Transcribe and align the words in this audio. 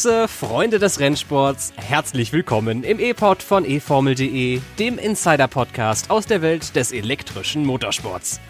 Grüße, 0.00 0.28
Freunde 0.28 0.78
des 0.78 0.98
Rennsports. 0.98 1.74
Herzlich 1.76 2.32
willkommen 2.32 2.84
im 2.84 2.98
E-Pod 2.98 3.42
von 3.42 3.66
eFormel.de, 3.66 4.62
dem 4.78 4.96
Insider-Podcast 4.96 6.10
aus 6.10 6.24
der 6.24 6.40
Welt 6.40 6.74
des 6.74 6.92
elektrischen 6.92 7.66
Motorsports. 7.66 8.40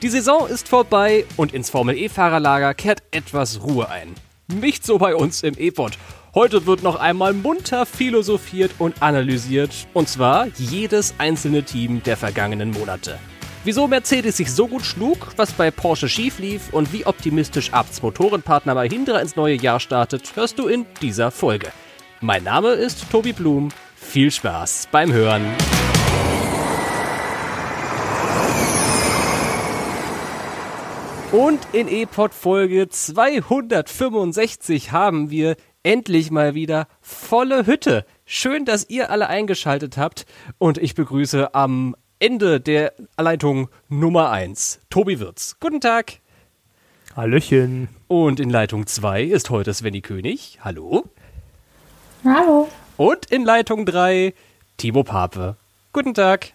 Die 0.00 0.08
Saison 0.08 0.48
ist 0.48 0.66
vorbei 0.66 1.26
und 1.36 1.52
ins 1.52 1.68
Formel 1.68 1.98
E-Fahrerlager 1.98 2.72
kehrt 2.72 3.02
etwas 3.10 3.62
Ruhe 3.62 3.90
ein. 3.90 4.14
Nicht 4.48 4.86
so 4.86 4.96
bei 4.96 5.14
uns 5.14 5.42
im 5.42 5.58
E-Pod. 5.58 5.98
Heute 6.34 6.64
wird 6.64 6.82
noch 6.82 6.96
einmal 6.96 7.34
munter 7.34 7.84
philosophiert 7.84 8.70
und 8.78 9.02
analysiert, 9.02 9.86
und 9.92 10.08
zwar 10.08 10.46
jedes 10.56 11.16
einzelne 11.18 11.64
Team 11.64 12.02
der 12.02 12.16
vergangenen 12.16 12.70
Monate. 12.70 13.18
Wieso 13.66 13.88
Mercedes 13.88 14.36
sich 14.36 14.52
so 14.52 14.68
gut 14.68 14.84
schlug, 14.84 15.28
was 15.36 15.52
bei 15.52 15.70
Porsche 15.70 16.06
schief 16.06 16.38
lief 16.38 16.70
und 16.72 16.92
wie 16.92 17.06
optimistisch 17.06 17.72
Abts 17.72 18.02
Motorenpartner 18.02 18.74
Mahindra 18.74 19.20
ins 19.20 19.36
neue 19.36 19.54
Jahr 19.54 19.80
startet, 19.80 20.36
hörst 20.36 20.58
du 20.58 20.66
in 20.66 20.84
dieser 21.00 21.30
Folge. 21.30 21.68
Mein 22.20 22.44
Name 22.44 22.72
ist 22.72 23.10
Tobi 23.10 23.32
Blum. 23.32 23.70
Viel 23.96 24.30
Spaß 24.30 24.88
beim 24.92 25.14
Hören. 25.14 25.46
Und 31.32 31.60
in 31.72 31.88
E-Pod 31.88 32.34
Folge 32.34 32.90
265 32.90 34.92
haben 34.92 35.30
wir 35.30 35.56
endlich 35.82 36.30
mal 36.30 36.54
wieder 36.54 36.86
volle 37.00 37.64
Hütte. 37.64 38.04
Schön, 38.26 38.66
dass 38.66 38.90
ihr 38.90 39.10
alle 39.10 39.30
eingeschaltet 39.30 39.96
habt 39.96 40.26
und 40.58 40.76
ich 40.76 40.94
begrüße 40.94 41.54
am 41.54 41.96
Ende 42.24 42.58
der 42.58 42.94
Leitung 43.18 43.68
Nummer 43.90 44.30
1. 44.30 44.80
Tobi 44.88 45.20
Wirz. 45.20 45.56
Guten 45.60 45.82
Tag. 45.82 46.20
Hallöchen. 47.14 47.90
Und 48.08 48.40
in 48.40 48.48
Leitung 48.48 48.86
2 48.86 49.24
ist 49.24 49.50
heute 49.50 49.74
Svenny 49.74 50.00
König. 50.00 50.58
Hallo. 50.64 51.04
Hallo. 52.24 52.70
Und 52.96 53.26
in 53.26 53.44
Leitung 53.44 53.84
3 53.84 54.32
Timo 54.78 55.02
Pape. 55.02 55.56
Guten 55.92 56.14
Tag. 56.14 56.54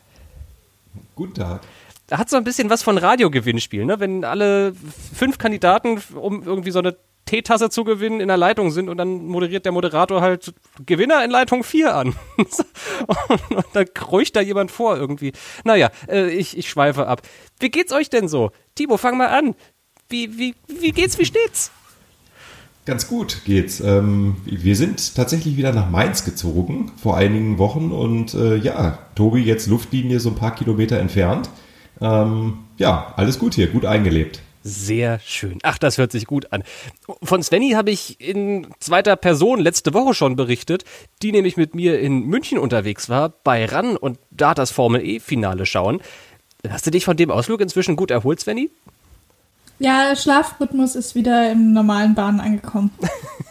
Guten 1.15 1.35
Tag. 1.35 1.61
Da 2.07 2.17
hat 2.17 2.31
so 2.31 2.37
ein 2.37 2.43
bisschen 2.43 2.71
was 2.71 2.81
von 2.81 2.97
Radiogewinnspiel, 2.97 3.85
ne? 3.85 3.99
Wenn 3.99 4.25
alle 4.25 4.73
fünf 5.13 5.37
Kandidaten 5.37 6.01
um 6.15 6.41
irgendwie 6.41 6.71
so 6.71 6.79
eine 6.79 6.95
Teetasse 7.29 7.69
zu 7.69 7.83
gewinnen 7.83 8.19
in 8.21 8.27
der 8.27 8.37
Leitung 8.37 8.71
sind 8.71 8.89
und 8.89 8.97
dann 8.97 9.27
moderiert 9.27 9.63
der 9.63 9.71
Moderator 9.71 10.21
halt 10.21 10.51
Gewinner 10.83 11.23
in 11.23 11.29
Leitung 11.29 11.63
4 11.63 11.95
an. 11.95 12.15
und, 12.37 13.51
und 13.55 13.65
dann 13.73 13.85
kreucht 13.93 14.35
da 14.35 14.41
jemand 14.41 14.71
vor 14.71 14.97
irgendwie. 14.97 15.33
Naja, 15.63 15.91
äh, 16.07 16.29
ich, 16.31 16.57
ich 16.57 16.69
schweife 16.69 17.07
ab. 17.07 17.21
Wie 17.59 17.69
geht's 17.69 17.93
euch 17.93 18.09
denn 18.09 18.27
so? 18.27 18.51
Timo, 18.73 18.97
fang 18.97 19.15
mal 19.15 19.27
an. 19.27 19.53
Wie, 20.09 20.39
wie, 20.39 20.55
wie 20.67 20.91
geht's, 20.91 21.19
wie 21.19 21.25
steht's? 21.25 21.71
Ganz 22.85 23.07
gut 23.07 23.41
geht's. 23.45 23.79
Ähm, 23.79 24.37
wir 24.45 24.75
sind 24.75 25.13
tatsächlich 25.13 25.55
wieder 25.55 25.71
nach 25.71 25.91
Mainz 25.91 26.25
gezogen 26.25 26.91
vor 26.99 27.15
einigen 27.15 27.59
Wochen 27.59 27.91
und 27.91 28.33
äh, 28.33 28.55
ja, 28.55 28.97
Tobi 29.13 29.43
jetzt 29.43 29.67
Luftlinie 29.67 30.19
so 30.19 30.29
ein 30.29 30.35
paar 30.35 30.55
Kilometer 30.55 30.97
entfernt. 30.97 31.51
Ähm, 32.01 32.59
ja, 32.77 33.13
alles 33.15 33.37
gut 33.37 33.53
hier, 33.53 33.67
gut 33.67 33.85
eingelebt. 33.85 34.41
Sehr 34.61 35.19
schön. 35.19 35.59
Ach, 35.63 35.77
das 35.77 35.97
hört 35.97 36.11
sich 36.11 36.25
gut 36.25 36.51
an. 36.51 36.63
Von 37.23 37.41
Svenny 37.41 37.71
habe 37.71 37.91
ich 37.91 38.19
in 38.19 38.67
zweiter 38.79 39.15
Person 39.15 39.59
letzte 39.59 39.93
Woche 39.93 40.13
schon 40.13 40.35
berichtet, 40.35 40.83
die 41.21 41.31
nämlich 41.31 41.55
mit 41.55 41.75
mir 41.75 41.99
in 41.99 42.25
München 42.25 42.57
unterwegs 42.57 43.07
war, 43.07 43.29
bei 43.29 43.65
RAN 43.65 43.95
und 43.95 44.19
da 44.31 44.53
das 44.53 44.71
Formel 44.71 45.05
E-Finale 45.05 45.65
schauen. 45.65 46.01
Hast 46.67 46.85
du 46.85 46.91
dich 46.91 47.05
von 47.05 47.15
dem 47.15 47.31
Ausflug 47.31 47.61
inzwischen 47.61 47.95
gut 47.95 48.11
erholt, 48.11 48.41
Svenny? 48.41 48.69
Ja, 49.79 50.13
Schlafrhythmus 50.13 50.95
ist 50.95 51.15
wieder 51.15 51.51
im 51.51 51.71
normalen 51.71 52.13
Bahn 52.13 52.41
angekommen. 52.41 52.91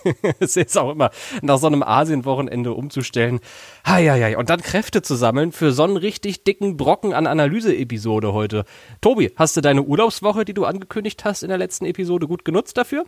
es 0.40 0.58
ist 0.58 0.76
auch 0.76 0.92
immer 0.92 1.10
nach 1.40 1.56
so 1.56 1.66
einem 1.66 1.82
Asien-Wochenende 1.82 2.74
umzustellen. 2.74 3.40
Heieiei. 3.86 4.36
Und 4.36 4.50
dann 4.50 4.60
Kräfte 4.60 5.00
zu 5.00 5.14
sammeln 5.14 5.52
für 5.52 5.72
so 5.72 5.84
einen 5.84 5.96
richtig 5.96 6.44
dicken 6.44 6.76
Brocken 6.76 7.14
an 7.14 7.26
Analyse-Episode 7.26 8.34
heute. 8.34 8.64
Tobi, 9.00 9.32
hast 9.36 9.56
du 9.56 9.62
deine 9.62 9.82
Urlaubswoche, 9.82 10.44
die 10.44 10.52
du 10.52 10.66
angekündigt 10.66 11.24
hast 11.24 11.42
in 11.42 11.48
der 11.48 11.58
letzten 11.58 11.86
Episode, 11.86 12.28
gut 12.28 12.44
genutzt 12.44 12.76
dafür? 12.76 13.04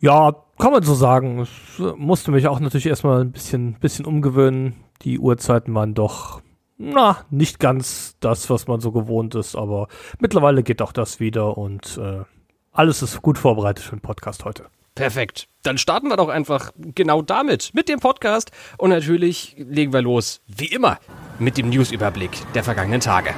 Ja, 0.00 0.34
kann 0.58 0.72
man 0.72 0.82
so 0.82 0.94
sagen. 0.94 1.42
Ich 1.42 1.82
musste 1.96 2.30
mich 2.30 2.46
auch 2.46 2.60
natürlich 2.60 2.86
erstmal 2.86 3.22
ein 3.22 3.32
bisschen, 3.32 3.74
bisschen 3.80 4.04
umgewöhnen. 4.04 4.74
Die 5.00 5.18
Uhrzeiten 5.18 5.74
waren 5.74 5.94
doch 5.94 6.42
na, 6.84 7.18
nicht 7.30 7.60
ganz 7.60 8.16
das, 8.18 8.50
was 8.50 8.66
man 8.66 8.80
so 8.80 8.90
gewohnt 8.90 9.34
ist, 9.36 9.54
aber 9.54 9.86
mittlerweile 10.18 10.62
geht 10.62 10.82
auch 10.82 10.92
das 10.92 11.20
wieder 11.20 11.56
und 11.56 11.96
äh, 11.98 12.24
alles 12.72 13.02
ist 13.02 13.22
gut 13.22 13.38
vorbereitet 13.38 13.84
für 13.84 13.94
den 13.94 14.00
Podcast 14.00 14.44
heute. 14.44 14.66
Perfekt. 14.94 15.48
Dann 15.62 15.78
starten 15.78 16.08
wir 16.08 16.16
doch 16.16 16.28
einfach 16.28 16.72
genau 16.76 17.22
damit, 17.22 17.70
mit 17.72 17.88
dem 17.88 18.00
Podcast. 18.00 18.50
Und 18.76 18.90
natürlich 18.90 19.54
legen 19.56 19.92
wir 19.92 20.02
los, 20.02 20.42
wie 20.46 20.66
immer, 20.66 20.98
mit 21.38 21.56
dem 21.56 21.70
Newsüberblick 21.70 22.30
der 22.52 22.64
vergangenen 22.64 23.00
Tage. 23.00 23.30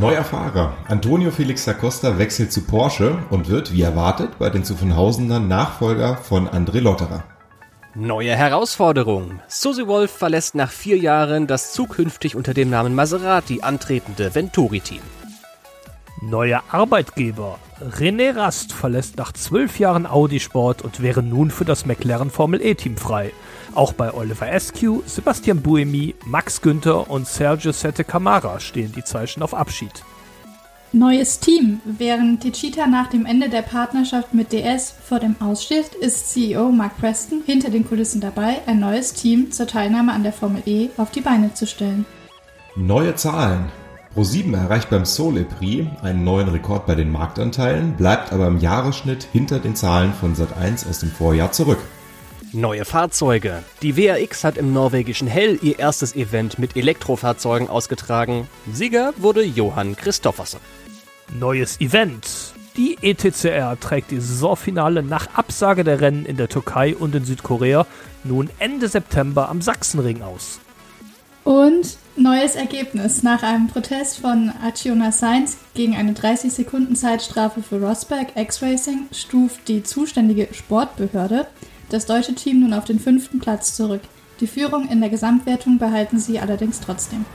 Neuer 0.00 0.24
Fahrer. 0.24 0.74
Antonio 0.86 1.30
Felix 1.30 1.64
da 1.64 1.74
Costa 1.74 2.18
wechselt 2.18 2.52
zu 2.52 2.62
Porsche 2.62 3.18
und 3.30 3.48
wird, 3.48 3.72
wie 3.72 3.82
erwartet, 3.82 4.38
bei 4.38 4.48
den 4.48 4.64
Zuffenhausenern 4.64 5.48
Nachfolger 5.48 6.16
von 6.16 6.48
André 6.48 6.80
Lotterer. 6.80 7.24
Neue 7.94 8.34
Herausforderung. 8.34 9.40
Susie 9.48 9.86
Wolf 9.86 10.10
verlässt 10.10 10.54
nach 10.54 10.70
vier 10.70 10.96
Jahren 10.96 11.46
das 11.46 11.74
zukünftig 11.74 12.34
unter 12.34 12.54
dem 12.54 12.70
Namen 12.70 12.94
Maserati 12.94 13.60
antretende 13.60 14.34
Venturi-Team. 14.34 15.02
Neuer 16.22 16.62
Arbeitgeber. 16.70 17.58
René 17.82 18.34
Rast 18.34 18.72
verlässt 18.72 19.18
nach 19.18 19.32
zwölf 19.32 19.78
Jahren 19.78 20.06
Audi 20.06 20.40
Sport 20.40 20.80
und 20.80 21.02
wäre 21.02 21.22
nun 21.22 21.50
für 21.50 21.66
das 21.66 21.84
McLaren 21.84 22.30
Formel 22.30 22.62
E-Team 22.62 22.96
frei. 22.96 23.30
Auch 23.74 23.92
bei 23.92 24.14
Oliver 24.14 24.50
Eskew, 24.50 25.02
Sebastian 25.04 25.60
Buemi, 25.60 26.14
Max 26.24 26.62
Günther 26.62 27.10
und 27.10 27.26
Sergio 27.26 27.72
Sette 27.72 28.04
Camara 28.04 28.58
stehen 28.58 28.92
die 28.92 29.04
Zeichen 29.04 29.42
auf 29.42 29.52
Abschied. 29.52 30.02
Neues 30.94 31.40
Team. 31.40 31.80
Während 31.86 32.42
Techeetah 32.42 32.86
nach 32.86 33.06
dem 33.06 33.24
Ende 33.24 33.48
der 33.48 33.62
Partnerschaft 33.62 34.34
mit 34.34 34.52
DS 34.52 34.94
vor 35.02 35.20
dem 35.20 35.36
Aussteht, 35.40 35.94
ist 35.94 36.30
CEO 36.30 36.70
Mark 36.70 36.98
Preston 36.98 37.42
hinter 37.46 37.70
den 37.70 37.88
Kulissen 37.88 38.20
dabei, 38.20 38.58
ein 38.66 38.80
neues 38.80 39.14
Team 39.14 39.50
zur 39.50 39.66
Teilnahme 39.66 40.12
an 40.12 40.22
der 40.22 40.34
Formel 40.34 40.62
E 40.66 40.90
auf 40.98 41.10
die 41.10 41.22
Beine 41.22 41.54
zu 41.54 41.66
stellen. 41.66 42.04
Neue 42.76 43.14
Zahlen. 43.14 43.72
Pro7 44.14 44.54
erreicht 44.54 44.90
beim 44.90 45.06
Sole 45.06 45.44
Prix 45.44 45.86
einen 46.02 46.24
neuen 46.24 46.48
Rekord 46.48 46.84
bei 46.84 46.94
den 46.94 47.10
Marktanteilen, 47.10 47.94
bleibt 47.94 48.30
aber 48.30 48.46
im 48.48 48.58
Jahresschnitt 48.58 49.26
hinter 49.32 49.60
den 49.60 49.74
Zahlen 49.74 50.12
von 50.12 50.34
Sat1 50.34 50.86
aus 50.86 50.98
dem 50.98 51.10
Vorjahr 51.10 51.52
zurück. 51.52 51.78
Neue 52.52 52.84
Fahrzeuge. 52.84 53.62
Die 53.80 53.96
WRX 53.96 54.44
hat 54.44 54.58
im 54.58 54.74
norwegischen 54.74 55.26
Hell 55.26 55.58
ihr 55.62 55.78
erstes 55.78 56.14
Event 56.14 56.58
mit 56.58 56.76
Elektrofahrzeugen 56.76 57.70
ausgetragen. 57.70 58.46
Sieger 58.70 59.14
wurde 59.16 59.42
Johann 59.42 59.96
Christoffersen. 59.96 60.60
Neues 61.38 61.80
Event. 61.80 62.54
Die 62.76 62.96
ETCR 63.02 63.78
trägt 63.78 64.10
die 64.10 64.20
Saisonfinale 64.20 65.02
nach 65.02 65.34
Absage 65.34 65.84
der 65.84 66.00
Rennen 66.00 66.24
in 66.26 66.36
der 66.36 66.48
Türkei 66.48 66.96
und 66.96 67.14
in 67.14 67.24
Südkorea 67.24 67.86
nun 68.24 68.50
Ende 68.58 68.88
September 68.88 69.48
am 69.48 69.60
Sachsenring 69.60 70.22
aus. 70.22 70.60
Und 71.44 71.96
neues 72.16 72.54
Ergebnis. 72.54 73.22
Nach 73.22 73.42
einem 73.42 73.68
Protest 73.68 74.18
von 74.18 74.52
Achiona 74.62 75.12
Sainz 75.12 75.58
gegen 75.74 75.96
eine 75.96 76.12
30-Sekunden-Zeitstrafe 76.12 77.62
für 77.62 77.80
Rosberg 77.80 78.36
X-Racing 78.36 79.08
stuft 79.12 79.68
die 79.68 79.82
zuständige 79.82 80.48
Sportbehörde 80.52 81.46
das 81.92 82.06
deutsche 82.06 82.34
Team 82.34 82.60
nun 82.60 82.72
auf 82.72 82.84
den 82.84 82.98
fünften 82.98 83.38
Platz 83.38 83.76
zurück. 83.76 84.00
Die 84.40 84.46
Führung 84.46 84.88
in 84.88 85.00
der 85.00 85.10
Gesamtwertung 85.10 85.78
behalten 85.78 86.18
sie 86.18 86.40
allerdings 86.40 86.80
trotzdem. 86.80 87.26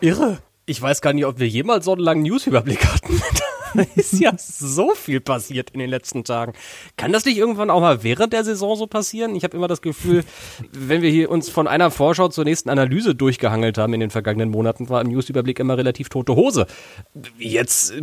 Irre. 0.00 0.38
Ich 0.66 0.80
weiß 0.80 1.00
gar 1.00 1.12
nicht, 1.12 1.24
ob 1.24 1.38
wir 1.38 1.48
jemals 1.48 1.84
so 1.86 1.92
einen 1.92 2.02
langen 2.02 2.22
Newsüberblick 2.22 2.84
hatten. 2.86 3.20
da 3.74 3.84
ist 3.94 4.20
ja 4.20 4.32
so 4.36 4.94
viel 4.94 5.20
passiert 5.20 5.70
in 5.70 5.80
den 5.80 5.90
letzten 5.90 6.24
Tagen. 6.24 6.52
Kann 6.96 7.12
das 7.12 7.24
nicht 7.24 7.38
irgendwann 7.38 7.70
auch 7.70 7.80
mal 7.80 8.02
während 8.02 8.32
der 8.32 8.44
Saison 8.44 8.76
so 8.76 8.86
passieren? 8.86 9.34
Ich 9.34 9.44
habe 9.44 9.56
immer 9.56 9.68
das 9.68 9.82
Gefühl, 9.82 10.24
wenn 10.72 11.02
wir 11.02 11.10
hier 11.10 11.30
uns 11.30 11.48
von 11.48 11.66
einer 11.66 11.90
Vorschau 11.90 12.28
zur 12.28 12.44
nächsten 12.44 12.70
Analyse 12.70 13.14
durchgehangelt 13.14 13.78
haben 13.78 13.94
in 13.94 14.00
den 14.00 14.10
vergangenen 14.10 14.50
Monaten, 14.50 14.88
war 14.88 15.00
im 15.00 15.08
Newsüberblick 15.08 15.58
immer 15.58 15.78
relativ 15.78 16.08
tote 16.08 16.34
Hose. 16.36 16.66
Jetzt 17.38 17.94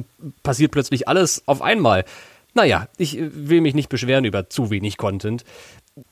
passiert 0.44 0.72
plötzlich 0.72 1.08
alles 1.08 1.44
auf 1.46 1.62
einmal. 1.62 2.06
Naja, 2.54 2.88
ich 2.98 3.18
will 3.20 3.62
mich 3.62 3.76
nicht 3.76 3.90
beschweren 3.90 4.24
über 4.24 4.50
zu 4.50 4.70
wenig 4.70 4.98
Content. 4.98 5.44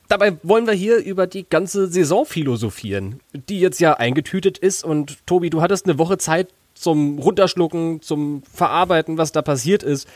Dabei 0.08 0.36
wollen 0.42 0.66
wir 0.66 0.72
hier 0.72 0.96
über 0.96 1.26
die 1.26 1.44
ganze 1.48 1.88
Saison 1.88 2.24
philosophieren, 2.24 3.20
die 3.32 3.60
jetzt 3.60 3.80
ja 3.80 3.94
eingetütet 3.94 4.56
ist. 4.56 4.82
Und 4.82 5.18
Tobi, 5.26 5.50
du 5.50 5.60
hattest 5.60 5.86
eine 5.86 5.98
Woche 5.98 6.16
Zeit 6.16 6.48
zum 6.74 7.18
Runterschlucken, 7.18 8.00
zum 8.00 8.42
Verarbeiten, 8.50 9.18
was 9.18 9.32
da 9.32 9.42
passiert 9.42 9.82
ist. 9.82 10.08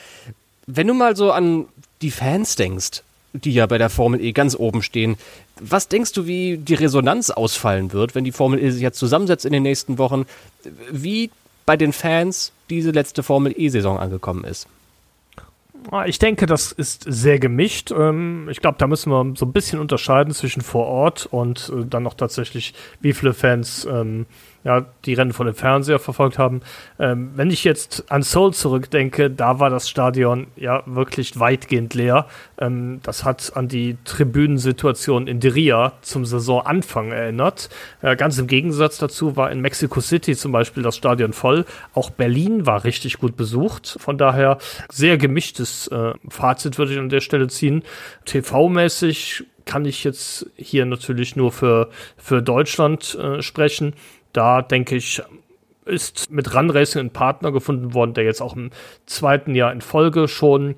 Wenn 0.67 0.87
du 0.87 0.95
mal 0.95 1.17
so 1.17 1.33
an 1.33 1.67
die 2.01 2.11
Fans 2.11 2.57
denkst, 2.57 3.03
die 3.35 3.53
ja 3.53 3.67
bei 3.67 3.77
der 3.77 3.91
Formel 3.91 4.23
E 4.23 4.33
ganz 4.33 4.57
oben 4.57 4.83
stehen, 4.83 5.17
was 5.61 5.89
denkst 5.89 6.13
du, 6.13 6.27
wie 6.27 6.57
die 6.57 6.75
Resonanz 6.75 7.31
ausfallen 7.31 7.93
wird, 7.93 8.15
wenn 8.15 8.25
die 8.25 8.33
Formel 8.33 8.63
E 8.63 8.71
sich 8.71 8.83
jetzt 8.83 8.99
zusammensetzt 8.99 9.45
in 9.45 9.53
den 9.53 9.63
nächsten 9.63 9.99
Wochen? 9.99 10.25
Wie 10.91 11.31
bei 11.67 11.77
den 11.77 11.93
Fans 11.93 12.53
diese 12.71 12.91
letzte 12.91 13.23
Formel 13.23 13.55
E-Saison 13.55 13.99
angekommen 13.99 14.45
ist? 14.45 14.67
Ah, 15.91 16.05
ich 16.07 16.19
denke, 16.19 16.45
das 16.45 16.71
ist 16.71 17.05
sehr 17.07 17.39
gemischt. 17.39 17.93
Ähm, 17.93 18.49
ich 18.51 18.61
glaube, 18.61 18.77
da 18.79 18.87
müssen 18.87 19.11
wir 19.11 19.33
so 19.37 19.47
ein 19.47 19.53
bisschen 19.53 19.79
unterscheiden 19.79 20.35
zwischen 20.35 20.61
vor 20.61 20.87
Ort 20.87 21.27
und 21.31 21.73
äh, 21.75 21.87
dann 21.87 22.03
noch 22.03 22.15
tatsächlich, 22.15 22.75
wie 23.01 23.15
viele 23.15 23.33
Fans 23.33 23.87
ähm, 23.91 24.27
ja, 24.69 24.85
die 25.07 25.15
Rennen 25.15 25.33
von 25.33 25.47
dem 25.47 25.55
Fernseher 25.55 25.99
verfolgt 25.99 26.39
haben. 26.39 26.61
Ähm, 26.99 27.31
wenn 27.35 27.51
ich 27.51 27.65
jetzt 27.65 28.13
an 28.13 28.23
Seoul 28.23 28.53
zurückdenke, 28.53 29.31
da 29.31 29.61
war 29.61 29.71
das 29.71 29.89
Stadion 29.89 30.49
ja 30.57 30.83
wirklich 30.85 31.41
weitgehend 31.41 31.95
leer. 31.95 32.27
Ähm, 32.61 33.01
das 33.03 33.25
hat 33.25 33.57
an 33.57 33.69
die 33.69 33.97
Tribünensituation 34.05 35.27
in 35.27 35.41
Diria 35.41 35.95
zum 36.03 36.27
Saisonanfang 36.27 37.13
erinnert. 37.13 37.71
Äh, 38.03 38.15
ganz 38.17 38.37
im 38.37 38.47
Gegensatz 38.47 38.99
dazu 38.99 39.37
war 39.37 39.51
in 39.51 39.63
Mexico 39.63 40.03
City 40.03 40.37
zum 40.37 40.53
Beispiel 40.53 40.83
das 40.83 40.97
Stadion 40.97 41.33
voll. 41.33 41.65
Auch 41.95 42.11
Berlin 42.11 42.67
war 42.67 42.85
richtig 42.85 43.17
gut 43.17 43.39
besucht. 43.39 43.97
Von 43.99 44.19
daher 44.19 44.59
sehr 44.91 45.17
gemischtes 45.17 45.87
äh, 45.87 46.13
Fazit 46.29 46.77
würde 46.77 46.93
ich 46.93 46.99
an 46.99 47.09
der 47.09 47.23
Stelle 47.23 47.49
ziehen. 47.49 47.85
TV-mäßig 48.27 49.47
kann 49.69 49.85
ich 49.85 50.03
jetzt 50.03 50.47
hier 50.57 50.87
natürlich 50.87 51.37
nur 51.37 51.53
für, 51.53 51.91
für 52.17 52.43
Deutschland 52.43 53.15
äh, 53.15 53.43
sprechen 53.43 53.95
da 54.33 54.63
denke 54.63 54.97
ich, 54.97 55.23
ist 55.85 56.31
mit 56.31 56.55
Run 56.55 56.71
Racing 56.71 57.01
ein 57.01 57.11
Partner 57.11 57.51
gefunden 57.51 57.95
worden, 57.95 58.15
der 58.15 58.25
jetzt 58.25 58.43
auch 58.43 58.55
im 58.55 58.71
zweiten 59.07 59.55
Jahr 59.55 59.73
in 59.73 59.81
Folge 59.81 60.29
schon 60.29 60.77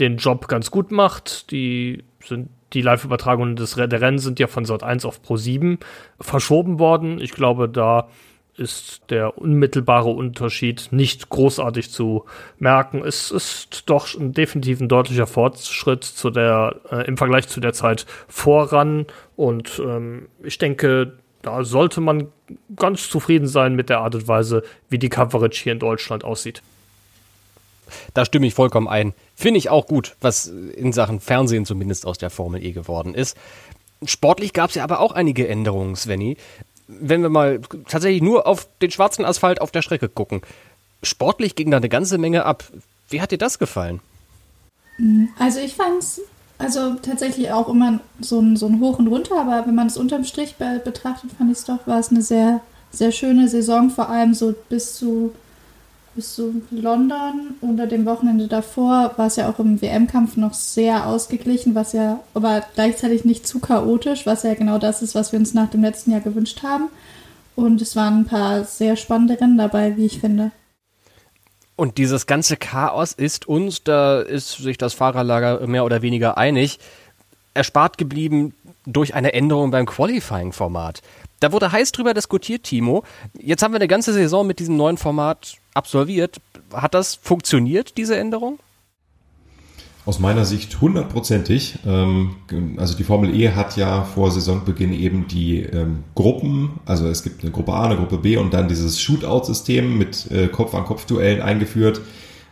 den 0.00 0.16
Job 0.16 0.48
ganz 0.48 0.70
gut 0.70 0.90
macht. 0.90 1.50
Die 1.50 2.04
sind 2.22 2.50
die 2.72 2.82
Live-Übertragungen 2.82 3.56
des 3.56 3.74
der 3.74 4.00
Rennen 4.00 4.18
sind 4.18 4.38
ja 4.38 4.46
von 4.46 4.64
Sat 4.64 4.82
1 4.82 5.04
auf 5.04 5.22
Pro 5.22 5.36
7 5.36 5.78
verschoben 6.20 6.78
worden. 6.78 7.20
Ich 7.20 7.32
glaube, 7.32 7.68
da 7.68 8.08
ist 8.56 9.02
der 9.10 9.38
unmittelbare 9.38 10.10
Unterschied 10.10 10.88
nicht 10.90 11.30
großartig 11.30 11.90
zu 11.90 12.26
merken. 12.58 13.02
Es 13.04 13.30
ist 13.30 13.88
doch 13.88 14.14
ein 14.14 14.32
definitiv 14.32 14.80
ein 14.80 14.88
deutlicher 14.88 15.26
Fortschritt 15.26 16.04
zu 16.04 16.30
der, 16.30 16.76
äh, 16.90 17.06
im 17.06 17.16
Vergleich 17.16 17.48
zu 17.48 17.60
der 17.60 17.72
Zeit 17.72 18.06
voran. 18.28 19.06
Und 19.34 19.80
ähm, 19.84 20.28
ich 20.42 20.58
denke, 20.58 21.14
da 21.42 21.64
sollte 21.64 22.00
man 22.00 22.28
ganz 22.76 23.08
zufrieden 23.08 23.48
sein 23.48 23.74
mit 23.74 23.88
der 23.88 24.00
Art 24.00 24.14
und 24.14 24.28
Weise, 24.28 24.62
wie 24.88 24.98
die 24.98 25.08
Coverage 25.08 25.62
hier 25.62 25.72
in 25.72 25.78
Deutschland 25.78 26.24
aussieht. 26.24 26.62
Da 28.14 28.24
stimme 28.24 28.46
ich 28.46 28.54
vollkommen 28.54 28.88
ein. 28.88 29.14
Finde 29.34 29.58
ich 29.58 29.68
auch 29.68 29.86
gut, 29.86 30.16
was 30.20 30.46
in 30.46 30.92
Sachen 30.92 31.20
Fernsehen 31.20 31.66
zumindest 31.66 32.06
aus 32.06 32.18
der 32.18 32.30
Formel 32.30 32.64
E 32.64 32.72
geworden 32.72 33.14
ist. 33.14 33.36
Sportlich 34.04 34.52
gab 34.52 34.70
es 34.70 34.76
ja 34.76 34.84
aber 34.84 35.00
auch 35.00 35.12
einige 35.12 35.48
Änderungen, 35.48 35.96
Svenny. 35.96 36.36
Wenn 36.86 37.22
wir 37.22 37.28
mal 37.28 37.60
tatsächlich 37.88 38.22
nur 38.22 38.46
auf 38.46 38.68
den 38.80 38.90
schwarzen 38.90 39.24
Asphalt 39.24 39.60
auf 39.60 39.70
der 39.70 39.82
Strecke 39.82 40.08
gucken. 40.08 40.42
Sportlich 41.02 41.54
ging 41.54 41.70
da 41.70 41.76
eine 41.76 41.88
ganze 41.88 42.18
Menge 42.18 42.44
ab. 42.44 42.64
Wie 43.08 43.20
hat 43.20 43.30
dir 43.30 43.38
das 43.38 43.58
gefallen? 43.58 44.00
Also 45.38 45.60
ich 45.60 45.74
fand 45.74 46.02
es 46.02 46.20
also 46.60 46.94
tatsächlich 46.94 47.50
auch 47.52 47.68
immer 47.68 48.00
so 48.20 48.38
ein, 48.40 48.56
so 48.56 48.66
ein 48.66 48.80
Hoch 48.80 48.98
und 48.98 49.08
Runter, 49.08 49.40
aber 49.40 49.66
wenn 49.66 49.74
man 49.74 49.86
es 49.86 49.96
unterm 49.96 50.24
Strich 50.24 50.56
be 50.56 50.80
betrachtet, 50.84 51.32
fand 51.32 51.50
ich 51.50 51.58
es 51.58 51.64
doch, 51.64 51.86
war 51.86 51.98
es 51.98 52.10
eine 52.10 52.22
sehr, 52.22 52.60
sehr 52.90 53.12
schöne 53.12 53.48
Saison, 53.48 53.90
vor 53.90 54.10
allem 54.10 54.34
so 54.34 54.54
bis 54.68 54.96
zu, 54.96 55.32
bis 56.14 56.34
zu 56.34 56.62
London. 56.70 57.54
Unter 57.62 57.86
dem 57.86 58.04
Wochenende 58.04 58.46
davor 58.46 59.12
war 59.16 59.26
es 59.26 59.36
ja 59.36 59.48
auch 59.48 59.58
im 59.58 59.80
WM-Kampf 59.80 60.36
noch 60.36 60.52
sehr 60.52 61.06
ausgeglichen, 61.06 61.74
was 61.74 61.94
ja 61.94 62.20
aber 62.34 62.62
gleichzeitig 62.74 63.24
nicht 63.24 63.46
zu 63.46 63.60
chaotisch, 63.60 64.26
was 64.26 64.42
ja 64.42 64.54
genau 64.54 64.78
das 64.78 65.00
ist, 65.00 65.14
was 65.14 65.32
wir 65.32 65.38
uns 65.38 65.54
nach 65.54 65.70
dem 65.70 65.82
letzten 65.82 66.10
Jahr 66.10 66.20
gewünscht 66.20 66.62
haben. 66.62 66.88
Und 67.56 67.80
es 67.80 67.96
waren 67.96 68.20
ein 68.20 68.26
paar 68.26 68.64
sehr 68.64 68.96
spannende 68.96 69.40
Rennen 69.40 69.58
dabei, 69.58 69.96
wie 69.96 70.06
ich 70.06 70.20
finde. 70.20 70.50
Und 71.80 71.96
dieses 71.96 72.26
ganze 72.26 72.58
Chaos 72.58 73.14
ist 73.14 73.48
uns, 73.48 73.82
da 73.84 74.20
ist 74.20 74.58
sich 74.58 74.76
das 74.76 74.92
Fahrerlager 74.92 75.66
mehr 75.66 75.86
oder 75.86 76.02
weniger 76.02 76.36
einig, 76.36 76.78
erspart 77.54 77.96
geblieben 77.96 78.52
durch 78.84 79.14
eine 79.14 79.32
Änderung 79.32 79.70
beim 79.70 79.86
Qualifying-Format. 79.86 81.00
Da 81.40 81.52
wurde 81.52 81.72
heiß 81.72 81.92
drüber 81.92 82.12
diskutiert, 82.12 82.64
Timo. 82.64 83.02
Jetzt 83.32 83.62
haben 83.62 83.72
wir 83.72 83.76
eine 83.76 83.88
ganze 83.88 84.12
Saison 84.12 84.46
mit 84.46 84.58
diesem 84.58 84.76
neuen 84.76 84.98
Format 84.98 85.56
absolviert. 85.72 86.42
Hat 86.70 86.92
das 86.92 87.14
funktioniert, 87.14 87.96
diese 87.96 88.14
Änderung? 88.14 88.58
Aus 90.06 90.18
meiner 90.18 90.46
Sicht 90.46 90.80
hundertprozentig. 90.80 91.80
Ähm, 91.86 92.36
also 92.78 92.96
die 92.96 93.04
Formel 93.04 93.34
E 93.38 93.50
hat 93.50 93.76
ja 93.76 94.02
vor 94.04 94.30
Saisonbeginn 94.30 94.94
eben 94.94 95.28
die 95.28 95.60
ähm, 95.60 96.04
Gruppen, 96.14 96.80
also 96.86 97.06
es 97.06 97.22
gibt 97.22 97.42
eine 97.42 97.50
Gruppe 97.50 97.74
A, 97.74 97.84
eine 97.84 97.96
Gruppe 97.96 98.18
B 98.18 98.38
und 98.38 98.54
dann 98.54 98.66
dieses 98.66 99.00
Shootout-System 99.00 99.98
mit 99.98 100.30
äh, 100.30 100.48
Kopf-an-Kopf-Duellen 100.48 101.42
eingeführt, 101.42 102.00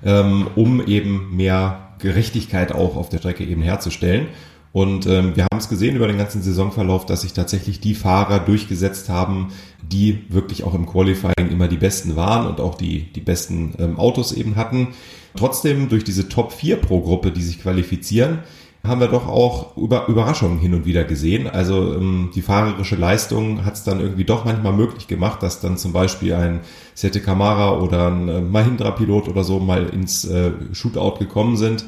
ähm, 0.05 0.49
um 0.57 0.87
eben 0.87 1.35
mehr 1.35 1.95
Gerechtigkeit 2.01 2.73
auch 2.73 2.97
auf 2.97 3.09
der 3.09 3.19
Strecke 3.19 3.45
eben 3.45 3.63
herzustellen. 3.63 4.29
Und 4.71 5.07
wir 5.07 5.45
haben 5.51 5.59
es 5.59 5.71
gesehen 5.71 5.97
über 5.97 6.07
den 6.07 6.19
ganzen 6.19 6.43
Saisonverlauf, 6.43 7.07
dass 7.07 7.23
sich 7.23 7.33
tatsächlich 7.33 7.81
die 7.81 7.95
Fahrer 7.95 8.39
durchgesetzt 8.39 9.09
haben, 9.09 9.49
die 9.83 10.27
wirklich 10.29 10.63
auch 10.63 10.75
im 10.75 10.87
Qualifying 10.87 11.51
immer 11.51 11.67
die 11.67 11.79
besten 11.79 12.15
waren 12.15 12.47
und 12.47 12.61
auch 12.61 12.77
die, 12.77 13.11
die 13.15 13.23
besten 13.23 13.97
Autos 13.97 14.31
eben 14.33 14.55
hatten. 14.55 14.89
Trotzdem, 15.37 15.89
durch 15.89 16.05
diese 16.05 16.29
Top 16.29 16.53
4 16.53 16.77
pro 16.77 17.01
Gruppe, 17.01 17.31
die 17.31 17.43
sich 17.43 17.61
qualifizieren, 17.61 18.41
haben 18.85 19.01
wir 19.01 19.09
doch 19.09 19.27
auch 19.27 19.77
über 19.77 20.09
Überraschungen 20.09 20.59
hin 20.59 20.73
und 20.75 20.87
wieder 20.87 21.05
gesehen. 21.05 21.47
Also 21.47 21.95
ähm, 21.95 22.31
die 22.35 22.43
fahrerische 22.43 22.97
Leistung 22.97 23.65
hat 23.65 23.75
es 23.75 23.85
dann 23.85 24.01
irgendwie 24.01 24.25
doch 24.25 24.45
manchmal 24.45 24.73
möglich 24.73 25.09
gemacht, 25.09 25.43
dass 25.43 25.61
dann 25.61 25.77
zum 25.77 25.93
Beispiel 25.93 26.33
ein 26.35 26.61
Sete 26.95 27.21
Kamara 27.21 27.79
oder 27.79 28.09
ein 28.09 28.29
äh, 28.29 28.41
Mahindra-Pilot 28.41 29.29
oder 29.29 29.45
so 29.45 29.59
mal 29.59 29.89
ins 29.89 30.25
äh, 30.25 30.53
Shootout 30.73 31.19
gekommen 31.19 31.57
sind. 31.57 31.85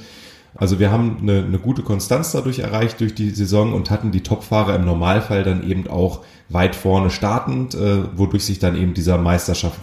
Also 0.56 0.80
wir 0.80 0.90
haben 0.90 1.18
eine, 1.22 1.44
eine 1.44 1.58
gute 1.58 1.82
Konstanz 1.82 2.32
dadurch 2.32 2.58
erreicht 2.58 3.00
durch 3.00 3.14
die 3.14 3.30
Saison 3.30 3.72
und 3.72 3.90
hatten 3.90 4.10
die 4.10 4.22
Top-Fahrer 4.22 4.74
im 4.74 4.84
Normalfall 4.84 5.44
dann 5.44 5.68
eben 5.68 5.86
auch 5.88 6.22
weit 6.50 6.74
vorne 6.74 7.10
startend, 7.10 7.74
äh, 7.74 8.16
wodurch 8.16 8.44
sich 8.44 8.58
dann 8.58 8.76
eben 8.76 8.92
dieser 8.92 9.18
Meisterschaft, 9.18 9.80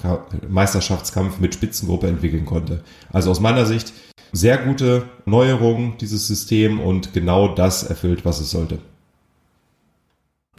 Meisterschaftskampf 0.47 1.39
mit 1.39 1.53
Spitzengruppe 1.53 2.07
entwickeln 2.07 2.45
konnte. 2.45 2.83
Also 3.11 3.31
aus 3.31 3.39
meiner 3.39 3.65
Sicht 3.65 3.93
sehr 4.33 4.57
gute 4.57 5.03
Neuerung 5.25 5.97
dieses 5.97 6.27
System 6.27 6.79
und 6.79 7.13
genau 7.13 7.47
das 7.47 7.83
erfüllt, 7.83 8.25
was 8.25 8.41
es 8.41 8.51
sollte. 8.51 8.79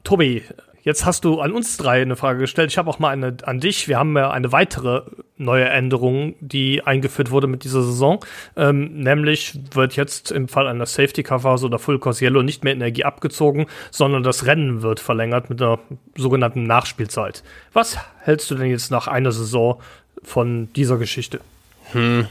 Tobi, 0.03 0.43
Jetzt 0.83 1.05
hast 1.05 1.25
du 1.25 1.41
an 1.41 1.53
uns 1.53 1.77
drei 1.77 2.03
eine 2.03 2.17
Frage 2.17 2.39
gestellt. 2.39 2.71
Ich 2.71 2.79
habe 2.79 2.89
auch 2.89 2.99
mal 2.99 3.11
eine 3.11 3.37
an 3.43 3.61
dich. 3.61 3.89
Wir 3.89 3.99
haben 3.99 4.17
ja 4.17 4.31
eine 4.31 4.53
weitere 4.53 5.03
neue 5.37 5.69
Änderung, 5.69 6.35
die 6.41 6.83
eingeführt 6.85 7.31
wurde 7.31 7.47
mit 7.47 7.65
dieser 7.65 7.83
Saison. 7.83 8.25
Ähm, 8.57 9.01
nämlich 9.01 9.59
wird 9.73 9.97
jetzt 9.97 10.31
im 10.31 10.49
Fall 10.49 10.67
einer 10.67 10.87
Safety 10.87 11.23
Car 11.23 11.41
Phase 11.41 11.67
oder 11.67 11.79
Full 11.79 11.99
Course 11.99 12.25
Yellow 12.25 12.43
nicht 12.43 12.65
mehr 12.65 12.73
Energie 12.73 13.05
abgezogen, 13.05 13.67
sondern 13.91 14.23
das 14.23 14.47
Rennen 14.47 14.83
wird 14.83 15.01
verlängert 15.01 15.51
mit 15.51 15.61
einer 15.61 15.79
sogenannten 16.17 16.65
Nachspielzeit. 16.65 17.43
Was 17.73 17.99
hältst 18.21 18.51
du 18.51 18.55
denn 18.55 18.71
jetzt 18.71 18.91
nach 18.91 19.09
einer 19.09 19.33
Saison 19.33 19.81
von 20.23 20.73
dieser 20.75 20.99
Geschichte? 20.99 21.41
Hm. 21.93 22.27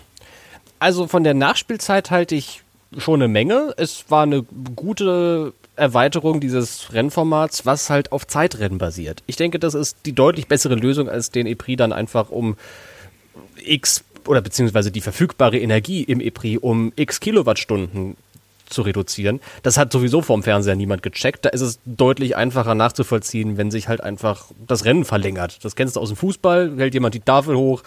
Also 0.80 1.08
von 1.08 1.24
der 1.24 1.34
Nachspielzeit 1.34 2.12
halte 2.12 2.36
ich 2.36 2.62
schon 2.98 3.22
eine 3.22 3.28
Menge. 3.28 3.74
Es 3.78 4.10
war 4.10 4.24
eine 4.24 4.44
gute 4.76 5.54
Erweiterung 5.78 6.40
dieses 6.40 6.92
Rennformats, 6.94 7.66
was 7.66 7.90
halt 7.90 8.12
auf 8.12 8.28
Zeitrennen 8.28 8.78
basiert. 8.78 9.24
Ich 9.28 9.36
denke, 9.36 9.60
das 9.60 9.74
ist 9.74 9.98
die 10.06 10.14
deutlich 10.14 10.48
bessere 10.48 10.76
Lösung, 10.76 11.10
als 11.10 11.32
den 11.32 11.48
EPRI 11.48 11.76
dann 11.76 11.94
einfach 11.94 12.30
um 12.30 12.58
x 13.64 14.04
oder 14.26 14.42
beziehungsweise 14.42 14.92
die 14.92 15.02
verfügbare 15.02 15.58
Energie 15.58 16.04
im 16.04 16.20
EPRI 16.20 16.58
um 16.58 16.92
x 16.96 17.20
Kilowattstunden 17.20 18.18
zu 18.70 18.82
reduzieren. 18.82 19.40
Das 19.64 19.78
hat 19.78 19.92
sowieso 19.92 20.22
vorm 20.22 20.44
Fernseher 20.44 20.76
niemand 20.76 21.02
gecheckt. 21.04 21.46
Da 21.46 21.50
ist 21.50 21.62
es 21.62 21.80
deutlich 21.86 22.36
einfacher 22.36 22.76
nachzuvollziehen, 22.76 23.58
wenn 23.58 23.72
sich 23.72 23.88
halt 23.88 24.02
einfach 24.02 24.48
das 24.68 24.84
Rennen 24.84 25.06
verlängert. 25.06 25.64
Das 25.64 25.76
kennst 25.76 25.96
du 25.96 26.02
aus 26.02 26.10
dem 26.10 26.18
Fußball, 26.18 26.74
hält 26.78 26.94
jemand 26.94 27.16
die 27.16 27.22
Tafel 27.22 27.56
hoch, 27.56 27.84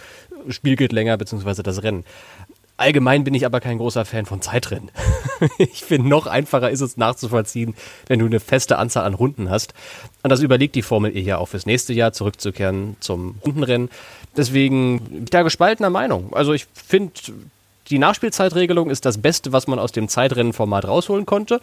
Spiel 0.49 0.76
geht 0.76 0.92
länger, 0.92 1.18
beziehungsweise 1.18 1.62
das 1.62 1.82
Rennen. 1.82 2.04
Allgemein 2.81 3.25
bin 3.25 3.35
ich 3.35 3.45
aber 3.45 3.61
kein 3.61 3.77
großer 3.77 4.07
Fan 4.07 4.25
von 4.25 4.41
Zeitrennen. 4.41 4.91
ich 5.59 5.85
finde, 5.85 6.09
noch 6.09 6.27
einfacher 6.27 6.71
ist 6.71 6.81
es 6.81 6.97
nachzuvollziehen, 6.97 7.75
wenn 8.07 8.21
du 8.21 8.25
eine 8.25 8.41
feste 8.41 8.79
Anzahl 8.79 9.05
an 9.05 9.13
Runden 9.13 9.51
hast. 9.51 9.75
Und 10.23 10.31
das 10.31 10.41
überlegt 10.41 10.75
die 10.77 10.81
Formel 10.81 11.15
E 11.15 11.21
ja 11.21 11.37
auch 11.37 11.49
fürs 11.49 11.67
nächste 11.67 11.93
Jahr, 11.93 12.15
zurückzukehren 12.15 12.97
zum 13.01 13.35
Rundenrennen. 13.45 13.91
Deswegen 14.35 15.01
bin 15.01 15.25
ich 15.25 15.31
da 15.31 15.43
gespaltener 15.43 15.91
Meinung. 15.91 16.33
Also 16.33 16.55
ich 16.55 16.69
finde, 16.73 17.13
die 17.89 17.99
Nachspielzeitregelung 17.99 18.89
ist 18.89 19.05
das 19.05 19.19
Beste, 19.19 19.53
was 19.53 19.67
man 19.67 19.79
aus 19.79 19.93
dem 19.93 20.09
Zeitrennenformat 20.09 20.87
rausholen 20.87 21.27
konnte. 21.27 21.61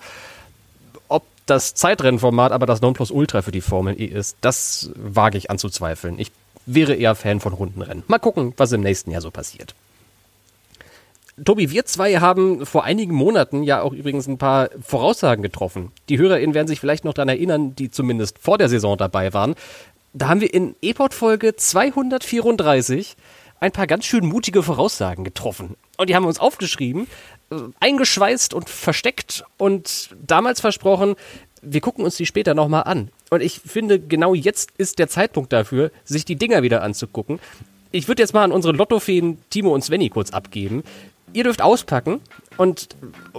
Ob 1.07 1.23
das 1.47 1.73
Zeitrennenformat 1.73 2.51
aber 2.51 2.67
das 2.67 2.81
Nonplusultra 2.81 3.41
für 3.41 3.51
die 3.51 3.61
Formel 3.61 3.99
E 3.99 4.05
ist, 4.05 4.37
das 4.41 4.91
wage 4.93 5.39
ich 5.39 5.49
anzuzweifeln. 5.49 6.19
Ich 6.19 6.31
wäre 6.67 6.93
eher 6.93 7.15
Fan 7.15 7.39
von 7.39 7.53
Rundenrennen. 7.53 8.03
Mal 8.05 8.19
gucken, 8.19 8.53
was 8.57 8.71
im 8.71 8.81
nächsten 8.81 9.09
Jahr 9.09 9.21
so 9.21 9.31
passiert. 9.31 9.73
Tobi, 11.43 11.69
wir 11.69 11.85
zwei 11.85 12.15
haben 12.15 12.65
vor 12.65 12.83
einigen 12.83 13.13
Monaten 13.13 13.61
ja 13.61 13.81
auch 13.81 13.93
übrigens 13.93 14.27
ein 14.27 14.39
paar 14.39 14.69
Voraussagen 14.81 15.43
getroffen. 15.43 15.91
Die 16.09 16.17
HörerInnen 16.17 16.55
werden 16.55 16.67
sich 16.67 16.79
vielleicht 16.79 17.05
noch 17.05 17.13
daran 17.13 17.29
erinnern, 17.29 17.75
die 17.75 17.91
zumindest 17.91 18.39
vor 18.39 18.57
der 18.57 18.69
Saison 18.69 18.97
dabei 18.97 19.33
waren. 19.33 19.53
Da 20.13 20.29
haben 20.29 20.41
wir 20.41 20.51
in 20.51 20.75
E-Pod-Folge 20.81 21.55
234 21.55 23.15
ein 23.59 23.71
paar 23.71 23.85
ganz 23.85 24.05
schön 24.05 24.25
mutige 24.25 24.63
Voraussagen 24.63 25.23
getroffen. 25.23 25.75
Und 25.97 26.09
die 26.09 26.15
haben 26.15 26.23
wir 26.23 26.27
uns 26.27 26.39
aufgeschrieben, 26.39 27.07
äh, 27.51 27.57
eingeschweißt 27.79 28.55
und 28.55 28.67
versteckt 28.67 29.43
und 29.57 30.15
damals 30.25 30.59
versprochen, 30.59 31.15
wir 31.61 31.81
gucken 31.81 32.03
uns 32.03 32.15
die 32.17 32.25
später 32.25 32.55
nochmal 32.55 32.83
an. 32.83 33.09
Und 33.29 33.43
ich 33.43 33.61
finde, 33.63 33.99
genau 33.99 34.33
jetzt 34.33 34.71
ist 34.77 34.97
der 34.97 35.07
Zeitpunkt 35.07 35.53
dafür, 35.53 35.91
sich 36.03 36.25
die 36.25 36.35
Dinger 36.35 36.63
wieder 36.63 36.81
anzugucken. 36.81 37.39
Ich 37.91 38.07
würde 38.07 38.23
jetzt 38.23 38.33
mal 38.33 38.43
an 38.43 38.51
unsere 38.51 38.75
Lottofeen 38.75 39.37
Timo 39.49 39.73
und 39.73 39.83
Svenny 39.83 40.09
kurz 40.09 40.31
abgeben 40.31 40.83
ihr 41.33 41.43
dürft 41.43 41.61
auspacken 41.61 42.21
und 42.57 42.89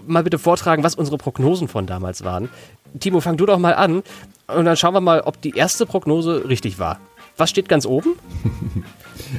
mal 0.07 0.23
bitte 0.23 0.39
vortragen, 0.39 0.83
was 0.85 0.95
unsere 0.95 1.19
Prognosen 1.19 1.69
von 1.69 1.87
damals 1.87 2.25
waren. 2.25 2.49
Timo, 3.01 3.21
fang 3.21 3.37
du 3.37 3.47
doch 3.47 3.59
mal 3.59 3.75
an 3.75 4.03
und 4.47 4.65
dann 4.65 4.77
schauen 4.77 4.95
wir 4.95 5.01
mal, 5.01 5.21
ob 5.21 5.41
die 5.41 5.57
erste 5.57 5.87
Prognose 5.87 6.49
richtig 6.49 6.79
war. 6.79 7.01
Was 7.37 7.51
steht 7.51 7.69
ganz 7.69 7.87
oben? 7.87 8.15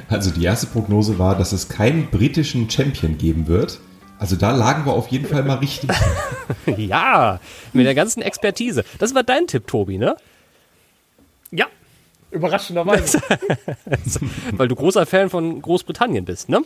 Also 0.07 0.29
die 0.29 0.43
erste 0.43 0.67
Prognose 0.67 1.17
war, 1.17 1.35
dass 1.35 1.51
es 1.51 1.67
keinen 1.67 2.11
britischen 2.11 2.69
Champion 2.69 3.17
geben 3.17 3.47
wird. 3.47 3.79
Also 4.19 4.35
da 4.35 4.51
lagen 4.51 4.85
wir 4.85 4.93
auf 4.93 5.07
jeden 5.07 5.25
Fall 5.25 5.43
mal 5.43 5.57
richtig. 5.57 5.89
ja, 6.77 7.39
mit 7.73 7.85
der 7.85 7.95
ganzen 7.95 8.21
Expertise. 8.21 8.83
Das 8.99 9.15
war 9.15 9.23
dein 9.23 9.47
Tipp, 9.47 9.65
Tobi, 9.65 9.97
ne? 9.97 10.15
Ja, 11.51 11.65
überraschenderweise. 12.29 13.21
Weil 14.51 14.67
du 14.67 14.75
großer 14.75 15.05
Fan 15.05 15.29
von 15.29 15.61
Großbritannien 15.61 16.25
bist, 16.25 16.49
ne? 16.49 16.61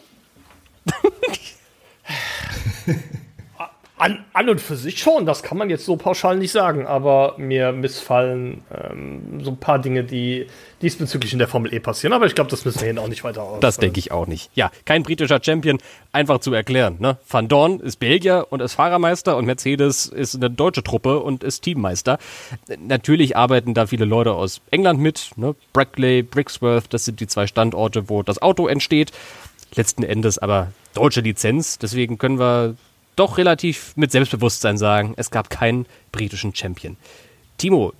An, 3.95 4.25
an, 4.33 4.50
und 4.50 4.60
für 4.60 4.75
sich 4.75 5.00
schon, 5.00 5.25
das 5.25 5.43
kann 5.43 5.57
man 5.57 5.69
jetzt 5.69 5.86
so 5.86 5.95
pauschal 5.95 6.38
nicht 6.38 6.51
sagen, 6.51 6.86
aber 6.86 7.36
mir 7.38 7.72
missfallen 7.72 8.62
ähm, 8.69 9.39
so 9.41 9.51
ein 9.51 9.57
paar 9.57 9.79
Dinge, 9.79 10.03
die 10.03 10.48
diesbezüglich 10.81 11.31
in 11.31 11.39
der 11.39 11.48
Formel 11.48 11.74
E 11.74 11.79
passieren, 11.79 12.12
aber 12.12 12.25
ich 12.25 12.36
glaube, 12.36 12.50
das 12.50 12.65
müssen 12.65 12.81
wir 12.81 12.91
hier 12.91 13.01
auch 13.01 13.07
nicht 13.07 13.24
weiter 13.24 13.43
aus. 13.43 13.62
Das 13.62 13.77
denke 13.77 14.00
ich 14.00 14.12
auch 14.12 14.27
nicht. 14.27 14.50
Ja, 14.55 14.72
kein 14.83 15.03
britischer 15.03 15.39
Champion, 15.41 15.77
einfach 16.12 16.39
zu 16.39 16.53
erklären. 16.53 16.98
Ne? 17.00 17.17
Van 17.29 17.48
Dorn 17.48 17.79
ist 17.79 17.98
Belgier 17.98 18.48
und 18.50 18.62
ist 18.62 18.74
Fahrermeister 18.74 19.38
und 19.38 19.45
Mercedes 19.45 20.07
ist 20.07 20.36
eine 20.36 20.50
deutsche 20.50 20.83
Truppe 20.83 21.19
und 21.19 21.41
ist 21.41 21.62
Teammeister. 21.62 22.17
Natürlich 22.86 23.38
arbeiten 23.38 23.74
da 23.74 23.86
viele 23.86 24.03
Leute 24.03 24.33
aus 24.33 24.60
England 24.72 25.00
mit, 25.00 25.31
ne? 25.38 25.55
Brackley, 25.72 26.24
Brixworth, 26.24 26.86
das 26.93 27.05
sind 27.05 27.22
die 27.22 27.27
zwei 27.27 27.48
Standorte, 27.48 28.10
wo 28.10 28.22
das 28.22 28.41
Auto 28.41 28.67
entsteht. 28.67 29.13
Letzten 29.75 30.03
Endes 30.03 30.39
aber 30.39 30.74
deutsche 30.93 31.21
Lizenz, 31.21 31.77
deswegen 31.77 32.17
können 32.17 32.39
wir 32.39 32.75
doch 33.15 33.38
relativ 33.38 33.93
mit 33.95 34.12
Selbstbewusstsein 34.12 34.77
sagen, 34.77 35.13
es 35.17 35.31
gab 35.31 35.50
keinen 35.50 35.85
britischen 36.12 36.55
Champion. 36.55 36.97
Timo, 37.57 37.93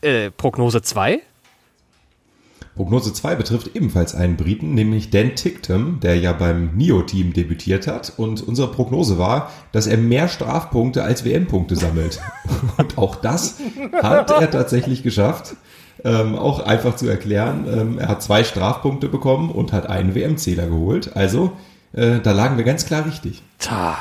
äh, 0.00 0.30
Prognose 0.30 0.82
2? 0.82 1.20
Prognose 2.76 3.14
2 3.14 3.36
betrifft 3.36 3.74
ebenfalls 3.74 4.14
einen 4.14 4.36
Briten, 4.36 4.74
nämlich 4.74 5.08
Dan 5.08 5.34
Ticktum, 5.34 5.98
der 6.00 6.16
ja 6.18 6.34
beim 6.34 6.76
NIO-Team 6.76 7.32
debütiert 7.32 7.86
hat. 7.86 8.12
Und 8.18 8.46
unsere 8.46 8.70
Prognose 8.70 9.16
war, 9.16 9.50
dass 9.72 9.86
er 9.86 9.96
mehr 9.96 10.28
Strafpunkte 10.28 11.02
als 11.02 11.24
WM-Punkte 11.24 11.74
sammelt. 11.74 12.20
Und 12.76 12.98
auch 12.98 13.16
das 13.16 13.58
hat 14.02 14.30
er 14.30 14.50
tatsächlich 14.50 15.02
geschafft. 15.02 15.56
Ähm, 16.04 16.36
auch 16.36 16.60
einfach 16.60 16.96
zu 16.96 17.08
erklären, 17.08 17.66
ähm, 17.66 17.98
er 17.98 18.08
hat 18.08 18.22
zwei 18.22 18.44
Strafpunkte 18.44 19.08
bekommen 19.08 19.50
und 19.50 19.72
hat 19.72 19.88
einen 19.88 20.14
WM-Zähler 20.14 20.66
geholt. 20.66 21.16
Also, 21.16 21.52
äh, 21.96 22.20
da 22.20 22.32
lagen 22.32 22.56
wir 22.56 22.64
ganz 22.64 22.86
klar 22.86 23.04
richtig. 23.04 23.42
Tja, 23.58 23.98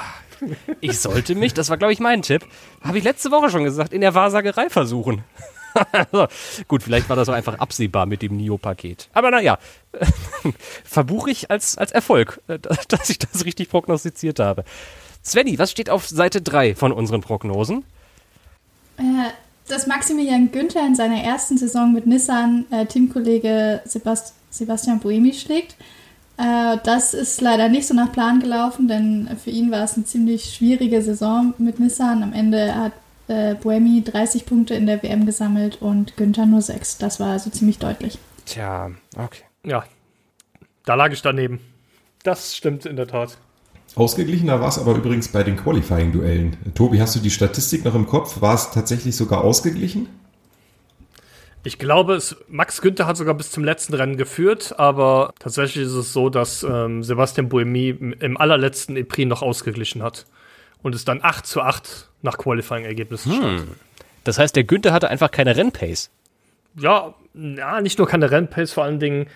ich 0.82 1.00
sollte 1.00 1.34
mich, 1.34 1.54
das 1.54 1.70
war 1.70 1.78
glaube 1.78 1.94
ich 1.94 2.00
mein 2.00 2.22
Tipp, 2.22 2.46
habe 2.82 2.98
ich 2.98 3.04
letzte 3.04 3.32
Woche 3.32 3.50
schon 3.50 3.64
gesagt, 3.64 3.94
in 3.94 4.02
der 4.02 4.14
Wahrsagerei 4.14 4.70
versuchen. 4.70 5.24
also, 5.92 6.28
gut, 6.68 6.84
vielleicht 6.84 7.10
war 7.10 7.16
das 7.16 7.30
auch 7.30 7.34
einfach 7.34 7.60
absehbar 7.60 8.06
mit 8.06 8.22
dem 8.22 8.38
NIO-Paket. 8.38 9.10
Aber 9.14 9.32
naja, 9.32 9.58
verbuche 10.84 11.32
ich 11.32 11.52
als, 11.52 11.78
als 11.78 11.92
Erfolg, 11.92 12.42
äh, 12.48 12.60
dass 12.88 13.10
ich 13.10 13.20
das 13.20 13.46
richtig 13.46 13.70
prognostiziert 13.70 14.40
habe. 14.40 14.64
Svenny, 15.24 15.58
was 15.58 15.72
steht 15.72 15.90
auf 15.90 16.08
Seite 16.08 16.42
3 16.42 16.76
von 16.76 16.92
unseren 16.92 17.22
Prognosen? 17.22 17.84
Äh, 18.98 19.04
dass 19.68 19.88
Maximilian 19.88 20.52
Günther 20.52 20.86
in 20.86 20.96
seiner 20.96 21.24
ersten 21.24 21.58
Saison 21.58 21.92
mit 21.92 22.06
Nissan 22.06 22.66
äh, 22.70 22.86
Teamkollege 22.86 23.82
Sebast 23.86 24.36
Sebastian 24.52 25.00
Buemi 25.00 25.34
schlägt. 25.34 25.76
Äh, 26.38 26.78
das 26.84 27.14
ist 27.14 27.42
leider 27.42 27.70
nicht 27.70 27.88
so 27.88 27.94
nach 27.94 28.12
Plan 28.12 28.40
gelaufen, 28.40 28.88
denn 28.88 29.30
für 29.42 29.52
ihn 29.52 29.72
war 29.72 29.84
es 29.84 29.96
eine 29.96 30.06
ziemlich 30.06 30.54
schwierige 30.54 31.02
Saison 31.02 31.54
mit 31.58 31.80
Nissan. 31.80 32.24
Am 32.24 32.34
Ende 32.34 32.76
hat 32.76 32.94
äh, 33.28 33.56
Buemi 33.56 34.04
30 34.04 34.46
Punkte 34.46 34.74
in 34.74 34.86
der 34.86 35.02
WM 35.02 35.26
gesammelt 35.26 35.82
und 35.82 36.18
Günther 36.18 36.46
nur 36.46 36.62
6. 36.62 36.98
Das 36.98 37.20
war 37.20 37.32
also 37.32 37.50
ziemlich 37.50 37.80
deutlich. 37.80 38.18
Tja, 38.46 38.92
okay. 39.18 39.44
Ja, 39.66 39.84
da 40.86 40.96
lag 40.96 41.12
ich 41.12 41.22
daneben. 41.22 41.60
Das 42.24 42.56
stimmt 42.56 42.86
in 42.86 42.96
der 42.96 43.08
Tat. 43.08 43.38
Ausgeglichener 43.96 44.60
war 44.60 44.68
es 44.68 44.78
aber 44.78 44.96
übrigens 44.96 45.30
bei 45.30 45.44
den 45.44 45.56
Qualifying-Duellen. 45.56 46.58
Tobi, 46.76 47.00
hast 47.00 47.16
du 47.16 47.20
die 47.20 47.32
Statistik 47.32 47.86
noch 47.86 47.96
im 47.96 48.06
Kopf? 48.06 48.42
War 48.42 48.54
es 48.54 48.72
tatsächlich 48.72 49.16
sogar 49.16 49.44
ausgeglichen? 49.44 50.10
Ich 51.66 51.80
glaube, 51.80 52.14
es, 52.14 52.38
Max 52.48 52.80
Günther 52.80 53.08
hat 53.08 53.18
sogar 53.18 53.34
bis 53.34 53.50
zum 53.50 53.64
letzten 53.64 53.96
Rennen 53.96 54.18
geführt, 54.18 54.76
aber 54.78 55.34
tatsächlich 55.40 55.86
ist 55.86 55.94
es 55.94 56.14
so, 56.14 56.30
dass 56.30 56.62
ähm, 56.62 57.02
Sebastian 57.02 57.50
Buemi 57.50 57.90
im 57.90 58.38
allerletzten 58.38 58.96
EPRI 58.96 59.26
noch 59.26 59.42
ausgeglichen 59.42 60.04
hat 60.04 60.28
und 60.84 60.94
es 60.94 61.06
dann 61.06 61.22
8 61.24 61.46
zu 61.46 61.62
8 61.62 62.10
nach 62.22 62.38
Qualifying-Ergebnissen 62.38 63.32
hm. 63.32 63.38
stand. 63.40 63.68
Das 64.24 64.38
heißt, 64.38 64.56
der 64.56 64.64
Günther 64.64 64.94
hatte 64.94 65.10
einfach 65.10 65.32
keine 65.32 65.58
Rennpace. 65.58 66.12
Ja, 66.78 67.16
ja, 67.34 67.82
nicht 67.82 67.98
nur 67.98 68.08
keine 68.08 68.30
Rennpace, 68.30 68.72
vor 68.72 68.84
allen 68.84 69.00
Dingen 69.00 69.28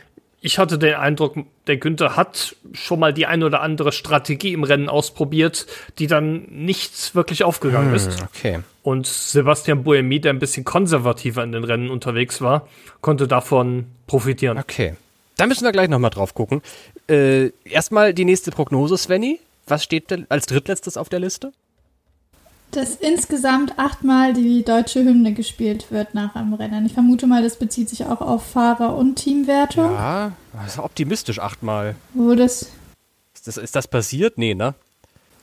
ich 0.42 0.58
hatte 0.58 0.78
den 0.78 0.96
Eindruck, 0.96 1.36
der 1.68 1.78
Günther 1.78 2.16
hat 2.16 2.56
schon 2.74 3.00
mal 3.00 3.14
die 3.14 3.26
ein 3.26 3.44
oder 3.44 3.62
andere 3.62 3.92
Strategie 3.92 4.54
im 4.54 4.64
Rennen 4.64 4.88
ausprobiert, 4.88 5.68
die 5.98 6.08
dann 6.08 6.46
nichts 6.50 7.14
wirklich 7.14 7.44
aufgegangen 7.44 7.90
hm, 7.90 7.96
ist. 7.96 8.24
Okay. 8.24 8.60
Und 8.82 9.06
Sebastian 9.06 9.84
Buemi, 9.84 10.22
der 10.22 10.34
ein 10.34 10.40
bisschen 10.40 10.64
konservativer 10.64 11.44
in 11.44 11.52
den 11.52 11.64
Rennen 11.64 11.90
unterwegs 11.90 12.42
war, 12.42 12.68
konnte 13.02 13.28
davon 13.28 13.88
profitieren. 14.08 14.58
Okay. 14.58 14.96
Da 15.36 15.46
müssen 15.46 15.64
wir 15.64 15.72
gleich 15.72 15.90
nochmal 15.90 16.10
drauf 16.10 16.34
gucken. 16.34 16.62
Äh, 17.10 17.52
erstmal 17.66 18.14
die 18.14 18.26
nächste 18.26 18.52
Prognose, 18.52 18.98
Svenny. 18.98 19.40
Was 19.68 19.84
steht 19.84 20.10
denn 20.10 20.26
als 20.30 20.46
drittletztes 20.48 20.98
auf 20.98 21.10
der 21.10 21.20
Liste? 21.20 21.52
Dass 22.72 22.96
insgesamt 22.96 23.78
achtmal 23.78 24.34
die 24.34 24.64
deutsche 24.64 25.04
Hymne 25.04 25.34
gespielt 25.34 25.92
wird 25.92 26.14
nach 26.14 26.36
einem 26.36 26.54
Rennen. 26.54 26.86
Ich 26.86 26.94
vermute 26.94 27.28
mal, 27.28 27.42
das 27.42 27.58
bezieht 27.58 27.90
sich 27.90 28.06
auch 28.06 28.22
auf 28.22 28.46
Fahrer- 28.46 28.96
und 28.96 29.16
Teamwertung. 29.16 29.92
Ja, 29.92 30.32
das 30.54 30.74
ist 30.74 30.80
optimistisch 30.80 31.40
achtmal. 31.40 31.96
Wo 32.14 32.36
das. 32.36 32.70
Ist 33.34 33.48
das, 33.48 33.58
ist 33.58 33.76
das 33.76 33.88
passiert? 33.88 34.38
Nee, 34.38 34.54
ne? 34.54 34.76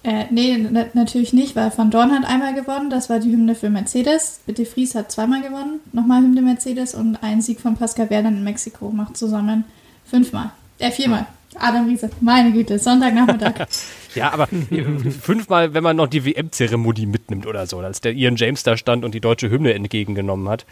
Äh, 0.02 0.26
nee, 0.30 0.56
natürlich 0.94 1.32
nicht, 1.32 1.56
weil 1.56 1.76
Van 1.76 1.90
Dorn 1.90 2.12
hat 2.12 2.24
einmal 2.24 2.54
gewonnen, 2.54 2.90
das 2.90 3.10
war 3.10 3.18
die 3.18 3.32
Hymne 3.32 3.56
für 3.56 3.70
Mercedes. 3.70 4.38
Bitte 4.46 4.64
Fries 4.64 4.94
hat 4.94 5.10
zweimal 5.10 5.42
gewonnen, 5.42 5.80
nochmal 5.92 6.22
Hymne 6.22 6.42
Mercedes 6.42 6.94
und 6.94 7.16
ein 7.24 7.42
Sieg 7.42 7.60
von 7.60 7.76
Pascal 7.76 8.08
Wehrlein 8.08 8.36
in 8.36 8.44
Mexiko 8.44 8.90
macht 8.90 9.16
zusammen 9.16 9.64
fünfmal. 10.04 10.52
Äh, 10.78 10.92
viermal. 10.92 11.26
Adam 11.58 11.86
Riese, 11.86 12.10
meine 12.20 12.52
Güte, 12.52 12.78
Sonntagnachmittag. 12.78 13.66
ja, 14.14 14.32
aber 14.32 14.48
fünfmal, 15.20 15.74
wenn 15.74 15.82
man 15.82 15.96
noch 15.96 16.08
die 16.08 16.24
WM-Zeremonie 16.24 17.06
mitnimmt 17.06 17.46
oder 17.46 17.66
so, 17.66 17.78
als 17.78 18.00
der 18.00 18.12
Ian 18.12 18.36
James 18.36 18.62
da 18.62 18.76
stand 18.76 19.04
und 19.04 19.14
die 19.14 19.20
deutsche 19.20 19.50
Hymne 19.50 19.74
entgegengenommen 19.74 20.48
hat. 20.48 20.66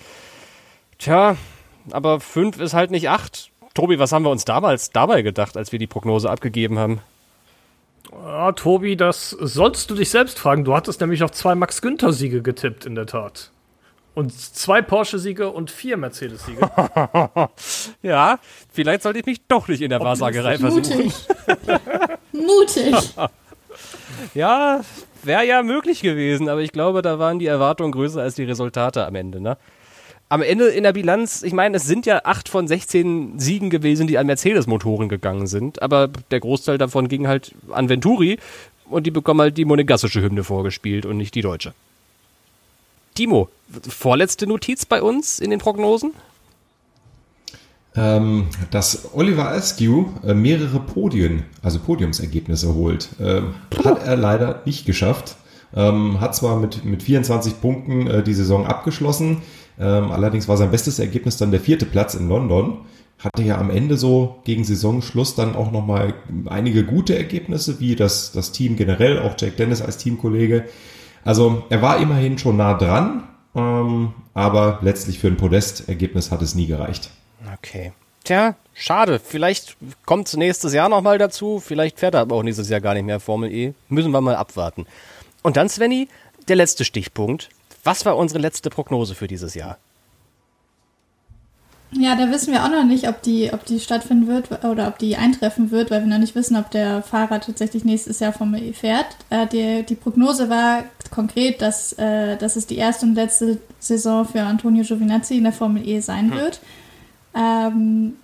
Tja, 0.99 1.37
aber 1.91 2.21
fünf 2.21 2.61
ist 2.61 2.75
halt 2.75 2.91
nicht 2.91 3.09
acht. 3.09 3.51
Tobi, 3.75 3.99
was 3.99 4.13
haben 4.13 4.25
wir 4.25 4.31
uns 4.31 4.45
damals 4.45 4.91
dabei 4.91 5.23
gedacht, 5.23 5.57
als 5.57 5.73
wir 5.73 5.79
die 5.79 5.87
Prognose 5.87 6.31
abgegeben 6.31 6.79
haben? 6.79 7.01
Ja, 8.13 8.53
Tobi, 8.53 8.97
das 8.97 9.31
sollst 9.31 9.91
du 9.91 9.95
dich 9.95 10.11
selbst 10.11 10.39
fragen. 10.39 10.65
Du 10.65 10.75
hattest 10.75 11.01
nämlich 11.01 11.23
auf 11.23 11.33
zwei 11.33 11.55
Max-Günther-Siege 11.55 12.43
getippt, 12.43 12.87
in 12.87 12.95
der 12.95 13.07
Tat. 13.07 13.51
Und 14.15 14.33
zwei 14.33 14.81
Porsche-Siege 14.81 15.51
und 15.51 15.73
vier 15.73 15.97
Mercedes-Siege. 15.97 16.61
ja, 18.03 18.39
vielleicht 18.73 19.03
sollte 19.03 19.19
ich 19.19 19.27
mich 19.27 19.41
doch 19.49 19.67
nicht 19.67 19.83
in 19.83 19.91
der 19.91 20.01
Wahrsagerei 20.01 20.59
versuchen. 20.59 21.13
Mutig. 21.13 21.15
Mutig. 22.33 23.15
ja, 24.35 24.83
wäre 25.25 25.45
ja 25.45 25.63
möglich 25.65 26.01
gewesen, 26.01 26.49
aber 26.49 26.61
ich 26.61 26.71
glaube, 26.71 27.03
da 27.03 27.19
waren 27.19 27.41
die 27.41 27.47
Erwartungen 27.47 27.91
größer 27.91 28.23
als 28.23 28.37
die 28.37 28.45
Resultate 28.45 29.05
am 29.05 29.17
Ende, 29.17 29.41
ne? 29.41 29.57
Am 30.29 30.43
Ende 30.43 30.69
in 30.69 30.85
der 30.85 30.95
Bilanz, 30.95 31.43
ich 31.43 31.53
meine, 31.53 31.77
es 31.77 31.85
sind 31.85 32.07
ja 32.07 32.23
acht 32.25 32.49
von 32.49 32.67
16 32.67 33.39
Siegen 33.39 33.69
gewesen, 33.69 34.07
die 34.07 34.17
an 34.17 34.27
Mercedes-Motoren 34.27 35.09
gegangen 35.09 35.47
sind, 35.47 35.83
aber 35.83 36.09
der 36.31 36.41
Großteil 36.41 36.79
davon 36.79 37.09
ging 37.09 37.29
halt 37.29 37.55
an 37.71 37.89
Venturi 37.89 38.39
und 38.89 39.07
die 39.07 39.11
bekommen 39.11 39.41
halt 39.41 39.59
die 39.59 39.65
monegassische 39.65 40.23
Hymne 40.23 40.43
vorgespielt 40.43 41.05
und 41.05 41.19
nicht 41.19 41.35
die 41.35 41.43
deutsche. 41.43 41.75
Timo, 43.15 43.49
vorletzte 43.89 44.47
Notiz 44.47 44.85
bei 44.85 45.03
uns 45.03 45.39
in 45.39 45.51
den 45.51 45.61
Prognosen? 45.61 46.13
Ähm, 47.97 48.49
dass 48.73 49.15
Oliver 49.15 49.51
Askew 49.51 50.07
äh, 50.27 50.35
mehrere 50.35 50.81
Podien, 50.81 51.45
also 51.63 51.79
Podiumsergebnisse 51.79 52.75
holt. 52.75 53.09
Ähm, 53.21 53.55
hat 53.85 54.05
er 54.05 54.17
leider 54.17 54.63
nicht 54.65 54.85
geschafft. 54.85 55.37
Ähm, 55.77 56.21
hat 56.21 56.35
zwar 56.35 56.57
mit, 56.57 56.85
mit 56.85 57.03
24 57.05 57.61
Punkten 57.61 58.07
äh, 58.09 58.23
die 58.25 58.35
Saison 58.35 58.67
abgeschlossen, 58.67 59.43
ähm, 59.79 60.13
allerdings 60.13 60.49
war 60.49 60.57
sein 60.57 60.71
bestes 60.71 60.99
Ergebnis 60.99 61.37
dann 61.37 61.51
der 61.51 61.61
vierte 61.61 61.87
Platz 61.87 62.15
in 62.15 62.29
London. 62.29 62.79
Hatte 63.19 63.43
ja 63.43 63.59
am 63.59 63.71
Ende 63.71 63.97
so 63.97 64.37
gegen 64.45 64.65
Saisonschluss 64.65 65.35
dann 65.35 65.57
auch 65.57 65.71
nochmal 65.71 66.15
einige 66.47 66.85
gute 66.85 67.17
Ergebnisse, 67.17 67.81
wie 67.81 67.97
das, 67.97 68.33
das 68.33 68.53
Team 68.53 68.77
generell, 68.77 69.21
auch 69.21 69.35
Jack 69.39 69.57
Dennis 69.57 69.83
als 69.83 69.99
Teamkollege. 69.99 70.65
Also 71.25 71.65
er 71.71 71.83
war 71.83 71.99
immerhin 71.99 72.39
schon 72.39 72.57
nah 72.57 72.75
dran, 72.75 73.25
ähm, 73.55 74.13
aber 74.35 74.79
letztlich 74.83 75.19
für 75.19 75.29
ein 75.29 75.37
Podestergebnis 75.37 76.31
hat 76.31 76.43
es 76.43 76.55
nie 76.55 76.67
gereicht. 76.67 77.11
Okay. 77.55 77.93
Tja, 78.25 78.55
schade. 78.73 79.21
Vielleicht 79.23 79.77
kommt 80.07 80.29
es 80.29 80.37
nächstes 80.37 80.73
Jahr 80.73 80.89
nochmal 80.89 81.19
dazu. 81.19 81.61
Vielleicht 81.61 81.99
fährt 81.99 82.15
er 82.15 82.21
aber 82.21 82.37
auch 82.37 82.43
nächstes 82.43 82.69
Jahr 82.71 82.81
gar 82.81 82.95
nicht 82.95 83.05
mehr 83.05 83.21
Formel 83.21 83.53
E. 83.53 83.75
Müssen 83.89 84.13
wir 84.13 84.21
mal 84.21 84.37
abwarten. 84.37 84.87
Und 85.43 85.57
dann, 85.57 85.69
Svenny, 85.69 86.09
der 86.49 86.57
letzte 86.57 86.85
Stichpunkt. 86.85 87.51
Was 87.85 88.07
war 88.07 88.17
unsere 88.17 88.41
letzte 88.41 88.71
Prognose 88.71 89.15
für 89.15 89.29
dieses 89.29 89.55
Jahr? 89.55 89.77
Ja, 91.93 92.17
da 92.17 92.31
wissen 92.31 92.53
wir 92.53 92.65
auch 92.65 92.71
noch 92.71 92.85
nicht, 92.85 93.07
ob 93.09 93.23
die, 93.23 93.53
ob 93.53 93.65
die 93.67 93.79
stattfinden 93.79 94.27
wird 94.27 94.65
oder 94.65 94.89
ob 94.89 94.99
die 94.99 95.17
eintreffen 95.17 95.71
wird, 95.71 95.91
weil 95.91 96.01
wir 96.01 96.09
noch 96.09 96.19
nicht 96.19 96.35
wissen, 96.35 96.57
ob 96.57 96.71
der 96.71 97.03
Fahrer 97.03 97.41
tatsächlich 97.41 97.85
nächstes 97.85 98.19
Jahr 98.19 98.33
Formel 98.33 98.63
E 98.63 98.73
fährt. 98.73 99.07
Äh, 99.31 99.47
die, 99.47 99.85
die 99.85 99.95
Prognose 99.95 100.49
war 100.49 100.85
konkret, 101.11 101.63
dass, 101.63 101.93
äh, 101.95 102.37
dass 102.37 102.57
es 102.57 102.67
die 102.67 102.77
erste 102.77 103.07
und 103.07 103.15
letzte 103.15 103.59
Saison 103.79 104.27
für 104.27 104.43
Antonio 104.43 104.83
Giovinazzi 104.83 105.37
in 105.37 105.45
der 105.45 105.53
Formel 105.53 105.87
E 105.87 106.01
sein 106.01 106.31
hm. 106.31 106.39
wird. 106.39 106.61
Ähm, 107.35 108.17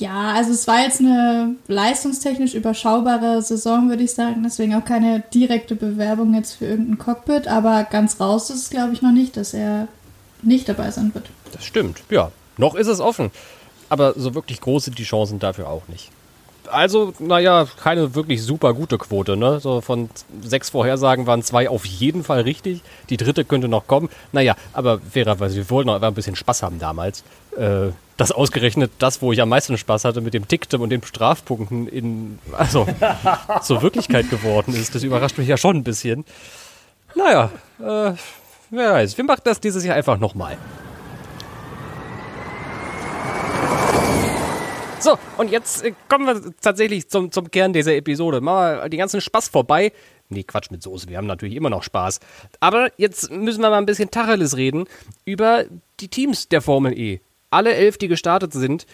ja, 0.00 0.32
also 0.32 0.52
es 0.52 0.66
war 0.66 0.82
jetzt 0.82 1.00
eine 1.00 1.56
leistungstechnisch 1.68 2.54
überschaubare 2.54 3.42
Saison, 3.42 3.90
würde 3.90 4.02
ich 4.02 4.12
sagen. 4.12 4.42
Deswegen 4.42 4.74
auch 4.74 4.84
keine 4.84 5.20
direkte 5.34 5.76
Bewerbung 5.76 6.34
jetzt 6.34 6.54
für 6.54 6.66
irgendein 6.66 6.98
Cockpit. 6.98 7.48
Aber 7.48 7.84
ganz 7.84 8.18
raus 8.18 8.48
ist 8.48 8.62
es, 8.62 8.70
glaube 8.70 8.94
ich, 8.94 9.02
noch 9.02 9.12
nicht, 9.12 9.36
dass 9.36 9.52
er 9.52 9.88
nicht 10.42 10.68
dabei 10.68 10.90
sein 10.90 11.12
wird. 11.14 11.28
Das 11.52 11.64
stimmt, 11.64 12.02
ja. 12.08 12.32
Noch 12.56 12.74
ist 12.74 12.86
es 12.86 13.00
offen. 13.00 13.30
Aber 13.90 14.14
so 14.16 14.34
wirklich 14.34 14.60
groß 14.60 14.86
sind 14.86 14.98
die 14.98 15.04
Chancen 15.04 15.38
dafür 15.38 15.68
auch 15.68 15.86
nicht. 15.88 16.10
Also, 16.68 17.12
naja, 17.18 17.66
keine 17.82 18.14
wirklich 18.14 18.42
super 18.42 18.74
gute 18.74 18.98
Quote, 18.98 19.36
ne? 19.36 19.60
So 19.60 19.80
von 19.80 20.10
sechs 20.42 20.70
Vorhersagen 20.70 21.26
waren 21.26 21.42
zwei 21.42 21.68
auf 21.68 21.84
jeden 21.84 22.24
Fall 22.24 22.42
richtig. 22.42 22.82
Die 23.08 23.16
dritte 23.16 23.44
könnte 23.44 23.68
noch 23.68 23.86
kommen. 23.86 24.08
Naja, 24.32 24.54
aber 24.72 25.00
fairerweise, 25.00 25.56
wir 25.56 25.70
wollten 25.70 25.90
auch 25.90 25.94
einfach 25.94 26.08
ein 26.08 26.14
bisschen 26.14 26.36
Spaß 26.36 26.62
haben 26.62 26.78
damals. 26.78 27.24
Äh, 27.56 27.88
das 28.16 28.32
ausgerechnet 28.32 28.92
das, 28.98 29.22
wo 29.22 29.32
ich 29.32 29.40
am 29.40 29.48
meisten 29.48 29.78
Spaß 29.78 30.04
hatte 30.04 30.20
mit 30.20 30.34
dem 30.34 30.46
Ticktem 30.46 30.82
und 30.82 30.90
den 30.90 31.02
Strafpunkten 31.02 31.88
in, 31.88 32.38
also, 32.52 32.86
zur 33.62 33.82
Wirklichkeit 33.82 34.28
geworden 34.28 34.74
ist. 34.74 34.94
Das 34.94 35.02
überrascht 35.02 35.38
mich 35.38 35.48
ja 35.48 35.56
schon 35.56 35.76
ein 35.76 35.84
bisschen. 35.84 36.24
Naja, 37.14 37.50
äh, 37.78 38.12
wer 38.70 38.92
weiß. 38.92 39.16
Wir 39.16 39.24
machen 39.24 39.42
das 39.44 39.60
dieses 39.60 39.84
Jahr 39.84 39.96
einfach 39.96 40.18
nochmal. 40.18 40.56
So, 45.00 45.18
und 45.38 45.50
jetzt 45.50 45.82
äh, 45.82 45.94
kommen 46.08 46.26
wir 46.26 46.52
tatsächlich 46.60 47.08
zum, 47.08 47.32
zum 47.32 47.50
Kern 47.50 47.72
dieser 47.72 47.94
Episode. 47.94 48.42
Machen 48.42 48.82
wir 48.82 48.88
die 48.90 48.98
ganzen 48.98 49.22
Spaß 49.22 49.48
vorbei. 49.48 49.92
Nee, 50.28 50.42
Quatsch 50.42 50.70
mit 50.70 50.82
Soße. 50.82 51.08
Wir 51.08 51.16
haben 51.16 51.26
natürlich 51.26 51.56
immer 51.56 51.70
noch 51.70 51.82
Spaß. 51.82 52.20
Aber 52.60 52.92
jetzt 52.98 53.30
müssen 53.30 53.62
wir 53.62 53.70
mal 53.70 53.78
ein 53.78 53.86
bisschen 53.86 54.10
Tacheles 54.10 54.58
reden 54.58 54.84
über 55.24 55.64
die 56.00 56.08
Teams 56.08 56.48
der 56.48 56.60
Formel 56.60 56.96
E. 56.98 57.20
Alle 57.48 57.72
elf, 57.72 57.96
die 57.96 58.08
gestartet 58.08 58.52
sind, 58.52 58.86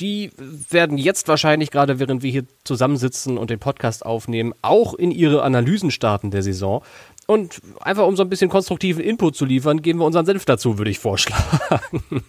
die 0.00 0.32
werden 0.70 0.98
jetzt 0.98 1.28
wahrscheinlich, 1.28 1.70
gerade 1.70 2.00
während 2.00 2.22
wir 2.24 2.30
hier 2.30 2.44
zusammensitzen 2.64 3.38
und 3.38 3.48
den 3.48 3.60
Podcast 3.60 4.04
aufnehmen, 4.04 4.52
auch 4.62 4.94
in 4.94 5.12
ihre 5.12 5.42
Analysen 5.42 5.92
starten 5.92 6.30
der 6.32 6.42
Saison. 6.42 6.82
Und 7.26 7.60
einfach 7.80 8.06
um 8.06 8.16
so 8.16 8.22
ein 8.22 8.28
bisschen 8.28 8.48
konstruktiven 8.48 9.02
Input 9.02 9.34
zu 9.34 9.44
liefern, 9.44 9.82
geben 9.82 9.98
wir 9.98 10.06
unseren 10.06 10.26
Senf 10.26 10.44
dazu, 10.44 10.78
würde 10.78 10.92
ich 10.92 11.00
vorschlagen. 11.00 11.82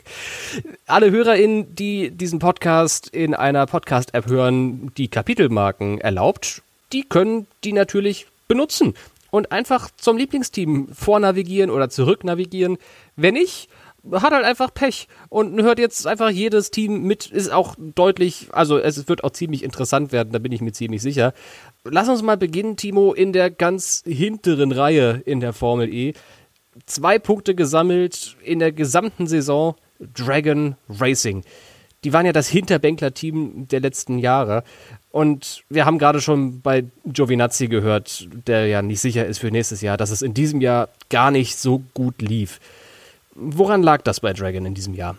Alle 0.88 1.12
HörerInnen, 1.12 1.76
die 1.76 2.10
diesen 2.10 2.40
Podcast 2.40 3.08
in 3.08 3.36
einer 3.36 3.68
Podcast-App 3.68 4.26
hören, 4.26 4.92
die 4.98 5.08
Kapitelmarken 5.08 6.02
erlaubt, 6.02 6.64
die 6.94 7.04
können 7.04 7.46
die 7.64 7.74
natürlich 7.74 8.26
benutzen 8.48 8.96
und 9.30 9.52
einfach 9.52 9.90
zum 9.98 10.18
Lieblingsteam 10.18 10.88
vornavigieren 10.94 11.70
oder 11.70 11.90
zurücknavigieren. 11.90 12.78
Wenn 13.16 13.36
nicht, 13.36 13.70
hat 14.12 14.34
halt 14.34 14.46
einfach 14.46 14.74
Pech 14.74 15.08
und 15.30 15.62
hört 15.62 15.80
jetzt 15.80 16.08
einfach 16.08 16.30
jedes 16.30 16.72
Team 16.72 17.04
mit, 17.04 17.28
ist 17.28 17.52
auch 17.52 17.76
deutlich, 17.78 18.48
also 18.52 18.78
es 18.78 19.08
wird 19.08 19.24
auch 19.24 19.32
ziemlich 19.32 19.63
interessant 19.63 20.12
werden, 20.12 20.32
da 20.32 20.39
bin 20.39 20.52
ich 20.52 20.62
mir 20.62 20.72
ziemlich 20.72 21.02
sicher. 21.02 21.34
Lass 21.84 22.10
uns 22.10 22.22
mal 22.22 22.38
beginnen, 22.38 22.78
Timo, 22.78 23.13
in 23.13 23.34
der 23.34 23.50
ganz 23.52 24.04
hinteren 24.06 24.72
Reihe 24.72 25.22
in 25.26 25.39
der 25.39 25.54
Formel 25.54 25.93
E. 25.93 26.13
Zwei 26.86 27.20
Punkte 27.20 27.56
gesammelt 27.56 28.36
in 28.43 28.60
der 28.60 28.72
gesamten 28.72 29.28
Saison 29.28 29.76
Dragon 30.00 30.76
Racing. 30.89 31.43
Die 32.04 32.13
waren 32.13 32.26
ja 32.26 32.34
das 32.34 32.48
Hinterbänkler-Team 32.48 33.67
der 33.67 33.80
letzten 33.80 34.20
Jahre. 34.20 34.63
Und 35.10 35.63
wir 35.70 35.86
haben 35.86 35.98
gerade 35.98 36.22
schon 36.22 36.62
bei 36.62 36.86
Giovinazzi 37.06 37.67
gehört, 37.67 38.28
der 38.46 38.67
ja 38.67 38.84
nicht 38.84 39.00
sicher 39.00 39.26
ist 39.26 39.39
für 39.39 39.50
nächstes 39.50 39.82
Jahr, 39.82 39.98
dass 39.98 40.12
es 40.12 40.22
in 40.22 40.36
diesem 40.36 40.62
Jahr 40.62 40.89
gar 41.10 41.32
nicht 41.32 41.58
so 41.58 41.82
gut 41.96 42.22
lief. 42.22 42.60
Woran 43.38 43.84
lag 43.84 44.02
das 44.02 44.19
bei 44.19 44.34
Dragon 44.34 44.65
in 44.65 44.73
diesem 44.73 44.95
Jahr? 44.95 45.17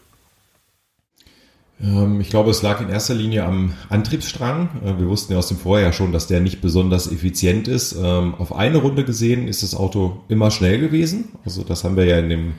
Ähm, 1.80 2.20
ich 2.20 2.30
glaube, 2.30 2.50
es 2.50 2.62
lag 2.62 2.80
in 2.80 2.88
erster 2.88 3.14
Linie 3.14 3.44
am 3.44 3.74
Antriebsstrang. 3.88 4.68
Äh, 4.84 4.98
wir 4.98 5.08
wussten 5.08 5.32
ja 5.32 5.38
aus 5.38 5.48
dem 5.48 5.56
Vorjahr 5.56 5.92
schon, 5.92 6.12
dass 6.12 6.26
der 6.26 6.40
nicht 6.40 6.60
besonders 6.60 7.10
effizient 7.10 7.68
ist. 7.68 7.92
Ähm, 7.92 8.34
auf 8.34 8.54
eine 8.54 8.78
Runde 8.78 9.04
gesehen 9.04 9.46
ist 9.46 9.62
das 9.62 9.74
Auto 9.74 10.20
immer 10.28 10.50
schnell 10.50 10.80
gewesen. 10.80 11.28
Also 11.44 11.62
das 11.62 11.84
haben 11.84 11.96
wir 11.96 12.04
ja 12.04 12.18
in 12.18 12.28
den 12.28 12.54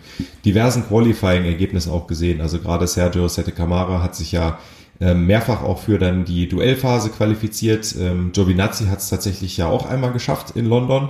diversen 0.45 0.87
Qualifying-Ergebnissen 0.87 1.91
auch 1.91 2.07
gesehen. 2.07 2.39
Also 2.41 2.59
gerade 2.59 2.87
Sergio 2.87 3.27
Sette 3.27 3.51
Camara 3.51 4.01
hat 4.01 4.15
sich 4.15 4.31
ja 4.31 4.59
ähm, 5.01 5.27
mehrfach 5.27 5.63
auch 5.63 5.79
für 5.79 5.99
dann 5.99 6.23
die 6.25 6.47
Duellphase 6.47 7.09
qualifiziert. 7.09 7.95
Giovinazzi 8.33 8.85
hat 8.85 8.99
es 8.99 9.09
tatsächlich 9.09 9.57
ja 9.57 9.67
auch 9.67 9.85
einmal 9.85 10.13
geschafft 10.13 10.55
in 10.55 10.65
London. 10.65 11.09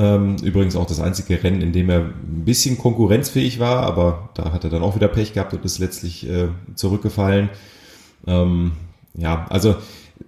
Ähm, 0.00 0.36
übrigens 0.42 0.76
auch 0.76 0.86
das 0.86 1.00
einzige 1.00 1.42
Rennen, 1.42 1.60
in 1.60 1.72
dem 1.72 1.90
er 1.90 2.00
ein 2.00 2.44
bisschen 2.44 2.78
konkurrenzfähig 2.78 3.58
war, 3.58 3.82
aber 3.82 4.28
da 4.34 4.52
hat 4.52 4.62
er 4.62 4.70
dann 4.70 4.82
auch 4.82 4.94
wieder 4.94 5.08
Pech 5.08 5.32
gehabt 5.32 5.54
und 5.54 5.64
ist 5.64 5.80
letztlich 5.80 6.28
äh, 6.28 6.48
zurückgefallen. 6.76 7.48
Ähm, 8.26 8.72
ja, 9.14 9.46
also 9.48 9.74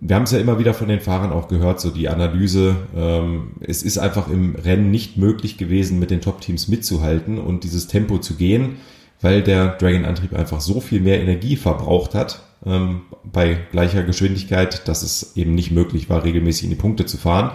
wir 0.00 0.16
haben 0.16 0.24
es 0.24 0.32
ja 0.32 0.40
immer 0.40 0.58
wieder 0.58 0.74
von 0.74 0.88
den 0.88 1.00
Fahrern 1.00 1.32
auch 1.32 1.46
gehört, 1.46 1.80
so 1.80 1.90
die 1.90 2.08
Analyse, 2.08 2.76
ähm, 2.96 3.52
es 3.60 3.84
ist 3.84 3.98
einfach 3.98 4.28
im 4.28 4.56
Rennen 4.56 4.90
nicht 4.90 5.16
möglich 5.16 5.56
gewesen, 5.56 6.00
mit 6.00 6.10
den 6.10 6.20
Top-Teams 6.20 6.66
mitzuhalten 6.66 7.38
und 7.38 7.62
dieses 7.62 7.86
Tempo 7.86 8.18
zu 8.18 8.34
gehen, 8.34 8.76
weil 9.20 9.42
der 9.42 9.76
Dragon-Antrieb 9.76 10.32
einfach 10.32 10.60
so 10.60 10.80
viel 10.80 11.00
mehr 11.00 11.20
Energie 11.20 11.54
verbraucht 11.54 12.14
hat 12.16 12.42
ähm, 12.66 13.02
bei 13.22 13.56
gleicher 13.70 14.02
Geschwindigkeit, 14.02 14.88
dass 14.88 15.04
es 15.04 15.36
eben 15.36 15.54
nicht 15.54 15.70
möglich 15.70 16.08
war, 16.08 16.24
regelmäßig 16.24 16.64
in 16.64 16.70
die 16.70 16.76
Punkte 16.76 17.06
zu 17.06 17.18
fahren. 17.18 17.52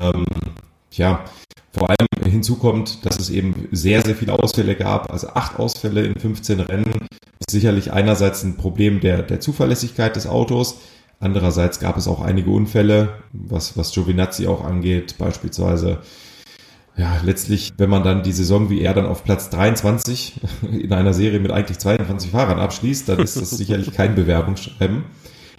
Ähm, 0.00 0.24
Tja, 0.94 1.24
vor 1.76 1.90
allem 1.90 2.06
hinzu 2.30 2.56
kommt, 2.56 3.04
dass 3.04 3.18
es 3.18 3.30
eben 3.30 3.68
sehr, 3.72 4.02
sehr 4.02 4.14
viele 4.14 4.32
Ausfälle 4.32 4.76
gab. 4.76 5.12
Also 5.12 5.28
acht 5.28 5.58
Ausfälle 5.58 6.04
in 6.04 6.14
15 6.18 6.60
Rennen 6.60 7.08
ist 7.40 7.50
sicherlich 7.50 7.92
einerseits 7.92 8.44
ein 8.44 8.56
Problem 8.56 9.00
der, 9.00 9.22
der 9.22 9.40
Zuverlässigkeit 9.40 10.14
des 10.14 10.26
Autos. 10.26 10.78
Andererseits 11.18 11.80
gab 11.80 11.96
es 11.96 12.06
auch 12.06 12.20
einige 12.20 12.50
Unfälle, 12.50 13.14
was, 13.32 13.76
was 13.76 13.92
Giovinazzi 13.92 14.46
auch 14.46 14.64
angeht, 14.64 15.16
beispielsweise. 15.18 15.98
Ja, 16.96 17.20
letztlich, 17.24 17.72
wenn 17.76 17.90
man 17.90 18.04
dann 18.04 18.22
die 18.22 18.32
Saison 18.32 18.70
wie 18.70 18.80
er 18.80 18.94
dann 18.94 19.06
auf 19.06 19.24
Platz 19.24 19.50
23 19.50 20.40
in 20.70 20.92
einer 20.92 21.12
Serie 21.12 21.40
mit 21.40 21.50
eigentlich 21.50 21.78
22 21.78 22.30
Fahrern 22.30 22.60
abschließt, 22.60 23.08
dann 23.08 23.18
ist 23.18 23.36
das 23.40 23.50
sicherlich 23.50 23.92
kein 23.92 24.14
Bewerbungsschreiben. 24.14 25.04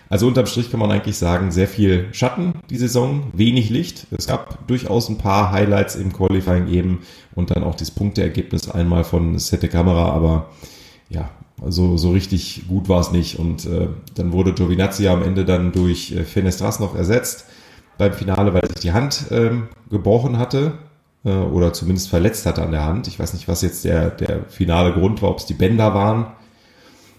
Also 0.09 0.27
unterm 0.27 0.45
Strich 0.45 0.69
kann 0.69 0.79
man 0.79 0.91
eigentlich 0.91 1.17
sagen, 1.17 1.51
sehr 1.51 1.67
viel 1.67 2.07
Schatten 2.11 2.53
die 2.69 2.77
Saison, 2.77 3.23
wenig 3.33 3.69
Licht. 3.69 4.07
Es 4.11 4.27
gab 4.27 4.67
durchaus 4.67 5.09
ein 5.09 5.17
paar 5.17 5.51
Highlights 5.51 5.95
im 5.95 6.13
Qualifying 6.13 6.67
eben 6.67 6.99
und 7.33 7.51
dann 7.51 7.63
auch 7.63 7.75
das 7.75 7.91
Punkteergebnis 7.91 8.69
einmal 8.69 9.03
von 9.03 9.39
Sette 9.39 9.67
Kamera, 9.67 10.11
aber 10.11 10.49
ja, 11.09 11.29
also 11.61 11.97
so 11.97 12.11
richtig 12.11 12.67
gut 12.67 12.89
war 12.89 12.99
es 12.99 13.11
nicht. 13.11 13.39
Und 13.39 13.65
äh, 13.65 13.87
dann 14.15 14.31
wurde 14.31 14.53
Giovinazzi 14.53 15.07
am 15.07 15.23
Ende 15.23 15.45
dann 15.45 15.71
durch 15.71 16.11
äh, 16.11 16.23
Fenestras 16.23 16.79
noch 16.79 16.95
ersetzt 16.95 17.45
beim 17.97 18.13
Finale, 18.13 18.53
weil 18.53 18.67
sich 18.67 18.81
die 18.81 18.91
Hand 18.91 19.25
ähm, 19.31 19.69
gebrochen 19.89 20.37
hatte 20.37 20.73
äh, 21.23 21.29
oder 21.29 21.73
zumindest 21.73 22.09
verletzt 22.09 22.45
hatte 22.45 22.61
an 22.61 22.71
der 22.71 22.85
Hand. 22.85 23.07
Ich 23.07 23.19
weiß 23.19 23.33
nicht, 23.33 23.47
was 23.47 23.61
jetzt 23.61 23.85
der, 23.85 24.09
der 24.09 24.43
finale 24.45 24.93
Grund 24.93 25.21
war, 25.21 25.29
ob 25.29 25.39
es 25.39 25.45
die 25.45 25.53
Bänder 25.53 25.93
waren. 25.93 26.27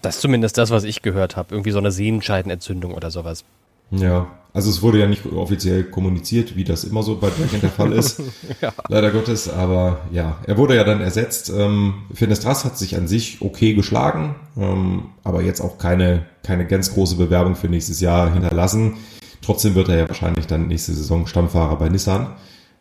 Das 0.01 0.15
ist 0.15 0.21
zumindest 0.21 0.57
das, 0.57 0.69
was 0.69 0.83
ich 0.83 1.01
gehört 1.01 1.35
habe. 1.35 1.53
Irgendwie 1.53 1.71
so 1.71 1.79
eine 1.79 1.91
Sehenscheidenentzündung 1.91 2.93
oder 2.93 3.11
sowas. 3.11 3.43
Ja, 3.91 4.27
also 4.53 4.69
es 4.69 4.81
wurde 4.81 4.99
ja 4.99 5.07
nicht 5.07 5.25
offiziell 5.25 5.83
kommuniziert, 5.83 6.55
wie 6.55 6.63
das 6.63 6.83
immer 6.83 7.03
so 7.03 7.17
bei 7.17 7.29
Dragon 7.29 7.61
der 7.61 7.69
Fall 7.69 7.93
ist. 7.93 8.21
ja. 8.61 8.73
Leider 8.89 9.11
Gottes, 9.11 9.49
aber 9.49 10.01
ja, 10.11 10.37
er 10.45 10.57
wurde 10.57 10.75
ja 10.75 10.83
dann 10.83 10.99
ersetzt. 10.99 11.49
Ähm, 11.55 11.93
Finestras 12.13 12.65
hat 12.65 12.77
sich 12.77 12.97
an 12.97 13.07
sich 13.07 13.41
okay 13.41 13.75
geschlagen, 13.75 14.35
ähm, 14.57 15.09
aber 15.23 15.41
jetzt 15.41 15.61
auch 15.61 15.77
keine, 15.77 16.25
keine 16.43 16.65
ganz 16.65 16.93
große 16.93 17.15
Bewerbung 17.15 17.55
für 17.55 17.69
nächstes 17.69 18.01
Jahr 18.01 18.33
hinterlassen. 18.33 18.95
Trotzdem 19.41 19.75
wird 19.75 19.89
er 19.89 19.97
ja 19.97 20.07
wahrscheinlich 20.09 20.47
dann 20.47 20.67
nächste 20.67 20.93
Saison 20.93 21.27
Stammfahrer 21.27 21.77
bei 21.77 21.87
Nissan. 21.87 22.35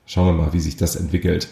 Schauen 0.07 0.26
wir 0.26 0.44
mal, 0.44 0.52
wie 0.52 0.61
sich 0.61 0.76
das 0.76 0.96
entwickelt. 0.96 1.48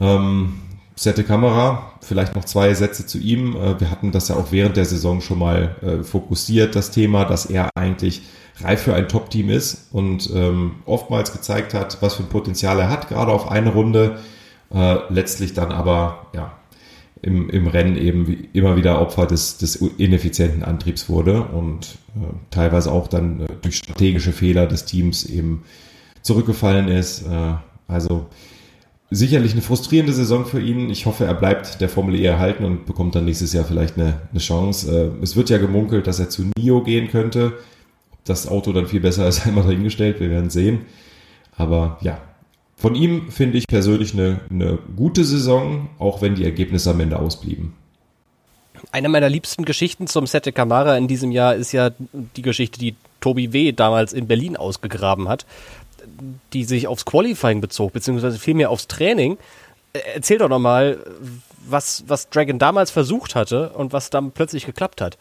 Ähm, 0.00 0.54
Sette 0.98 1.22
Kamera, 1.22 1.92
vielleicht 2.00 2.34
noch 2.34 2.44
zwei 2.44 2.74
Sätze 2.74 3.06
zu 3.06 3.18
ihm. 3.18 3.54
Äh, 3.54 3.80
wir 3.80 3.88
hatten 3.88 4.10
das 4.10 4.26
ja 4.28 4.34
auch 4.34 4.50
während 4.50 4.76
der 4.76 4.84
Saison 4.84 5.20
schon 5.20 5.38
mal 5.38 5.76
äh, 5.80 6.02
fokussiert, 6.02 6.74
das 6.74 6.90
Thema, 6.90 7.24
dass 7.24 7.46
er 7.46 7.70
eigentlich 7.76 8.22
reif 8.60 8.82
für 8.82 8.94
ein 8.94 9.06
Top-Team 9.08 9.48
ist 9.48 9.92
und 9.92 10.28
ähm, 10.34 10.76
oftmals 10.86 11.32
gezeigt 11.32 11.72
hat, 11.72 11.98
was 12.02 12.16
für 12.16 12.24
ein 12.24 12.28
Potenzial 12.28 12.80
er 12.80 12.90
hat, 12.90 13.08
gerade 13.08 13.30
auf 13.30 13.48
eine 13.48 13.72
Runde. 13.72 14.18
Äh, 14.74 14.96
letztlich 15.08 15.54
dann 15.54 15.70
aber 15.70 16.26
ja, 16.34 16.58
im, 17.22 17.48
im 17.48 17.68
Rennen 17.68 17.96
eben 17.96 18.48
immer 18.52 18.76
wieder 18.76 19.00
Opfer 19.00 19.26
des, 19.26 19.56
des 19.56 19.76
ineffizienten 19.76 20.64
Antriebs 20.64 21.08
wurde 21.08 21.44
und 21.44 21.96
äh, 22.16 22.34
teilweise 22.50 22.90
auch 22.90 23.06
dann 23.06 23.42
äh, 23.42 23.46
durch 23.62 23.76
strategische 23.76 24.32
Fehler 24.32 24.66
des 24.66 24.84
Teams 24.84 25.24
eben 25.24 25.62
zurückgefallen 26.22 26.88
ist. 26.88 27.22
Äh, 27.22 27.54
also 27.86 28.26
sicherlich 29.10 29.52
eine 29.52 29.62
frustrierende 29.62 30.12
Saison 30.12 30.44
für 30.44 30.60
ihn. 30.60 30.90
Ich 30.90 31.06
hoffe, 31.06 31.24
er 31.24 31.34
bleibt 31.34 31.80
der 31.80 31.88
Formel 31.88 32.14
E 32.14 32.24
erhalten 32.24 32.64
und 32.64 32.86
bekommt 32.86 33.14
dann 33.14 33.24
nächstes 33.24 33.52
Jahr 33.52 33.64
vielleicht 33.64 33.96
eine, 33.96 34.20
eine 34.30 34.40
Chance. 34.40 35.12
Äh, 35.18 35.22
es 35.22 35.36
wird 35.36 35.50
ja 35.50 35.58
gemunkelt, 35.58 36.06
dass 36.06 36.18
er 36.18 36.28
zu 36.28 36.44
NIO 36.56 36.82
gehen 36.82 37.08
könnte. 37.08 37.54
Ob 38.12 38.24
das 38.24 38.48
Auto 38.48 38.72
dann 38.72 38.86
viel 38.86 39.00
besser 39.00 39.26
ist, 39.28 39.46
einmal 39.46 39.64
dahingestellt. 39.64 40.20
Wir 40.20 40.30
werden 40.30 40.50
sehen. 40.50 40.82
Aber 41.56 41.98
ja, 42.02 42.20
von 42.76 42.94
ihm 42.94 43.30
finde 43.30 43.58
ich 43.58 43.66
persönlich 43.66 44.12
eine, 44.12 44.40
eine 44.50 44.78
gute 44.96 45.24
Saison, 45.24 45.88
auch 45.98 46.22
wenn 46.22 46.34
die 46.34 46.44
Ergebnisse 46.44 46.90
am 46.90 47.00
Ende 47.00 47.18
ausblieben. 47.18 47.74
Eine 48.92 49.08
meiner 49.08 49.28
liebsten 49.28 49.64
Geschichten 49.64 50.06
zum 50.06 50.26
Sette 50.26 50.52
Camara 50.52 50.96
in 50.96 51.08
diesem 51.08 51.32
Jahr 51.32 51.56
ist 51.56 51.72
ja 51.72 51.90
die 52.36 52.42
Geschichte, 52.42 52.78
die 52.78 52.94
Tobi 53.20 53.52
W. 53.52 53.72
damals 53.72 54.12
in 54.12 54.28
Berlin 54.28 54.56
ausgegraben 54.56 55.28
hat, 55.28 55.44
die 56.52 56.64
sich 56.64 56.86
aufs 56.86 57.04
Qualifying 57.04 57.60
bezog, 57.60 57.92
beziehungsweise 57.92 58.38
vielmehr 58.38 58.70
aufs 58.70 58.88
Training. 58.88 59.38
Erzähl 60.14 60.38
doch 60.38 60.48
nochmal, 60.48 60.98
was, 61.66 62.04
was 62.06 62.30
Dragon 62.30 62.58
damals 62.58 62.90
versucht 62.90 63.34
hatte 63.34 63.70
und 63.70 63.92
was 63.92 64.10
dann 64.10 64.32
plötzlich 64.32 64.66
geklappt 64.66 65.00
hat. 65.00 65.18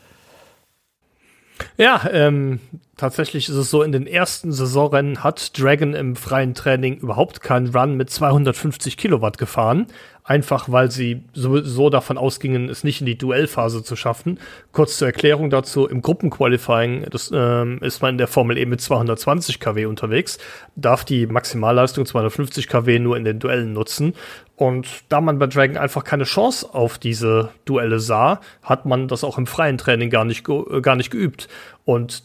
Ja, 1.77 2.09
ähm, 2.11 2.59
tatsächlich 2.97 3.49
ist 3.49 3.55
es 3.55 3.69
so, 3.69 3.83
in 3.83 3.91
den 3.91 4.07
ersten 4.07 4.51
Saisonrennen 4.51 5.23
hat 5.23 5.59
Dragon 5.59 5.93
im 5.93 6.15
freien 6.15 6.53
Training 6.53 6.97
überhaupt 6.97 7.41
keinen 7.41 7.75
Run 7.75 7.95
mit 7.95 8.09
250 8.09 8.97
Kilowatt 8.97 9.37
gefahren. 9.37 9.87
Einfach 10.23 10.69
weil 10.69 10.91
sie 10.91 11.23
sowieso 11.31 11.89
davon 11.89 12.17
ausgingen, 12.17 12.67
es 12.67 12.83
nicht 12.83 12.99
in 12.99 13.05
die 13.05 13.17
Duellphase 13.17 13.81
zu 13.81 13.95
schaffen. 13.95 14.39
Kurz 14.73 14.97
zur 14.97 15.07
Erklärung 15.07 15.49
dazu, 15.49 15.87
im 15.87 16.01
Gruppenqualifying 16.01 17.05
das, 17.09 17.31
ähm, 17.33 17.79
ist 17.81 18.01
man 18.01 18.15
in 18.15 18.17
der 18.17 18.27
Formel 18.27 18.57
E 18.57 18.65
mit 18.65 18.81
220 18.81 19.61
kW 19.61 19.85
unterwegs, 19.85 20.37
darf 20.75 21.05
die 21.05 21.27
Maximalleistung 21.27 22.05
250 22.05 22.67
kW 22.67 22.99
nur 22.99 23.15
in 23.15 23.23
den 23.23 23.39
Duellen 23.39 23.71
nutzen. 23.71 24.15
Und 24.57 24.87
da 25.09 25.21
man 25.21 25.37
bei 25.37 25.45
Dragon 25.45 25.77
einfach 25.77 26.03
keine 26.03 26.23
Chance 26.23 26.73
auf 26.73 26.97
diese 26.97 27.49
Duelle 27.65 27.99
sah, 27.99 28.41
hat 28.63 28.87
man 28.87 29.07
das 29.07 29.23
auch 29.23 29.37
im 29.37 29.45
freien 29.45 29.77
Training 29.77 30.09
gar 30.09 30.25
nicht, 30.25 30.49
äh, 30.49 30.81
gar 30.81 30.95
nicht 30.95 31.11
geübt. 31.11 31.47
Und 31.85 32.23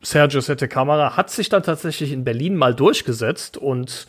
Sergio 0.00 0.40
Sette 0.40 0.68
Camara 0.68 1.16
hat 1.16 1.30
sich 1.30 1.48
dann 1.48 1.64
tatsächlich 1.64 2.12
in 2.12 2.22
Berlin 2.22 2.56
mal 2.56 2.74
durchgesetzt 2.74 3.56
und 3.56 4.06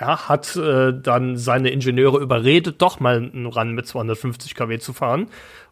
ja, 0.00 0.28
hat 0.28 0.56
äh, 0.56 0.92
dann 0.92 1.36
seine 1.36 1.70
Ingenieure 1.70 2.18
überredet, 2.18 2.82
doch 2.82 2.98
mal 2.98 3.16
einen 3.18 3.46
Run 3.46 3.72
mit 3.72 3.86
250 3.86 4.56
kW 4.56 4.80
zu 4.80 4.92
fahren. 4.92 5.28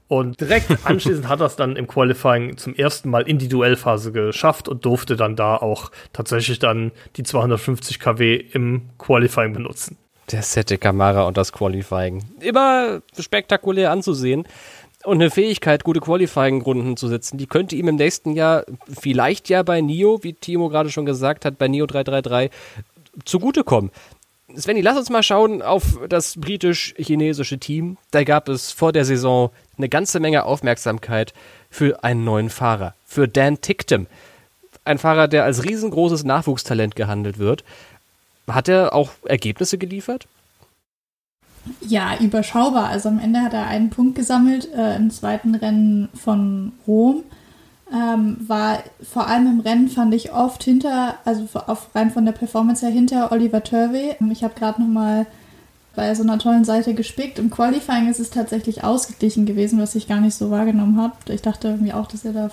Und 0.07 0.41
direkt 0.41 0.71
anschließend 0.85 1.29
hat 1.29 1.41
er 1.41 1.47
es 1.47 1.57
dann 1.57 1.75
im 1.75 1.89
Qualifying 1.89 2.57
zum 2.57 2.77
ersten 2.77 3.11
Mal 3.11 3.23
in 3.23 3.39
die 3.39 3.49
Duellphase 3.49 4.13
geschafft 4.13 4.69
und 4.69 4.85
durfte 4.85 5.17
dann 5.17 5.35
da 5.35 5.57
auch 5.57 5.91
tatsächlich 6.13 6.61
dann 6.61 6.93
die 7.17 7.25
250 7.25 7.99
kW 7.99 8.37
im 8.37 8.91
Qualifying 8.99 9.53
benutzen. 9.53 9.97
Der 10.33 10.43
Sette 10.43 10.79
Camara 10.79 11.25
und 11.25 11.37
das 11.37 11.53
Qualifying. 11.53 12.23
Immer 12.41 13.03
spektakulär 13.19 13.91
anzusehen 13.91 14.47
und 15.05 15.17
eine 15.17 15.31
Fähigkeit, 15.31 15.83
gute 15.83 16.01
Qualifying-Runden 16.01 16.97
zu 16.97 17.09
setzen, 17.09 17.39
die 17.39 17.47
könnte 17.47 17.75
ihm 17.75 17.89
im 17.89 17.97
nächsten 17.97 18.35
Jahr 18.35 18.65
vielleicht 18.89 19.49
ja 19.49 19.63
bei 19.63 19.81
Nio, 19.81 20.23
wie 20.23 20.35
Timo 20.35 20.69
gerade 20.69 20.91
schon 20.91 21.07
gesagt 21.07 21.45
hat, 21.45 21.59
bei 21.59 21.69
Nio 21.69 21.87
333 21.87 22.51
zugutekommen. 23.25 23.91
Svenny, 24.57 24.81
lass 24.81 24.99
uns 24.99 25.11
mal 25.11 25.23
schauen 25.23 25.63
auf 25.63 25.99
das 26.09 26.37
britisch-chinesische 26.37 27.59
Team. 27.59 27.97
Da 28.11 28.25
gab 28.25 28.49
es 28.49 28.73
vor 28.73 28.93
der 28.93 29.05
Saison 29.05 29.51
eine 29.79 29.89
ganze 29.89 30.21
Menge 30.21 30.45
Aufmerksamkeit 30.45 31.33
für 31.71 32.03
einen 32.03 32.25
neuen 32.25 32.51
Fahrer, 32.51 32.95
für 33.07 33.29
Dan 33.29 33.61
Ticktum. 33.61 34.07
Ein 34.85 34.99
Fahrer, 34.99 35.29
der 35.29 35.45
als 35.45 35.65
riesengroßes 35.65 36.25
Nachwuchstalent 36.25 36.97
gehandelt 36.97 37.39
wird. 37.39 37.65
Hat 38.55 38.69
er 38.69 38.95
auch 38.95 39.11
Ergebnisse 39.25 39.79
geliefert? 39.79 40.27
Ja, 41.81 42.17
überschaubar. 42.19 42.89
Also 42.89 43.09
am 43.09 43.19
Ende 43.19 43.43
hat 43.43 43.53
er 43.53 43.67
einen 43.67 43.91
Punkt 43.91 44.15
gesammelt 44.15 44.73
äh, 44.75 44.97
im 44.97 45.11
zweiten 45.11 45.55
Rennen 45.55 46.09
von 46.15 46.73
Rom. 46.87 47.23
Ähm, 47.93 48.37
war 48.47 48.83
vor 49.03 49.27
allem 49.27 49.47
im 49.47 49.61
Rennen 49.61 49.89
fand 49.89 50.15
ich 50.15 50.33
oft 50.33 50.63
hinter, 50.63 51.17
also 51.25 51.47
auf, 51.67 51.95
rein 51.95 52.11
von 52.11 52.25
der 52.25 52.33
Performance 52.33 52.87
her 52.87 52.93
hinter 52.93 53.33
Oliver 53.33 53.63
Turvey. 53.63 54.15
Ich 54.31 54.45
habe 54.45 54.55
gerade 54.55 54.81
noch 54.81 54.89
mal 54.89 55.27
bei 55.97 56.15
so 56.15 56.23
einer 56.23 56.39
tollen 56.39 56.65
Seite 56.65 56.95
gespickt. 56.95 57.39
Im 57.39 57.51
Qualifying 57.51 58.09
ist 58.09 58.21
es 58.21 58.31
tatsächlich 58.31 58.85
ausgeglichen 58.85 59.45
gewesen, 59.45 59.81
was 59.81 59.97
ich 59.97 60.07
gar 60.07 60.21
nicht 60.21 60.37
so 60.37 60.51
wahrgenommen 60.51 61.01
habe. 61.01 61.15
Ich 61.29 61.43
dachte 61.43 61.69
irgendwie 61.69 61.93
auch, 61.93 62.07
dass 62.07 62.25
er 62.25 62.33
da 62.33 62.51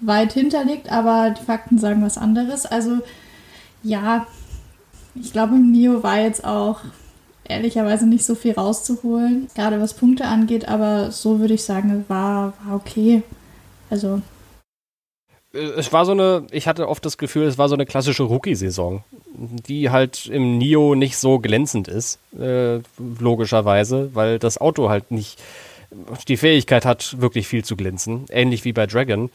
weit 0.00 0.32
hinter 0.32 0.64
liegt, 0.64 0.90
aber 0.90 1.30
die 1.30 1.44
Fakten 1.44 1.78
sagen 1.78 2.02
was 2.02 2.16
anderes. 2.18 2.64
Also 2.64 2.98
ja, 3.82 4.26
ich 5.14 5.32
glaube, 5.32 5.54
im 5.54 5.70
Nio 5.70 6.02
war 6.02 6.20
jetzt 6.20 6.44
auch 6.44 6.80
ehrlicherweise 7.44 8.06
nicht 8.06 8.24
so 8.24 8.34
viel 8.34 8.52
rauszuholen, 8.52 9.48
gerade 9.54 9.80
was 9.80 9.94
Punkte 9.94 10.24
angeht, 10.26 10.68
aber 10.68 11.10
so 11.10 11.40
würde 11.40 11.54
ich 11.54 11.64
sagen, 11.64 12.04
war, 12.08 12.54
war 12.64 12.76
okay. 12.76 13.22
Also. 13.90 14.22
Es 15.52 15.92
war 15.92 16.06
so 16.06 16.12
eine, 16.12 16.46
ich 16.50 16.66
hatte 16.66 16.88
oft 16.88 17.04
das 17.04 17.18
Gefühl, 17.18 17.44
es 17.44 17.58
war 17.58 17.68
so 17.68 17.74
eine 17.74 17.84
klassische 17.84 18.22
Rookie-Saison, 18.22 19.04
die 19.34 19.90
halt 19.90 20.26
im 20.26 20.56
Nio 20.56 20.94
nicht 20.94 21.18
so 21.18 21.40
glänzend 21.40 21.88
ist, 21.88 22.18
äh, 22.38 22.80
logischerweise, 22.98 24.14
weil 24.14 24.38
das 24.38 24.58
Auto 24.58 24.88
halt 24.88 25.10
nicht 25.10 25.38
die 26.28 26.38
Fähigkeit 26.38 26.86
hat, 26.86 27.20
wirklich 27.20 27.46
viel 27.48 27.64
zu 27.64 27.76
glänzen, 27.76 28.24
ähnlich 28.30 28.64
wie 28.64 28.72
bei 28.72 28.86
Dragon. 28.86 29.30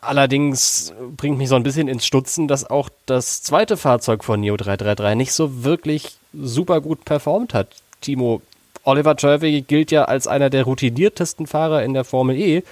Allerdings 0.00 0.94
bringt 1.18 1.36
mich 1.36 1.50
so 1.50 1.54
ein 1.54 1.62
bisschen 1.62 1.86
ins 1.86 2.06
Stutzen, 2.06 2.48
dass 2.48 2.68
auch 2.68 2.88
das 3.04 3.42
zweite 3.42 3.76
Fahrzeug 3.76 4.24
von 4.24 4.40
Neo 4.40 4.56
333 4.56 5.16
nicht 5.16 5.32
so 5.34 5.64
wirklich 5.64 6.16
super 6.32 6.80
gut 6.80 7.04
performt 7.04 7.52
hat. 7.52 7.68
Timo, 8.00 8.40
Oliver 8.84 9.16
Turvey 9.16 9.60
gilt 9.60 9.90
ja 9.90 10.06
als 10.06 10.26
einer 10.26 10.48
der 10.48 10.64
routiniertesten 10.64 11.46
Fahrer 11.46 11.82
in 11.82 11.92
der 11.92 12.04
Formel 12.04 12.38
E 12.38 12.62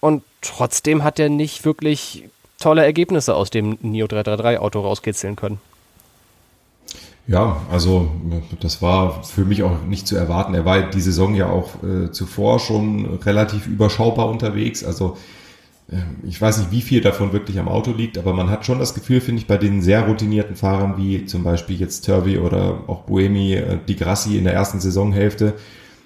und 0.00 0.22
trotzdem 0.42 1.02
hat 1.02 1.18
er 1.18 1.30
nicht 1.30 1.64
wirklich 1.64 2.24
tolle 2.58 2.84
Ergebnisse 2.84 3.34
aus 3.34 3.48
dem 3.48 3.78
Neo 3.80 4.06
333 4.06 4.60
Auto 4.60 4.80
rauskitzeln 4.80 5.36
können. 5.36 5.60
Ja, 7.26 7.62
also 7.70 8.10
das 8.60 8.82
war 8.82 9.22
für 9.24 9.46
mich 9.46 9.62
auch 9.62 9.82
nicht 9.88 10.06
zu 10.06 10.16
erwarten. 10.16 10.52
Er 10.52 10.66
war 10.66 10.82
die 10.82 11.00
Saison 11.00 11.34
ja 11.34 11.48
auch 11.48 11.82
äh, 11.82 12.10
zuvor 12.10 12.58
schon 12.58 13.18
relativ 13.24 13.66
überschaubar 13.66 14.28
unterwegs. 14.28 14.84
Also 14.84 15.16
ich 16.22 16.40
weiß 16.40 16.58
nicht, 16.58 16.70
wie 16.70 16.82
viel 16.82 17.00
davon 17.00 17.32
wirklich 17.32 17.58
am 17.58 17.68
Auto 17.68 17.92
liegt, 17.92 18.16
aber 18.16 18.32
man 18.32 18.48
hat 18.48 18.64
schon 18.64 18.78
das 18.78 18.94
Gefühl, 18.94 19.20
finde 19.20 19.40
ich, 19.40 19.48
bei 19.48 19.58
den 19.58 19.82
sehr 19.82 20.06
routinierten 20.06 20.56
Fahrern 20.56 20.96
wie 20.96 21.24
zum 21.26 21.42
Beispiel 21.42 21.80
jetzt 21.80 22.06
Turvey 22.06 22.38
oder 22.38 22.84
auch 22.86 23.02
Buemi, 23.02 23.54
äh, 23.54 23.78
die 23.88 23.96
Grassi 23.96 24.38
in 24.38 24.44
der 24.44 24.54
ersten 24.54 24.80
Saisonhälfte, 24.80 25.54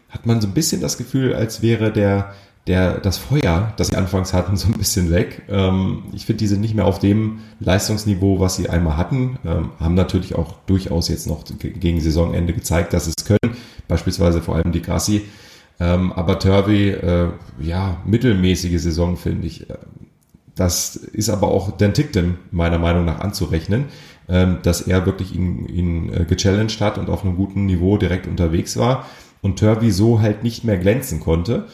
hat 0.09 0.27
man 0.27 0.41
so 0.41 0.49
ein 0.49 0.55
bisschen 0.55 0.81
das 0.81 0.97
Gefühl, 0.97 1.35
als 1.35 1.61
wäre 1.61 1.93
der 1.93 2.35
der, 2.67 2.99
das 2.99 3.19
Feuer, 3.19 3.75
das 3.77 3.89
sie 3.89 3.97
anfangs 3.97 4.33
hatten, 4.33 4.57
so 4.57 4.69
ein 4.69 4.79
bisschen 4.79 5.11
weg. 5.11 5.43
Ähm, 5.49 6.05
ich 6.13 6.27
finde, 6.27 6.39
die 6.39 6.47
sind 6.47 6.61
nicht 6.61 6.75
mehr 6.75 6.87
auf 6.87 6.99
dem 6.99 7.41
Leistungsniveau, 7.61 8.41
was 8.41 8.57
sie 8.57 8.69
einmal 8.69 8.97
hatten. 8.97 9.39
Ähm, 9.45 9.71
haben 9.79 9.95
natürlich 9.95 10.35
auch 10.35 10.55
durchaus 10.67 11.09
jetzt 11.09 11.27
noch 11.27 11.45
gegen 11.59 12.01
Saisonende 12.01 12.53
gezeigt, 12.53 12.93
dass 12.93 13.07
es 13.07 13.25
können. 13.25 13.57
Beispielsweise 13.89 14.41
vor 14.41 14.57
allem 14.57 14.73
die 14.73 14.83
Grassi. 14.83 15.23
Ähm, 15.81 16.13
aber 16.13 16.39
Turvey, 16.39 16.91
äh, 16.91 17.29
ja, 17.61 17.99
mittelmäßige 18.05 18.81
Saison, 18.81 19.17
finde 19.17 19.47
ich. 19.47 19.67
Das 20.55 20.95
ist 20.95 21.31
aber 21.31 21.49
auch 21.49 21.73
Dan 21.73 21.95
Tickton 21.95 22.39
meiner 22.53 22.79
Meinung 22.79 23.05
nach 23.05 23.21
anzurechnen, 23.21 23.87
ähm, 24.29 24.59
dass 24.63 24.83
er 24.83 25.05
wirklich 25.05 25.35
ihn, 25.35 25.67
ihn 25.67 26.13
äh, 26.13 26.25
gechallenged 26.25 26.81
hat 26.81 26.97
und 26.97 27.11
auf 27.11 27.25
einem 27.25 27.37
guten 27.37 27.67
Niveau 27.67 27.97
direkt 27.97 28.27
unterwegs 28.27 28.77
war 28.77 29.07
und 29.43 29.59
Turvey 29.59 29.91
so 29.91 30.21
halt 30.21 30.43
nicht 30.43 30.65
mehr 30.65 30.79
glänzen 30.79 31.21
konnte. 31.21 31.67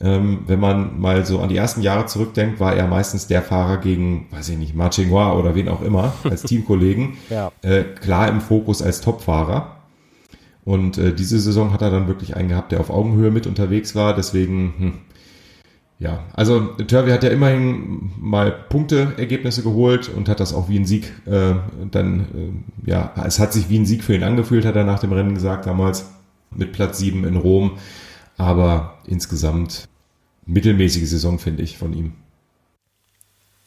Ähm, 0.00 0.44
wenn 0.46 0.60
man 0.60 1.00
mal 1.00 1.26
so 1.26 1.40
an 1.40 1.48
die 1.48 1.56
ersten 1.56 1.82
Jahre 1.82 2.06
zurückdenkt, 2.06 2.60
war 2.60 2.76
er 2.76 2.86
meistens 2.86 3.26
der 3.26 3.42
Fahrer 3.42 3.78
gegen, 3.78 4.28
weiß 4.30 4.48
ich 4.50 4.56
nicht, 4.56 4.76
Marchingua 4.76 5.32
oder 5.32 5.56
wen 5.56 5.68
auch 5.68 5.82
immer, 5.82 6.14
als 6.22 6.42
Teamkollegen, 6.44 7.18
ja. 7.28 7.50
äh, 7.62 7.82
klar 7.82 8.28
im 8.28 8.40
Fokus 8.40 8.80
als 8.80 9.00
Topfahrer. 9.00 9.77
Und 10.68 10.98
äh, 10.98 11.14
diese 11.14 11.40
Saison 11.40 11.72
hat 11.72 11.80
er 11.80 11.90
dann 11.90 12.08
wirklich 12.08 12.36
einen 12.36 12.50
gehabt, 12.50 12.72
der 12.72 12.80
auf 12.80 12.90
Augenhöhe 12.90 13.30
mit 13.30 13.46
unterwegs 13.46 13.94
war. 13.94 14.14
Deswegen, 14.14 14.74
hm, 14.76 14.92
ja, 15.98 16.26
also 16.34 16.60
Turvey 16.60 17.10
hat 17.10 17.24
ja 17.24 17.30
immerhin 17.30 18.10
mal 18.20 18.52
Punkteergebnisse 18.68 19.62
geholt 19.62 20.10
und 20.14 20.28
hat 20.28 20.40
das 20.40 20.52
auch 20.52 20.68
wie 20.68 20.78
ein 20.78 20.84
Sieg 20.84 21.10
äh, 21.24 21.54
dann, 21.90 22.20
äh, 22.84 22.90
ja, 22.90 23.14
es 23.24 23.38
hat 23.38 23.54
sich 23.54 23.70
wie 23.70 23.78
ein 23.78 23.86
Sieg 23.86 24.04
für 24.04 24.14
ihn 24.14 24.22
angefühlt, 24.22 24.66
hat 24.66 24.76
er 24.76 24.84
nach 24.84 24.98
dem 24.98 25.12
Rennen 25.12 25.34
gesagt 25.34 25.64
damals, 25.64 26.10
mit 26.54 26.72
Platz 26.72 26.98
7 26.98 27.24
in 27.24 27.36
Rom. 27.36 27.78
Aber 28.36 28.98
insgesamt 29.06 29.88
mittelmäßige 30.44 31.08
Saison, 31.08 31.38
finde 31.38 31.62
ich, 31.62 31.78
von 31.78 31.94
ihm. 31.94 32.12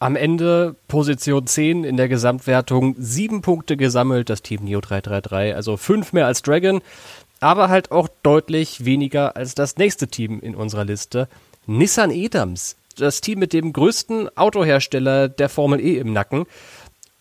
Am 0.02 0.16
Ende 0.16 0.76
Position 0.88 1.46
10 1.46 1.84
in 1.84 1.96
der 1.96 2.10
Gesamtwertung, 2.10 2.96
sieben 2.98 3.44
Punkte 3.44 3.78
gesammelt, 3.78 4.32
das 4.32 4.42
Team 4.42 4.64
Neo 4.64 4.82
333, 4.82 5.54
also 5.54 5.78
fünf 5.78 6.12
mehr 6.12 6.26
als 6.26 6.42
Dragon, 6.42 6.82
aber 7.40 7.70
halt 7.70 7.92
auch 7.92 8.08
deutlich 8.24 8.84
weniger 8.84 9.36
als 9.36 9.54
das 9.54 9.78
nächste 9.78 10.08
Team 10.08 10.40
in 10.40 10.56
unserer 10.56 10.86
Liste, 10.86 11.28
Nissan 11.68 12.10
Edams, 12.10 12.78
das 12.98 13.22
Team 13.22 13.38
mit 13.38 13.54
dem 13.54 13.74
größten 13.74 14.36
Autohersteller 14.36 15.30
der 15.30 15.50
Formel 15.50 15.80
E 15.80 16.00
im 16.00 16.14
Nacken. 16.14 16.48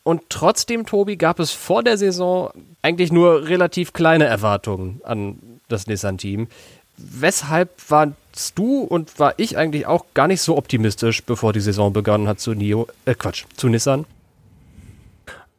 Und 0.02 0.22
trotzdem, 0.30 0.86
Tobi, 0.86 1.18
gab 1.18 1.38
es 1.38 1.50
vor 1.50 1.82
der 1.82 1.98
Saison 1.98 2.50
eigentlich 2.80 3.12
nur 3.12 3.46
relativ 3.46 3.92
kleine 3.92 4.24
Erwartungen 4.24 5.02
an 5.04 5.60
das 5.68 5.86
Nissan-Team. 5.86 6.48
Weshalb 6.96 7.68
warst 7.90 8.14
du 8.54 8.82
und 8.82 9.18
war 9.18 9.34
ich 9.36 9.56
eigentlich 9.56 9.86
auch 9.86 10.06
gar 10.14 10.28
nicht 10.28 10.40
so 10.40 10.56
optimistisch, 10.56 11.24
bevor 11.24 11.52
die 11.52 11.60
Saison 11.60 11.92
begonnen 11.92 12.28
hat 12.28 12.40
zu 12.40 12.54
Nio, 12.54 12.86
äh 13.04 13.14
Quatsch, 13.14 13.44
zu 13.56 13.68
Nissan? 13.68 14.06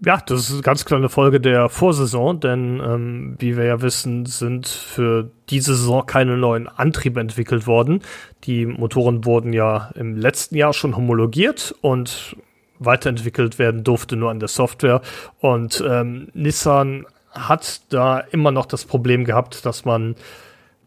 Ja, 0.04 0.20
das 0.26 0.46
ist 0.46 0.54
eine 0.54 0.62
ganz 0.64 0.86
kleine 0.86 1.10
Folge 1.10 1.40
der 1.40 1.70
Vorsaison, 1.70 2.40
denn 2.40 2.82
ähm, 2.84 3.36
wie 3.38 3.56
wir 3.56 3.66
ja 3.66 3.82
wissen, 3.84 4.26
sind 4.26 4.68
für 4.68 5.30
diese 5.52 5.76
Saison 5.76 6.08
keine 6.08 6.38
neuen 6.38 6.68
Antriebe 6.68 7.20
entwickelt 7.20 7.68
worden. 7.68 8.02
Die 8.46 8.66
Motoren 8.66 9.26
wurden 9.26 9.54
ja 9.54 9.92
im 9.94 10.18
letzten 10.18 10.56
Jahr 10.56 10.74
schon 10.74 10.98
homologiert 10.98 11.76
und 11.82 12.36
weiterentwickelt 12.80 13.60
werden 13.60 13.84
durfte 13.84 14.16
nur 14.16 14.32
an 14.32 14.40
der 14.40 14.50
Software. 14.50 15.02
Und 15.40 15.84
ähm, 15.88 16.30
Nissan 16.34 17.06
hat 17.30 17.82
da 17.90 18.20
immer 18.20 18.50
noch 18.50 18.66
das 18.66 18.86
Problem 18.86 19.24
gehabt, 19.24 19.68
dass 19.68 19.86
man 19.86 20.16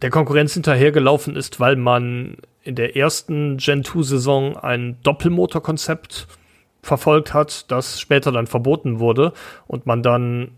der 0.03 0.11
Konkurrenz 0.11 0.55
hinterhergelaufen 0.55 1.37
ist, 1.37 1.61
weil 1.61 1.77
man 1.77 2.37
in 2.63 2.75
der 2.75 2.97
ersten 2.97 3.59
Gen 3.59 3.85
2 3.85 4.03
Saison 4.03 4.57
ein 4.57 4.99
Doppelmotorkonzept 5.03 6.27
verfolgt 6.83 7.33
hat, 7.33 7.71
das 7.71 8.01
später 8.01 8.33
dann 8.33 8.47
verboten 8.47 8.99
wurde 8.99 9.33
und 9.67 9.87
man 9.87 10.03
dann 10.03 10.53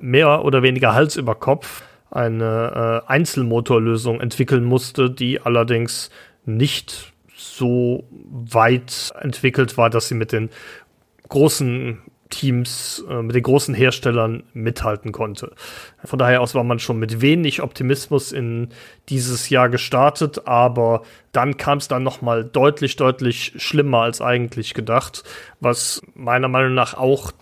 mehr 0.00 0.44
oder 0.44 0.62
weniger 0.62 0.94
Hals 0.94 1.16
über 1.16 1.34
Kopf 1.34 1.82
eine 2.10 3.02
äh, 3.06 3.10
Einzelmotorlösung 3.10 4.20
entwickeln 4.20 4.64
musste, 4.64 5.10
die 5.10 5.40
allerdings 5.40 6.10
nicht 6.44 7.12
so 7.36 8.04
weit 8.10 9.12
entwickelt 9.20 9.76
war, 9.76 9.90
dass 9.90 10.08
sie 10.08 10.14
mit 10.14 10.32
den 10.32 10.50
großen 11.28 11.98
Teams, 12.30 13.04
äh, 13.08 13.22
mit 13.22 13.34
den 13.34 13.42
großen 13.42 13.74
Herstellern 13.74 14.44
mithalten 14.54 15.12
konnte. 15.12 15.52
Von 16.04 16.18
daher 16.18 16.40
aus 16.40 16.54
war 16.54 16.64
man 16.64 16.78
schon 16.78 16.98
mit 16.98 17.20
wenig 17.20 17.60
Optimismus 17.60 18.32
in 18.32 18.68
dieses 19.08 19.50
Jahr 19.50 19.68
gestartet, 19.68 20.46
aber 20.46 21.02
dann 21.32 21.56
kam 21.56 21.78
es 21.78 21.88
dann 21.88 22.02
noch 22.02 22.22
mal 22.22 22.44
deutlich, 22.44 22.96
deutlich 22.96 23.52
schlimmer 23.56 24.02
als 24.02 24.20
eigentlich 24.20 24.74
gedacht, 24.74 25.24
was 25.60 26.00
meiner 26.14 26.48
Meinung 26.48 26.74
nach 26.74 26.94
auch 26.94 27.32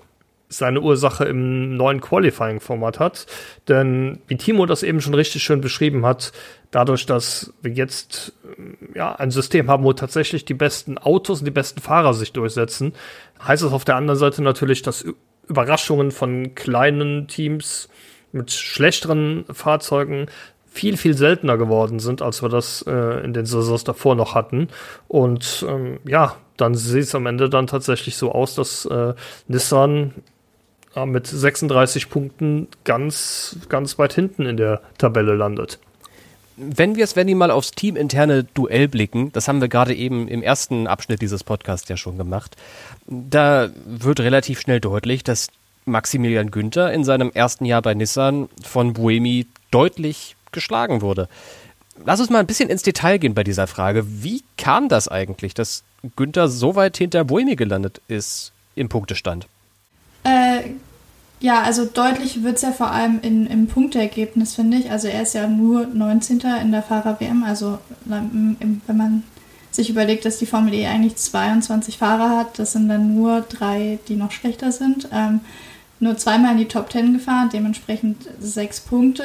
seine 0.48 0.80
Ursache 0.80 1.24
im 1.24 1.76
neuen 1.76 2.00
Qualifying-Format 2.00 2.98
hat. 3.00 3.26
Denn 3.68 4.20
wie 4.26 4.36
Timo 4.36 4.66
das 4.66 4.82
eben 4.82 5.00
schon 5.00 5.14
richtig 5.14 5.42
schön 5.42 5.60
beschrieben 5.60 6.06
hat, 6.06 6.32
dadurch, 6.70 7.06
dass 7.06 7.52
wir 7.62 7.72
jetzt 7.72 8.32
ja, 8.94 9.14
ein 9.14 9.30
System 9.30 9.68
haben, 9.68 9.84
wo 9.84 9.92
tatsächlich 9.92 10.44
die 10.44 10.54
besten 10.54 10.98
Autos 10.98 11.40
und 11.40 11.44
die 11.44 11.50
besten 11.50 11.80
Fahrer 11.80 12.14
sich 12.14 12.32
durchsetzen, 12.32 12.94
heißt 13.46 13.62
es 13.62 13.72
auf 13.72 13.84
der 13.84 13.96
anderen 13.96 14.18
Seite 14.18 14.42
natürlich, 14.42 14.82
dass 14.82 15.04
Überraschungen 15.48 16.10
von 16.10 16.54
kleinen 16.54 17.28
Teams 17.28 17.88
mit 18.32 18.52
schlechteren 18.52 19.44
Fahrzeugen 19.50 20.26
viel, 20.70 20.96
viel 20.96 21.14
seltener 21.14 21.56
geworden 21.56 21.98
sind, 21.98 22.22
als 22.22 22.42
wir 22.42 22.48
das 22.48 22.82
äh, 22.86 23.24
in 23.24 23.32
den 23.32 23.46
Saisons 23.46 23.84
davor 23.84 24.14
noch 24.14 24.34
hatten. 24.34 24.68
Und 25.08 25.64
ähm, 25.68 25.98
ja, 26.06 26.36
dann 26.56 26.74
sieht 26.74 27.04
es 27.04 27.14
am 27.14 27.26
Ende 27.26 27.48
dann 27.48 27.66
tatsächlich 27.66 28.16
so 28.16 28.32
aus, 28.32 28.54
dass 28.54 28.84
äh, 28.84 29.14
Nissan 29.48 30.14
mit 31.06 31.26
36 31.26 32.10
Punkten 32.10 32.68
ganz, 32.84 33.56
ganz 33.68 33.98
weit 33.98 34.14
hinten 34.14 34.46
in 34.46 34.56
der 34.56 34.80
Tabelle 34.98 35.34
landet. 35.34 35.78
Wenn 36.56 36.96
wir 36.96 37.04
es, 37.04 37.14
wenn 37.14 37.28
die 37.28 37.36
mal 37.36 37.52
aufs 37.52 37.70
teaminterne 37.70 38.42
Duell 38.42 38.88
blicken, 38.88 39.30
das 39.32 39.46
haben 39.46 39.60
wir 39.60 39.68
gerade 39.68 39.94
eben 39.94 40.26
im 40.26 40.42
ersten 40.42 40.88
Abschnitt 40.88 41.22
dieses 41.22 41.44
Podcasts 41.44 41.88
ja 41.88 41.96
schon 41.96 42.18
gemacht, 42.18 42.56
da 43.06 43.70
wird 43.86 44.18
relativ 44.20 44.60
schnell 44.60 44.80
deutlich, 44.80 45.22
dass 45.22 45.48
Maximilian 45.84 46.50
Günther 46.50 46.92
in 46.92 47.04
seinem 47.04 47.30
ersten 47.32 47.64
Jahr 47.64 47.82
bei 47.82 47.94
Nissan 47.94 48.48
von 48.62 48.92
Buemi 48.92 49.46
deutlich 49.70 50.36
geschlagen 50.52 51.00
wurde. 51.00 51.28
Lass 52.04 52.20
uns 52.20 52.30
mal 52.30 52.40
ein 52.40 52.46
bisschen 52.46 52.70
ins 52.70 52.82
Detail 52.82 53.18
gehen 53.18 53.34
bei 53.34 53.44
dieser 53.44 53.66
Frage. 53.66 54.04
Wie 54.22 54.42
kam 54.56 54.88
das 54.88 55.08
eigentlich, 55.08 55.54
dass 55.54 55.82
Günther 56.16 56.48
so 56.48 56.76
weit 56.76 56.96
hinter 56.96 57.24
Buemi 57.24 57.56
gelandet 57.56 58.00
ist 58.08 58.52
im 58.76 58.88
Punktestand? 58.88 59.46
Äh, 60.24 60.60
ja, 61.40 61.62
also 61.62 61.84
deutlich 61.84 62.42
wird 62.42 62.56
es 62.56 62.62
ja 62.62 62.72
vor 62.72 62.90
allem 62.90 63.20
in, 63.22 63.46
im 63.46 63.68
Punkteergebnis, 63.68 64.54
finde 64.54 64.78
ich. 64.78 64.90
Also 64.90 65.08
er 65.08 65.22
ist 65.22 65.34
ja 65.34 65.46
nur 65.46 65.86
19. 65.86 66.40
in 66.62 66.72
der 66.72 66.82
Fahrer-WM. 66.82 67.44
Also 67.44 67.78
wenn 68.04 68.80
man 68.86 69.22
sich 69.70 69.90
überlegt, 69.90 70.24
dass 70.24 70.38
die 70.38 70.46
Formel 70.46 70.74
E 70.74 70.86
eigentlich 70.86 71.16
22 71.16 71.98
Fahrer 71.98 72.36
hat, 72.36 72.58
das 72.58 72.72
sind 72.72 72.88
dann 72.88 73.14
nur 73.14 73.42
drei, 73.42 74.00
die 74.08 74.16
noch 74.16 74.32
schlechter 74.32 74.72
sind. 74.72 75.08
Ähm, 75.12 75.40
nur 76.00 76.16
zweimal 76.16 76.52
in 76.52 76.58
die 76.58 76.68
Top 76.68 76.90
10 76.90 77.12
gefahren, 77.12 77.50
dementsprechend 77.52 78.28
sechs 78.40 78.80
Punkte. 78.80 79.24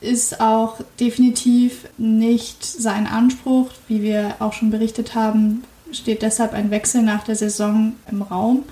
Ist 0.00 0.40
auch 0.40 0.76
definitiv 1.00 1.86
nicht 1.98 2.64
sein 2.64 3.06
Anspruch. 3.08 3.70
Wie 3.88 4.02
wir 4.02 4.36
auch 4.38 4.52
schon 4.52 4.70
berichtet 4.70 5.16
haben, 5.16 5.64
steht 5.90 6.22
deshalb 6.22 6.52
ein 6.52 6.70
Wechsel 6.70 7.02
nach 7.02 7.24
der 7.24 7.36
Saison 7.36 7.94
im 8.10 8.22
Raum. 8.22 8.64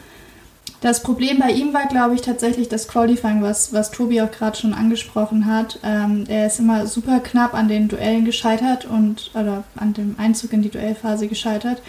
Das 0.83 1.05
Problem 1.05 1.39
bei 1.39 1.53
ihm 1.53 1.73
war, 1.73 1.87
glaube 1.87 2.17
ich, 2.17 2.23
tatsächlich 2.23 2.69
das 2.69 2.89
Qualifying, 2.89 3.41
was, 3.41 3.73
was 3.73 3.93
Tobi 3.93 4.21
auch 4.21 4.33
gerade 4.33 4.59
schon 4.59 4.75
angesprochen 4.75 5.47
hat. 5.47 5.79
Ähm, 5.85 6.25
er 6.27 6.49
ist 6.49 6.59
immer 6.59 6.89
super 6.89 7.21
knapp 7.21 7.55
an 7.55 7.69
den 7.69 7.87
Duellen 7.87 8.25
gescheitert 8.25 8.85
und 8.85 9.31
oder 9.35 9.63
an 9.77 9.95
dem 9.95 10.17
Einzug 10.19 10.53
in 10.53 10.63
die 10.63 10.71
Duellphase 10.71 11.29
gescheitert 11.29 11.81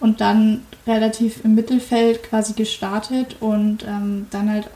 und 0.00 0.20
dann 0.20 0.62
relativ 0.84 1.44
im 1.44 1.54
Mittelfeld 1.54 2.24
quasi 2.24 2.54
gestartet 2.54 3.36
und 3.38 3.84
ähm, 3.84 4.26
dann 4.30 4.50
halt 4.50 4.68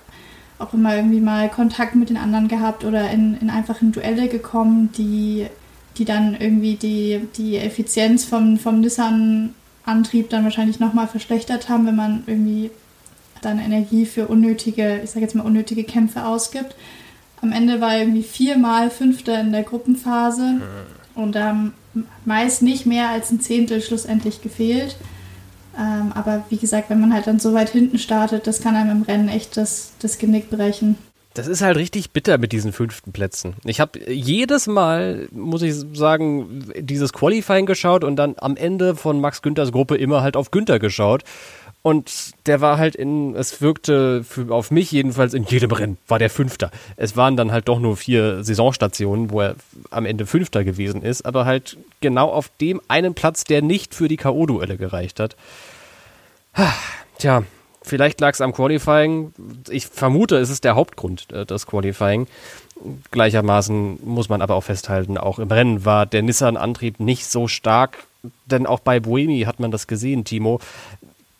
auch 0.60 0.72
immer 0.72 0.94
irgendwie 0.94 1.20
mal 1.20 1.48
Kontakt 1.48 1.96
mit 1.96 2.10
den 2.10 2.16
anderen 2.16 2.46
gehabt 2.46 2.84
oder 2.84 3.10
in, 3.10 3.36
in 3.40 3.50
einfachen 3.50 3.90
Duelle 3.90 4.28
gekommen, 4.28 4.90
die, 4.96 5.48
die 5.96 6.04
dann 6.04 6.36
irgendwie 6.38 6.76
die, 6.76 7.26
die 7.36 7.56
Effizienz 7.56 8.24
vom, 8.24 8.56
vom 8.56 8.80
Nissan-Antrieb 8.80 10.30
dann 10.30 10.44
wahrscheinlich 10.44 10.78
nochmal 10.78 11.08
verschlechtert 11.08 11.68
haben, 11.68 11.88
wenn 11.88 11.96
man 11.96 12.22
irgendwie 12.28 12.70
dann 13.44 13.58
Energie 13.58 14.06
für 14.06 14.26
unnötige, 14.28 15.00
ich 15.02 15.10
sage 15.10 15.24
jetzt 15.24 15.34
mal 15.34 15.44
unnötige 15.44 15.84
Kämpfe 15.84 16.24
ausgibt. 16.24 16.74
Am 17.40 17.52
Ende 17.52 17.80
war 17.80 17.94
er 17.94 18.00
irgendwie 18.00 18.22
viermal 18.22 18.90
Fünfter 18.90 19.40
in 19.40 19.52
der 19.52 19.62
Gruppenphase 19.62 20.42
mhm. 20.42 21.22
und 21.22 21.36
ähm, 21.36 21.72
meist 22.24 22.62
nicht 22.62 22.86
mehr 22.86 23.10
als 23.10 23.30
ein 23.30 23.40
Zehntel 23.40 23.80
schlussendlich 23.80 24.42
gefehlt. 24.42 24.96
Ähm, 25.78 26.12
aber 26.14 26.44
wie 26.50 26.56
gesagt, 26.56 26.90
wenn 26.90 27.00
man 27.00 27.12
halt 27.12 27.26
dann 27.26 27.40
so 27.40 27.52
weit 27.52 27.70
hinten 27.70 27.98
startet, 27.98 28.46
das 28.46 28.60
kann 28.60 28.76
einem 28.76 28.90
im 28.98 29.02
Rennen 29.02 29.28
echt 29.28 29.56
das, 29.56 29.92
das 29.98 30.18
Genick 30.18 30.50
brechen. 30.50 30.96
Das 31.34 31.48
ist 31.48 31.62
halt 31.62 31.76
richtig 31.76 32.12
bitter 32.12 32.38
mit 32.38 32.52
diesen 32.52 32.72
fünften 32.72 33.10
Plätzen. 33.10 33.54
Ich 33.64 33.80
habe 33.80 33.98
jedes 34.08 34.68
Mal, 34.68 35.26
muss 35.32 35.62
ich 35.62 35.74
sagen, 35.94 36.64
dieses 36.78 37.12
Qualifying 37.12 37.66
geschaut 37.66 38.04
und 38.04 38.14
dann 38.14 38.36
am 38.38 38.56
Ende 38.56 38.94
von 38.94 39.20
Max 39.20 39.42
Günthers 39.42 39.72
Gruppe 39.72 39.96
immer 39.96 40.22
halt 40.22 40.36
auf 40.36 40.52
Günther 40.52 40.78
geschaut. 40.78 41.24
Und 41.86 42.32
der 42.46 42.62
war 42.62 42.78
halt 42.78 42.96
in, 42.96 43.36
es 43.36 43.60
wirkte 43.60 44.24
für, 44.24 44.50
auf 44.50 44.70
mich 44.70 44.90
jedenfalls 44.90 45.34
in 45.34 45.44
jedem 45.44 45.70
Rennen, 45.70 45.98
war 46.08 46.18
der 46.18 46.30
Fünfter. 46.30 46.70
Es 46.96 47.14
waren 47.14 47.36
dann 47.36 47.52
halt 47.52 47.68
doch 47.68 47.78
nur 47.78 47.98
vier 47.98 48.42
Saisonstationen, 48.42 49.30
wo 49.30 49.42
er 49.42 49.56
am 49.90 50.06
Ende 50.06 50.24
Fünfter 50.24 50.64
gewesen 50.64 51.02
ist, 51.02 51.26
aber 51.26 51.44
halt 51.44 51.76
genau 52.00 52.30
auf 52.30 52.50
dem 52.58 52.80
einen 52.88 53.12
Platz, 53.12 53.44
der 53.44 53.60
nicht 53.60 53.94
für 53.94 54.08
die 54.08 54.16
K.O.-Duelle 54.16 54.78
gereicht 54.78 55.20
hat. 55.20 55.36
Tja, 57.18 57.42
Vielleicht 57.86 58.18
lag 58.22 58.32
es 58.32 58.40
am 58.40 58.54
Qualifying. 58.54 59.34
Ich 59.68 59.88
vermute, 59.88 60.38
es 60.38 60.48
ist 60.48 60.64
der 60.64 60.74
Hauptgrund, 60.74 61.30
äh, 61.32 61.44
das 61.44 61.66
Qualifying. 61.66 62.26
Gleichermaßen 63.10 63.98
muss 64.02 64.30
man 64.30 64.40
aber 64.40 64.54
auch 64.54 64.64
festhalten, 64.64 65.18
auch 65.18 65.38
im 65.38 65.50
Rennen 65.50 65.84
war 65.84 66.06
der 66.06 66.22
Nissan-Antrieb 66.22 66.98
nicht 66.98 67.26
so 67.26 67.46
stark, 67.46 68.04
denn 68.46 68.66
auch 68.66 68.80
bei 68.80 69.00
Buemi 69.00 69.42
hat 69.42 69.60
man 69.60 69.70
das 69.70 69.86
gesehen, 69.86 70.24
Timo. 70.24 70.60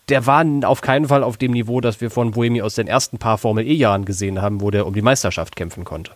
Der 0.09 0.27
war 0.27 0.45
auf 0.65 0.81
keinen 0.81 1.09
Fall 1.09 1.23
auf 1.23 1.37
dem 1.37 1.53
Niveau, 1.53 1.81
das 1.81 2.01
wir 2.01 2.11
von 2.11 2.33
Buemi 2.33 2.61
aus 2.63 2.75
den 2.75 2.87
ersten 2.87 3.19
paar 3.19 3.39
Formel-E-Jahren 3.39 4.05
gesehen 4.05 4.43
haben, 4.43 4.61
wo 4.61 4.71
der 4.71 4.87
um 4.87 4.95
die 4.95 5.03
Meisterschaft 5.03 5.57
kämpfen 5.57 5.85
konnte. 5.85 6.13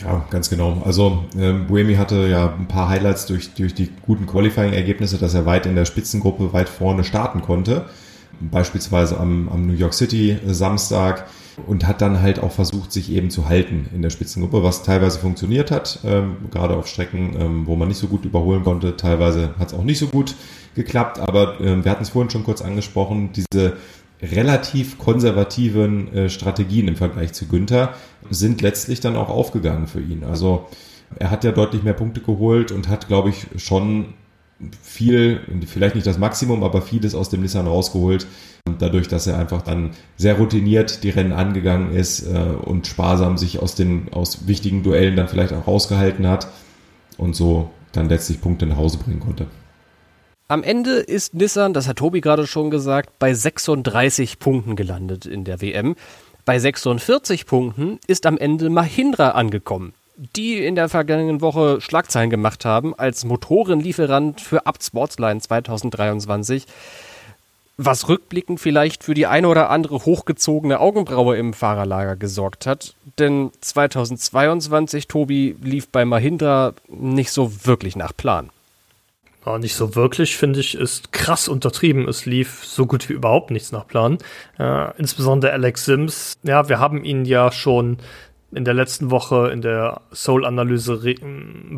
Ja, 0.00 0.24
ganz 0.30 0.48
genau. 0.48 0.82
Also 0.84 1.24
äh, 1.36 1.52
Buemi 1.52 1.96
hatte 1.96 2.26
ja 2.26 2.54
ein 2.54 2.68
paar 2.68 2.88
Highlights 2.88 3.26
durch, 3.26 3.54
durch 3.54 3.74
die 3.74 3.90
guten 4.06 4.26
Qualifying-Ergebnisse, 4.26 5.18
dass 5.18 5.34
er 5.34 5.46
weit 5.46 5.66
in 5.66 5.74
der 5.74 5.84
Spitzengruppe 5.84 6.52
weit 6.52 6.68
vorne 6.68 7.04
starten 7.04 7.42
konnte 7.42 7.86
beispielsweise 8.50 9.18
am, 9.18 9.48
am 9.48 9.66
New 9.66 9.74
York 9.74 9.94
City 9.94 10.38
Samstag 10.46 11.26
und 11.66 11.86
hat 11.86 12.00
dann 12.00 12.22
halt 12.22 12.40
auch 12.40 12.52
versucht, 12.52 12.92
sich 12.92 13.12
eben 13.12 13.30
zu 13.30 13.48
halten 13.48 13.88
in 13.94 14.02
der 14.02 14.10
Spitzengruppe, 14.10 14.62
was 14.62 14.82
teilweise 14.82 15.18
funktioniert 15.18 15.70
hat, 15.70 16.00
ähm, 16.04 16.36
gerade 16.50 16.76
auf 16.76 16.86
Strecken, 16.86 17.36
ähm, 17.38 17.66
wo 17.66 17.76
man 17.76 17.88
nicht 17.88 17.98
so 17.98 18.06
gut 18.06 18.24
überholen 18.24 18.64
konnte. 18.64 18.96
Teilweise 18.96 19.54
hat 19.58 19.68
es 19.68 19.74
auch 19.74 19.84
nicht 19.84 19.98
so 19.98 20.06
gut 20.06 20.34
geklappt, 20.74 21.18
aber 21.18 21.60
ähm, 21.60 21.84
wir 21.84 21.90
hatten 21.90 22.02
es 22.02 22.10
vorhin 22.10 22.30
schon 22.30 22.44
kurz 22.44 22.62
angesprochen, 22.62 23.30
diese 23.32 23.76
relativ 24.22 24.98
konservativen 24.98 26.14
äh, 26.14 26.28
Strategien 26.28 26.88
im 26.88 26.96
Vergleich 26.96 27.32
zu 27.32 27.46
Günther 27.46 27.94
sind 28.30 28.62
letztlich 28.62 29.00
dann 29.00 29.16
auch 29.16 29.28
aufgegangen 29.28 29.88
für 29.88 30.00
ihn. 30.00 30.24
Also 30.24 30.68
er 31.18 31.30
hat 31.30 31.44
ja 31.44 31.52
deutlich 31.52 31.82
mehr 31.82 31.92
Punkte 31.92 32.20
geholt 32.20 32.72
und 32.72 32.88
hat, 32.88 33.08
glaube 33.08 33.30
ich, 33.30 33.46
schon 33.56 34.14
viel, 34.80 35.40
vielleicht 35.66 35.96
nicht 35.96 36.06
das 36.06 36.18
Maximum, 36.18 36.62
aber 36.62 36.82
vieles 36.82 37.16
aus 37.16 37.30
dem 37.30 37.42
Nissan 37.42 37.66
rausgeholt. 37.66 38.26
Dadurch, 38.78 39.08
dass 39.08 39.26
er 39.26 39.38
einfach 39.38 39.62
dann 39.62 39.90
sehr 40.16 40.36
routiniert 40.38 41.02
die 41.02 41.10
Rennen 41.10 41.32
angegangen 41.32 41.92
ist 41.92 42.26
äh, 42.26 42.38
und 42.64 42.86
sparsam 42.86 43.36
sich 43.38 43.58
aus 43.58 43.74
den 43.74 44.12
aus 44.12 44.46
wichtigen 44.46 44.84
Duellen 44.84 45.16
dann 45.16 45.26
vielleicht 45.26 45.52
auch 45.52 45.66
rausgehalten 45.66 46.28
hat 46.28 46.46
und 47.18 47.34
so 47.34 47.70
dann 47.90 48.08
letztlich 48.08 48.40
Punkte 48.40 48.66
nach 48.66 48.76
Hause 48.76 48.98
bringen 48.98 49.20
konnte. 49.20 49.46
Am 50.52 50.62
Ende 50.62 50.96
ist 50.96 51.32
Nissan, 51.32 51.72
das 51.72 51.88
hat 51.88 51.96
Tobi 51.96 52.20
gerade 52.20 52.46
schon 52.46 52.70
gesagt, 52.70 53.18
bei 53.18 53.32
36 53.32 54.38
Punkten 54.38 54.76
gelandet 54.76 55.24
in 55.24 55.44
der 55.44 55.62
WM. 55.62 55.96
Bei 56.44 56.58
46 56.58 57.46
Punkten 57.46 57.98
ist 58.06 58.26
am 58.26 58.36
Ende 58.36 58.68
Mahindra 58.68 59.30
angekommen 59.30 59.94
die 60.36 60.62
in 60.62 60.74
der 60.74 60.90
vergangenen 60.90 61.40
Woche 61.40 61.80
Schlagzeilen 61.80 62.28
gemacht 62.28 62.66
haben 62.66 62.94
als 62.94 63.24
Motorenlieferant 63.24 64.42
für 64.42 64.66
Abt 64.66 64.84
Sportsline 64.84 65.40
2023. 65.40 66.66
Was 67.78 68.10
rückblickend 68.10 68.60
vielleicht 68.60 69.02
für 69.04 69.14
die 69.14 69.26
eine 69.26 69.48
oder 69.48 69.70
andere 69.70 70.04
hochgezogene 70.04 70.80
Augenbraue 70.80 71.38
im 71.38 71.54
Fahrerlager 71.54 72.14
gesorgt 72.14 72.66
hat. 72.66 72.94
Denn 73.18 73.50
2022, 73.62 75.08
Tobi, 75.08 75.56
lief 75.62 75.88
bei 75.88 76.04
Mahindra 76.04 76.74
nicht 76.88 77.32
so 77.32 77.64
wirklich 77.64 77.96
nach 77.96 78.14
Plan. 78.14 78.50
Ja, 79.44 79.58
nicht 79.58 79.74
so 79.74 79.96
wirklich, 79.96 80.36
finde 80.36 80.60
ich, 80.60 80.76
ist 80.76 81.12
krass 81.12 81.48
untertrieben. 81.48 82.08
Es 82.08 82.26
lief 82.26 82.64
so 82.64 82.86
gut 82.86 83.08
wie 83.08 83.14
überhaupt 83.14 83.50
nichts 83.50 83.72
nach 83.72 83.86
Plan. 83.86 84.18
Äh, 84.58 84.96
insbesondere 84.98 85.52
Alex 85.52 85.84
Sims. 85.84 86.34
Ja, 86.44 86.68
wir 86.68 86.78
haben 86.78 87.04
ihn 87.04 87.24
ja 87.24 87.50
schon 87.50 87.98
in 88.52 88.64
der 88.64 88.74
letzten 88.74 89.10
Woche 89.10 89.50
in 89.50 89.62
der 89.62 90.02
Soul-Analyse 90.12 91.16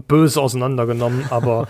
böse 0.07 0.41
auseinandergenommen, 0.41 1.27
aber 1.31 1.69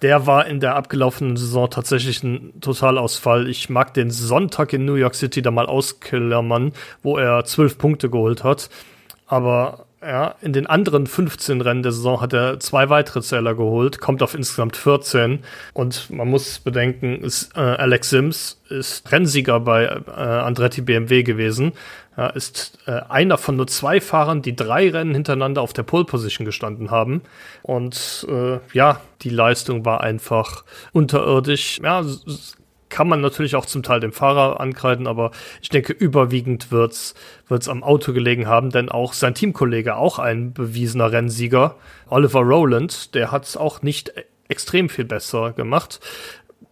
der 0.00 0.26
war 0.26 0.46
in 0.46 0.60
der 0.60 0.76
abgelaufenen 0.76 1.36
Saison 1.36 1.68
tatsächlich 1.68 2.22
ein 2.22 2.60
Totalausfall. 2.60 3.48
Ich 3.48 3.68
mag 3.68 3.94
den 3.94 4.10
Sonntag 4.10 4.72
in 4.72 4.84
New 4.84 4.94
York 4.94 5.14
City 5.14 5.42
da 5.42 5.50
mal 5.50 5.66
ausklammern, 5.66 6.72
wo 7.02 7.18
er 7.18 7.44
zwölf 7.44 7.78
Punkte 7.78 8.10
geholt 8.10 8.44
hat. 8.44 8.70
Aber 9.26 9.86
ja, 10.06 10.34
in 10.40 10.52
den 10.52 10.66
anderen 10.66 11.06
15 11.06 11.60
Rennen 11.60 11.82
der 11.82 11.92
Saison 11.92 12.20
hat 12.20 12.32
er 12.32 12.60
zwei 12.60 12.90
weitere 12.90 13.22
Zähler 13.22 13.54
geholt, 13.54 14.00
kommt 14.00 14.22
auf 14.22 14.34
insgesamt 14.34 14.76
14. 14.76 15.40
Und 15.72 16.10
man 16.10 16.28
muss 16.28 16.58
bedenken, 16.58 17.22
ist, 17.22 17.56
äh, 17.56 17.60
Alex 17.60 18.10
Sims 18.10 18.60
ist 18.68 19.10
Rennsieger 19.10 19.60
bei 19.60 19.84
äh, 19.84 20.10
Andretti 20.10 20.82
BMW 20.82 21.22
gewesen. 21.22 21.72
Er 22.16 22.36
ist 22.36 22.78
äh, 22.86 23.00
einer 23.08 23.38
von 23.38 23.56
nur 23.56 23.66
zwei 23.66 24.00
Fahrern, 24.00 24.42
die 24.42 24.54
drei 24.54 24.90
Rennen 24.90 25.14
hintereinander 25.14 25.62
auf 25.62 25.72
der 25.72 25.82
Pole 25.82 26.04
Position 26.04 26.44
gestanden 26.44 26.90
haben. 26.90 27.22
Und 27.62 28.26
äh, 28.28 28.58
ja, 28.72 29.00
die 29.22 29.30
Leistung 29.30 29.84
war 29.84 30.02
einfach 30.02 30.64
unterirdisch. 30.92 31.80
Ja, 31.82 32.04
kann 32.94 33.08
man 33.08 33.20
natürlich 33.20 33.56
auch 33.56 33.66
zum 33.66 33.82
Teil 33.82 33.98
dem 33.98 34.12
Fahrer 34.12 34.60
ankreiden, 34.60 35.08
aber 35.08 35.32
ich 35.60 35.68
denke, 35.68 35.92
überwiegend 35.92 36.70
wird's 36.70 37.14
wird's 37.48 37.68
am 37.68 37.82
Auto 37.82 38.12
gelegen 38.12 38.46
haben, 38.46 38.70
denn 38.70 38.88
auch 38.88 39.14
sein 39.14 39.34
Teamkollege, 39.34 39.96
auch 39.96 40.20
ein 40.20 40.52
bewiesener 40.52 41.10
Rennsieger, 41.10 41.74
Oliver 42.08 42.42
Rowland, 42.42 43.16
der 43.16 43.32
hat's 43.32 43.56
auch 43.56 43.82
nicht 43.82 44.14
extrem 44.46 44.88
viel 44.88 45.06
besser 45.06 45.52
gemacht. 45.52 45.98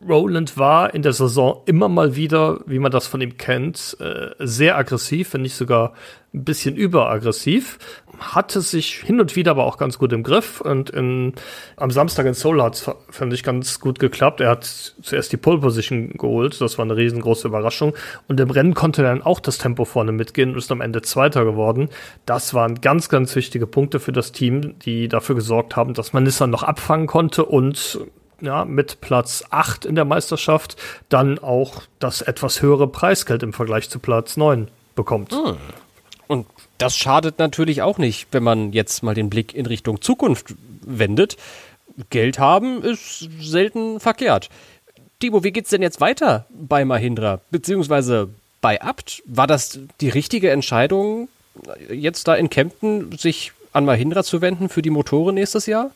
Roland 0.09 0.59
war 0.59 0.95
in 0.95 1.03
der 1.03 1.12
Saison 1.12 1.62
immer 1.67 1.88
mal 1.88 2.17
wieder, 2.17 2.61
wie 2.67 2.79
man 2.79 2.91
das 2.91 3.07
von 3.07 3.21
ihm 3.21 3.37
kennt, 3.37 3.97
äh, 4.01 4.31
sehr 4.38 4.77
aggressiv, 4.77 5.35
wenn 5.35 5.43
nicht 5.43 5.55
sogar 5.55 5.93
ein 6.35 6.45
bisschen 6.45 6.77
überaggressiv. 6.77 7.79
Hatte 8.19 8.61
sich 8.61 8.95
hin 8.95 9.21
und 9.21 9.37
wieder 9.37 9.53
aber 9.53 9.65
auch 9.65 9.79
ganz 9.79 9.99
gut 9.99 10.12
im 10.12 10.23
Griff 10.23 10.61
und 10.61 10.91
in, 10.91 11.35
am 11.77 11.91
Samstag 11.91 12.27
in 12.27 12.35
Seoul 12.35 12.62
hat 12.62 12.75
es, 12.75 12.91
fand 13.11 13.33
ich, 13.33 13.43
ganz 13.43 13.81
gut 13.81 13.99
geklappt. 13.99 14.41
Er 14.41 14.51
hat 14.51 14.65
zuerst 14.65 15.33
die 15.33 15.37
Pole 15.37 15.59
Position 15.59 16.11
geholt, 16.12 16.61
das 16.61 16.79
war 16.79 16.85
eine 16.85 16.97
riesengroße 16.97 17.49
Überraschung. 17.49 17.95
Und 18.29 18.41
im 18.41 18.51
Rennen 18.51 18.75
konnte 18.75 19.03
er 19.03 19.11
dann 19.11 19.23
auch 19.23 19.41
das 19.41 19.59
Tempo 19.59 19.85
vorne 19.85 20.12
mitgehen 20.12 20.51
und 20.51 20.59
ist 20.59 20.73
am 20.73 20.81
Ende 20.81 21.03
Zweiter 21.03 21.45
geworden. 21.45 21.88
Das 22.27 22.55
waren 22.55 22.81
ganz, 22.81 23.09
ganz 23.09 23.35
wichtige 23.37 23.67
Punkte 23.67 24.01
für 24.01 24.12
das 24.12 24.33
Team, 24.33 24.79
die 24.81 25.09
dafür 25.09 25.35
gesorgt 25.35 25.77
haben, 25.77 25.95
dass 25.95 26.12
man 26.12 26.23
Nissan 26.25 26.51
noch 26.51 26.62
abfangen 26.62 27.07
konnte 27.07 27.45
und 27.45 28.01
ja, 28.42 28.64
mit 28.64 29.00
Platz 29.00 29.44
8 29.50 29.87
in 29.87 29.94
der 29.94 30.05
Meisterschaft 30.05 30.76
dann 31.09 31.38
auch 31.38 31.83
das 31.98 32.20
etwas 32.20 32.61
höhere 32.61 32.88
Preisgeld 32.88 33.42
im 33.42 33.52
Vergleich 33.52 33.88
zu 33.88 33.98
Platz 33.98 34.37
9 34.37 34.68
bekommt. 34.94 35.33
Hm. 35.33 35.57
Und 36.26 36.46
das 36.78 36.96
schadet 36.96 37.38
natürlich 37.38 37.83
auch 37.83 37.98
nicht, 37.98 38.28
wenn 38.33 38.42
man 38.42 38.72
jetzt 38.72 39.02
mal 39.02 39.14
den 39.14 39.31
Blick 39.31 39.55
in 39.55 39.66
Richtung 39.66 40.00
Zukunft 40.00 40.55
wendet. 40.85 41.37
Geld 42.11 42.38
haben 42.38 42.83
ist 42.83 43.28
selten 43.40 44.00
verkehrt. 44.00 44.48
Timo, 45.20 45.44
wie 45.44 45.52
geht's 45.52 45.70
denn 45.70 45.83
jetzt 45.83 46.00
weiter 46.00 46.46
bei 46.50 46.85
Mahindra? 46.85 47.40
Beziehungsweise 47.50 48.31
bei 48.61 48.81
Abt? 48.83 49.22
War 49.26 49.46
das 49.46 49.78
die 50.00 50.09
richtige 50.09 50.50
Entscheidung, 50.50 51.28
jetzt 51.90 52.26
da 52.26 52.35
in 52.35 52.50
Kempten 52.50 53.16
sich 53.16 53.52
an 53.72 53.85
Mahindra 53.85 54.24
zu 54.24 54.40
wenden 54.40 54.68
für 54.68 54.83
die 54.83 54.90
Motoren 54.90 55.35
nächstes 55.35 55.66
Jahr? 55.66 55.92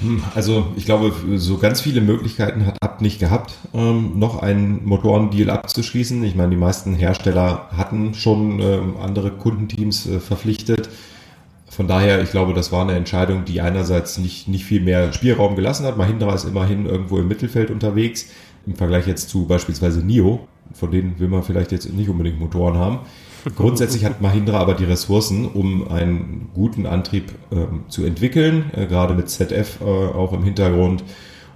Hm, 0.00 0.22
also 0.34 0.68
ich 0.76 0.84
glaube, 0.84 1.12
so 1.36 1.58
ganz 1.58 1.80
viele 1.80 2.00
Möglichkeiten 2.00 2.66
hat 2.66 2.76
Abt 2.80 3.02
nicht 3.02 3.18
gehabt, 3.18 3.54
ähm, 3.74 4.18
noch 4.18 4.42
einen 4.42 4.84
Motorendeal 4.84 5.50
abzuschließen. 5.50 6.22
Ich 6.24 6.34
meine, 6.34 6.50
die 6.50 6.56
meisten 6.56 6.94
Hersteller 6.94 7.68
hatten 7.76 8.14
schon 8.14 8.60
ähm, 8.60 8.96
andere 9.00 9.30
Kundenteams 9.32 10.06
äh, 10.06 10.20
verpflichtet. 10.20 10.88
Von 11.68 11.86
daher, 11.86 12.22
ich 12.22 12.30
glaube, 12.30 12.54
das 12.54 12.72
war 12.72 12.82
eine 12.82 12.94
Entscheidung, 12.94 13.44
die 13.44 13.60
einerseits 13.60 14.18
nicht, 14.18 14.48
nicht 14.48 14.64
viel 14.64 14.80
mehr 14.80 15.12
Spielraum 15.12 15.54
gelassen 15.54 15.86
hat. 15.86 15.96
Mahindra 15.96 16.34
ist 16.34 16.44
immerhin 16.44 16.86
irgendwo 16.86 17.18
im 17.18 17.28
Mittelfeld 17.28 17.70
unterwegs, 17.70 18.30
im 18.66 18.74
Vergleich 18.74 19.06
jetzt 19.06 19.28
zu 19.28 19.46
beispielsweise 19.46 20.04
NIO. 20.04 20.46
Von 20.74 20.90
denen 20.90 21.18
will 21.18 21.28
man 21.28 21.42
vielleicht 21.42 21.72
jetzt 21.72 21.92
nicht 21.92 22.08
unbedingt 22.08 22.38
Motoren 22.38 22.76
haben. 22.76 23.00
Grundsätzlich 23.56 24.04
hat 24.04 24.20
Mahindra 24.20 24.58
aber 24.58 24.74
die 24.74 24.84
Ressourcen, 24.84 25.46
um 25.46 25.88
einen 25.88 26.50
guten 26.54 26.86
Antrieb 26.86 27.32
ähm, 27.52 27.84
zu 27.88 28.04
entwickeln, 28.04 28.70
äh, 28.74 28.86
gerade 28.86 29.14
mit 29.14 29.28
ZF 29.28 29.80
äh, 29.80 29.84
auch 29.84 30.32
im 30.32 30.42
Hintergrund. 30.42 31.04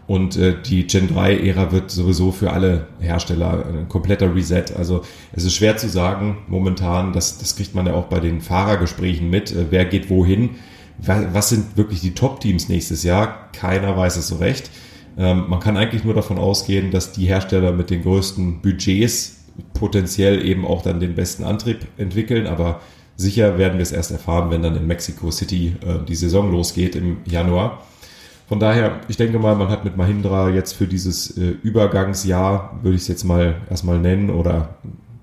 Und 0.06 0.36
äh, 0.36 0.54
die 0.60 0.86
Gen 0.86 1.08
3-Ära 1.08 1.72
wird 1.72 1.90
sowieso 1.90 2.32
für 2.32 2.52
alle 2.52 2.88
Hersteller 3.00 3.64
ein 3.66 3.88
kompletter 3.88 4.34
Reset. 4.34 4.64
Also 4.76 5.02
es 5.32 5.44
ist 5.44 5.54
schwer 5.54 5.76
zu 5.76 5.88
sagen 5.88 6.38
momentan, 6.48 7.12
das, 7.12 7.38
das 7.38 7.56
kriegt 7.56 7.74
man 7.74 7.86
ja 7.86 7.94
auch 7.94 8.06
bei 8.06 8.20
den 8.20 8.40
Fahrergesprächen 8.40 9.30
mit, 9.30 9.52
äh, 9.52 9.66
wer 9.70 9.84
geht 9.84 10.10
wohin. 10.10 10.50
Was 10.98 11.48
sind 11.48 11.76
wirklich 11.76 12.00
die 12.00 12.14
Top-Teams 12.14 12.68
nächstes 12.68 13.02
Jahr? 13.02 13.50
Keiner 13.52 13.96
weiß 13.96 14.18
es 14.18 14.28
so 14.28 14.36
recht. 14.36 14.70
Ähm, 15.16 15.46
man 15.48 15.58
kann 15.58 15.76
eigentlich 15.76 16.04
nur 16.04 16.14
davon 16.14 16.38
ausgehen, 16.38 16.90
dass 16.90 17.12
die 17.12 17.26
Hersteller 17.26 17.72
mit 17.72 17.90
den 17.90 18.02
größten 18.02 18.60
Budgets 18.60 19.41
potenziell 19.74 20.44
eben 20.44 20.66
auch 20.66 20.82
dann 20.82 21.00
den 21.00 21.14
besten 21.14 21.44
Antrieb 21.44 21.86
entwickeln, 21.96 22.46
aber 22.46 22.80
sicher 23.16 23.58
werden 23.58 23.78
wir 23.78 23.82
es 23.82 23.92
erst 23.92 24.10
erfahren, 24.10 24.50
wenn 24.50 24.62
dann 24.62 24.76
in 24.76 24.86
Mexico 24.86 25.30
City 25.30 25.76
äh, 25.86 26.04
die 26.06 26.14
Saison 26.14 26.50
losgeht 26.50 26.96
im 26.96 27.18
Januar. 27.24 27.82
Von 28.48 28.60
daher, 28.60 29.00
ich 29.08 29.16
denke 29.16 29.38
mal, 29.38 29.54
man 29.56 29.68
hat 29.68 29.84
mit 29.84 29.96
Mahindra 29.96 30.50
jetzt 30.50 30.74
für 30.74 30.86
dieses 30.86 31.36
äh, 31.38 31.54
Übergangsjahr, 31.62 32.78
würde 32.82 32.96
ich 32.96 33.02
es 33.02 33.08
jetzt 33.08 33.24
mal 33.24 33.56
erstmal 33.70 33.98
nennen, 33.98 34.30
oder 34.30 34.76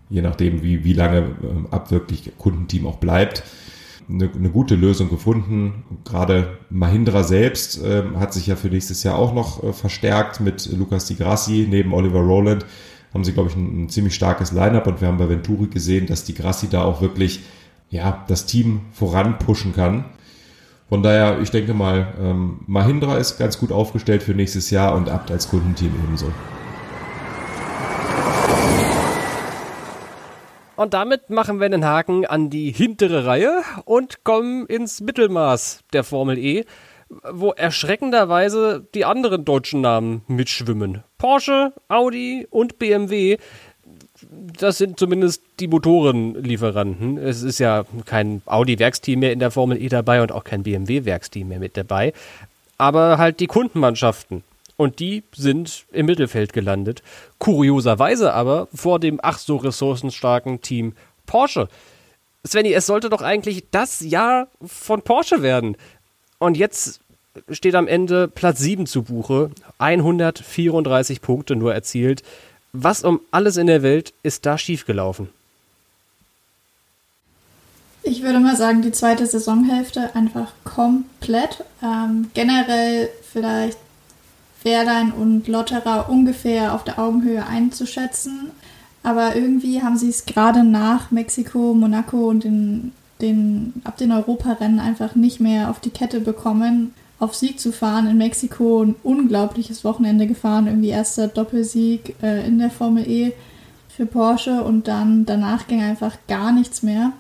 je 0.10 0.22
nachdem, 0.22 0.64
wie, 0.64 0.84
wie 0.84 0.94
lange 0.94 1.20
äh, 1.20 1.26
ab 1.72 1.92
wirklich 1.92 2.32
Kundenteam 2.38 2.88
auch 2.88 2.98
bleibt, 2.98 3.44
eine, 4.10 4.30
eine 4.34 4.50
gute 4.50 4.76
Lösung 4.76 5.10
gefunden. 5.10 5.84
Gerade 6.04 6.58
Mahindra 6.70 7.24
selbst 7.24 7.84
äh, 7.84 8.04
hat 8.18 8.34
sich 8.34 8.48
ja 8.48 8.56
für 8.56 8.70
nächstes 8.70 9.04
Jahr 9.04 9.18
auch 9.18 9.34
noch 9.34 9.64
äh, 9.64 9.74
verstärkt 9.74 10.40
mit 10.40 10.66
Lucas 10.76 11.06
Di 11.06 11.16
Grassi 11.16 11.68
neben 11.70 11.94
Oliver 11.94 12.22
Rowland. 12.22 12.66
Haben 13.14 13.24
sie, 13.24 13.34
glaube 13.34 13.50
ich, 13.50 13.56
ein, 13.56 13.84
ein 13.84 13.90
ziemlich 13.90 14.16
starkes 14.16 14.52
Line-up 14.52 14.88
und 14.88 15.02
wir 15.02 15.08
haben 15.08 15.18
bei 15.18 15.30
Venturi 15.30 15.68
gesehen, 15.68 16.06
dass 16.06 16.24
Di 16.24 16.34
Grassi 16.34 16.70
da 16.70 16.84
auch 16.84 17.02
wirklich 17.02 17.42
ja, 17.90 18.24
das 18.28 18.46
Team 18.46 18.82
voranpushen 18.92 19.74
kann. 19.74 20.06
Von 20.90 21.04
daher, 21.04 21.40
ich 21.40 21.52
denke 21.52 21.74
mal, 21.74 22.14
ähm, 22.20 22.62
Mahindra 22.66 23.18
ist 23.18 23.38
ganz 23.38 23.60
gut 23.60 23.72
aufgestellt 23.72 24.24
für 24.24 24.34
nächstes 24.34 24.72
Jahr 24.72 24.96
und 24.96 25.10
Abt 25.10 25.32
als 25.32 25.50
Kundenteam 25.50 25.94
ebenso. 26.04 26.32
Und 30.76 30.94
damit 30.94 31.30
machen 31.30 31.60
wir 31.60 31.66
einen 31.66 31.86
Haken 31.86 32.26
an 32.26 32.50
die 32.50 32.72
hintere 32.72 33.26
Reihe 33.26 33.64
und 33.84 34.24
kommen 34.24 34.66
ins 34.66 35.02
Mittelmaß 35.02 35.82
der 35.92 36.06
Formel 36.06 36.38
E, 36.38 36.64
wo 37.10 37.52
erschreckenderweise 37.52 38.86
die 38.94 39.06
anderen 39.06 39.46
deutschen 39.46 39.82
Namen 39.82 40.22
mitschwimmen. 40.28 41.04
Porsche, 41.18 41.74
Audi 41.88 42.48
und 42.50 42.80
BMW. 42.80 43.38
Das 44.60 44.78
sind 44.78 45.00
zumindest 45.00 45.42
die 45.60 45.68
Motorenlieferanten. 45.68 47.18
Es 47.18 47.42
ist 47.42 47.60
ja 47.60 47.86
kein 48.06 48.42
Audi-Werksteam 48.46 49.20
mehr 49.20 49.34
in 49.34 49.40
der 49.40 49.52
Formel 49.52 49.82
E 49.82 49.90
dabei 49.90 50.22
und 50.22 50.32
auch 50.32 50.44
kein 50.44 50.64
BMW-Werksteam 50.64 51.48
mehr 51.48 51.60
mit 51.60 51.78
dabei. 51.78 52.14
Aber 52.78 53.18
halt 53.18 53.40
die 53.40 53.48
Kundenmannschaften 53.48 54.44
und 54.78 55.00
die 55.00 55.24
sind 55.36 55.86
im 55.92 56.06
Mittelfeld 56.06 56.54
gelandet. 56.54 57.02
Kurioserweise 57.38 58.34
aber 58.34 58.68
vor 58.74 59.00
dem 59.00 59.20
ach 59.22 59.38
so 59.38 59.58
ressourcenstarken 59.58 60.62
Team 60.62 60.94
Porsche. 61.26 61.68
Svenny, 62.48 62.74
es 62.74 62.86
sollte 62.86 63.10
doch 63.10 63.22
eigentlich 63.22 63.66
das 63.72 64.00
Jahr 64.00 64.48
von 64.66 65.02
Porsche 65.02 65.42
werden. 65.42 65.76
Und 66.40 66.58
jetzt 66.58 67.00
steht 67.52 67.76
am 67.76 67.88
Ende 67.88 68.28
Platz 68.28 68.60
7 68.60 68.86
zu 68.88 69.04
Buche. 69.04 69.52
134 69.78 71.22
Punkte 71.22 71.56
nur 71.56 71.74
erzielt. 71.74 72.24
Was 72.74 73.04
um 73.04 73.20
alles 73.32 73.58
in 73.58 73.68
der 73.68 73.84
Welt 73.84 74.14
ist 74.24 74.46
da 74.46 74.58
schiefgelaufen? 74.58 75.30
Ich 78.04 78.24
würde 78.24 78.40
mal 78.40 78.56
sagen, 78.56 78.82
die 78.82 78.92
zweite 78.92 79.26
Saisonhälfte 79.26 80.16
einfach 80.16 80.54
komplett. 80.64 81.64
Ähm, 81.84 82.32
generell 82.34 83.10
vielleicht 83.32 83.78
Wehrlein 84.64 85.12
und 85.12 85.48
Lotterer 85.48 86.10
ungefähr 86.10 86.74
auf 86.74 86.84
der 86.84 87.00
Augenhöhe 87.00 87.46
einzuschätzen. 87.46 88.52
Aber 89.04 89.36
irgendwie 89.36 89.82
haben 89.82 89.98
sie 89.98 90.10
es 90.10 90.26
gerade 90.26 90.64
nach 90.64 91.12
Mexiko, 91.12 91.74
Monaco 91.74 92.30
und 92.30 92.44
den, 92.44 92.92
den, 93.22 93.74
ab 93.84 93.98
den 93.98 94.12
Europarennen 94.12 94.80
einfach 94.80 95.16
nicht 95.16 95.40
mehr 95.40 95.70
auf 95.70 95.80
die 95.80 95.90
Kette 95.90 96.22
bekommen, 96.22 96.94
auf 97.20 97.36
Sieg 97.36 97.60
zu 97.60 97.72
fahren. 97.72 98.08
In 98.08 98.18
Mexiko 98.18 98.84
ein 98.84 98.96
unglaubliches 99.04 99.84
Wochenende 99.84 100.26
gefahren, 100.28 100.68
irgendwie 100.68 100.90
erster 100.90 101.28
Doppelsieg 101.28 102.16
äh, 102.24 102.48
in 102.48 102.60
der 102.60 102.70
Formel 102.72 103.10
E 103.10 103.34
für 103.90 104.06
Porsche 104.06 104.64
und 104.64 104.88
dann 104.88 105.26
danach 105.26 105.68
ging 105.68 105.82
einfach 105.82 106.18
gar 106.28 106.52
nichts 106.54 106.84
mehr. 106.84 107.12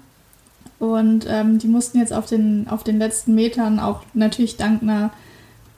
Und 0.80 1.26
ähm, 1.28 1.60
die 1.60 1.68
mussten 1.68 2.00
jetzt 2.00 2.14
auf 2.14 2.26
den, 2.26 2.68
auf 2.70 2.84
den 2.84 3.00
letzten 3.00 3.36
Metern 3.36 3.80
auch 3.80 4.04
natürlich 4.14 4.56
dank 4.56 4.82
einer 4.82 5.12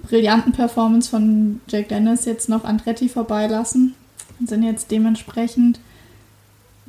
brillanten 0.04 0.52
Performance 0.52 1.10
von 1.10 1.60
Jack 1.68 1.90
Dennis 1.90 2.26
jetzt 2.26 2.50
noch 2.50 2.64
Andretti 2.64 3.10
vorbeilassen 3.10 3.96
und 4.40 4.50
sind 4.50 4.64
jetzt 4.64 4.92
dementsprechend 4.92 5.80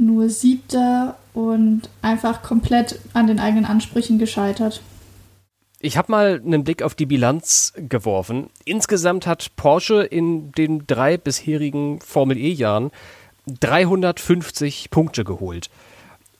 nur 0.06 0.28
siebter 0.28 1.16
und 1.34 1.82
einfach 2.02 2.42
komplett 2.42 2.98
an 3.12 3.26
den 3.26 3.40
eigenen 3.40 3.64
Ansprüchen 3.64 4.18
gescheitert. 4.18 4.82
Ich 5.80 5.96
habe 5.96 6.12
mal 6.12 6.40
einen 6.44 6.62
Blick 6.62 6.82
auf 6.82 6.94
die 6.94 7.06
Bilanz 7.06 7.72
geworfen. 7.76 8.50
Insgesamt 8.64 9.26
hat 9.26 9.56
Porsche 9.56 10.02
in 10.02 10.52
den 10.52 10.86
drei 10.86 11.16
bisherigen 11.16 12.00
Formel 12.00 12.36
E-Jahren 12.36 12.92
350 13.60 14.90
Punkte 14.90 15.24
geholt. 15.24 15.70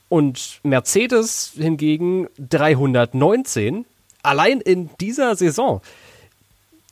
Und 0.08 0.60
Mercedes 0.62 1.52
hingegen 1.56 2.28
319, 2.38 3.84
allein 4.22 4.60
in 4.60 4.90
dieser 5.00 5.34
Saison 5.34 5.80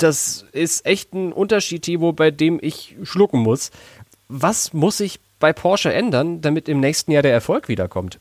das 0.02 0.46
ist 0.52 0.86
echt 0.86 1.12
ein 1.12 1.32
Unterschied, 1.32 1.82
Thibaut, 1.82 2.16
bei 2.16 2.30
dem 2.30 2.58
ich 2.60 2.96
schlucken 3.02 3.40
muss. 3.40 3.70
Was 4.28 4.72
muss 4.72 4.98
sich 4.98 5.20
bei 5.41 5.53
Porsche 5.53 5.93
ändern, 5.93 6.41
damit 6.41 6.68
im 6.68 6.78
nächsten 6.78 7.11
Jahr 7.11 7.22
der 7.22 7.32
Erfolg 7.32 7.68
wiederkommt? 7.68 8.20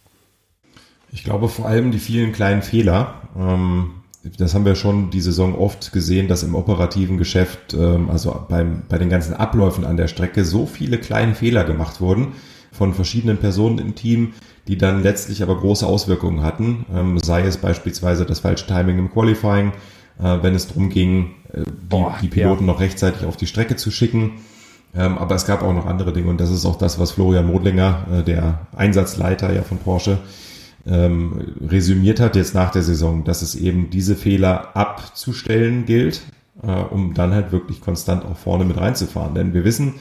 Ich 1.12 1.24
glaube 1.24 1.50
vor 1.50 1.68
allem 1.68 1.92
die 1.92 2.00
vielen 2.00 2.32
kleinen 2.32 2.64
Fehler. 2.64 3.22
Ähm, 3.38 3.92
das 4.38 4.54
haben 4.54 4.66
wir 4.66 4.76
schon 4.76 5.12
die 5.12 5.22
Saison 5.22 5.56
oft 5.58 5.92
gesehen, 5.92 6.28
dass 6.28 6.44
im 6.44 6.56
operativen 6.56 7.18
Geschäft, 7.18 7.74
ähm, 7.74 8.10
also 8.10 8.46
beim, 8.50 8.84
bei 8.90 8.98
den 8.98 9.10
ganzen 9.10 9.34
Abläufen 9.34 9.86
an 9.86 9.98
der 9.98 10.08
Strecke, 10.08 10.44
so 10.44 10.66
viele 10.66 10.98
kleine 10.98 11.36
Fehler 11.36 11.64
gemacht 11.64 12.02
wurden 12.02 12.34
von 12.72 12.94
verschiedenen 12.94 13.38
Personen 13.38 13.80
im 13.80 13.96
Team, 13.96 14.34
die 14.68 14.78
dann 14.78 15.02
letztlich 15.02 15.42
aber 15.42 15.58
große 15.58 15.86
Auswirkungen 15.86 16.44
hatten. 16.44 16.86
Ähm, 16.94 17.20
sei 17.20 17.42
es 17.42 17.58
beispielsweise 17.58 18.26
das 18.26 18.40
falsche 18.40 18.68
Timing 18.68 19.00
im 19.00 19.12
Qualifying, 19.12 19.72
äh, 20.20 20.38
wenn 20.42 20.54
es 20.54 20.68
darum 20.68 20.90
ging, 20.90 21.32
äh, 21.52 21.64
die, 21.64 21.72
Boah, 21.90 22.18
die, 22.22 22.28
Piloten 22.28 22.66
ja. 22.66 22.74
noch 22.74 22.80
rechtzeitig 22.80 23.26
auf 23.26 23.38
die 23.38 23.48
Strecke 23.48 23.76
zu 23.76 23.90
schicken. 23.90 24.34
Ähm, 24.96 25.18
aber 25.18 25.36
es 25.36 25.46
gab 25.46 25.62
auch 25.62 25.74
noch 25.74 25.86
andere 25.86 26.14
Dinge 26.14 26.30
und 26.30 26.40
das 26.40 26.50
ist 26.50 26.66
auch 26.66 26.78
das, 26.78 27.00
was 27.00 27.12
Florian 27.12 27.46
Modlinger, 27.46 28.08
äh, 28.12 28.24
der 28.24 28.68
Einsatzleiter 28.76 29.54
ja 29.54 29.62
von 29.62 29.78
Porsche, 29.78 30.18
ähm, 30.88 31.56
resümiert 31.68 32.20
hat 32.20 32.36
jetzt 32.36 32.56
nach 32.56 32.72
der 32.72 32.82
Saison, 32.82 33.24
dass 33.24 33.42
es 33.42 33.56
eben 33.56 33.90
diese 33.90 34.16
Fehler 34.16 34.76
abzustellen 34.76 35.86
gilt, 35.86 36.22
äh, 36.64 36.72
um 36.72 37.14
dann 37.14 37.34
halt 37.34 37.52
wirklich 37.52 37.82
konstant 37.82 38.26
auch 38.26 38.38
vorne 38.38 38.66
mit 38.66 38.78
reinzufahren. 38.78 39.36
Denn 39.36 39.54
wir 39.54 39.64
wissen, 39.64 39.96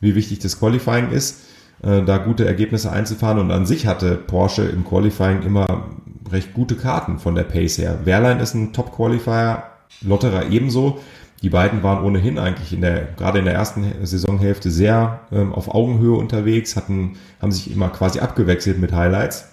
wie 0.00 0.14
wichtig 0.14 0.40
das 0.40 0.58
Qualifying 0.58 1.10
ist, 1.10 1.42
äh, 1.82 2.02
da 2.02 2.18
gute 2.18 2.46
Ergebnisse 2.46 2.90
einzufahren 2.90 3.38
und 3.38 3.50
an 3.50 3.66
sich 3.66 3.86
hatte 3.86 4.16
Porsche 4.16 4.64
im 4.64 4.84
Qualifying 4.84 5.42
immer 5.42 5.90
recht 6.30 6.54
gute 6.54 6.76
Karten 6.76 7.18
von 7.18 7.34
der 7.34 7.44
Pace 7.44 7.78
her. 7.78 8.00
Wehrlein 8.04 8.40
ist 8.40 8.54
ein 8.54 8.72
Top-Qualifier, 8.72 9.64
Lotterer 10.00 10.50
ebenso. 10.50 11.00
Die 11.42 11.50
beiden 11.50 11.82
waren 11.82 12.04
ohnehin 12.04 12.38
eigentlich 12.38 12.72
in 12.72 12.80
der, 12.80 13.08
gerade 13.16 13.40
in 13.40 13.44
der 13.44 13.54
ersten 13.54 13.84
Saisonhälfte 14.02 14.70
sehr 14.70 15.20
ähm, 15.32 15.52
auf 15.52 15.74
Augenhöhe 15.74 16.16
unterwegs, 16.16 16.76
hatten, 16.76 17.16
haben 17.40 17.50
sich 17.50 17.72
immer 17.72 17.88
quasi 17.88 18.20
abgewechselt 18.20 18.78
mit 18.78 18.92
Highlights. 18.92 19.48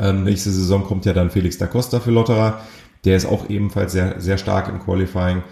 Ähm, 0.00 0.22
nächste 0.22 0.50
Saison 0.50 0.84
kommt 0.84 1.04
ja 1.06 1.12
dann 1.12 1.30
Felix 1.30 1.58
da 1.58 1.66
Costa 1.66 1.98
für 1.98 2.12
Lotterer. 2.12 2.60
Der 3.04 3.16
ist 3.16 3.26
auch 3.26 3.50
ebenfalls 3.50 3.92
sehr, 3.92 4.20
sehr 4.20 4.38
stark 4.38 4.68
im 4.68 4.78
Qualifying. 4.78 5.42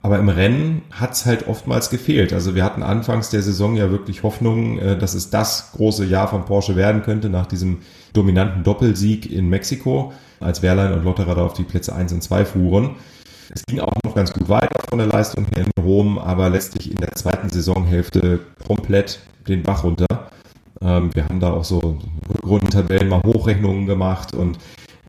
Aber 0.00 0.18
im 0.18 0.28
Rennen 0.28 0.82
hat 0.90 1.12
es 1.12 1.26
halt 1.26 1.48
oftmals 1.48 1.90
gefehlt. 1.90 2.32
Also 2.32 2.54
wir 2.54 2.62
hatten 2.62 2.82
anfangs 2.82 3.30
der 3.30 3.42
Saison 3.42 3.76
ja 3.76 3.90
wirklich 3.90 4.22
Hoffnung, 4.22 4.78
äh, 4.78 4.98
dass 4.98 5.14
es 5.14 5.30
das 5.30 5.72
große 5.72 6.04
Jahr 6.04 6.28
von 6.28 6.44
Porsche 6.44 6.76
werden 6.76 7.02
könnte 7.02 7.30
nach 7.30 7.46
diesem 7.46 7.78
dominanten 8.12 8.62
Doppelsieg 8.62 9.30
in 9.30 9.48
Mexiko, 9.48 10.12
als 10.38 10.62
Wehrlein 10.62 10.92
und 10.92 11.04
Lotterer 11.04 11.34
da 11.34 11.46
auf 11.46 11.54
die 11.54 11.64
Plätze 11.64 11.94
1 11.94 12.12
und 12.12 12.22
2 12.22 12.44
fuhren. 12.44 12.96
Es 13.50 13.64
ging 13.64 13.80
auch 13.80 13.92
noch 14.04 14.14
ganz 14.14 14.32
gut 14.32 14.48
weiter 14.48 14.80
von 14.88 14.98
der 14.98 15.08
Leistung 15.08 15.46
her 15.54 15.64
in 15.64 15.82
Rom, 15.82 16.18
aber 16.18 16.50
letztlich 16.50 16.90
in 16.90 16.98
der 16.98 17.12
zweiten 17.12 17.48
Saisonhälfte 17.48 18.40
komplett 18.66 19.20
den 19.46 19.62
Bach 19.62 19.84
runter. 19.84 20.30
Ähm, 20.82 21.14
wir 21.14 21.24
haben 21.24 21.40
da 21.40 21.52
auch 21.52 21.64
so 21.64 21.98
Rückrundentabellen 22.28 23.08
mal 23.08 23.22
Hochrechnungen 23.24 23.86
gemacht 23.86 24.34
und 24.34 24.58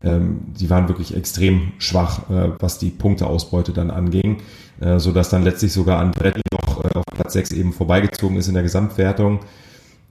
ähm, 0.02 0.40
die 0.58 0.70
waren 0.70 0.88
wirklich 0.88 1.14
extrem 1.14 1.72
schwach, 1.78 2.30
äh, 2.30 2.52
was 2.58 2.78
die 2.78 2.88
Punkteausbeute 2.88 3.72
dann 3.72 3.90
anging, 3.90 4.38
äh, 4.80 4.98
so 4.98 5.12
dass 5.12 5.28
dann 5.28 5.42
letztlich 5.42 5.72
sogar 5.72 5.98
Andretti 5.98 6.40
noch 6.50 6.82
äh, 6.84 6.98
auf 6.98 7.04
Platz 7.14 7.34
6 7.34 7.52
eben 7.52 7.72
vorbeigezogen 7.74 8.38
ist 8.38 8.48
in 8.48 8.54
der 8.54 8.62
Gesamtwertung. 8.62 9.40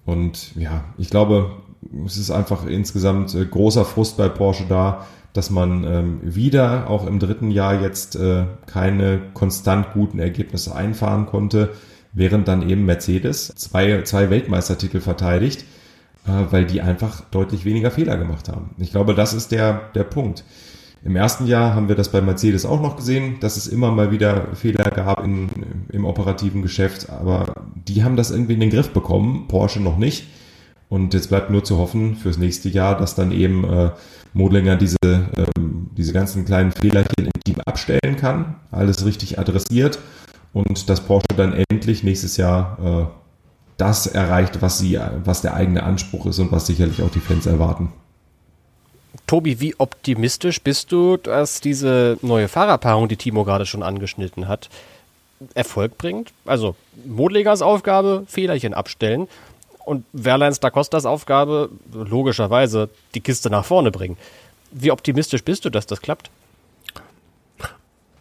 Und 0.06 0.56
ja, 0.56 0.84
ich 0.98 1.10
glaube, 1.10 1.52
es 2.06 2.18
ist 2.18 2.30
einfach 2.30 2.68
insgesamt 2.68 3.34
äh, 3.34 3.46
großer 3.46 3.86
Frust 3.86 4.18
bei 4.18 4.30
Porsche 4.30 4.66
da, 4.70 5.08
dass 5.34 5.50
man 5.50 5.84
ähm, 5.84 6.20
wieder 6.24 6.90
auch 6.90 7.06
im 7.06 7.20
dritten 7.20 7.52
Jahr 7.52 7.82
jetzt 7.82 8.16
äh, 8.16 8.46
keine 8.66 9.22
konstant 9.34 9.94
guten 9.94 10.20
Ergebnisse 10.20 10.76
einfahren 10.76 11.26
konnte, 11.26 11.70
während 12.14 12.48
dann 12.48 12.68
eben 12.68 12.86
Mercedes 12.86 13.48
zwei, 13.56 14.02
zwei 14.04 14.30
Weltmeistertitel 14.30 15.00
verteidigt, 15.00 15.66
äh, 16.26 16.32
weil 16.52 16.66
die 16.66 16.82
einfach 16.82 17.22
deutlich 17.32 17.66
weniger 17.66 17.92
Fehler 17.92 18.18
gemacht 18.18 18.50
haben. 18.50 18.76
Ich 18.80 18.92
glaube, 18.92 19.14
das 19.14 19.34
ist 19.34 19.52
der, 19.52 19.90
der 19.94 20.04
Punkt. 20.04 20.44
Im 21.04 21.16
ersten 21.16 21.48
Jahr 21.48 21.76
haben 21.76 21.88
wir 21.88 21.96
das 21.96 22.10
bei 22.10 22.20
Mercedes 22.20 22.66
auch 22.66 22.82
noch 22.82 22.98
gesehen, 22.98 23.38
dass 23.40 23.56
es 23.56 23.68
immer 23.68 23.92
mal 23.92 24.12
wieder 24.12 24.48
Fehler 24.54 24.84
gab 24.92 25.24
in, 25.24 25.50
im 25.90 26.04
operativen 26.04 26.62
Geschäft, 26.62 27.10
aber 27.10 27.54
die 27.88 28.04
haben 28.04 28.18
das 28.18 28.32
irgendwie 28.32 28.56
in 28.56 28.60
den 28.60 28.70
Griff 28.70 28.90
bekommen, 28.90 29.48
Porsche 29.48 29.80
noch 29.80 29.98
nicht. 29.98 30.28
Und 30.90 31.14
jetzt 31.14 31.30
bleibt 31.30 31.52
nur 31.52 31.64
zu 31.64 31.78
hoffen 31.78 32.16
fürs 32.16 32.40
nächste 32.40 32.68
Jahr, 32.68 32.98
dass 32.98 33.16
dann 33.16 33.32
eben 33.32 33.64
äh, 33.64 33.92
Modlinger 34.34 34.76
diese, 34.76 34.98
ähm, 35.04 35.90
diese 35.98 36.14
ganzen 36.14 36.46
kleinen 36.46 36.72
Fehlerchen 36.72 37.26
im 37.26 37.44
Team 37.44 37.58
abstellen 37.66 38.16
kann, 38.18 38.56
alles 38.72 39.06
richtig 39.06 39.40
adressiert 39.40 40.00
und 40.54 40.90
dass 40.90 41.02
Porsche 41.02 41.36
dann 41.36 41.54
endlich 41.70 42.04
nächstes 42.04 42.38
Jahr 42.38 43.10
äh, 43.10 43.20
das 43.78 44.08
erreicht, 44.08 44.62
was, 44.62 44.80
sie, 44.80 45.00
was 45.24 45.42
der 45.42 45.54
eigene 45.54 45.84
Anspruch 45.84 46.26
ist 46.26 46.40
und 46.40 46.52
was 46.52 46.68
sicherlich 46.68 47.02
auch 47.02 47.12
die 47.12 47.20
Fans 47.20 47.46
erwarten. 47.46 47.92
Tobi, 49.26 49.60
wie 49.60 49.76
optimistisch 49.80 50.62
bist 50.62 50.92
du, 50.92 51.18
dass 51.18 51.62
diese 51.62 52.18
neue 52.22 52.48
Fahrerpaarung, 52.48 53.08
die 53.08 53.16
Timo 53.16 53.44
gerade 53.44 53.66
schon 53.66 53.84
angeschnitten 53.84 54.48
hat, 54.48 54.70
Erfolg 55.54 55.98
bringt? 55.98 56.34
Also 56.46 56.76
Modlegers 57.06 57.62
Aufgabe, 57.62 58.24
Fehlerchen 58.28 58.74
abstellen 58.74 59.28
und 59.90 60.06
Verlines 60.16 60.60
da 60.60 60.70
Costas 60.70 61.06
Aufgabe, 61.06 61.70
logischerweise 61.92 62.90
die 63.16 63.22
Kiste 63.22 63.50
nach 63.50 63.66
vorne 63.66 63.92
bringen. 63.92 64.18
Wie 64.72 64.92
optimistisch 64.92 65.44
bist 65.44 65.66
du, 65.66 65.70
dass 65.70 65.88
das 65.88 66.02
klappt? 66.02 66.30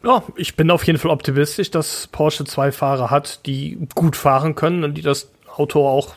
Ja, 0.03 0.23
ich 0.37 0.57
bin 0.57 0.71
auf 0.71 0.85
jeden 0.87 0.99
Fall 0.99 1.11
optimistisch, 1.11 1.71
dass 1.71 2.07
Porsche 2.07 2.45
zwei 2.45 2.73
Fahrer 2.73 3.11
hat, 3.11 3.45
die 3.47 3.79
gut 3.95 4.16
fahren 4.16 4.55
können 4.55 4.85
und 4.85 4.95
die 4.95 5.03
das 5.03 5.29
Auto 5.57 5.87
auch 5.87 6.14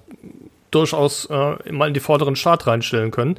durchaus 0.69 1.25
äh, 1.25 1.71
mal 1.71 1.87
in 1.87 1.93
die 1.93 1.99
vorderen 1.99 2.35
Start 2.35 2.65
reinstellen 2.67 3.11
können. 3.11 3.37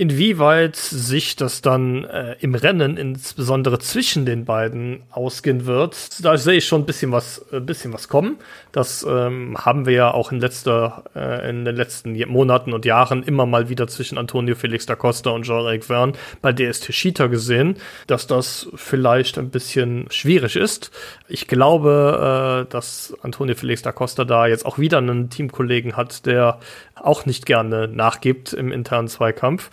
Inwieweit 0.00 0.76
sich 0.76 1.34
das 1.34 1.60
dann 1.60 2.04
äh, 2.04 2.36
im 2.38 2.54
Rennen, 2.54 2.96
insbesondere 2.96 3.80
zwischen 3.80 4.26
den 4.26 4.44
beiden, 4.44 5.02
ausgehen 5.10 5.66
wird, 5.66 6.24
da 6.24 6.36
sehe 6.36 6.58
ich 6.58 6.68
schon 6.68 6.82
ein 6.82 6.86
bisschen 6.86 7.10
was, 7.10 7.44
ein 7.52 7.66
bisschen 7.66 7.92
was 7.92 8.06
kommen. 8.06 8.36
Das 8.70 9.04
ähm, 9.08 9.56
haben 9.58 9.86
wir 9.86 9.94
ja 9.94 10.14
auch 10.14 10.30
in, 10.30 10.38
letzter, 10.38 11.02
äh, 11.16 11.50
in 11.50 11.64
den 11.64 11.74
letzten 11.74 12.16
Monaten 12.28 12.74
und 12.74 12.84
Jahren 12.84 13.24
immer 13.24 13.44
mal 13.44 13.70
wieder 13.70 13.88
zwischen 13.88 14.18
Antonio 14.18 14.54
Felix 14.54 14.86
da 14.86 14.94
Costa 14.94 15.30
und 15.30 15.42
Jean-Eric 15.42 15.84
Verne 15.86 16.12
bei 16.42 16.52
DST 16.52 16.92
Cheetah 16.92 17.26
gesehen, 17.26 17.76
dass 18.06 18.28
das 18.28 18.68
vielleicht 18.76 19.36
ein 19.36 19.50
bisschen 19.50 20.06
schwierig 20.10 20.54
ist. 20.54 20.92
Ich 21.26 21.48
glaube, 21.48 22.66
äh, 22.68 22.70
dass 22.70 23.16
Antonio 23.22 23.56
Felix 23.56 23.82
da 23.82 23.90
Costa 23.90 24.24
da 24.24 24.46
jetzt 24.46 24.64
auch 24.64 24.78
wieder 24.78 24.98
einen 24.98 25.28
Teamkollegen 25.28 25.96
hat, 25.96 26.24
der 26.24 26.60
auch 26.94 27.26
nicht 27.26 27.46
gerne 27.46 27.88
nachgibt 27.88 28.52
im 28.52 28.70
internen 28.70 29.08
Zweikampf. 29.08 29.70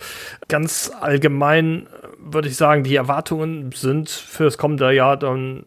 Ganz 0.48 0.90
allgemein 1.00 1.86
würde 2.18 2.48
ich 2.48 2.56
sagen, 2.56 2.84
die 2.84 2.96
Erwartungen 2.96 3.72
sind 3.72 4.10
für 4.10 4.44
das 4.44 4.58
kommende 4.58 4.92
Jahr 4.92 5.16
dann 5.16 5.64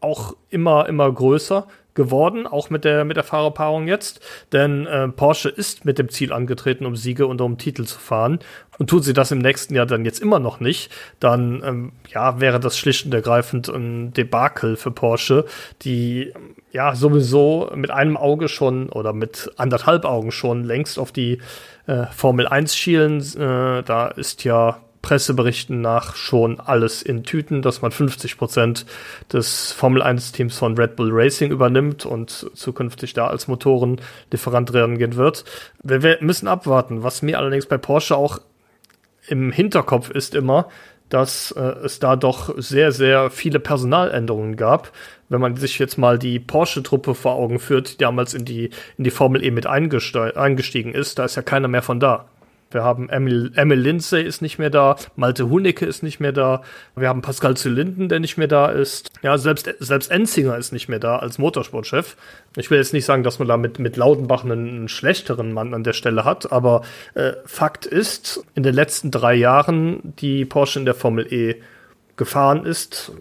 auch 0.00 0.34
immer, 0.50 0.88
immer 0.88 1.10
größer 1.12 1.66
geworden, 1.94 2.46
auch 2.46 2.70
mit 2.70 2.84
der, 2.84 3.04
mit 3.04 3.16
der 3.16 3.24
Fahrerpaarung 3.24 3.86
jetzt. 3.86 4.20
Denn 4.52 4.86
äh, 4.86 5.08
Porsche 5.08 5.48
ist 5.48 5.84
mit 5.84 5.98
dem 5.98 6.08
Ziel 6.08 6.32
angetreten, 6.32 6.86
um 6.86 6.96
Siege 6.96 7.26
und 7.26 7.40
um 7.40 7.58
Titel 7.58 7.84
zu 7.84 7.98
fahren. 7.98 8.38
Und 8.78 8.88
tut 8.88 9.04
sie 9.04 9.12
das 9.12 9.30
im 9.30 9.38
nächsten 9.38 9.74
Jahr 9.74 9.86
dann 9.86 10.04
jetzt 10.04 10.20
immer 10.20 10.38
noch 10.38 10.58
nicht, 10.58 10.90
dann 11.20 11.62
ähm, 11.64 11.92
ja, 12.08 12.40
wäre 12.40 12.58
das 12.58 12.78
schlicht 12.78 13.04
und 13.04 13.14
ergreifend 13.14 13.68
ein 13.68 14.12
Debakel 14.12 14.76
für 14.76 14.90
Porsche, 14.90 15.44
die 15.82 16.32
ja 16.72 16.94
sowieso 16.94 17.70
mit 17.74 17.90
einem 17.90 18.16
Auge 18.16 18.48
schon 18.48 18.88
oder 18.88 19.12
mit 19.12 19.50
anderthalb 19.56 20.04
Augen 20.06 20.32
schon 20.32 20.64
längst 20.64 20.98
auf 20.98 21.12
die 21.12 21.38
äh, 21.86 22.06
Formel 22.06 22.46
1 22.46 22.76
schielen. 22.76 23.20
Äh, 23.20 23.82
da 23.82 24.08
ist 24.08 24.44
ja 24.44 24.78
Presseberichten 25.02 25.80
nach 25.80 26.14
schon 26.14 26.60
alles 26.60 27.02
in 27.02 27.24
Tüten, 27.24 27.60
dass 27.60 27.82
man 27.82 27.90
50 27.90 28.38
Prozent 28.38 28.86
des 29.32 29.72
Formel 29.72 30.00
1 30.00 30.32
Teams 30.32 30.56
von 30.56 30.78
Red 30.78 30.96
Bull 30.96 31.10
Racing 31.12 31.50
übernimmt 31.50 32.06
und 32.06 32.50
zukünftig 32.54 33.12
da 33.12 33.26
als 33.26 33.48
Motorenlieferant 33.48 34.72
gehen 34.72 35.16
wird. 35.16 35.44
Wir, 35.82 36.02
wir 36.02 36.18
müssen 36.20 36.46
abwarten. 36.46 37.02
Was 37.02 37.20
mir 37.20 37.38
allerdings 37.38 37.66
bei 37.66 37.78
Porsche 37.78 38.16
auch 38.16 38.38
im 39.26 39.50
Hinterkopf 39.50 40.10
ist 40.10 40.34
immer, 40.34 40.68
dass 41.08 41.50
äh, 41.52 41.60
es 41.60 41.98
da 41.98 42.16
doch 42.16 42.54
sehr, 42.56 42.92
sehr 42.92 43.30
viele 43.30 43.60
Personaländerungen 43.60 44.56
gab. 44.56 44.92
Wenn 45.32 45.40
man 45.40 45.56
sich 45.56 45.78
jetzt 45.78 45.96
mal 45.96 46.18
die 46.18 46.38
Porsche-Truppe 46.38 47.14
vor 47.14 47.36
Augen 47.36 47.58
führt, 47.58 47.94
die 47.94 47.96
damals 47.96 48.34
in 48.34 48.44
die, 48.44 48.68
in 48.98 49.04
die 49.04 49.10
Formel 49.10 49.42
E 49.42 49.50
mit 49.50 49.66
eingestiegen 49.66 50.92
ist, 50.92 51.18
da 51.18 51.24
ist 51.24 51.36
ja 51.36 51.42
keiner 51.42 51.68
mehr 51.68 51.80
von 51.80 52.00
da. 52.00 52.26
Wir 52.70 52.84
haben 52.84 53.08
Emil, 53.08 53.50
Emil 53.56 53.78
Lindsay 53.78 54.22
ist 54.22 54.42
nicht 54.42 54.58
mehr 54.58 54.68
da, 54.68 54.96
Malte 55.16 55.48
Hunecke 55.48 55.86
ist 55.86 56.02
nicht 56.02 56.20
mehr 56.20 56.32
da, 56.32 56.60
wir 56.96 57.08
haben 57.08 57.22
Pascal 57.22 57.56
Zylinden, 57.56 58.10
der 58.10 58.20
nicht 58.20 58.36
mehr 58.36 58.46
da 58.46 58.66
ist. 58.66 59.10
Ja, 59.22 59.38
selbst, 59.38 59.74
selbst 59.78 60.10
Enzinger 60.10 60.58
ist 60.58 60.70
nicht 60.70 60.90
mehr 60.90 60.98
da 60.98 61.16
als 61.16 61.38
Motorsportchef. 61.38 62.14
Ich 62.58 62.70
will 62.70 62.76
jetzt 62.76 62.92
nicht 62.92 63.06
sagen, 63.06 63.22
dass 63.22 63.38
man 63.38 63.48
da 63.48 63.56
mit, 63.56 63.78
mit 63.78 63.96
Laudenbach 63.96 64.44
einen, 64.44 64.68
einen 64.68 64.88
schlechteren 64.88 65.54
Mann 65.54 65.72
an 65.72 65.82
der 65.82 65.94
Stelle 65.94 66.26
hat, 66.26 66.52
aber 66.52 66.82
äh, 67.14 67.32
Fakt 67.46 67.86
ist, 67.86 68.44
in 68.54 68.64
den 68.64 68.74
letzten 68.74 69.10
drei 69.10 69.34
Jahren, 69.34 70.12
die 70.18 70.44
Porsche 70.44 70.78
in 70.78 70.84
der 70.84 70.94
Formel 70.94 71.32
E 71.32 71.56
gefahren 72.16 72.66
ist, 72.66 73.12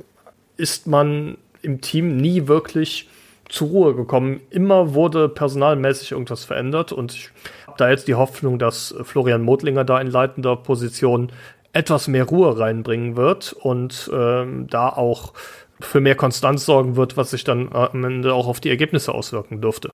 ist 0.57 0.87
man 0.87 1.37
im 1.61 1.81
Team 1.81 2.17
nie 2.17 2.47
wirklich 2.47 3.09
zur 3.49 3.67
Ruhe 3.67 3.95
gekommen. 3.95 4.41
Immer 4.49 4.93
wurde 4.93 5.29
personalmäßig 5.29 6.11
irgendwas 6.11 6.45
verändert 6.45 6.91
und 6.91 7.13
ich 7.13 7.29
habe 7.67 7.77
da 7.77 7.89
jetzt 7.89 8.07
die 8.07 8.15
Hoffnung, 8.15 8.59
dass 8.59 8.95
Florian 9.03 9.41
Modlinger 9.41 9.83
da 9.83 9.99
in 9.99 10.07
leitender 10.07 10.55
Position 10.55 11.31
etwas 11.73 12.07
mehr 12.07 12.25
Ruhe 12.25 12.57
reinbringen 12.57 13.15
wird 13.15 13.53
und 13.53 14.09
ähm, 14.13 14.67
da 14.69 14.89
auch 14.89 15.33
für 15.79 15.99
mehr 15.99 16.15
Konstanz 16.15 16.65
sorgen 16.65 16.95
wird, 16.95 17.17
was 17.17 17.31
sich 17.31 17.43
dann 17.43 17.73
am 17.73 18.03
Ende 18.03 18.33
auch 18.33 18.47
auf 18.47 18.59
die 18.59 18.69
Ergebnisse 18.69 19.13
auswirken 19.13 19.61
dürfte 19.61 19.89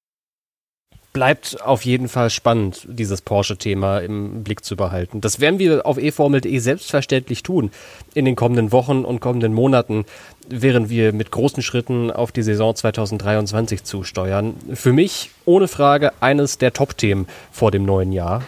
bleibt 1.18 1.64
auf 1.64 1.84
jeden 1.84 2.10
Fall 2.10 2.30
spannend, 2.30 2.86
dieses 2.88 3.22
Porsche-Thema 3.24 4.02
im 4.02 4.44
Blick 4.44 4.64
zu 4.64 4.76
behalten. 4.76 5.20
Das 5.20 5.40
werden 5.40 5.58
wir 5.58 5.84
auf 5.84 5.98
eFormel.de 5.98 6.60
selbstverständlich 6.60 7.42
tun 7.42 7.72
in 8.14 8.24
den 8.24 8.36
kommenden 8.36 8.72
Wochen 8.72 9.04
und 9.04 9.20
kommenden 9.20 9.52
Monaten, 9.52 10.06
während 10.48 10.92
wir 10.92 11.14
mit 11.14 11.32
großen 11.32 11.64
Schritten 11.64 12.12
auf 12.12 12.32
die 12.32 12.44
Saison 12.44 12.76
2023 12.76 13.84
zusteuern. 13.84 14.54
Für 14.76 14.94
mich 14.94 15.32
ohne 15.46 15.68
Frage 15.68 16.12
eines 16.20 16.60
der 16.60 16.72
Top-Themen 16.72 17.28
vor 17.52 17.72
dem 17.72 17.84
neuen 17.84 18.12
Jahr. 18.12 18.44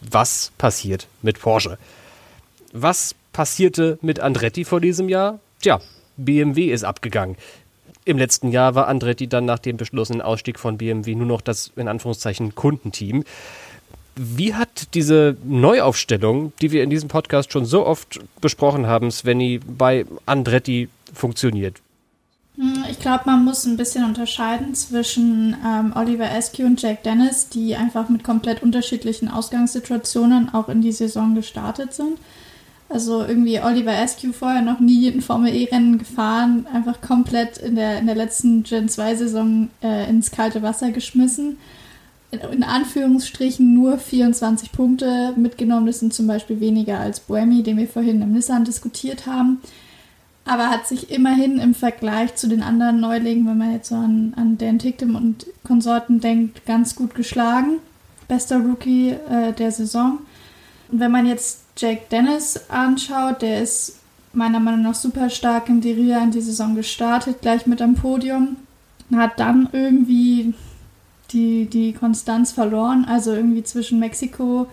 Was 0.00 0.52
passiert 0.58 1.08
mit 1.22 1.40
Porsche? 1.40 1.76
Was 2.72 3.16
passierte 3.32 3.98
mit 4.00 4.20
Andretti 4.20 4.64
vor 4.64 4.80
diesem 4.80 5.08
Jahr? 5.08 5.40
Tja, 5.60 5.80
BMW 6.16 6.66
ist 6.66 6.84
abgegangen. 6.84 7.36
Im 8.04 8.18
letzten 8.18 8.50
Jahr 8.50 8.74
war 8.74 8.88
Andretti 8.88 9.28
dann 9.28 9.44
nach 9.44 9.58
dem 9.58 9.76
beschlossenen 9.76 10.22
Ausstieg 10.22 10.58
von 10.58 10.78
BMW 10.78 11.14
nur 11.14 11.26
noch 11.26 11.40
das 11.40 11.72
in 11.76 11.88
Anführungszeichen 11.88 12.54
Kundenteam. 12.54 13.24
Wie 14.16 14.54
hat 14.54 14.94
diese 14.94 15.36
Neuaufstellung, 15.44 16.52
die 16.60 16.70
wir 16.70 16.82
in 16.82 16.90
diesem 16.90 17.08
Podcast 17.08 17.52
schon 17.52 17.64
so 17.64 17.86
oft 17.86 18.20
besprochen 18.40 18.86
haben, 18.86 19.10
Svenny, 19.10 19.60
bei 19.64 20.04
Andretti 20.26 20.88
funktioniert? 21.14 21.80
Hm, 22.56 22.84
ich 22.90 22.98
glaube, 22.98 23.22
man 23.26 23.44
muss 23.44 23.64
ein 23.64 23.76
bisschen 23.76 24.04
unterscheiden 24.04 24.74
zwischen 24.74 25.56
ähm, 25.64 25.92
Oliver 25.96 26.30
Askew 26.30 26.64
und 26.64 26.82
Jack 26.82 27.02
Dennis, 27.04 27.48
die 27.48 27.74
einfach 27.76 28.08
mit 28.08 28.24
komplett 28.24 28.62
unterschiedlichen 28.62 29.28
Ausgangssituationen 29.28 30.52
auch 30.52 30.68
in 30.68 30.82
die 30.82 30.92
Saison 30.92 31.34
gestartet 31.34 31.94
sind. 31.94 32.18
Also 32.92 33.24
irgendwie 33.24 33.58
Oliver 33.58 33.96
Askew 33.96 34.32
vorher 34.32 34.60
noch 34.60 34.78
nie 34.78 35.08
ein 35.08 35.22
Formel-E-Rennen 35.22 35.98
gefahren, 35.98 36.66
einfach 36.70 37.00
komplett 37.00 37.56
in 37.56 37.74
der, 37.74 37.98
in 37.98 38.06
der 38.06 38.14
letzten 38.14 38.64
Gen 38.64 38.90
2-Saison 38.90 39.70
äh, 39.82 40.10
ins 40.10 40.30
kalte 40.30 40.60
Wasser 40.60 40.90
geschmissen. 40.90 41.56
In, 42.32 42.40
in, 42.40 42.62
Anführungsstrichen 42.62 43.72
nur 43.72 43.96
24 43.96 44.72
Punkte 44.72 45.32
mitgenommen. 45.36 45.86
Das 45.86 46.00
sind 46.00 46.12
zum 46.12 46.26
Beispiel 46.26 46.60
weniger 46.60 47.00
als 47.00 47.20
Boemi, 47.20 47.62
den 47.62 47.78
wir 47.78 47.88
vorhin 47.88 48.20
im 48.20 48.32
Nissan 48.32 48.66
diskutiert 48.66 49.26
haben. 49.26 49.62
Aber 50.44 50.68
hat 50.68 50.86
sich 50.86 51.10
immerhin 51.10 51.58
im 51.58 51.74
Vergleich 51.74 52.34
zu 52.34 52.46
den 52.46 52.62
anderen 52.62 53.00
Neulingen, 53.00 53.46
wenn 53.46 53.58
man 53.58 53.72
jetzt 53.72 53.88
so 53.88 53.94
an, 53.94 54.34
an 54.36 54.58
Dan 54.58 54.78
Ticktum 54.78 55.14
und 55.14 55.46
Konsorten 55.64 56.20
denkt, 56.20 56.66
ganz 56.66 56.94
gut 56.94 57.14
geschlagen. 57.14 57.78
Bester 58.28 58.58
Rookie 58.58 59.10
äh, 59.30 59.52
der 59.54 59.72
Saison. 59.72 60.18
Und 60.90 61.00
wenn 61.00 61.10
man 61.10 61.24
jetzt 61.24 61.61
Jack 61.76 62.10
Dennis 62.10 62.68
anschaut, 62.68 63.42
der 63.42 63.62
ist 63.62 63.98
meiner 64.32 64.60
Meinung 64.60 64.82
nach 64.82 64.94
super 64.94 65.30
stark 65.30 65.68
in 65.68 65.80
die 65.80 65.92
Ria 65.92 66.22
in 66.22 66.30
die 66.30 66.40
Saison 66.40 66.74
gestartet, 66.74 67.42
gleich 67.42 67.66
mit 67.66 67.82
am 67.82 67.94
Podium. 67.94 68.56
Hat 69.14 69.38
dann 69.38 69.68
irgendwie 69.72 70.54
die, 71.32 71.66
die 71.66 71.92
Konstanz 71.92 72.52
verloren, 72.52 73.04
also 73.06 73.32
irgendwie 73.32 73.62
zwischen 73.62 73.98
Mexiko 73.98 74.66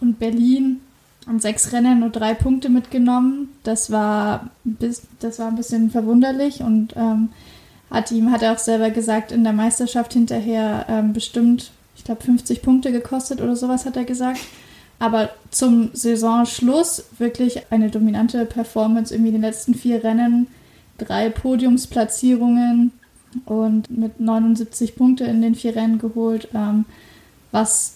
und 0.00 0.18
Berlin 0.18 0.80
an 1.26 1.40
sechs 1.40 1.72
Rennen 1.72 2.00
nur 2.00 2.10
drei 2.10 2.34
Punkte 2.34 2.68
mitgenommen. 2.68 3.48
Das 3.62 3.90
war, 3.90 4.50
das 4.64 5.38
war 5.38 5.48
ein 5.48 5.56
bisschen 5.56 5.90
verwunderlich 5.90 6.60
und 6.60 6.94
ähm, 6.96 7.30
hat 7.90 8.10
ihm, 8.10 8.30
hat 8.30 8.42
er 8.42 8.52
auch 8.52 8.58
selber 8.58 8.90
gesagt, 8.90 9.32
in 9.32 9.44
der 9.44 9.52
Meisterschaft 9.52 10.12
hinterher 10.12 10.86
ähm, 10.88 11.12
bestimmt, 11.12 11.72
ich 11.96 12.04
glaube, 12.04 12.22
50 12.22 12.62
Punkte 12.62 12.92
gekostet 12.92 13.40
oder 13.40 13.56
sowas, 13.56 13.86
hat 13.86 13.96
er 13.96 14.04
gesagt. 14.04 14.40
Aber 14.98 15.30
zum 15.50 15.90
Saisonschluss 15.92 17.04
wirklich 17.18 17.70
eine 17.70 17.90
dominante 17.90 18.44
Performance, 18.46 19.12
irgendwie 19.12 19.30
in 19.30 19.36
den 19.36 19.42
letzten 19.42 19.74
vier 19.74 20.02
Rennen, 20.02 20.46
drei 20.98 21.30
Podiumsplatzierungen 21.30 22.92
und 23.44 23.90
mit 23.90 24.20
79 24.20 24.96
Punkte 24.96 25.24
in 25.24 25.42
den 25.42 25.54
vier 25.54 25.74
Rennen 25.74 25.98
geholt, 25.98 26.48
ähm, 26.54 26.84
was 27.50 27.94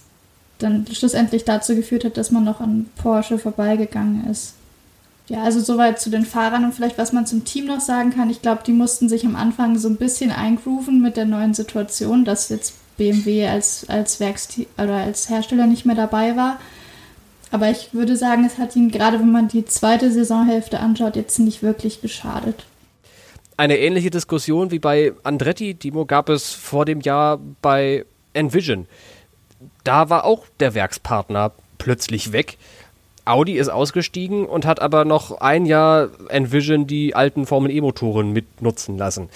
dann 0.59 0.87
schlussendlich 0.93 1.45
dazu 1.45 1.77
geführt 1.77 2.05
hat, 2.05 2.17
dass 2.17 2.31
man 2.31 2.45
noch 2.45 2.61
an 2.61 2.87
Porsche 2.97 3.39
vorbeigegangen 3.39 4.29
ist. 4.29 4.55
Ja, 5.29 5.43
also 5.43 5.61
soweit 5.61 6.01
zu 6.01 6.11
den 6.11 6.25
Fahrern 6.25 6.65
und 6.65 6.75
vielleicht 6.75 6.99
was 6.99 7.13
man 7.13 7.27
zum 7.27 7.45
Team 7.45 7.67
noch 7.67 7.81
sagen 7.81 8.11
kann. 8.11 8.31
Ich 8.31 8.41
glaube, 8.41 8.63
die 8.67 8.73
mussten 8.73 9.09
sich 9.09 9.27
am 9.27 9.37
Anfang 9.37 9.79
so 9.79 9.89
ein 9.89 9.97
bisschen 9.97 10.33
eingrooven 10.33 11.03
mit 11.03 11.17
der 11.17 11.27
neuen 11.27 11.55
Situation, 11.55 12.25
dass 12.25 12.49
jetzt 12.49 12.75
BMW 12.97 13.47
als, 13.47 13.89
als 13.89 14.21
Werksteam 14.21 14.67
oder 14.79 14.97
als 14.97 15.29
Hersteller 15.29 15.67
nicht 15.67 15.85
mehr 15.85 15.95
dabei 15.95 16.35
war. 16.37 16.59
Aber 17.51 17.71
ich 17.71 17.95
würde 17.95 18.17
sagen, 18.17 18.45
es 18.45 18.59
hat 18.59 18.77
ihn 18.77 18.91
gerade, 18.91 19.19
wenn 19.19 19.33
man 19.33 19.49
die 19.49 19.65
zweite 19.65 20.13
Saisonhälfte 20.13 20.81
anschaut, 20.81 21.17
jetzt 21.17 21.39
nicht 21.39 21.63
wirklich 21.63 22.01
geschadet. 22.01 22.65
Eine 23.57 23.79
ähnliche 23.79 24.11
Diskussion 24.11 24.71
wie 24.71 24.79
bei 24.79 25.13
Andretti, 25.25 25.75
Timo, 25.75 26.05
gab 26.05 26.29
es 26.29 26.53
vor 26.53 26.85
dem 26.85 27.01
Jahr 27.01 27.41
bei 27.63 28.05
Envision. 28.35 28.87
Da 29.83 30.11
war 30.11 30.25
auch 30.25 30.45
der 30.61 30.75
Werkspartner 30.75 31.53
plötzlich 31.79 32.33
weg. 32.33 32.59
Audi 33.25 33.59
ist 33.59 33.69
ausgestiegen 33.69 34.47
und 34.47 34.65
hat 34.65 34.81
aber 34.81 35.05
noch 35.05 35.41
ein 35.41 35.67
Jahr 35.67 36.09
Envision 36.29 36.87
die 36.87 37.15
alten 37.15 37.47
Formel 37.47 37.71
E-Motoren 37.71 38.33
mitnutzen 38.33 38.97
lassen. 38.97 39.29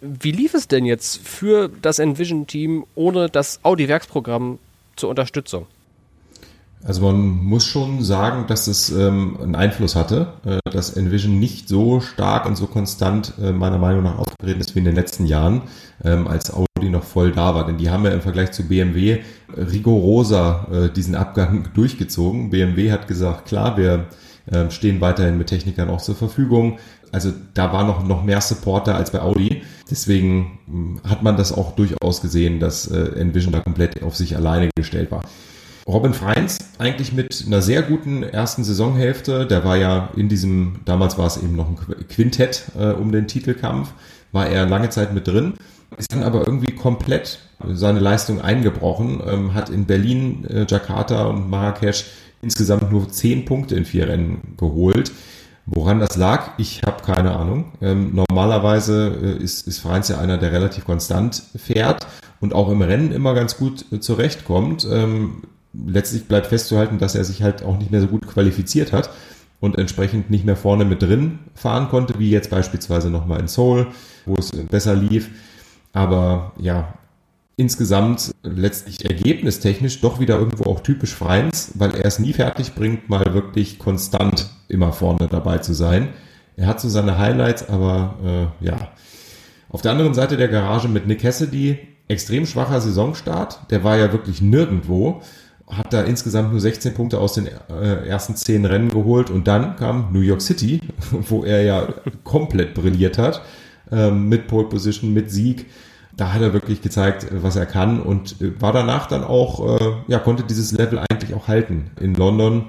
Wie 0.00 0.30
lief 0.30 0.54
es 0.54 0.68
denn 0.68 0.84
jetzt 0.84 1.18
für 1.26 1.68
das 1.68 1.98
Envision-Team 1.98 2.84
ohne 2.94 3.28
das 3.28 3.60
Audi-Werksprogramm 3.64 4.58
zur 4.94 5.10
Unterstützung? 5.10 5.66
Also 6.84 7.02
man 7.02 7.44
muss 7.44 7.64
schon 7.64 8.02
sagen, 8.02 8.46
dass 8.46 8.68
es 8.68 8.90
ähm, 8.90 9.36
einen 9.42 9.56
Einfluss 9.56 9.96
hatte, 9.96 10.34
äh, 10.44 10.58
dass 10.70 10.96
Envision 10.96 11.38
nicht 11.38 11.68
so 11.68 12.00
stark 12.00 12.46
und 12.46 12.56
so 12.56 12.66
konstant 12.66 13.34
äh, 13.42 13.52
meiner 13.52 13.78
Meinung 13.78 14.04
nach 14.04 14.18
aufgetreten 14.18 14.60
ist 14.60 14.74
wie 14.74 14.78
in 14.78 14.84
den 14.84 14.94
letzten 14.94 15.26
Jahren, 15.26 15.62
ähm, 16.04 16.28
als 16.28 16.52
Audi 16.54 16.88
noch 16.88 17.02
voll 17.02 17.32
da 17.32 17.54
war. 17.54 17.66
Denn 17.66 17.78
die 17.78 17.90
haben 17.90 18.04
ja 18.04 18.12
im 18.12 18.20
Vergleich 18.20 18.52
zu 18.52 18.68
BMW 18.68 19.20
rigoroser 19.56 20.68
äh, 20.70 20.92
diesen 20.92 21.16
Abgang 21.16 21.70
durchgezogen. 21.74 22.50
BMW 22.50 22.92
hat 22.92 23.08
gesagt, 23.08 23.46
klar, 23.46 23.76
wir 23.76 24.06
äh, 24.46 24.70
stehen 24.70 25.00
weiterhin 25.00 25.36
mit 25.36 25.48
Technikern 25.48 25.90
auch 25.90 26.00
zur 26.00 26.14
Verfügung. 26.14 26.78
Also 27.10 27.32
da 27.54 27.72
war 27.72 27.84
noch, 27.84 28.06
noch 28.06 28.22
mehr 28.22 28.40
Supporter 28.40 28.94
als 28.94 29.10
bei 29.10 29.20
Audi. 29.20 29.62
Deswegen 29.90 30.58
hm, 30.66 31.00
hat 31.08 31.22
man 31.22 31.36
das 31.36 31.52
auch 31.52 31.74
durchaus 31.74 32.20
gesehen, 32.20 32.60
dass 32.60 32.86
äh, 32.86 33.18
Envision 33.18 33.52
da 33.52 33.60
komplett 33.60 34.02
auf 34.02 34.16
sich 34.16 34.36
alleine 34.36 34.70
gestellt 34.76 35.10
war. 35.10 35.22
Robin 35.88 36.12
Freins 36.12 36.58
eigentlich 36.76 37.14
mit 37.14 37.44
einer 37.46 37.62
sehr 37.62 37.80
guten 37.80 38.22
ersten 38.22 38.62
Saisonhälfte. 38.62 39.46
Der 39.46 39.64
war 39.64 39.78
ja 39.78 40.10
in 40.16 40.28
diesem, 40.28 40.80
damals 40.84 41.16
war 41.16 41.26
es 41.26 41.38
eben 41.38 41.56
noch 41.56 41.66
ein 41.66 41.78
Quintett 42.08 42.64
äh, 42.78 42.90
um 42.90 43.10
den 43.10 43.26
Titelkampf, 43.26 43.94
war 44.30 44.48
er 44.48 44.66
lange 44.66 44.90
Zeit 44.90 45.14
mit 45.14 45.26
drin, 45.26 45.54
ist 45.96 46.12
dann 46.12 46.22
aber 46.22 46.46
irgendwie 46.46 46.74
komplett 46.74 47.38
seine 47.72 48.00
Leistung 48.00 48.42
eingebrochen, 48.42 49.22
ähm, 49.26 49.54
hat 49.54 49.70
in 49.70 49.86
Berlin, 49.86 50.44
äh, 50.44 50.66
Jakarta 50.68 51.24
und 51.24 51.48
Marrakesch 51.48 52.04
insgesamt 52.42 52.92
nur 52.92 53.08
zehn 53.08 53.46
Punkte 53.46 53.74
in 53.74 53.86
vier 53.86 54.08
Rennen 54.08 54.56
geholt. 54.58 55.10
Woran 55.64 56.00
das 56.00 56.16
lag, 56.16 56.50
ich 56.58 56.82
habe 56.86 57.02
keine 57.02 57.34
Ahnung. 57.34 57.72
Ähm, 57.80 58.14
normalerweise 58.14 59.18
äh, 59.22 59.42
ist, 59.42 59.66
ist 59.66 59.80
Freins 59.80 60.08
ja 60.08 60.18
einer, 60.18 60.36
der 60.36 60.52
relativ 60.52 60.84
konstant 60.84 61.42
fährt 61.56 62.06
und 62.40 62.54
auch 62.54 62.68
im 62.68 62.82
Rennen 62.82 63.10
immer 63.10 63.34
ganz 63.34 63.56
gut 63.56 63.86
äh, 63.90 64.00
zurechtkommt. 64.00 64.86
Ähm, 64.90 65.42
letztlich 65.86 66.26
bleibt 66.26 66.48
festzuhalten, 66.48 66.98
dass 66.98 67.14
er 67.14 67.24
sich 67.24 67.42
halt 67.42 67.62
auch 67.62 67.78
nicht 67.78 67.90
mehr 67.90 68.00
so 68.00 68.08
gut 68.08 68.26
qualifiziert 68.26 68.92
hat 68.92 69.10
und 69.60 69.78
entsprechend 69.78 70.30
nicht 70.30 70.44
mehr 70.44 70.56
vorne 70.56 70.84
mit 70.84 71.02
drin 71.02 71.40
fahren 71.54 71.88
konnte, 71.88 72.18
wie 72.18 72.30
jetzt 72.30 72.50
beispielsweise 72.50 73.10
nochmal 73.10 73.40
in 73.40 73.48
Seoul, 73.48 73.88
wo 74.26 74.34
es 74.36 74.52
besser 74.52 74.94
lief. 74.94 75.30
Aber 75.92 76.52
ja, 76.58 76.94
insgesamt 77.56 78.32
letztlich 78.42 79.04
ergebnistechnisch 79.04 80.00
doch 80.00 80.20
wieder 80.20 80.38
irgendwo 80.38 80.70
auch 80.70 80.80
typisch 80.80 81.14
Freins, 81.14 81.72
weil 81.74 81.94
er 81.94 82.04
es 82.04 82.18
nie 82.18 82.32
fertig 82.32 82.74
bringt, 82.74 83.08
mal 83.08 83.34
wirklich 83.34 83.78
konstant 83.78 84.48
immer 84.68 84.92
vorne 84.92 85.26
dabei 85.28 85.58
zu 85.58 85.74
sein. 85.74 86.10
Er 86.56 86.66
hat 86.66 86.80
so 86.80 86.88
seine 86.88 87.18
Highlights, 87.18 87.68
aber 87.68 88.50
äh, 88.62 88.64
ja. 88.64 88.76
Auf 89.70 89.82
der 89.82 89.92
anderen 89.92 90.14
Seite 90.14 90.36
der 90.36 90.48
Garage 90.48 90.88
mit 90.88 91.06
Nick 91.06 91.20
Cassidy, 91.20 91.78
extrem 92.06 92.46
schwacher 92.46 92.80
Saisonstart. 92.80 93.70
Der 93.70 93.84
war 93.84 93.96
ja 93.96 94.12
wirklich 94.12 94.40
nirgendwo 94.40 95.22
hat 95.70 95.92
da 95.92 96.02
insgesamt 96.02 96.50
nur 96.50 96.60
16 96.60 96.94
Punkte 96.94 97.18
aus 97.18 97.34
den 97.34 97.46
äh, 97.46 98.06
ersten 98.06 98.36
10 98.36 98.64
Rennen 98.64 98.88
geholt 98.88 99.30
und 99.30 99.46
dann 99.46 99.76
kam 99.76 100.12
New 100.12 100.20
York 100.20 100.40
City, 100.40 100.80
wo 101.10 101.44
er 101.44 101.62
ja 101.62 101.88
komplett 102.24 102.74
brilliert 102.74 103.18
hat, 103.18 103.42
ähm, 103.90 104.28
mit 104.28 104.46
Pole 104.46 104.68
Position, 104.68 105.12
mit 105.12 105.30
Sieg. 105.30 105.66
Da 106.16 106.32
hat 106.32 106.42
er 106.42 106.52
wirklich 106.52 106.82
gezeigt, 106.82 107.28
was 107.30 107.56
er 107.56 107.66
kann 107.66 108.00
und 108.00 108.40
äh, 108.40 108.60
war 108.60 108.72
danach 108.72 109.06
dann 109.06 109.24
auch, 109.24 109.80
äh, 109.80 109.92
ja, 110.08 110.18
konnte 110.18 110.42
dieses 110.42 110.72
Level 110.72 111.00
eigentlich 111.10 111.34
auch 111.34 111.48
halten. 111.48 111.90
In 112.00 112.14
London 112.14 112.64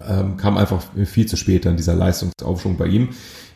ähm, 0.00 0.36
kam 0.36 0.56
einfach 0.56 0.82
viel 1.04 1.26
zu 1.26 1.36
spät 1.36 1.66
dann 1.66 1.76
dieser 1.76 1.94
Leistungsaufschwung 1.94 2.76
bei 2.76 2.86
ihm. 2.86 3.10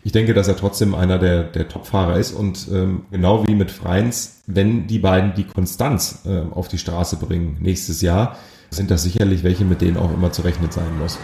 Ich 0.08 0.12
denke, 0.12 0.32
dass 0.32 0.48
er 0.48 0.56
trotzdem 0.56 0.94
einer 0.94 1.18
der, 1.18 1.42
der 1.42 1.68
Top-Fahrer 1.68 2.16
ist 2.16 2.32
und 2.32 2.66
ähm, 2.72 3.02
genau 3.10 3.46
wie 3.46 3.54
mit 3.54 3.70
Freins, 3.70 4.40
wenn 4.46 4.86
die 4.86 4.98
beiden 4.98 5.34
die 5.34 5.44
Konstanz 5.44 6.20
äh, 6.24 6.50
auf 6.50 6.66
die 6.66 6.78
Straße 6.78 7.16
bringen 7.16 7.58
nächstes 7.60 8.00
Jahr, 8.00 8.38
sind 8.70 8.90
das 8.90 9.02
sicherlich 9.02 9.44
welche, 9.44 9.66
mit 9.66 9.82
denen 9.82 9.98
auch 9.98 10.10
immer 10.10 10.32
zu 10.32 10.40
rechnen 10.40 10.70
sein 10.70 10.98
muss. 10.98 11.18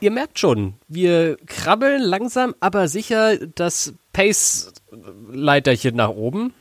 Ihr 0.00 0.10
merkt 0.10 0.38
schon, 0.38 0.74
wir 0.88 1.36
krabbeln 1.46 2.02
langsam, 2.02 2.54
aber 2.60 2.86
sicher 2.86 3.38
das 3.38 3.94
Pace-Leiterchen 4.12 5.96
nach 5.96 6.10
oben. 6.10 6.52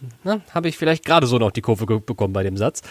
Habe 0.53 0.69
ich 0.69 0.77
vielleicht 0.77 1.03
gerade 1.03 1.27
so 1.27 1.37
noch 1.37 1.51
die 1.51 1.61
Kurve 1.61 1.85
bekommen 1.99 2.33
bei 2.33 2.43
dem 2.43 2.55
Satz. 2.55 2.81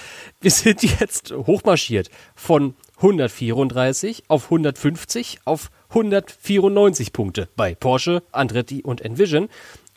Wir 0.40 0.51
sind 0.51 0.82
jetzt 1.01 1.32
hochmarschiert 1.32 2.11
von 2.34 2.74
134 2.97 4.24
auf 4.28 4.45
150 4.45 5.40
auf 5.45 5.70
194 5.90 7.12
Punkte 7.12 7.49
bei 7.57 7.74
Porsche, 7.74 8.22
Andretti 8.32 8.82
und 8.82 9.01
Envision. 9.01 9.49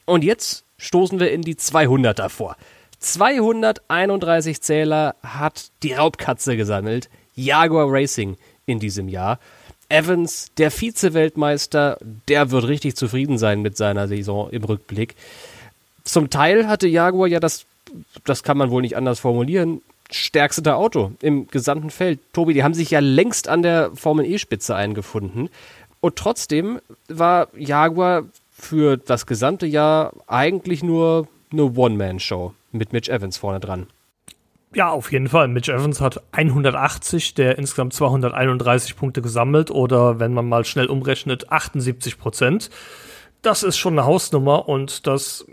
Und 0.05 0.23
jetzt 0.23 0.65
stoßen 0.77 1.19
wir 1.19 1.31
in 1.31 1.41
die 1.41 1.55
200er 1.55 2.29
vor. 2.29 2.55
231 2.99 4.61
Zähler 4.61 5.15
hat 5.21 5.71
die 5.83 5.93
Raubkatze 5.93 6.57
gesammelt. 6.57 7.09
Jaguar 7.35 7.87
Racing 7.89 8.37
in 8.65 8.79
diesem 8.79 9.07
Jahr. 9.07 9.39
Evans, 9.89 10.51
der 10.57 10.71
Vize-Weltmeister, 10.71 11.97
der 12.27 12.51
wird 12.51 12.67
richtig 12.67 12.95
zufrieden 12.95 13.37
sein 13.37 13.61
mit 13.61 13.77
seiner 13.77 14.07
Saison 14.07 14.49
im 14.49 14.63
Rückblick. 14.63 15.15
Zum 16.03 16.29
Teil 16.29 16.67
hatte 16.67 16.87
Jaguar 16.87 17.27
ja 17.27 17.39
das, 17.39 17.65
das 18.25 18.43
kann 18.43 18.57
man 18.57 18.69
wohl 18.69 18.81
nicht 18.81 18.97
anders 18.97 19.19
formulieren, 19.19 19.81
stärkste 20.11 20.75
Auto 20.75 21.11
im 21.21 21.47
gesamten 21.47 21.89
Feld. 21.89 22.19
Tobi, 22.33 22.53
die 22.53 22.63
haben 22.63 22.73
sich 22.73 22.91
ja 22.91 22.99
längst 22.99 23.47
an 23.47 23.61
der 23.61 23.91
Formel 23.95 24.25
E-Spitze 24.25 24.75
eingefunden. 24.75 25.49
Und 25.99 26.15
trotzdem 26.15 26.79
war 27.07 27.47
Jaguar 27.57 28.23
für 28.51 28.97
das 28.97 29.25
gesamte 29.25 29.65
Jahr 29.65 30.13
eigentlich 30.27 30.83
nur 30.83 31.27
eine 31.51 31.63
One-Man-Show 31.63 32.53
mit 32.71 32.93
Mitch 32.93 33.11
Evans 33.11 33.37
vorne 33.37 33.59
dran. 33.59 33.87
Ja, 34.73 34.89
auf 34.89 35.11
jeden 35.11 35.29
Fall. 35.29 35.47
Mitch 35.47 35.71
Evans 35.71 36.01
hat 36.01 36.21
180 36.31 37.33
der 37.35 37.57
insgesamt 37.57 37.93
231 37.93 38.95
Punkte 38.97 39.21
gesammelt 39.21 39.71
oder 39.71 40.19
wenn 40.19 40.33
man 40.33 40.47
mal 40.47 40.65
schnell 40.65 40.87
umrechnet, 40.87 41.51
78 41.51 42.17
Prozent. 42.17 42.69
Das 43.41 43.63
ist 43.63 43.77
schon 43.77 43.93
eine 43.93 44.05
Hausnummer 44.05 44.67
und 44.67 45.07
das 45.07 45.45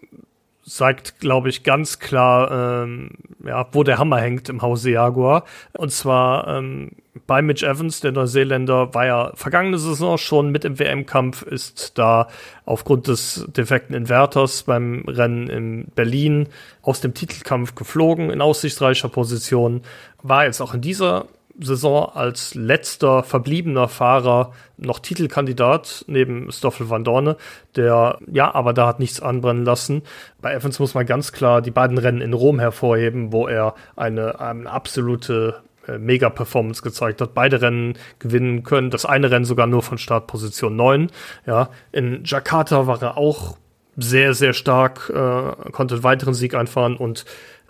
zeigt, 0.65 1.21
glaube 1.21 1.49
ich, 1.49 1.63
ganz 1.63 1.99
klar, 1.99 2.85
ähm, 2.85 3.11
ja, 3.45 3.67
wo 3.73 3.83
der 3.83 3.99
Hammer 3.99 4.19
hängt 4.19 4.49
im 4.49 4.63
Hause 4.63 4.91
Jaguar. 4.91 5.45
Und 5.73 5.93
zwar 5.93 6.49
ähm, 6.49 6.93
bei 7.27 7.43
Mitch 7.43 7.67
Evans, 7.67 8.01
der 8.01 8.13
Neuseeländer, 8.13 8.95
war 8.95 9.07
ja 9.07 9.33
vergangene 9.35 9.79
Saison 9.79 10.19
schon 10.19 10.51
mit 10.51 10.65
im 10.65 10.79
WM-Kampf, 10.79 11.43
ist 11.43 11.99
da 11.99 12.29
aufgrund 12.65 13.09
des 13.09 13.47
defekten 13.49 13.95
Inverters 13.95 14.65
beim 14.65 15.05
Rennen 15.07 15.49
in 15.49 15.87
Berlin 15.95 16.49
aus 16.83 17.01
dem 17.01 17.15
Titelkampf 17.15 17.75
geflogen 17.75 18.31
in 18.31 18.41
aussichtsreicher 18.41 19.09
Position, 19.09 19.83
war 20.23 20.45
jetzt 20.45 20.61
auch 20.61 20.75
in 20.75 20.81
dieser 20.81 21.27
Saison 21.61 22.11
als 22.15 22.55
letzter 22.55 23.23
verbliebener 23.23 23.89
Fahrer 23.89 24.53
noch 24.77 24.99
Titelkandidat 24.99 26.05
neben 26.09 26.51
Stoffel 26.51 26.91
van 26.91 27.05
Dorne, 27.05 27.37
der 27.77 28.19
ja, 28.31 28.55
aber 28.55 28.73
da 28.73 28.87
hat 28.87 28.99
nichts 28.99 29.21
anbrennen 29.21 29.65
lassen. 29.65 30.03
Bei 30.41 30.53
Evans 30.53 30.79
muss 30.79 30.95
man 30.95 31.07
ganz 31.07 31.33
klar 31.33 31.63
die 31.63 31.71
beiden 31.71 31.99
Rennen 31.99 32.21
in 32.21 32.33
Rom 32.33 32.59
hervorheben, 32.59 33.33
wo 33.33 33.47
er 33.47 33.75
eine, 33.95 34.41
eine 34.41 34.71
absolute 34.71 35.63
äh, 35.87 35.99
Mega-Performance 35.99 36.83
gezeigt 36.83 37.21
hat. 37.21 37.35
Beide 37.35 37.61
Rennen 37.63 37.95
gewinnen 38.19 38.65
können. 38.65 38.91
Das 38.91 39.07
eine 39.07 39.31
Rennen 39.31 39.45
sogar 39.45 39.67
nur 39.67 39.83
von 39.83 39.99
Startposition 39.99 40.75
9. 40.77 41.11
Ja, 41.47 41.71
in 41.93 42.23
Jakarta 42.25 42.87
war 42.87 43.01
er 43.03 43.17
auch 43.17 43.57
sehr, 43.97 44.35
sehr 44.35 44.55
stark, 44.55 45.09
äh, 45.11 45.71
konnte 45.71 45.95
einen 45.95 46.03
weiteren 46.03 46.35
Sieg 46.35 46.55
einfahren 46.55 46.97
und 46.97 47.25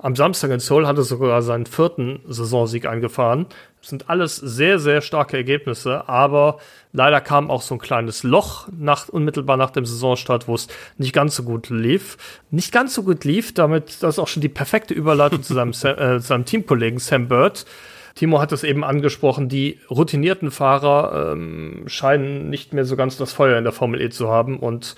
am 0.05 0.17
Samstag 0.17 0.51
in 0.51 0.61
Seoul 0.61 0.87
hatte 0.87 1.03
sogar 1.03 1.41
seinen 1.41 1.65
vierten 1.65 2.21
Saisonsieg 2.29 2.87
eingefahren. 2.87 3.47
Sind 3.85 4.09
alles 4.09 4.37
sehr, 4.37 4.79
sehr 4.79 5.03
starke 5.03 5.37
Ergebnisse, 5.37 6.09
aber 6.09 6.59
leider 6.93 7.21
kam 7.21 7.51
auch 7.51 7.61
so 7.61 7.75
ein 7.75 7.79
kleines 7.79 8.23
Loch 8.23 8.67
nach, 8.75 9.09
unmittelbar 9.09 9.59
nach 9.59 9.71
dem 9.71 9.85
Saisonstart, 9.85 10.49
wo 10.49 10.55
es 10.55 10.69
nicht 10.97 11.13
ganz 11.13 11.37
so 11.37 11.43
gut 11.43 11.69
lief. 11.69 12.17
Nicht 12.51 12.73
ganz 12.73 12.95
so 12.95 13.03
gut 13.03 13.25
lief, 13.25 13.53
damit 13.53 14.03
das 14.03 14.15
ist 14.15 14.19
auch 14.19 14.29
schon 14.29 14.41
die 14.41 14.49
perfekte 14.49 14.95
Überleitung 14.95 15.43
zu 15.43 15.53
seinem, 15.53 15.73
äh, 15.73 16.19
seinem 16.19 16.47
Teamkollegen 16.47 16.99
Sam 16.99 17.29
Bird. 17.29 17.67
Timo 18.15 18.41
hat 18.41 18.53
es 18.53 18.63
eben 18.63 18.85
angesprochen, 18.85 19.49
die 19.49 19.81
routinierten 19.91 20.51
Fahrer 20.51 21.33
ähm, 21.33 21.85
scheinen 21.87 22.49
nicht 22.49 22.73
mehr 22.73 22.85
so 22.85 22.97
ganz 22.97 23.17
das 23.17 23.33
Feuer 23.33 23.59
in 23.59 23.65
der 23.65 23.73
Formel 23.73 24.01
E 24.01 24.09
zu 24.09 24.31
haben 24.31 24.59
und 24.59 24.95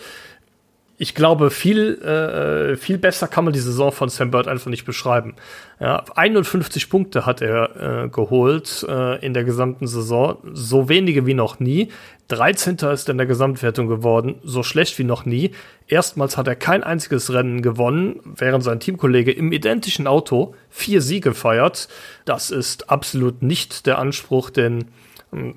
ich 0.98 1.14
glaube, 1.14 1.50
viel, 1.50 2.00
äh, 2.02 2.76
viel 2.76 2.96
besser 2.96 3.28
kann 3.28 3.44
man 3.44 3.52
die 3.52 3.60
Saison 3.60 3.92
von 3.92 4.08
Sam 4.08 4.30
Bird 4.30 4.48
einfach 4.48 4.70
nicht 4.70 4.86
beschreiben. 4.86 5.34
Ja, 5.78 6.02
51 6.14 6.88
Punkte 6.88 7.26
hat 7.26 7.42
er 7.42 8.04
äh, 8.04 8.08
geholt 8.08 8.84
äh, 8.88 9.24
in 9.24 9.34
der 9.34 9.44
gesamten 9.44 9.86
Saison, 9.86 10.38
so 10.52 10.88
wenige 10.88 11.26
wie 11.26 11.34
noch 11.34 11.60
nie. 11.60 11.88
13. 12.28 12.76
ist 12.76 13.08
er 13.08 13.12
in 13.12 13.18
der 13.18 13.26
Gesamtwertung 13.26 13.88
geworden, 13.88 14.36
so 14.42 14.62
schlecht 14.62 14.98
wie 14.98 15.04
noch 15.04 15.26
nie. 15.26 15.52
Erstmals 15.86 16.36
hat 16.36 16.48
er 16.48 16.56
kein 16.56 16.82
einziges 16.82 17.32
Rennen 17.32 17.60
gewonnen, 17.60 18.20
während 18.24 18.64
sein 18.64 18.80
Teamkollege 18.80 19.32
im 19.32 19.52
identischen 19.52 20.06
Auto 20.06 20.54
vier 20.70 21.02
Siege 21.02 21.34
feiert. 21.34 21.88
Das 22.24 22.50
ist 22.50 22.90
absolut 22.90 23.42
nicht 23.42 23.86
der 23.86 23.98
Anspruch, 23.98 24.50
den 24.50 24.86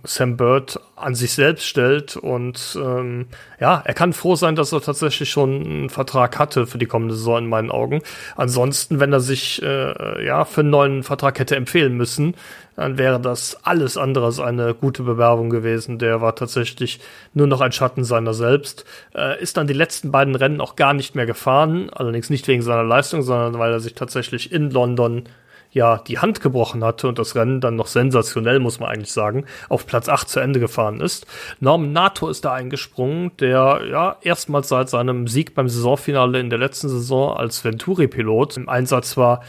Sam 0.04 0.38
Bird 0.38 0.80
an 0.96 1.16
sich 1.16 1.34
selbst 1.34 1.66
stellt. 1.66 2.16
Und 2.16 2.78
ähm, 2.82 3.28
ja, 3.60 3.82
er 3.86 3.94
kann 3.94 4.14
froh 4.14 4.36
sein, 4.36 4.56
dass 4.56 4.72
er 4.72 4.82
tatsächlich 4.82 5.30
schon 5.30 5.66
einen 5.66 5.90
Vertrag 5.90 6.38
hatte 6.40 6.68
für 6.68 6.78
die 6.78 6.86
kommende 6.86 7.16
Saison 7.16 7.40
in 7.40 7.50
meinen 7.50 7.72
Augen. 7.72 8.02
Ansonsten, 8.36 9.00
wenn 9.00 9.14
er 9.14 9.20
sich 9.20 9.62
äh, 9.62 10.26
ja 10.26 10.46
für 10.46 10.62
einen 10.62 10.70
neuen 10.70 11.04
Vertrag 11.04 11.40
hätte 11.40 11.56
empfehlen 11.56 11.96
müssen, 11.96 12.36
dann 12.76 12.98
wäre 12.98 13.20
das 13.20 13.58
alles 13.64 13.98
andere 13.98 14.26
als 14.26 14.40
eine 14.40 14.74
gute 14.74 15.04
Bewerbung 15.04 15.50
gewesen. 15.50 16.00
Der 16.00 16.22
war 16.22 16.36
tatsächlich 16.36 17.02
nur 17.34 17.48
noch 17.48 17.60
ein 17.60 17.74
Schatten 17.74 18.06
seiner 18.06 18.34
selbst. 18.34 18.86
Äh, 19.14 19.42
ist 19.42 19.58
dann 19.58 19.68
die 19.68 19.74
letzten 19.74 20.12
beiden 20.12 20.36
Rennen 20.36 20.62
auch 20.62 20.76
gar 20.78 20.94
nicht 20.94 21.14
mehr 21.14 21.26
gefahren, 21.26 21.90
allerdings 21.90 22.30
nicht 22.30 22.48
wegen 22.48 22.62
seiner 22.62 22.84
Leistung, 22.86 23.22
sondern 23.22 23.60
weil 23.60 23.72
er 23.72 23.80
sich 23.82 23.96
tatsächlich 23.96 24.52
in 24.52 24.72
London 24.72 25.24
ja 25.72 25.98
die 25.98 26.20
Hand 26.20 26.42
gebrochen 26.42 26.84
hatte 26.84 27.08
und 27.08 27.20
das 27.20 27.36
Rennen 27.36 27.62
dann 27.62 27.76
noch 27.76 27.88
sensationell, 27.88 28.60
muss 28.60 28.80
man 28.80 28.90
eigentlich 28.90 29.12
sagen, 29.12 29.46
auf 29.70 29.86
Platz 29.86 30.10
8 30.10 30.28
zu 30.28 30.40
Ende 30.40 30.60
gefahren 30.60 31.00
ist. 31.00 31.28
Norman 31.60 31.92
Nato 31.92 32.30
ist 32.30 32.46
da 32.46 32.54
eingesprungen, 32.54 33.32
der 33.40 33.82
ja 33.90 34.18
erstmals 34.22 34.70
seit 34.70 34.90
seinem 34.90 35.28
Sieg 35.28 35.54
beim 35.54 35.70
Saisonfinale 35.70 36.40
in 36.40 36.50
der 36.50 36.60
letzten 36.60 36.90
Saison 36.90 37.36
als 37.38 37.64
Venturi-Pilot 37.64 38.58
im 38.58 38.70
Einsatz 38.70 39.18
war. 39.18 39.42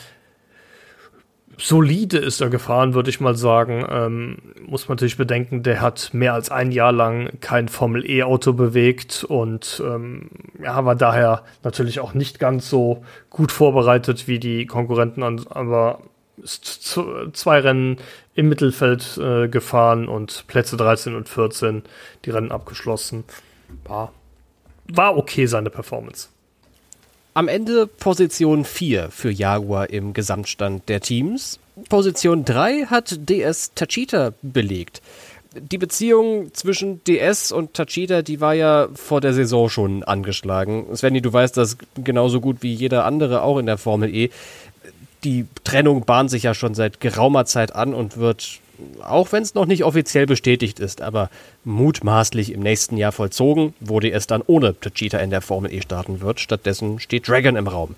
Solide 1.63 2.17
ist 2.17 2.41
er 2.41 2.49
gefahren, 2.49 2.95
würde 2.95 3.11
ich 3.11 3.21
mal 3.21 3.37
sagen. 3.37 3.85
Ähm, 3.91 4.39
muss 4.67 4.89
man 4.89 4.97
natürlich 4.97 5.19
bedenken, 5.19 5.63
der 5.63 5.83
hat 5.83 6.11
mehr 6.13 6.33
als 6.33 6.51
ein 6.51 6.73
Jahr 6.73 6.93
lang 6.93 7.39
kein 7.41 7.69
Formel-E-Auto 7.69 8.55
bewegt 8.55 9.25
und 9.25 9.83
ähm, 9.85 10.31
ja, 10.63 10.85
war 10.85 10.97
daher 10.97 11.45
natürlich 11.63 12.01
auch 12.01 12.15
nicht 12.15 12.39
ganz 12.39 12.71
so 12.71 13.05
gut 13.29 13.53
vorbereitet 13.53 14.27
wie 14.27 14.39
die 14.39 14.65
Konkurrenten, 14.67 15.23
aber 15.23 16.01
zwei 16.45 17.61
Rennen 17.61 17.99
im 18.35 18.49
Mittelfeld 18.49 19.19
äh, 19.19 19.49
gefahren 19.49 20.09
und 20.09 20.45
Plätze 20.47 20.77
13 20.77 21.15
und 21.15 21.29
14 21.29 21.83
die 22.25 22.31
Rennen 22.31 22.53
abgeschlossen. 22.53 23.25
War, 23.85 24.13
war 24.89 25.17
okay 25.17 25.47
seine 25.47 25.71
Performance. 25.71 26.29
Am 27.33 27.47
Ende 27.47 27.87
Position 27.87 28.65
4 28.65 29.11
für 29.11 29.31
Jaguar 29.31 29.91
im 29.91 30.13
Gesamtstand 30.13 30.89
der 30.89 31.01
Teams. 31.01 31.61
Position 31.89 32.45
3 32.45 32.87
hat 32.87 33.29
DS 33.29 33.73
Tachita 33.75 34.33
belegt. 34.43 35.01
Die 35.55 35.79
Beziehung 35.79 36.55
zwischen 36.55 37.03
DS 37.05 37.51
und 37.51 37.75
Tachita, 37.75 38.23
die 38.23 38.41
war 38.41 38.55
ja 38.55 38.89
vor 38.95 39.21
der 39.21 39.33
Saison 39.33 39.69
schon 39.69 40.05
angeschlagen. 40.05 40.87
Svenny, 40.95 41.21
du 41.21 41.33
weißt 41.33 41.57
das 41.57 41.77
genauso 41.97 42.41
gut 42.41 42.59
wie 42.61 42.73
jeder 42.73 43.05
andere 43.05 43.43
auch 43.43 43.59
in 43.59 43.67
der 43.67 43.79
Formel 43.79 44.15
E 44.15 44.31
die 45.25 45.47
Trennung 45.65 46.05
bahnt 46.05 46.31
sich 46.31 46.45
ja 46.45 46.55
schon 46.55 46.75
seit 46.75 47.01
geraumer 47.01 47.45
Zeit 47.45 47.75
an 47.75 47.95
und 47.95 48.17
wird, 48.17 48.61
auch 49.03 49.33
wenn 49.33 49.43
es 49.43 49.55
noch 49.55 49.67
nicht 49.67 49.85
offiziell 49.85 50.27
bestätigt 50.27 50.81
ist, 50.81 51.03
aber 51.03 51.31
mutmaßlich 51.65 52.53
im 52.53 52.61
nächsten 52.61 52.97
Jahr 52.97 53.13
vollzogen, 53.13 53.75
wo 53.81 54.01
es 54.01 54.27
dann 54.27 54.43
ohne 54.47 54.79
Tachita 54.79 55.19
in 55.19 55.31
der 55.31 55.43
Formel 55.43 55.73
E 55.73 55.83
starten 55.83 56.21
wird. 56.21 56.41
Stattdessen 56.41 57.01
steht 57.01 57.29
Dragon 57.29 57.57
im 57.57 57.69
Raum. 57.69 57.95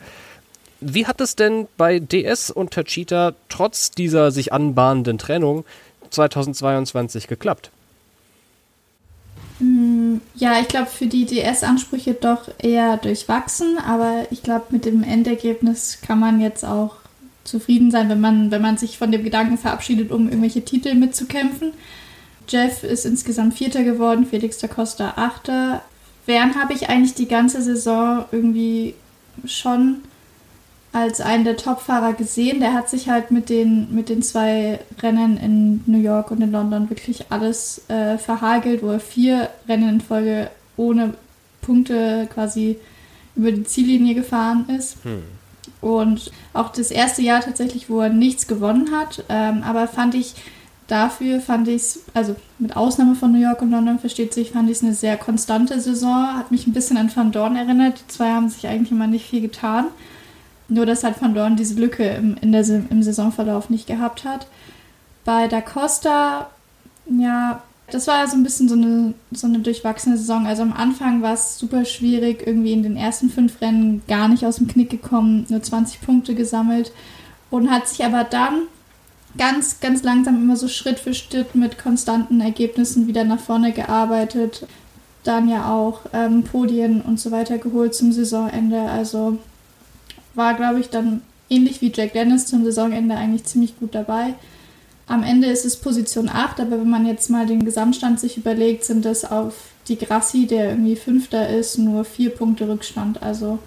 Wie 0.81 1.07
hat 1.07 1.21
es 1.21 1.37
denn 1.37 1.69
bei 1.77 2.01
DS 2.01 2.51
und 2.51 2.73
Tachita 2.73 3.35
trotz 3.49 3.93
dieser 3.93 4.33
sich 4.33 4.53
anbahnenden 4.53 5.17
Trennung 5.17 5.65
2022 6.11 7.29
geklappt? 7.29 7.71
Mm, 9.61 10.17
ja, 10.35 10.59
ich 10.61 10.67
glaube, 10.67 10.87
für 10.87 11.07
die 11.07 11.25
DS-Ansprüche 11.25 12.15
doch 12.15 12.49
eher 12.59 12.97
durchwachsen, 12.97 13.79
aber 13.79 14.27
ich 14.31 14.43
glaube, 14.43 14.67
mit 14.71 14.85
dem 14.85 15.05
Endergebnis 15.05 15.99
kann 16.05 16.19
man 16.19 16.41
jetzt 16.41 16.65
auch 16.65 16.97
zufrieden 17.45 17.91
sein, 17.91 18.09
wenn 18.09 18.21
man, 18.21 18.51
wenn 18.51 18.63
man 18.63 18.77
sich 18.77 18.99
von 18.99 19.13
dem 19.13 19.25
Gedanken 19.25 19.59
verabschiedet, 19.59 20.11
um 20.11 20.29
irgendwelche 20.29 20.65
Titel 20.65 20.95
mitzukämpfen. 20.95 21.73
Jeff 22.49 22.83
ist 22.83 23.07
insgesamt 23.07 23.55
Vierter 23.55 23.85
geworden, 23.85 24.27
Felix 24.27 24.59
da 24.59 24.69
Costa 24.69 25.15
Achter. 25.17 25.83
Wern 26.27 26.55
habe 26.55 26.73
ich 26.73 26.89
eigentlich 26.89 27.15
die 27.15 27.29
ganze 27.29 27.63
Saison 27.63 28.25
irgendwie 28.31 28.95
schon 29.45 30.03
als 30.93 31.21
einen 31.21 31.45
der 31.45 31.57
Topfahrer 31.57 32.13
gesehen. 32.13 32.61
Der 32.61 32.75
hat 32.75 32.91
sich 32.91 33.09
halt 33.09 33.31
mit 33.31 33.49
den, 33.49 33.95
mit 33.95 34.09
den 34.09 34.23
zwei 34.23 34.81
Rennen 35.01 35.37
in 35.39 35.83
New 35.87 36.01
York 36.01 36.31
und 36.31 36.43
in 36.43 36.53
London 36.53 36.91
wirklich 36.91 37.27
alles 37.31 37.89
äh, 37.89 38.19
verhagelt, 38.19 38.83
wo 38.83 38.91
er 38.91 39.01
vier 39.01 39.49
Rennen 39.69 39.89
in 39.89 40.01
Folge 40.01 40.51
ohne 40.77 41.15
Punkte 41.63 42.29
quasi 42.33 42.77
über 43.35 43.53
die 43.53 43.65
Ziellinie 43.65 44.15
gefahren 44.15 44.69
ist. 44.69 44.97
Hm. 45.05 45.23
Und 45.83 46.31
auch 46.55 46.71
das 46.71 46.91
erste 46.91 47.21
Jahr 47.21 47.41
tatsächlich, 47.41 47.91
wo 47.91 48.01
er 48.01 48.09
nichts 48.09 48.47
gewonnen 48.47 48.93
hat. 48.93 49.25
Ähm, 49.29 49.63
aber 49.65 49.89
fand 49.89 50.15
ich 50.15 50.35
dafür, 50.87 51.41
fand 51.41 51.69
ich 51.69 51.83
es, 51.83 52.05
also 52.15 52.37
mit 52.59 52.77
Ausnahme 52.77 53.17
von 53.17 53.33
New 53.33 53.41
York 53.41 53.61
und 53.63 53.71
London 53.71 53.99
versteht 53.99 54.33
sich, 54.33 54.53
fand 54.53 54.71
ich 54.71 54.77
es 54.79 54.83
eine 54.83 54.95
sehr 54.95 55.17
konstante 55.17 55.81
Saison. 55.81 56.37
Hat 56.37 56.51
mich 56.51 56.67
ein 56.67 56.73
bisschen 56.73 56.97
an 56.97 57.15
Van 57.15 57.33
Dorn 57.33 57.57
erinnert. 57.57 58.01
Die 58.01 58.09
zwei 58.09 58.31
haben 58.31 58.49
sich 58.49 58.67
eigentlich 58.69 58.93
immer 58.93 59.09
nicht 59.09 59.29
viel 59.29 59.41
getan. 59.41 59.87
Nur, 60.69 60.87
dass 60.87 61.05
halt 61.05 61.21
Van 61.21 61.35
Dorn 61.35 61.57
diese 61.57 61.79
Lücke 61.79 62.09
im, 62.09 62.37
in 62.41 62.53
der, 62.53 62.67
im 62.69 63.03
Saisonverlauf 63.03 63.69
nicht 63.69 63.89
gehabt 63.89 64.25
hat. 64.25 64.47
Bei 65.25 65.49
Da 65.49 65.61
Costa, 65.61 66.49
ja, 67.07 67.63
das 67.93 68.07
war 68.07 68.27
so 68.27 68.37
ein 68.37 68.43
bisschen 68.43 68.71
so 68.71 68.75
eine, 68.75 69.13
so 69.33 69.47
eine 69.47 69.59
durchwachsene 69.59 70.17
Saison. 70.17 70.47
Also 70.47 70.63
am 70.63 70.73
Anfang 70.73 71.21
war 71.21 71.35
es 71.35 71.59
super 71.59 71.85
schwierig, 71.85 72.47
irgendwie 72.47 72.73
in 72.73 72.83
den 72.83 72.97
ersten 72.97 73.29
fünf 73.29 73.61
Rennen 73.61 74.01
gar 74.09 74.29
nicht 74.29 74.47
aus 74.47 74.57
dem 74.57 74.67
Knick 74.67 74.89
gekommen, 74.89 75.45
nur 75.51 75.63
20 75.63 76.01
Punkte 76.01 76.35
gesammelt 76.35 76.91
und 77.51 77.71
hat 77.71 77.87
sich 77.87 78.03
aber 78.03 78.25
dann 78.25 78.63
ganz, 79.37 79.81
ganz 79.81 80.03
langsam 80.03 80.37
immer 80.37 80.57
so 80.57 80.69
Schritt 80.69 81.01
für 81.01 81.13
Schritt 81.13 81.55
mit 81.55 81.79
konstanten 81.79 82.41
Ergebnissen 82.41 83.07
wieder 83.07 83.25
nach 83.25 83.41
vorne 83.41 83.73
gearbeitet. 83.73 84.67
Dann 85.23 85.51
ja 85.51 85.71
auch 85.71 86.01
ähm, 86.15 86.45
Podien 86.45 87.03
und 87.03 87.21
so 87.21 87.31
weiter 87.31 87.59
geholt 87.59 87.95
zum 87.95 88.11
Saisonende. 88.11 88.81
Also 88.81 89.39
war, 90.35 90.55
glaube 90.55 90.81
ich, 90.81 90.89
dann 90.89 91.21
ähnlich 91.51 91.83
wie 91.83 91.93
Jack 91.95 92.15
Dennis 92.15 92.47
zum 92.47 92.65
Saisonende 92.65 93.17
eigentlich 93.17 93.45
ziemlich 93.45 93.79
gut 93.79 93.95
dabei. 93.95 94.33
Am 95.07 95.23
Ende 95.23 95.49
ist 95.49 95.65
es 95.65 95.77
Position 95.77 96.29
8, 96.29 96.61
aber 96.61 96.73
wenn 96.73 96.89
man 96.89 97.07
jetzt 97.07 97.29
mal 97.29 97.47
den 97.47 97.65
Gesamtstand 97.65 98.21
sich 98.21 98.37
überlegt, 98.37 98.85
sind 98.85 99.05
das 99.05 99.25
auf 99.25 99.55
die 99.89 99.99
Grassi, 99.99 100.47
der 100.47 100.71
irgendwie 100.71 100.97
Fünfter 100.97 101.49
ist, 101.49 101.79
nur 101.79 102.05
vier 102.05 102.31
Punkte 102.31 102.69
Rückstand. 102.69 103.23
Also 103.23 103.59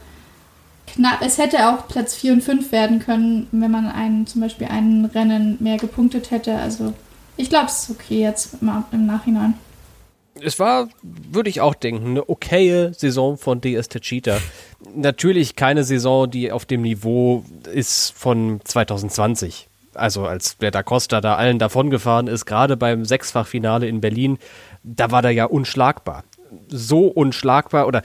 knapp. 0.88 1.22
Es 1.22 1.38
hätte 1.38 1.70
auch 1.70 1.88
Platz 1.88 2.16
4 2.16 2.34
und 2.34 2.42
5 2.42 2.72
werden 2.72 3.00
können, 3.00 3.48
wenn 3.52 3.72
man 3.72 3.88
einen, 3.88 4.28
zum 4.28 4.42
Beispiel 4.42 4.68
einen 4.68 5.06
Rennen 5.06 5.58
mehr 5.60 5.78
gepunktet 5.78 6.32
hätte. 6.32 6.56
Also 6.56 6.94
ich 7.38 7.50
glaube, 7.50 7.66
es 7.66 7.84
ist 7.84 7.90
okay 7.90 8.22
jetzt 8.22 8.58
im, 8.62 9.06
Nachhinein. 9.06 9.56
Es 10.42 10.60
war, 10.60 10.90
würde 11.02 11.50
ich 11.50 11.62
auch 11.62 11.76
denken, 11.76 12.12
eine 12.12 12.30
okaye 12.30 12.94
Saison 12.94 13.38
von 13.38 13.62
DS 13.62 13.90
Techita. 13.90 14.38
Natürlich 14.94 15.56
keine 15.56 15.84
Saison, 15.84 16.30
die 16.30 16.52
auf 16.52 16.66
dem 16.66 16.82
Niveau 16.82 17.44
ist 17.72 18.14
von 18.16 18.60
2020 18.64 19.70
also 19.96 20.26
als 20.26 20.58
der 20.58 20.72
Da 20.72 20.84
Costa 20.84 21.22
da 21.22 21.36
allen 21.36 21.60
davongefahren 21.60 22.28
ist, 22.28 22.46
gerade 22.46 22.78
beim 22.78 23.06
Sechsfachfinale 23.06 23.88
in 23.88 24.02
Berlin, 24.02 24.38
da 24.84 25.12
war 25.12 25.22
der 25.22 25.32
ja 25.32 25.46
unschlagbar. 25.46 26.24
So 26.68 27.08
unschlagbar, 27.08 27.88
oder 27.88 28.02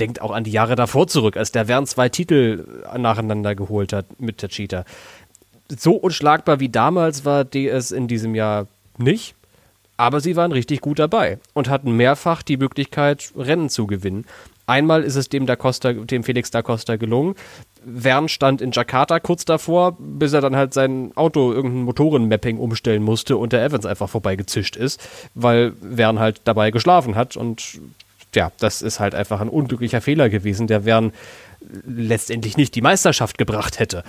denkt 0.00 0.20
auch 0.20 0.32
an 0.32 0.44
die 0.44 0.50
Jahre 0.50 0.76
davor 0.76 1.06
zurück, 1.06 1.36
als 1.36 1.52
der 1.52 1.68
Wern 1.68 1.86
zwei 1.86 2.08
Titel 2.08 2.66
nacheinander 2.96 3.54
geholt 3.54 3.92
hat 3.92 4.20
mit 4.20 4.42
der 4.42 4.48
Cheetah. 4.48 4.84
So 5.68 5.92
unschlagbar 5.92 6.60
wie 6.60 6.68
damals 6.68 7.24
war 7.24 7.44
DS 7.44 7.90
in 7.92 8.08
diesem 8.08 8.34
Jahr 8.34 8.66
nicht. 8.98 9.34
Aber 9.96 10.20
sie 10.20 10.34
waren 10.34 10.50
richtig 10.50 10.80
gut 10.80 10.98
dabei 10.98 11.38
und 11.52 11.68
hatten 11.68 11.92
mehrfach 11.92 12.42
die 12.42 12.56
Möglichkeit, 12.56 13.32
Rennen 13.36 13.68
zu 13.68 13.86
gewinnen. 13.86 14.26
Einmal 14.66 15.04
ist 15.04 15.14
es 15.14 15.28
dem, 15.28 15.46
da 15.46 15.56
Costa, 15.56 15.92
dem 15.92 16.24
Felix 16.24 16.50
da 16.50 16.62
Costa 16.62 16.96
gelungen. 16.96 17.36
Wern 17.84 18.28
stand 18.28 18.60
in 18.60 18.72
Jakarta 18.72 19.20
kurz 19.20 19.44
davor, 19.44 19.96
bis 19.98 20.32
er 20.32 20.40
dann 20.40 20.56
halt 20.56 20.74
sein 20.74 21.12
Auto 21.14 21.52
irgendein 21.52 21.82
Motorenmapping 21.82 22.58
umstellen 22.58 23.02
musste 23.02 23.36
und 23.36 23.52
der 23.52 23.64
Evans 23.64 23.86
einfach 23.86 24.08
vorbeigezischt 24.08 24.76
ist, 24.76 25.00
weil 25.34 25.72
Wern 25.80 26.18
halt 26.18 26.40
dabei 26.44 26.70
geschlafen 26.70 27.14
hat 27.14 27.36
und 27.36 27.80
ja, 28.34 28.50
das 28.58 28.82
ist 28.82 29.00
halt 29.00 29.14
einfach 29.14 29.40
ein 29.40 29.48
unglücklicher 29.48 30.00
Fehler 30.00 30.28
gewesen, 30.28 30.66
der 30.66 30.84
Wern 30.84 31.12
letztendlich 31.86 32.56
nicht 32.56 32.74
die 32.74 32.82
Meisterschaft 32.82 33.38
gebracht 33.38 33.78
hätte. 33.78 34.02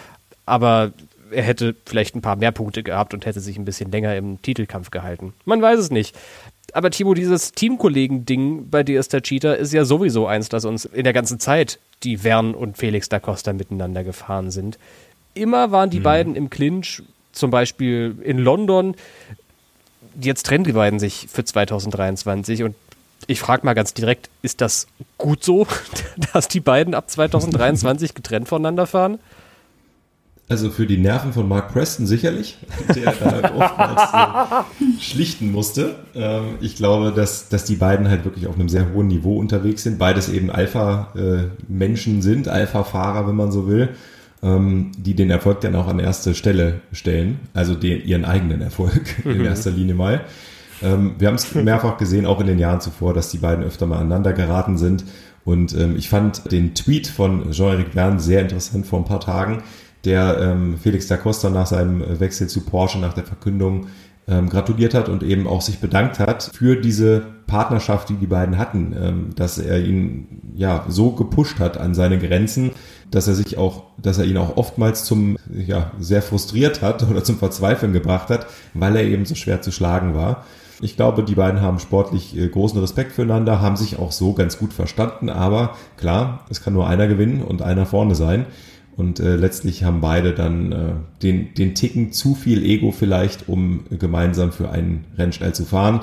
Aber 0.45 0.91
er 1.31 1.43
hätte 1.43 1.75
vielleicht 1.85 2.15
ein 2.15 2.21
paar 2.21 2.35
mehr 2.35 2.51
Punkte 2.51 2.83
gehabt 2.83 3.13
und 3.13 3.25
hätte 3.25 3.39
sich 3.39 3.57
ein 3.57 3.65
bisschen 3.65 3.91
länger 3.91 4.15
im 4.15 4.41
Titelkampf 4.41 4.91
gehalten. 4.91 5.33
Man 5.45 5.61
weiß 5.61 5.79
es 5.79 5.91
nicht. 5.91 6.15
Aber 6.75 6.91
Timo, 6.91 7.13
dieses 7.13 7.53
Teamkollegen-Ding 7.53 8.69
bei 8.69 8.83
DS 8.83 9.07
Cheetah 9.07 9.53
ist 9.53 9.71
ja 9.71 9.85
sowieso 9.85 10.27
eins, 10.27 10.49
das 10.49 10.65
uns 10.65 10.83
in 10.83 11.05
der 11.05 11.13
ganzen 11.13 11.39
Zeit 11.39 11.79
die 12.03 12.25
Wern 12.25 12.53
und 12.53 12.75
Felix 12.77 13.07
da 13.07 13.21
Costa 13.21 13.53
miteinander 13.53 14.03
gefahren 14.03 14.51
sind. 14.51 14.77
Immer 15.35 15.71
waren 15.71 15.89
die 15.89 15.99
mhm. 15.99 16.03
beiden 16.03 16.35
im 16.35 16.49
Clinch, 16.49 17.01
zum 17.31 17.49
Beispiel 17.49 18.17
in 18.25 18.39
London. 18.39 18.95
Jetzt 20.19 20.47
trennen 20.47 20.65
die 20.65 20.73
beiden 20.73 20.99
sich 20.99 21.27
für 21.31 21.45
2023 21.45 22.63
und 22.63 22.75
ich 23.25 23.39
frage 23.39 23.65
mal 23.65 23.73
ganz 23.73 23.93
direkt, 23.93 24.29
ist 24.41 24.59
das 24.59 24.87
gut 25.17 25.45
so, 25.45 25.65
dass 26.33 26.49
die 26.49 26.59
beiden 26.59 26.93
ab 26.93 27.09
2023 27.09 28.13
getrennt 28.13 28.49
voneinander 28.49 28.85
fahren? 28.85 29.19
Also 30.47 30.69
für 30.69 30.85
die 30.85 30.97
Nerven 30.97 31.33
von 31.33 31.47
Mark 31.47 31.73
Preston 31.73 32.05
sicherlich, 32.05 32.59
der 32.93 33.13
da 33.13 33.51
oftmals 33.55 34.65
äh, 34.79 35.01
schlichten 35.01 35.51
musste. 35.51 35.95
Ähm, 36.13 36.57
ich 36.61 36.75
glaube, 36.75 37.11
dass, 37.11 37.49
dass 37.49 37.65
die 37.65 37.75
beiden 37.75 38.09
halt 38.09 38.25
wirklich 38.25 38.45
auf 38.45 38.53
einem 38.53 38.69
sehr 38.69 38.93
hohen 38.93 39.07
Niveau 39.07 39.39
unterwegs 39.39 39.81
sind. 39.81 39.97
Beides 39.97 40.29
eben 40.29 40.51
Alpha-Menschen 40.51 42.19
äh, 42.19 42.21
sind, 42.21 42.47
Alpha-Fahrer, 42.47 43.27
wenn 43.27 43.35
man 43.35 43.51
so 43.51 43.67
will, 43.67 43.89
ähm, 44.43 44.91
die 44.99 45.15
den 45.15 45.31
Erfolg 45.31 45.61
dann 45.61 45.75
auch 45.75 45.87
an 45.87 45.97
erste 45.97 46.35
Stelle 46.35 46.81
stellen. 46.91 47.39
Also 47.55 47.73
den, 47.73 48.05
ihren 48.05 48.23
eigenen 48.23 48.61
Erfolg 48.61 49.01
in 49.25 49.39
mhm. 49.39 49.45
erster 49.45 49.71
Linie 49.71 49.95
mal. 49.95 50.21
Ähm, 50.83 51.15
wir 51.17 51.27
haben 51.27 51.35
es 51.35 51.55
mehrfach 51.55 51.97
gesehen, 51.97 52.27
auch 52.27 52.39
in 52.39 52.45
den 52.45 52.59
Jahren 52.59 52.81
zuvor, 52.81 53.15
dass 53.15 53.31
die 53.31 53.39
beiden 53.39 53.65
öfter 53.65 53.87
mal 53.87 53.97
aneinander 53.97 54.33
geraten 54.33 54.77
sind. 54.77 55.05
Und 55.43 55.75
ähm, 55.75 55.95
ich 55.97 56.07
fand 56.07 56.51
den 56.51 56.75
Tweet 56.75 57.07
von 57.07 57.51
Jean-Éric 57.51 57.93
Verne 57.93 58.19
sehr 58.19 58.41
interessant 58.41 58.85
vor 58.85 58.99
ein 58.99 59.05
paar 59.05 59.21
Tagen 59.21 59.63
der 60.05 60.39
ähm, 60.39 60.77
Felix 60.77 61.07
da 61.07 61.17
Costa 61.17 61.49
nach 61.49 61.67
seinem 61.67 62.19
Wechsel 62.19 62.47
zu 62.47 62.61
Porsche, 62.61 62.99
nach 62.99 63.13
der 63.13 63.23
Verkündung 63.23 63.87
ähm, 64.27 64.49
gratuliert 64.49 64.93
hat 64.93 65.09
und 65.09 65.23
eben 65.23 65.47
auch 65.47 65.61
sich 65.61 65.79
bedankt 65.79 66.19
hat 66.19 66.51
für 66.53 66.75
diese 66.75 67.23
Partnerschaft, 67.47 68.09
die 68.09 68.15
die 68.15 68.27
beiden 68.27 68.57
hatten, 68.57 68.95
ähm, 68.99 69.29
dass 69.35 69.57
er 69.57 69.79
ihn 69.79 70.53
ja 70.55 70.85
so 70.87 71.11
gepusht 71.11 71.59
hat 71.59 71.77
an 71.77 71.93
seine 71.93 72.17
Grenzen, 72.17 72.71
dass 73.11 73.27
er 73.27 73.35
sich 73.35 73.57
auch, 73.57 73.83
dass 74.01 74.17
er 74.17 74.25
ihn 74.25 74.37
auch 74.37 74.57
oftmals 74.57 75.03
zum 75.03 75.37
ja 75.53 75.91
sehr 75.99 76.21
frustriert 76.21 76.81
hat 76.81 77.03
oder 77.09 77.23
zum 77.23 77.37
Verzweifeln 77.37 77.93
gebracht 77.93 78.29
hat, 78.29 78.47
weil 78.73 78.95
er 78.95 79.03
eben 79.03 79.25
so 79.25 79.35
schwer 79.35 79.61
zu 79.61 79.71
schlagen 79.71 80.15
war. 80.15 80.43
Ich 80.81 80.97
glaube, 80.97 81.23
die 81.23 81.35
beiden 81.35 81.61
haben 81.61 81.79
sportlich 81.79 82.35
äh, 82.35 82.47
großen 82.47 82.79
Respekt 82.79 83.11
füreinander, 83.11 83.61
haben 83.61 83.77
sich 83.77 83.99
auch 83.99 84.11
so 84.11 84.33
ganz 84.33 84.57
gut 84.57 84.73
verstanden, 84.73 85.29
aber 85.29 85.75
klar, 85.97 86.45
es 86.49 86.61
kann 86.61 86.73
nur 86.73 86.87
einer 86.87 87.07
gewinnen 87.07 87.43
und 87.43 87.61
einer 87.61 87.85
vorne 87.85 88.15
sein. 88.15 88.47
Und 88.97 89.19
äh, 89.19 89.35
letztlich 89.35 89.83
haben 89.83 89.99
beide 89.99 90.33
dann 90.33 90.71
äh, 90.71 90.93
den, 91.21 91.53
den 91.53 91.75
Ticken 91.75 92.13
zu 92.13 92.33
viel 92.33 92.63
Ego 92.63 92.91
vielleicht, 92.91 93.49
um 93.49 93.83
gemeinsam 93.89 94.51
für 94.51 94.69
einen 94.69 95.05
Rennen 95.17 95.33
schnell 95.33 95.53
zu 95.53 95.65
fahren. 95.65 96.01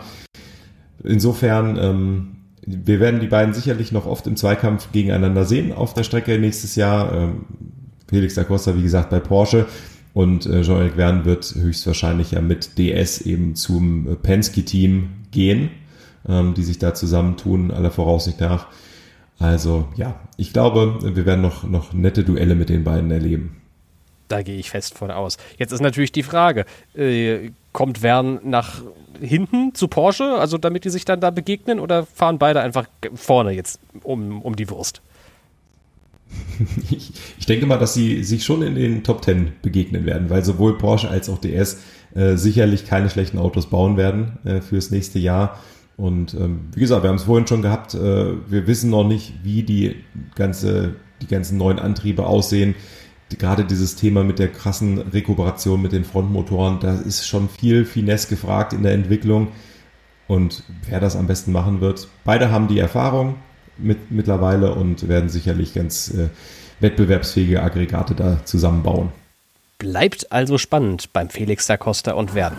Insofern, 1.02 1.78
ähm, 1.78 2.28
wir 2.66 3.00
werden 3.00 3.20
die 3.20 3.28
beiden 3.28 3.54
sicherlich 3.54 3.92
noch 3.92 4.06
oft 4.06 4.26
im 4.26 4.36
Zweikampf 4.36 4.92
gegeneinander 4.92 5.44
sehen 5.44 5.72
auf 5.72 5.94
der 5.94 6.04
Strecke 6.04 6.38
nächstes 6.38 6.76
Jahr. 6.76 7.12
Ähm, 7.12 7.46
Felix 8.08 8.34
da 8.34 8.44
Costa, 8.44 8.76
wie 8.76 8.82
gesagt, 8.82 9.08
bei 9.08 9.20
Porsche. 9.20 9.66
Und 10.12 10.44
äh, 10.44 10.60
Jean-Eric 10.60 10.96
Verne 10.96 11.24
wird 11.24 11.54
höchstwahrscheinlich 11.54 12.32
ja 12.32 12.42
mit 12.42 12.76
DS 12.76 13.22
eben 13.22 13.54
zum 13.54 14.18
Penske-Team 14.22 15.08
gehen, 15.30 15.70
ähm, 16.28 16.52
die 16.52 16.62
sich 16.62 16.78
da 16.78 16.92
zusammentun, 16.92 17.70
aller 17.70 17.90
Voraussicht 17.90 18.38
nach. 18.38 18.66
Also 19.38 19.88
ja, 19.96 20.20
ich 20.36 20.52
glaube, 20.52 20.98
wir 21.02 21.26
werden 21.26 21.40
noch, 21.40 21.64
noch 21.64 21.92
nette 21.92 22.24
Duelle 22.24 22.54
mit 22.54 22.68
den 22.68 22.84
beiden 22.84 23.10
erleben. 23.10 23.56
Da 24.28 24.42
gehe 24.42 24.56
ich 24.56 24.70
fest 24.70 24.96
von 24.96 25.10
aus. 25.10 25.36
Jetzt 25.58 25.72
ist 25.72 25.80
natürlich 25.80 26.12
die 26.12 26.22
Frage, 26.22 26.64
äh, 26.94 27.50
kommt 27.72 28.02
Wern 28.02 28.40
nach 28.44 28.82
hinten 29.20 29.74
zu 29.74 29.88
Porsche, 29.88 30.36
also 30.38 30.58
damit 30.58 30.84
die 30.84 30.90
sich 30.90 31.04
dann 31.04 31.20
da 31.20 31.30
begegnen, 31.30 31.80
oder 31.80 32.06
fahren 32.06 32.38
beide 32.38 32.60
einfach 32.60 32.86
vorne 33.14 33.52
jetzt 33.52 33.80
um, 34.02 34.40
um 34.42 34.56
die 34.56 34.70
Wurst? 34.70 35.02
ich, 36.90 37.12
ich, 37.38 37.46
denke 37.46 37.66
mal, 37.66 37.78
dass 37.78 37.94
sie 37.94 38.24
sich 38.24 38.44
schon 38.44 38.62
in 38.62 38.74
den 38.74 39.04
Top 39.04 39.22
Ten 39.22 39.52
begegnen 39.60 40.06
werden, 40.06 40.30
weil 40.30 40.44
sowohl 40.44 40.78
Porsche 40.78 41.08
als 41.08 41.28
auch 41.28 41.38
DS 41.38 41.80
äh, 42.14 42.36
sicherlich 42.36 42.86
keine 42.86 43.10
schlechten 43.10 43.38
Autos 43.38 43.66
bauen 43.66 43.96
werden 43.96 44.38
äh, 44.44 44.60
fürs 44.60 44.90
nächste 44.90 45.18
Jahr. 45.18 45.58
Und 45.96 46.34
ähm, 46.34 46.68
wie 46.74 46.80
gesagt, 46.80 47.02
wir 47.02 47.08
haben 47.08 47.16
es 47.16 47.24
vorhin 47.24 47.46
schon 47.46 47.62
gehabt, 47.62 47.94
äh, 47.94 47.98
wir 48.48 48.66
wissen 48.66 48.90
noch 48.90 49.06
nicht, 49.06 49.34
wie 49.42 49.62
die 49.62 49.96
ganze, 50.34 50.96
die 51.20 51.26
ganzen 51.26 51.58
neuen 51.58 51.78
Antriebe 51.78 52.26
aussehen. 52.26 52.74
Die, 53.30 53.38
gerade 53.38 53.64
dieses 53.64 53.96
Thema 53.96 54.24
mit 54.24 54.38
der 54.38 54.48
krassen 54.48 54.98
Rekuperation 54.98 55.80
mit 55.80 55.92
den 55.92 56.04
Frontmotoren, 56.04 56.80
da 56.80 56.94
ist 56.94 57.26
schon 57.26 57.48
viel 57.48 57.84
Finesse 57.84 58.28
gefragt 58.28 58.72
in 58.72 58.82
der 58.82 58.92
Entwicklung. 58.92 59.48
Und 60.28 60.62
wer 60.88 61.00
das 61.00 61.16
am 61.16 61.26
besten 61.26 61.52
machen 61.52 61.80
wird, 61.80 62.08
beide 62.24 62.50
haben 62.50 62.68
die 62.68 62.78
Erfahrung 62.78 63.36
mit, 63.76 64.10
mittlerweile 64.10 64.74
und 64.74 65.08
werden 65.08 65.28
sicherlich 65.28 65.74
ganz 65.74 66.12
äh, 66.14 66.28
wettbewerbsfähige 66.80 67.62
Aggregate 67.62 68.14
da 68.14 68.44
zusammenbauen. 68.44 69.10
Bleibt 69.78 70.30
also 70.30 70.58
spannend 70.58 71.12
beim 71.12 71.28
Felix 71.28 71.66
da 71.66 71.76
Costa 71.76 72.12
und 72.12 72.34
Werden. 72.34 72.56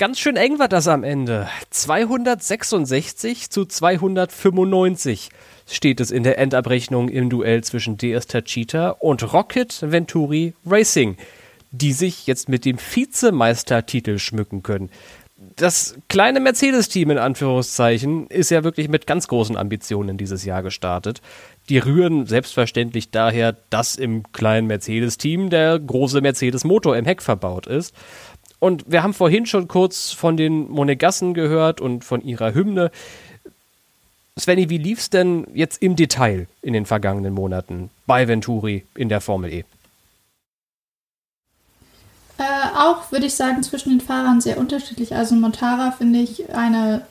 Ganz 0.00 0.18
schön 0.18 0.36
eng 0.36 0.58
war 0.58 0.68
das 0.68 0.88
am 0.88 1.04
Ende. 1.04 1.46
266 1.68 3.50
zu 3.50 3.66
295 3.66 5.28
steht 5.70 6.00
es 6.00 6.10
in 6.10 6.22
der 6.22 6.38
Endabrechnung 6.38 7.10
im 7.10 7.28
Duell 7.28 7.62
zwischen 7.62 7.98
DS 7.98 8.26
Tachita 8.26 8.92
und 8.92 9.34
Rocket 9.34 9.76
Venturi 9.82 10.54
Racing, 10.64 11.18
die 11.70 11.92
sich 11.92 12.26
jetzt 12.26 12.48
mit 12.48 12.64
dem 12.64 12.78
Vizemeistertitel 12.78 14.18
schmücken 14.18 14.62
können. 14.62 14.88
Das 15.56 15.96
kleine 16.08 16.38
Mercedes-Team 16.38 17.10
in 17.10 17.18
Anführungszeichen 17.18 18.26
ist 18.28 18.50
ja 18.50 18.62
wirklich 18.62 18.88
mit 18.88 19.06
ganz 19.06 19.26
großen 19.26 19.56
Ambitionen 19.56 20.18
dieses 20.18 20.44
Jahr 20.44 20.62
gestartet. 20.62 21.22
Die 21.70 21.78
rühren 21.78 22.26
selbstverständlich 22.26 23.10
daher, 23.10 23.56
dass 23.70 23.96
im 23.96 24.30
kleinen 24.32 24.66
Mercedes-Team 24.66 25.48
der 25.48 25.78
große 25.78 26.20
Mercedes-Motor 26.20 26.94
im 26.96 27.06
Heck 27.06 27.22
verbaut 27.22 27.66
ist. 27.66 27.94
Und 28.60 28.84
wir 28.86 29.02
haben 29.02 29.14
vorhin 29.14 29.46
schon 29.46 29.66
kurz 29.66 30.12
von 30.12 30.36
den 30.36 30.70
Monegassen 30.70 31.34
gehört 31.34 31.80
und 31.80 32.04
von 32.04 32.22
ihrer 32.22 32.54
Hymne. 32.54 32.90
Svenny, 34.38 34.70
wie 34.70 34.78
lief 34.78 35.00
es 35.00 35.10
denn 35.10 35.46
jetzt 35.54 35.82
im 35.82 35.96
Detail 35.96 36.46
in 36.62 36.74
den 36.74 36.86
vergangenen 36.86 37.34
Monaten 37.34 37.90
bei 38.06 38.28
Venturi 38.28 38.84
in 38.94 39.08
der 39.08 39.20
Formel 39.20 39.52
E? 39.52 39.64
Äh, 42.38 42.44
auch 42.76 43.10
würde 43.10 43.26
ich 43.26 43.34
sagen, 43.34 43.62
zwischen 43.62 43.90
den 43.90 44.00
Fahrern 44.00 44.40
sehr 44.40 44.58
unterschiedlich. 44.58 45.14
Also 45.14 45.34
Montara 45.34 45.90
finde 45.90 46.20
ich 46.20 46.54
eine 46.54 47.06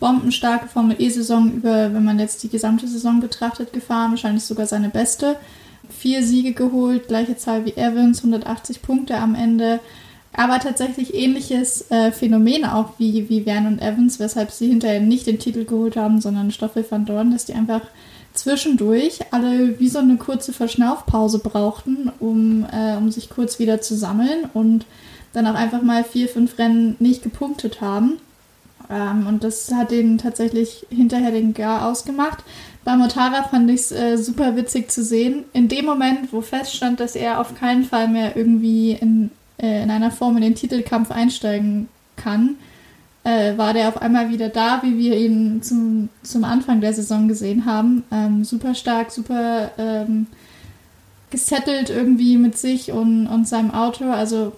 bombenstarke 0.00 0.68
Formel 0.68 0.96
E-Saison 1.00 1.52
über, 1.52 1.94
wenn 1.94 2.04
man 2.04 2.18
jetzt 2.18 2.42
die 2.42 2.48
gesamte 2.48 2.86
Saison 2.86 3.20
betrachtet, 3.20 3.72
gefahren. 3.72 4.10
Wahrscheinlich 4.10 4.44
sogar 4.44 4.66
seine 4.66 4.90
beste. 4.90 5.36
Vier 5.88 6.24
Siege 6.24 6.52
geholt, 6.52 7.08
gleiche 7.08 7.36
Zahl 7.36 7.64
wie 7.64 7.76
Evans, 7.76 8.18
180 8.18 8.82
Punkte 8.82 9.16
am 9.16 9.34
Ende. 9.34 9.80
Aber 10.36 10.58
tatsächlich 10.58 11.14
ähnliches 11.14 11.90
äh, 11.90 12.10
Phänomen 12.10 12.64
auch 12.64 12.90
wie, 12.98 13.28
wie 13.28 13.42
Verne 13.42 13.68
und 13.68 13.80
Evans, 13.80 14.18
weshalb 14.18 14.50
sie 14.50 14.68
hinterher 14.68 15.00
nicht 15.00 15.26
den 15.26 15.38
Titel 15.38 15.64
geholt 15.64 15.96
haben, 15.96 16.20
sondern 16.20 16.50
Stoffel 16.50 16.84
van 16.88 17.06
Dorn, 17.06 17.30
dass 17.30 17.44
die 17.44 17.54
einfach 17.54 17.82
zwischendurch 18.34 19.20
alle 19.30 19.78
wie 19.78 19.88
so 19.88 20.00
eine 20.00 20.16
kurze 20.16 20.52
Verschnaufpause 20.52 21.38
brauchten, 21.38 22.10
um, 22.18 22.66
äh, 22.72 22.96
um 22.96 23.12
sich 23.12 23.30
kurz 23.30 23.60
wieder 23.60 23.80
zu 23.80 23.96
sammeln 23.96 24.50
und 24.52 24.86
dann 25.32 25.46
auch 25.46 25.54
einfach 25.54 25.82
mal 25.82 26.02
vier, 26.02 26.28
fünf 26.28 26.58
Rennen 26.58 26.96
nicht 26.98 27.22
gepunktet 27.22 27.80
haben. 27.80 28.18
Ähm, 28.90 29.28
und 29.28 29.44
das 29.44 29.72
hat 29.72 29.92
denen 29.92 30.18
tatsächlich 30.18 30.84
hinterher 30.90 31.30
den 31.30 31.54
Gar 31.54 31.88
ausgemacht. 31.88 32.42
Bei 32.84 32.96
Motara 32.96 33.44
fand 33.44 33.70
ich 33.70 33.80
es 33.80 33.92
äh, 33.92 34.16
super 34.16 34.56
witzig 34.56 34.90
zu 34.90 35.04
sehen. 35.04 35.44
In 35.52 35.68
dem 35.68 35.84
Moment, 35.84 36.32
wo 36.32 36.40
feststand, 36.40 36.98
dass 36.98 37.14
er 37.14 37.40
auf 37.40 37.54
keinen 37.54 37.84
Fall 37.84 38.08
mehr 38.08 38.36
irgendwie 38.36 38.92
in 38.92 39.30
äh, 39.64 39.82
in 39.82 39.90
einer 39.90 40.10
Form 40.10 40.36
in 40.36 40.42
den 40.42 40.54
Titelkampf 40.54 41.10
einsteigen 41.10 41.88
kann, 42.16 42.56
äh, 43.24 43.56
war 43.56 43.72
der 43.72 43.88
auf 43.88 44.00
einmal 44.00 44.30
wieder 44.30 44.50
da, 44.50 44.82
wie 44.82 44.98
wir 44.98 45.16
ihn 45.16 45.62
zum, 45.62 46.10
zum 46.22 46.44
Anfang 46.44 46.80
der 46.80 46.92
Saison 46.92 47.26
gesehen 47.26 47.64
haben. 47.64 48.04
Ähm, 48.12 48.44
super 48.44 48.74
stark, 48.74 49.10
super 49.10 49.70
ähm, 49.78 50.26
gesettelt 51.30 51.90
irgendwie 51.90 52.36
mit 52.36 52.58
sich 52.58 52.92
und, 52.92 53.26
und 53.26 53.48
seinem 53.48 53.72
Auto. 53.72 54.04
Also 54.10 54.52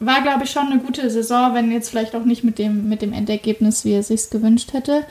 war, 0.00 0.22
glaube 0.22 0.44
ich, 0.44 0.50
schon 0.50 0.68
eine 0.68 0.80
gute 0.80 1.10
Saison, 1.10 1.54
wenn 1.54 1.70
jetzt 1.70 1.90
vielleicht 1.90 2.16
auch 2.16 2.24
nicht 2.24 2.42
mit 2.42 2.58
dem, 2.58 2.88
mit 2.88 3.02
dem 3.02 3.12
Endergebnis, 3.12 3.84
wie 3.84 3.92
er 3.92 4.02
sich 4.02 4.30
gewünscht 4.30 4.72
hätte. 4.72 5.04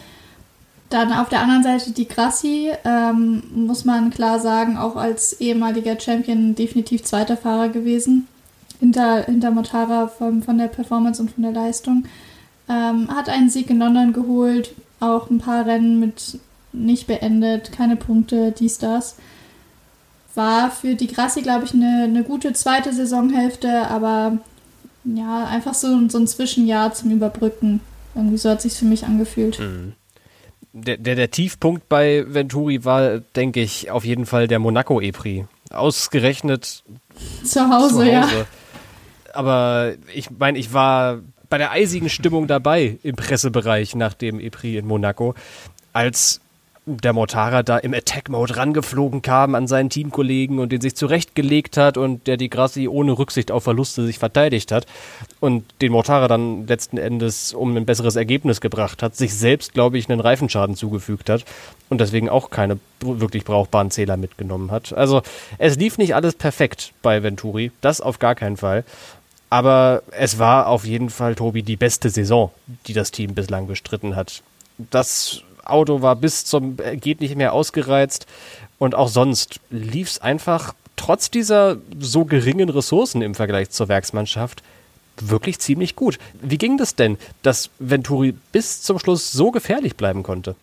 Dann 0.89 1.13
auf 1.13 1.29
der 1.29 1.41
anderen 1.41 1.61
Seite 1.61 1.91
die 1.91 2.07
Grassi, 2.07 2.71
ähm, 2.83 3.43
muss 3.53 3.85
man 3.85 4.09
klar 4.09 4.39
sagen, 4.39 4.77
auch 4.77 4.95
als 4.95 5.33
ehemaliger 5.39 5.99
Champion 5.99 6.55
definitiv 6.55 7.03
zweiter 7.03 7.37
Fahrer 7.37 7.69
gewesen. 7.69 8.27
Hinter, 8.79 9.23
hinter 9.23 9.51
Motara 9.51 10.07
von, 10.07 10.41
von 10.41 10.57
der 10.57 10.67
Performance 10.67 11.21
und 11.21 11.31
von 11.31 11.43
der 11.43 11.51
Leistung. 11.51 12.05
Ähm, 12.69 13.09
hat 13.13 13.29
einen 13.29 13.49
Sieg 13.49 13.69
in 13.69 13.79
London 13.79 14.13
geholt, 14.13 14.73
auch 14.99 15.29
ein 15.29 15.39
paar 15.39 15.65
Rennen 15.65 15.99
mit 15.99 16.39
nicht 16.71 17.07
beendet, 17.07 17.71
keine 17.71 17.95
Punkte, 17.95 18.51
dies, 18.51 18.77
das. 18.77 19.15
War 20.35 20.71
für 20.71 20.95
die 20.95 21.07
Grassi, 21.07 21.41
glaube 21.41 21.65
ich, 21.65 21.73
eine, 21.73 22.03
eine 22.03 22.23
gute 22.23 22.53
zweite 22.53 22.93
Saisonhälfte, 22.93 23.87
aber 23.89 24.37
ja, 25.03 25.45
einfach 25.45 25.73
so, 25.73 26.07
so 26.09 26.17
ein 26.17 26.27
Zwischenjahr 26.27 26.93
zum 26.93 27.11
Überbrücken. 27.11 27.81
Irgendwie 28.15 28.37
so 28.37 28.49
hat 28.49 28.61
sich 28.61 28.73
für 28.73 28.85
mich 28.85 29.05
angefühlt. 29.05 29.59
Mhm. 29.59 29.93
Der, 30.71 30.97
der, 30.97 31.15
der, 31.15 31.31
Tiefpunkt 31.31 31.89
bei 31.89 32.25
Venturi 32.27 32.85
war, 32.85 33.19
denke 33.19 33.59
ich, 33.59 33.89
auf 33.89 34.05
jeden 34.05 34.27
Fall 34.27 34.47
der 34.47 34.59
Monaco 34.59 35.01
EPRI. 35.01 35.45
Ausgerechnet 35.71 36.83
zu 37.43 37.69
Hause, 37.69 37.95
zu 37.95 38.01
Hause. 38.01 38.11
ja. 38.11 38.27
Aber 39.39 39.93
ich 40.13 40.31
meine, 40.37 40.57
ich 40.57 40.73
war 40.73 41.19
bei 41.49 41.57
der 41.57 41.71
eisigen 41.71 42.09
Stimmung 42.09 42.47
dabei 42.47 42.97
im 43.03 43.15
Pressebereich 43.15 43.95
nach 43.95 44.13
dem 44.13 44.37
EPRI 44.37 44.79
in 44.79 44.85
Monaco, 44.85 45.33
als 45.93 46.41
der 46.85 47.13
Mortara 47.13 47.63
da 47.63 47.77
im 47.77 47.93
Attack-Mode 47.93 48.57
rangeflogen 48.57 49.21
kam 49.21 49.55
an 49.55 49.65
seinen 49.65 49.89
Teamkollegen 49.89 50.59
und 50.59 50.73
den 50.73 50.81
sich 50.81 50.93
zurechtgelegt 50.95 51.77
hat 51.77 51.95
und 51.95 52.27
der 52.27 52.35
die 52.35 52.49
Grassi 52.49 52.89
ohne 52.89 53.17
Rücksicht 53.17 53.49
auf 53.49 53.63
Verluste 53.63 54.05
sich 54.05 54.19
verteidigt 54.19 54.73
hat 54.73 54.85
und 55.39 55.63
den 55.81 55.93
Mortara 55.93 56.27
dann 56.27 56.67
letzten 56.67 56.97
Endes 56.97 57.53
um 57.53 57.77
ein 57.77 57.85
besseres 57.85 58.17
Ergebnis 58.17 58.59
gebracht 58.59 59.01
hat, 59.01 59.15
sich 59.15 59.33
selbst, 59.33 59.73
glaube 59.73 59.97
ich, 59.97 60.09
einen 60.09 60.19
Reifenschaden 60.19 60.75
zugefügt 60.75 61.29
hat 61.29 61.45
und 61.87 62.01
deswegen 62.01 62.27
auch 62.27 62.49
keine 62.49 62.77
wirklich 62.99 63.45
brauchbaren 63.45 63.89
Zähler 63.89 64.17
mitgenommen 64.17 64.69
hat. 64.69 64.91
Also 64.91 65.21
es 65.59 65.77
lief 65.77 65.97
nicht 65.97 66.13
alles 66.13 66.35
perfekt 66.35 66.91
bei 67.01 67.23
Venturi, 67.23 67.71
das 67.79 68.01
auf 68.01 68.19
gar 68.19 68.35
keinen 68.35 68.57
Fall. 68.57 68.83
Aber 69.49 70.03
es 70.11 70.37
war 70.37 70.67
auf 70.67 70.85
jeden 70.85 71.09
Fall, 71.09 71.35
Tobi, 71.35 71.63
die 71.63 71.75
beste 71.75 72.09
Saison, 72.09 72.51
die 72.85 72.93
das 72.93 73.11
Team 73.11 73.33
bislang 73.33 73.67
bestritten 73.67 74.15
hat. 74.15 74.43
Das 74.77 75.41
Auto 75.65 76.01
war 76.01 76.15
bis 76.15 76.45
zum 76.45 76.77
äh, 76.79 76.97
geht 76.97 77.21
nicht 77.21 77.35
mehr 77.35 77.53
ausgereizt 77.53 78.25
und 78.77 78.95
auch 78.95 79.09
sonst 79.09 79.59
lief 79.69 80.09
es 80.09 80.19
einfach 80.19 80.73
trotz 80.95 81.29
dieser 81.29 81.77
so 81.99 82.25
geringen 82.25 82.69
Ressourcen 82.69 83.21
im 83.21 83.35
Vergleich 83.35 83.69
zur 83.69 83.87
Werksmannschaft 83.87 84.63
wirklich 85.21 85.59
ziemlich 85.59 85.95
gut. 85.95 86.17
Wie 86.41 86.57
ging 86.57 86.77
das 86.77 86.95
denn, 86.95 87.17
dass 87.41 87.69
Venturi 87.79 88.33
bis 88.51 88.81
zum 88.81 88.99
Schluss 88.99 89.31
so 89.31 89.51
gefährlich 89.51 89.95
bleiben 89.95 90.23
konnte? 90.23 90.55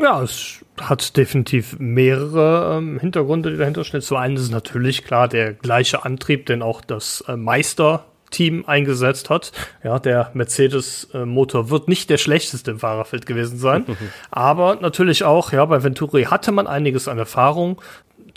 Ja, 0.00 0.22
es 0.22 0.64
hat 0.80 1.16
definitiv 1.16 1.76
mehrere 1.78 2.78
ähm, 2.78 3.00
Hintergründe, 3.00 3.50
die 3.50 3.56
dahinter 3.56 3.84
stehen. 3.84 4.00
Zum 4.00 4.16
einen 4.16 4.36
ist 4.36 4.42
es 4.42 4.50
natürlich 4.50 5.04
klar 5.04 5.28
der 5.28 5.52
gleiche 5.52 6.04
Antrieb, 6.04 6.46
den 6.46 6.62
auch 6.62 6.80
das 6.80 7.24
äh, 7.26 7.36
Meister 7.36 8.04
Team 8.30 8.64
eingesetzt 8.66 9.30
hat. 9.30 9.52
Ja, 9.82 9.98
der 9.98 10.30
Mercedes-Motor 10.34 11.70
wird 11.70 11.88
nicht 11.88 12.10
der 12.10 12.18
schlechteste 12.18 12.72
im 12.72 12.78
Fahrerfeld 12.78 13.26
gewesen 13.26 13.58
sein. 13.58 13.84
aber 14.30 14.76
natürlich 14.76 15.24
auch, 15.24 15.52
ja, 15.52 15.64
bei 15.64 15.82
Venturi 15.82 16.24
hatte 16.24 16.52
man 16.52 16.66
einiges 16.66 17.08
an 17.08 17.18
Erfahrung. 17.18 17.80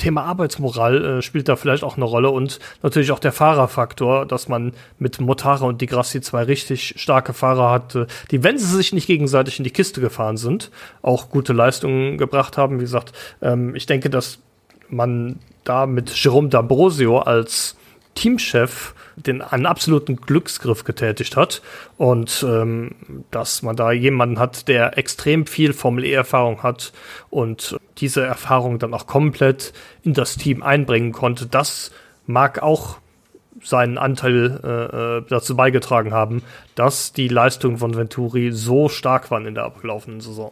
Thema 0.01 0.23
Arbeitsmoral 0.23 1.05
äh, 1.05 1.21
spielt 1.21 1.47
da 1.47 1.55
vielleicht 1.55 1.83
auch 1.83 1.95
eine 1.95 2.05
Rolle 2.05 2.31
und 2.31 2.59
natürlich 2.81 3.11
auch 3.11 3.19
der 3.19 3.31
Fahrerfaktor, 3.31 4.25
dass 4.25 4.47
man 4.47 4.73
mit 4.97 5.21
Motara 5.21 5.65
und 5.65 5.79
Di 5.79 5.85
Grassi 5.85 6.21
zwei 6.21 6.41
richtig 6.41 6.95
starke 6.97 7.33
Fahrer 7.33 7.69
hatte, 7.69 8.07
die, 8.31 8.43
wenn 8.43 8.57
sie 8.57 8.65
sich 8.65 8.93
nicht 8.93 9.05
gegenseitig 9.05 9.59
in 9.59 9.63
die 9.63 9.69
Kiste 9.69 10.01
gefahren 10.01 10.37
sind, 10.37 10.71
auch 11.03 11.29
gute 11.29 11.53
Leistungen 11.53 12.17
gebracht 12.17 12.57
haben. 12.57 12.79
Wie 12.79 12.83
gesagt, 12.83 13.13
ähm, 13.43 13.75
ich 13.75 13.85
denke, 13.85 14.09
dass 14.09 14.39
man 14.89 15.37
da 15.65 15.85
mit 15.85 16.09
Jerome 16.09 16.49
D'Ambrosio 16.49 17.19
als 17.19 17.77
Teamchef 18.15 18.95
den 19.27 19.41
einen 19.41 19.65
absoluten 19.65 20.17
Glücksgriff 20.17 20.83
getätigt 20.83 21.35
hat 21.35 21.61
und 21.97 22.45
ähm, 22.47 22.95
dass 23.31 23.61
man 23.61 23.75
da 23.75 23.91
jemanden 23.91 24.39
hat, 24.39 24.67
der 24.67 24.97
extrem 24.97 25.45
viel 25.45 25.73
Formel 25.73 26.05
E-Erfahrung 26.05 26.63
hat 26.63 26.93
und 27.29 27.77
diese 27.97 28.23
Erfahrung 28.23 28.79
dann 28.79 28.93
auch 28.93 29.07
komplett 29.07 29.73
in 30.03 30.13
das 30.13 30.35
Team 30.35 30.63
einbringen 30.63 31.11
konnte. 31.11 31.45
Das 31.45 31.91
mag 32.25 32.61
auch 32.61 32.97
seinen 33.63 33.97
Anteil 33.97 34.59
äh, 34.63 35.17
äh 35.17 35.23
dazu 35.29 35.55
beigetragen 35.55 36.13
haben, 36.13 36.41
dass 36.75 37.13
die 37.13 37.27
Leistungen 37.27 37.77
von 37.77 37.95
Venturi 37.95 38.51
so 38.51 38.89
stark 38.89 39.29
waren 39.29 39.45
in 39.45 39.55
der 39.55 39.65
abgelaufenen 39.65 40.21
Saison. 40.21 40.51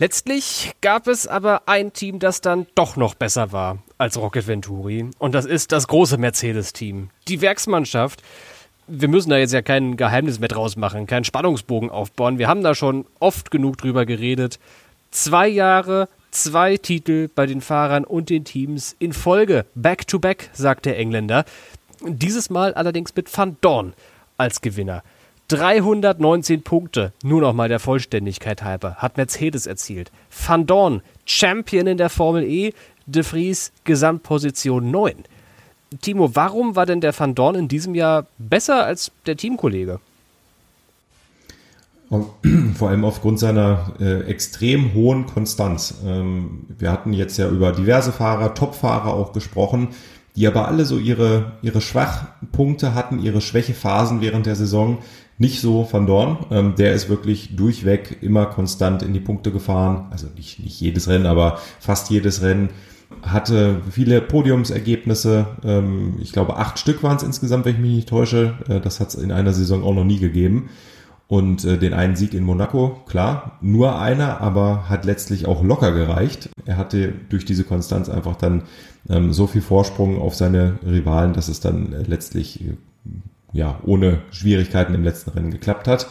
Letztlich 0.00 0.72
gab 0.80 1.08
es 1.08 1.26
aber 1.26 1.68
ein 1.68 1.92
Team, 1.92 2.20
das 2.20 2.40
dann 2.40 2.66
doch 2.74 2.96
noch 2.96 3.14
besser 3.14 3.52
war 3.52 3.80
als 3.98 4.16
Rocket 4.16 4.46
Venturi. 4.46 5.10
Und 5.18 5.34
das 5.34 5.44
ist 5.44 5.72
das 5.72 5.88
große 5.88 6.16
Mercedes-Team. 6.16 7.10
Die 7.28 7.42
Werksmannschaft. 7.42 8.22
Wir 8.86 9.08
müssen 9.08 9.28
da 9.28 9.36
jetzt 9.36 9.52
ja 9.52 9.60
kein 9.60 9.98
Geheimnis 9.98 10.40
mehr 10.40 10.48
draus 10.48 10.76
machen, 10.76 11.06
keinen 11.06 11.24
Spannungsbogen 11.24 11.90
aufbauen. 11.90 12.38
Wir 12.38 12.48
haben 12.48 12.62
da 12.62 12.74
schon 12.74 13.04
oft 13.18 13.50
genug 13.50 13.76
drüber 13.76 14.06
geredet. 14.06 14.58
Zwei 15.10 15.48
Jahre, 15.48 16.08
zwei 16.30 16.78
Titel 16.78 17.28
bei 17.28 17.44
den 17.44 17.60
Fahrern 17.60 18.04
und 18.04 18.30
den 18.30 18.46
Teams 18.46 18.96
in 19.00 19.12
Folge. 19.12 19.66
Back 19.74 20.06
to 20.06 20.18
back, 20.18 20.48
sagt 20.54 20.86
der 20.86 20.98
Engländer. 20.98 21.44
Dieses 22.06 22.48
Mal 22.48 22.72
allerdings 22.72 23.14
mit 23.14 23.36
Van 23.36 23.58
Dorn 23.60 23.92
als 24.38 24.62
Gewinner. 24.62 25.02
319 25.50 26.62
Punkte, 26.62 27.12
nur 27.24 27.40
noch 27.40 27.52
mal 27.52 27.68
der 27.68 27.80
Vollständigkeit 27.80 28.62
halber, 28.62 28.94
hat 28.96 29.16
Mercedes 29.16 29.66
erzielt. 29.66 30.12
Van 30.46 30.64
Dorn, 30.64 31.02
Champion 31.24 31.88
in 31.88 31.98
der 31.98 32.08
Formel 32.08 32.44
E, 32.44 32.72
De 33.06 33.24
Vries 33.24 33.72
Gesamtposition 33.82 34.92
9. 34.92 35.24
Timo, 36.02 36.36
warum 36.36 36.76
war 36.76 36.86
denn 36.86 37.00
der 37.00 37.18
Van 37.18 37.34
Dorn 37.34 37.56
in 37.56 37.66
diesem 37.66 37.96
Jahr 37.96 38.26
besser 38.38 38.84
als 38.84 39.10
der 39.26 39.36
Teamkollege? 39.36 39.98
Vor 42.74 42.88
allem 42.88 43.04
aufgrund 43.04 43.40
seiner 43.40 43.94
äh, 43.98 44.20
extrem 44.26 44.94
hohen 44.94 45.26
Konstanz. 45.26 45.94
Ähm, 46.06 46.66
wir 46.78 46.92
hatten 46.92 47.12
jetzt 47.12 47.38
ja 47.38 47.48
über 47.48 47.72
diverse 47.72 48.12
Fahrer, 48.12 48.54
Topfahrer 48.54 49.14
auch 49.14 49.32
gesprochen, 49.32 49.88
die 50.36 50.46
aber 50.46 50.68
alle 50.68 50.84
so 50.84 50.96
ihre, 50.96 51.52
ihre 51.62 51.80
Schwachpunkte 51.80 52.94
hatten, 52.94 53.18
ihre 53.18 53.40
Schwächephasen 53.40 54.20
während 54.20 54.46
der 54.46 54.54
Saison. 54.54 54.98
Nicht 55.40 55.62
so 55.62 55.88
Van 55.90 56.06
Dorn. 56.06 56.36
Ähm, 56.50 56.74
der 56.76 56.92
ist 56.92 57.08
wirklich 57.08 57.56
durchweg 57.56 58.18
immer 58.20 58.44
konstant 58.44 59.02
in 59.02 59.14
die 59.14 59.20
Punkte 59.20 59.50
gefahren. 59.50 60.08
Also 60.10 60.26
nicht, 60.36 60.62
nicht 60.62 60.78
jedes 60.78 61.08
Rennen, 61.08 61.24
aber 61.24 61.58
fast 61.80 62.10
jedes 62.10 62.42
Rennen. 62.42 62.68
Hatte 63.22 63.80
viele 63.90 64.20
Podiumsergebnisse. 64.20 65.46
Ähm, 65.64 66.18
ich 66.20 66.32
glaube, 66.32 66.58
acht 66.58 66.78
Stück 66.78 67.02
waren 67.02 67.16
es 67.16 67.22
insgesamt, 67.22 67.64
wenn 67.64 67.76
ich 67.76 67.80
mich 67.80 67.90
nicht 67.90 68.08
täusche. 68.10 68.58
Äh, 68.68 68.80
das 68.80 69.00
hat 69.00 69.08
es 69.08 69.14
in 69.14 69.32
einer 69.32 69.54
Saison 69.54 69.82
auch 69.82 69.94
noch 69.94 70.04
nie 70.04 70.18
gegeben. 70.18 70.68
Und 71.26 71.64
äh, 71.64 71.78
den 71.78 71.94
einen 71.94 72.16
Sieg 72.16 72.34
in 72.34 72.44
Monaco, 72.44 73.00
klar, 73.08 73.56
nur 73.62 73.98
einer, 73.98 74.42
aber 74.42 74.90
hat 74.90 75.06
letztlich 75.06 75.46
auch 75.46 75.64
locker 75.64 75.92
gereicht. 75.92 76.50
Er 76.66 76.76
hatte 76.76 77.14
durch 77.30 77.46
diese 77.46 77.64
Konstanz 77.64 78.10
einfach 78.10 78.36
dann 78.36 78.64
ähm, 79.08 79.32
so 79.32 79.46
viel 79.46 79.62
Vorsprung 79.62 80.20
auf 80.20 80.34
seine 80.34 80.78
Rivalen, 80.84 81.32
dass 81.32 81.48
es 81.48 81.60
dann 81.60 81.94
letztlich 82.06 82.60
äh, 82.60 82.74
ja, 83.52 83.80
ohne 83.84 84.22
Schwierigkeiten 84.30 84.94
im 84.94 85.04
letzten 85.04 85.30
Rennen 85.30 85.50
geklappt 85.50 85.88
hat. 85.88 86.08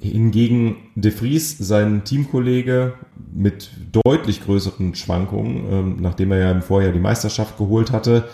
Hingegen 0.00 0.76
De 0.96 1.10
Vries, 1.10 1.56
sein 1.56 2.04
Teamkollege, 2.04 2.94
mit 3.32 3.70
deutlich 3.92 4.44
größeren 4.44 4.94
Schwankungen, 4.94 5.72
ähm, 5.72 5.96
nachdem 6.00 6.32
er 6.32 6.38
ja 6.38 6.50
im 6.50 6.62
Vorjahr 6.62 6.92
die 6.92 6.98
Meisterschaft 6.98 7.56
geholt 7.56 7.90
hatte, 7.90 8.28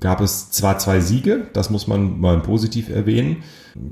gab 0.00 0.20
es 0.20 0.50
zwar 0.50 0.78
zwei 0.78 1.00
Siege, 1.00 1.46
das 1.52 1.70
muss 1.70 1.86
man 1.86 2.18
mal 2.18 2.40
positiv 2.40 2.88
erwähnen, 2.88 3.42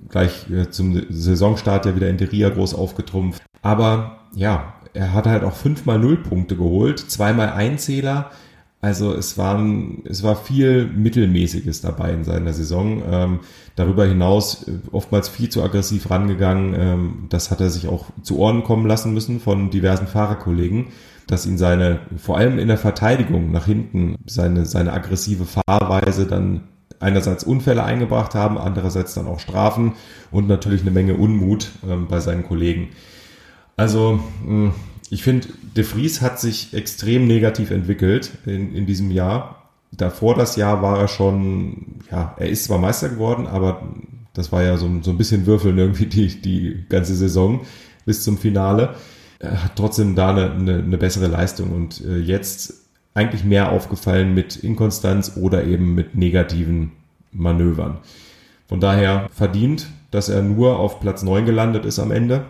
gleich 0.09 0.51
äh, 0.51 0.71
zum 0.71 1.01
Saisonstart 1.11 1.87
ja 1.87 1.95
wieder 1.95 2.09
in 2.09 2.17
Deria 2.17 2.49
groß 2.49 2.75
aufgetrumpft, 2.75 3.43
aber 3.63 4.19
ja, 4.35 4.75
er 4.93 5.13
hat 5.13 5.27
halt 5.27 5.45
auch 5.45 5.55
fünfmal 5.55 5.99
Nullpunkte 5.99 6.57
geholt, 6.57 6.99
zweimal 6.99 7.51
Einzähler, 7.51 8.31
also 8.85 9.15
es 9.15 9.39
waren, 9.39 10.03
es 10.05 10.23
war 10.23 10.37
viel 10.37 10.85
Mittelmäßiges 10.85 11.81
dabei 11.81 12.13
in 12.13 12.23
seiner 12.23 12.53
Saison. 12.53 13.03
Ähm, 13.11 13.41
darüber 13.77 14.05
hinaus 14.05 14.69
äh, 14.69 14.73
oftmals 14.93 15.31
viel 15.31 15.49
zu 15.49 15.63
aggressiv 15.63 16.11
rangegangen. 16.11 16.75
Ähm, 16.79 17.27
das 17.31 17.51
hat 17.51 17.63
er 17.63 17.71
sich 17.71 17.89
auch 17.89 18.05
zu 18.23 18.39
Ohren 18.39 18.63
kommen 18.63 18.87
lassen 18.87 19.15
müssen 19.15 19.41
von 19.41 19.71
diversen 19.71 20.07
Fahrerkollegen, 20.07 20.89
dass 21.27 21.47
ihn 21.47 21.57
seine, 21.57 22.01
vor 22.19 22.37
allem 22.37 22.59
in 22.59 22.69
der 22.69 22.77
Verteidigung 22.77 23.53
nach 23.53 23.65
hinten, 23.65 24.17
seine, 24.27 24.67
seine 24.67 24.93
aggressive 24.93 25.47
Fahrweise 25.47 26.27
dann 26.27 26.65
einerseits 27.01 27.43
Unfälle 27.43 27.85
eingebracht 27.85 28.35
haben, 28.35 28.59
andererseits 28.59 29.15
dann 29.15 29.27
auch 29.27 29.41
Strafen 29.41 29.95
und 30.31 30.47
natürlich 30.47 30.83
eine 30.83 30.91
Menge 30.91 31.15
Unmut 31.15 31.71
ähm, 31.89 32.07
bei 32.07 32.21
seinen 32.21 32.45
Kollegen. 32.45 32.91
Also, 33.79 34.21
mh, 34.47 34.75
ich 35.15 35.23
finde, 35.23 35.47
De 35.77 35.85
Vries 35.85 36.21
hat 36.21 36.41
sich 36.41 36.75
extrem 36.75 37.29
negativ 37.29 37.71
entwickelt 37.71 38.33
in, 38.47 38.75
in 38.75 38.85
diesem 38.85 39.13
Jahr. 39.13 39.71
Davor 39.93 40.35
das 40.35 40.57
Jahr 40.57 40.83
war 40.83 40.99
er 40.99 41.07
schon, 41.07 42.01
ja, 42.11 42.35
er 42.37 42.49
ist 42.49 42.65
zwar 42.65 42.79
Meister 42.79 43.11
geworden, 43.11 43.47
aber 43.47 43.83
das 44.33 44.51
war 44.51 44.65
ja 44.65 44.77
so, 44.77 44.91
so 45.03 45.13
ein 45.13 45.17
bisschen 45.17 45.47
Würfeln 45.47 45.79
irgendwie 45.79 46.07
die, 46.07 46.43
die 46.43 46.85
ganze 46.89 47.15
Saison 47.15 47.61
bis 48.05 48.25
zum 48.25 48.39
Finale. 48.39 48.97
Er 49.39 49.63
hat 49.63 49.77
trotzdem 49.77 50.17
da 50.17 50.31
eine, 50.31 50.51
eine, 50.51 50.79
eine 50.79 50.99
bessere 50.99 51.29
Leistung 51.29 51.71
und 51.71 52.05
äh, 52.05 52.19
jetzt 52.19 52.75
eigentlich 53.15 53.45
mehr 53.45 53.71
aufgefallen 53.71 54.35
mit 54.35 54.57
Inkonstanz 54.57 55.37
oder 55.37 55.63
eben 55.63 55.95
mit 55.95 56.17
negativen 56.17 56.91
Manövern. 57.31 57.99
Von 58.67 58.81
daher 58.81 59.29
verdient, 59.33 59.87
dass 60.11 60.29
er 60.29 60.43
nur 60.43 60.81
auf 60.81 60.99
Platz 60.99 61.23
9 61.23 61.47
gelandet 61.47 61.85
ist 61.85 62.01
am 62.01 62.11
Ende, 62.11 62.47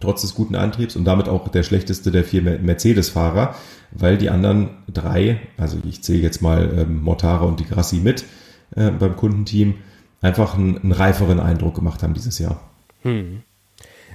trotz 0.00 0.22
des 0.22 0.34
guten 0.34 0.54
Antriebs 0.54 0.96
und 0.96 1.04
damit 1.04 1.28
auch 1.28 1.48
der 1.48 1.62
schlechteste 1.62 2.10
der 2.10 2.24
vier 2.24 2.42
Mercedes-Fahrer, 2.42 3.54
weil 3.92 4.18
die 4.18 4.30
anderen 4.30 4.70
drei, 4.92 5.40
also 5.56 5.78
ich 5.88 6.02
zähle 6.02 6.22
jetzt 6.22 6.42
mal 6.42 6.70
ähm, 6.78 7.02
Mortara 7.02 7.44
und 7.44 7.60
die 7.60 7.66
Grassi 7.66 7.96
mit 7.96 8.24
äh, 8.74 8.90
beim 8.90 9.16
Kundenteam, 9.16 9.74
einfach 10.20 10.56
einen, 10.56 10.78
einen, 10.78 10.92
reiferen 10.92 11.40
Eindruck 11.40 11.74
gemacht 11.74 12.02
haben 12.02 12.14
dieses 12.14 12.38
Jahr. 12.38 12.60
Hm. 13.02 13.42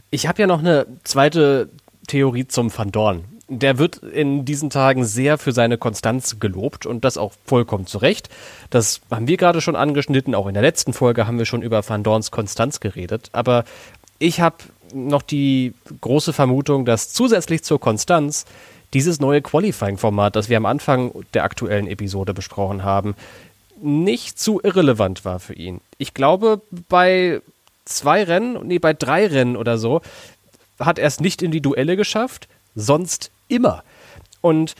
Ich 0.09 0.27
habe 0.27 0.41
ja 0.41 0.47
noch 0.47 0.59
eine 0.59 0.87
zweite 1.03 1.69
Theorie 2.07 2.47
zum 2.47 2.75
Van 2.75 2.91
Dorn 2.91 3.23
der 3.53 3.77
wird 3.77 3.97
in 3.97 4.45
diesen 4.45 4.69
Tagen 4.69 5.03
sehr 5.03 5.37
für 5.37 5.51
seine 5.51 5.77
Konstanz 5.77 6.39
gelobt 6.39 6.85
und 6.85 7.03
das 7.03 7.17
auch 7.17 7.33
vollkommen 7.45 7.85
zu 7.85 7.97
Recht. 7.97 8.29
Das 8.69 9.01
haben 9.11 9.27
wir 9.27 9.35
gerade 9.35 9.59
schon 9.59 9.75
angeschnitten, 9.75 10.35
auch 10.35 10.47
in 10.47 10.53
der 10.53 10.63
letzten 10.63 10.93
Folge 10.93 11.27
haben 11.27 11.37
wir 11.37 11.45
schon 11.45 11.61
über 11.61 11.87
Van 11.87 12.01
Dorns 12.01 12.31
Konstanz 12.31 12.79
geredet. 12.79 13.29
Aber 13.33 13.65
ich 14.19 14.39
habe 14.39 14.55
noch 14.93 15.21
die 15.21 15.73
große 16.01 16.33
Vermutung, 16.33 16.85
dass 16.85 17.13
zusätzlich 17.13 17.63
zur 17.63 17.79
Konstanz 17.79 18.45
dieses 18.93 19.19
neue 19.19 19.41
Qualifying-Format, 19.41 20.35
das 20.35 20.49
wir 20.49 20.57
am 20.57 20.65
Anfang 20.65 21.11
der 21.33 21.43
aktuellen 21.43 21.87
Episode 21.87 22.33
besprochen 22.33 22.83
haben, 22.83 23.15
nicht 23.81 24.39
zu 24.39 24.61
irrelevant 24.61 25.25
war 25.25 25.39
für 25.39 25.53
ihn. 25.53 25.81
Ich 25.97 26.13
glaube, 26.13 26.61
bei 26.89 27.41
zwei 27.85 28.23
Rennen, 28.23 28.67
nee, 28.67 28.79
bei 28.79 28.93
drei 28.93 29.27
Rennen 29.27 29.57
oder 29.57 29.77
so, 29.77 30.01
hat 30.79 30.99
er 30.99 31.07
es 31.07 31.19
nicht 31.19 31.41
in 31.41 31.51
die 31.51 31.61
Duelle 31.61 31.95
geschafft, 31.95 32.47
sonst 32.75 33.31
immer. 33.47 33.83
Und 34.41 34.75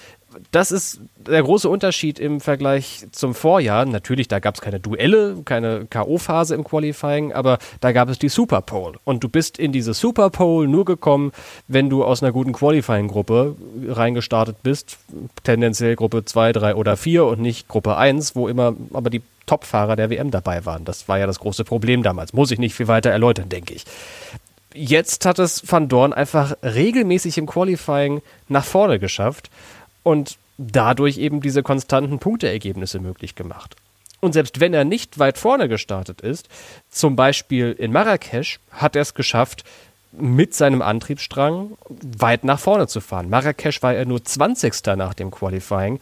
das 0.51 0.71
ist 0.71 1.01
der 1.17 1.43
große 1.43 1.69
Unterschied 1.69 2.19
im 2.19 2.39
Vergleich 2.39 3.05
zum 3.11 3.33
Vorjahr. 3.33 3.85
Natürlich, 3.85 4.27
da 4.27 4.39
gab 4.39 4.55
es 4.55 4.61
keine 4.61 4.79
Duelle, 4.79 5.41
keine 5.45 5.85
K.O.-Phase 5.89 6.55
im 6.55 6.63
Qualifying, 6.63 7.33
aber 7.33 7.59
da 7.79 7.91
gab 7.91 8.09
es 8.09 8.19
die 8.19 8.29
Super 8.29 8.61
Pole. 8.61 8.97
Und 9.03 9.23
du 9.23 9.29
bist 9.29 9.59
in 9.59 9.71
diese 9.71 9.93
Super 9.93 10.29
Pole 10.29 10.67
nur 10.67 10.85
gekommen, 10.85 11.31
wenn 11.67 11.89
du 11.89 12.03
aus 12.03 12.23
einer 12.23 12.31
guten 12.31 12.53
Qualifying-Gruppe 12.53 13.55
reingestartet 13.87 14.63
bist. 14.63 14.97
Tendenziell 15.43 15.95
Gruppe 15.95 16.25
2, 16.25 16.53
3 16.53 16.75
oder 16.75 16.97
4 16.97 17.25
und 17.25 17.41
nicht 17.41 17.67
Gruppe 17.67 17.97
1, 17.97 18.35
wo 18.35 18.47
immer 18.47 18.73
aber 18.93 19.09
die 19.09 19.21
Top-Fahrer 19.45 19.95
der 19.95 20.09
WM 20.09 20.31
dabei 20.31 20.65
waren. 20.65 20.85
Das 20.85 21.07
war 21.07 21.19
ja 21.19 21.27
das 21.27 21.39
große 21.39 21.63
Problem 21.63 22.03
damals. 22.03 22.33
Muss 22.33 22.51
ich 22.51 22.59
nicht 22.59 22.75
viel 22.75 22.87
weiter 22.87 23.09
erläutern, 23.09 23.49
denke 23.49 23.73
ich 23.73 23.85
jetzt 24.73 25.25
hat 25.25 25.39
es 25.39 25.69
Van 25.69 25.87
Dorn 25.89 26.13
einfach 26.13 26.55
regelmäßig 26.63 27.37
im 27.37 27.45
Qualifying 27.45 28.21
nach 28.47 28.63
vorne 28.63 28.99
geschafft 28.99 29.49
und 30.03 30.37
dadurch 30.57 31.17
eben 31.17 31.41
diese 31.41 31.63
konstanten 31.63 32.19
Punkteergebnisse 32.19 32.99
möglich 32.99 33.35
gemacht. 33.35 33.75
Und 34.19 34.33
selbst 34.33 34.59
wenn 34.59 34.73
er 34.73 34.85
nicht 34.85 35.17
weit 35.17 35.37
vorne 35.37 35.67
gestartet 35.67 36.21
ist, 36.21 36.47
zum 36.89 37.15
Beispiel 37.15 37.71
in 37.71 37.91
Marrakesch, 37.91 38.59
hat 38.71 38.95
er 38.95 39.01
es 39.01 39.15
geschafft, 39.15 39.63
mit 40.11 40.53
seinem 40.53 40.81
Antriebsstrang 40.81 41.77
weit 42.17 42.43
nach 42.43 42.59
vorne 42.59 42.87
zu 42.87 42.99
fahren. 42.99 43.29
Marrakesch 43.29 43.81
war 43.81 43.93
er 43.93 44.05
nur 44.05 44.23
20. 44.23 44.73
nach 44.97 45.13
dem 45.13 45.31
Qualifying. 45.31 45.99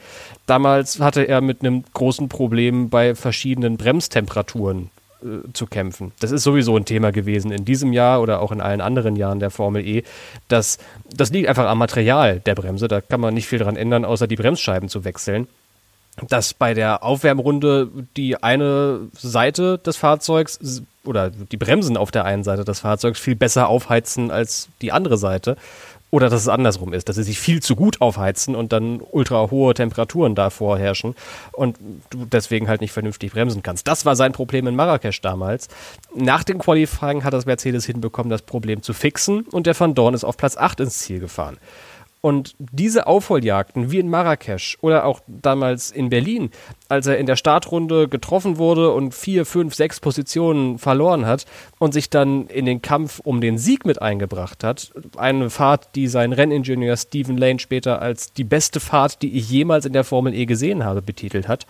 Damals 0.48 1.00
hatte 1.00 1.28
er 1.28 1.42
mit 1.42 1.62
einem 1.62 1.84
großen 1.94 2.28
Problem 2.28 2.90
bei 2.90 3.14
verschiedenen 3.14 3.78
Bremstemperaturen 3.78 4.90
äh, 5.24 5.52
zu 5.54 5.66
kämpfen. 5.66 6.12
Das 6.20 6.32
ist 6.32 6.44
sowieso 6.44 6.76
ein 6.76 6.86
Thema 6.86 7.12
gewesen 7.12 7.52
in 7.52 7.66
diesem 7.66 7.94
Jahr 7.94 8.22
oder 8.22 8.42
auch 8.42 8.52
in 8.52 8.62
allen 8.62 8.82
anderen 8.82 9.16
Jahren 9.16 9.40
der 9.40 9.52
Formel 9.52 9.86
E. 9.86 10.04
Das, 10.48 10.78
das 11.14 11.32
liegt 11.32 11.48
einfach 11.48 11.68
am 11.68 11.78
Material 11.78 12.40
der 12.40 12.56
Bremse. 12.56 12.88
Da 12.88 13.02
kann 13.02 13.20
man 13.20 13.34
nicht 13.34 13.48
viel 13.48 13.60
dran 13.60 13.76
ändern, 13.76 14.06
außer 14.06 14.28
die 14.28 14.36
Bremsscheiben 14.36 14.90
zu 14.90 15.04
wechseln. 15.04 15.48
Dass 16.28 16.54
bei 16.54 16.74
der 16.74 17.04
Aufwärmrunde 17.04 17.90
die 18.18 18.42
eine 18.42 19.08
Seite 19.14 19.78
des 19.78 19.96
Fahrzeugs 19.96 20.84
oder 21.06 21.30
die 21.30 21.58
Bremsen 21.58 21.98
auf 21.98 22.12
der 22.12 22.26
einen 22.26 22.44
Seite 22.44 22.66
des 22.66 22.82
Fahrzeugs 22.82 23.20
viel 23.20 23.36
besser 23.36 23.68
aufheizen 23.68 24.32
als 24.32 24.70
die 24.82 24.92
andere 24.92 25.18
Seite. 25.18 25.56
Oder 26.12 26.30
dass 26.30 26.42
es 26.42 26.48
andersrum 26.48 26.94
ist, 26.94 27.08
dass 27.08 27.18
sie 27.18 27.24
sich 27.24 27.40
viel 27.40 27.62
zu 27.62 27.76
gut 27.76 28.02
aufheizen 28.02 28.56
und 28.56 28.74
dann 28.74 29.02
ultra 29.12 29.52
hohe 29.52 29.74
Temperaturen 29.74 30.34
davor 30.34 30.80
herrschen 30.80 31.16
und 31.52 31.78
du 32.10 32.26
deswegen 32.26 32.68
halt 32.68 32.82
nicht 32.82 32.92
vernünftig 32.92 33.32
bremsen 33.32 33.62
kannst. 33.62 33.88
Das 33.88 34.06
war 34.06 34.16
sein 34.16 34.32
Problem 34.32 34.66
in 34.68 34.76
Marrakesch 34.76 35.22
damals. 35.22 35.68
Nach 36.16 36.44
dem 36.44 36.58
Qualifying 36.58 37.24
hat 37.24 37.34
das 37.34 37.46
Mercedes 37.46 37.86
hinbekommen, 37.86 38.32
das 38.32 38.42
Problem 38.42 38.82
zu 38.82 38.94
fixen 38.94 39.42
und 39.52 39.68
der 39.68 39.80
Van 39.80 39.94
Dorn 39.94 40.14
ist 40.14 40.24
auf 40.24 40.38
Platz 40.38 40.58
8 40.58 40.80
ins 40.80 40.98
Ziel 40.98 41.20
gefahren. 41.20 41.58
Und 42.22 42.56
diese 42.60 43.08
Aufholjagden, 43.08 43.92
wie 43.92 44.00
in 44.00 44.10
Marrakesch 44.10 44.78
oder 44.82 45.06
auch 45.06 45.22
damals 45.28 45.90
in 45.90 46.10
Berlin, 46.10 46.50
als 46.90 47.08
er 47.08 47.18
in 47.18 47.26
der 47.26 47.38
Startrunde 47.38 48.10
getroffen 48.10 48.58
wurde 48.58 48.92
und 48.92 49.14
vier, 49.14 49.46
fünf, 49.46 49.74
sechs 49.74 50.02
Positionen 50.02 50.80
verloren 50.80 51.26
hat 51.26 51.46
und 51.78 51.94
sich 51.94 52.10
dann 52.10 52.48
in 52.48 52.66
den 52.66 52.82
Kampf 52.82 53.22
um 53.24 53.40
den 53.40 53.58
Sieg 53.58 53.86
mit 53.86 54.02
eingebracht 54.02 54.66
hat, 54.66 54.92
eine 55.16 55.50
Fahrt, 55.50 55.96
die 55.96 56.08
sein 56.08 56.34
Renningenieur 56.34 56.98
Stephen 56.98 57.38
Lane 57.38 57.60
später 57.60 58.02
als 58.02 58.34
die 58.34 58.44
beste 58.44 58.82
Fahrt, 58.82 59.22
die 59.22 59.38
ich 59.38 59.50
jemals 59.50 59.86
in 59.86 59.94
der 59.94 60.04
Formel 60.04 60.34
E 60.34 60.46
gesehen 60.46 60.84
habe, 60.84 61.02
betitelt 61.02 61.48
hat, 61.48 61.68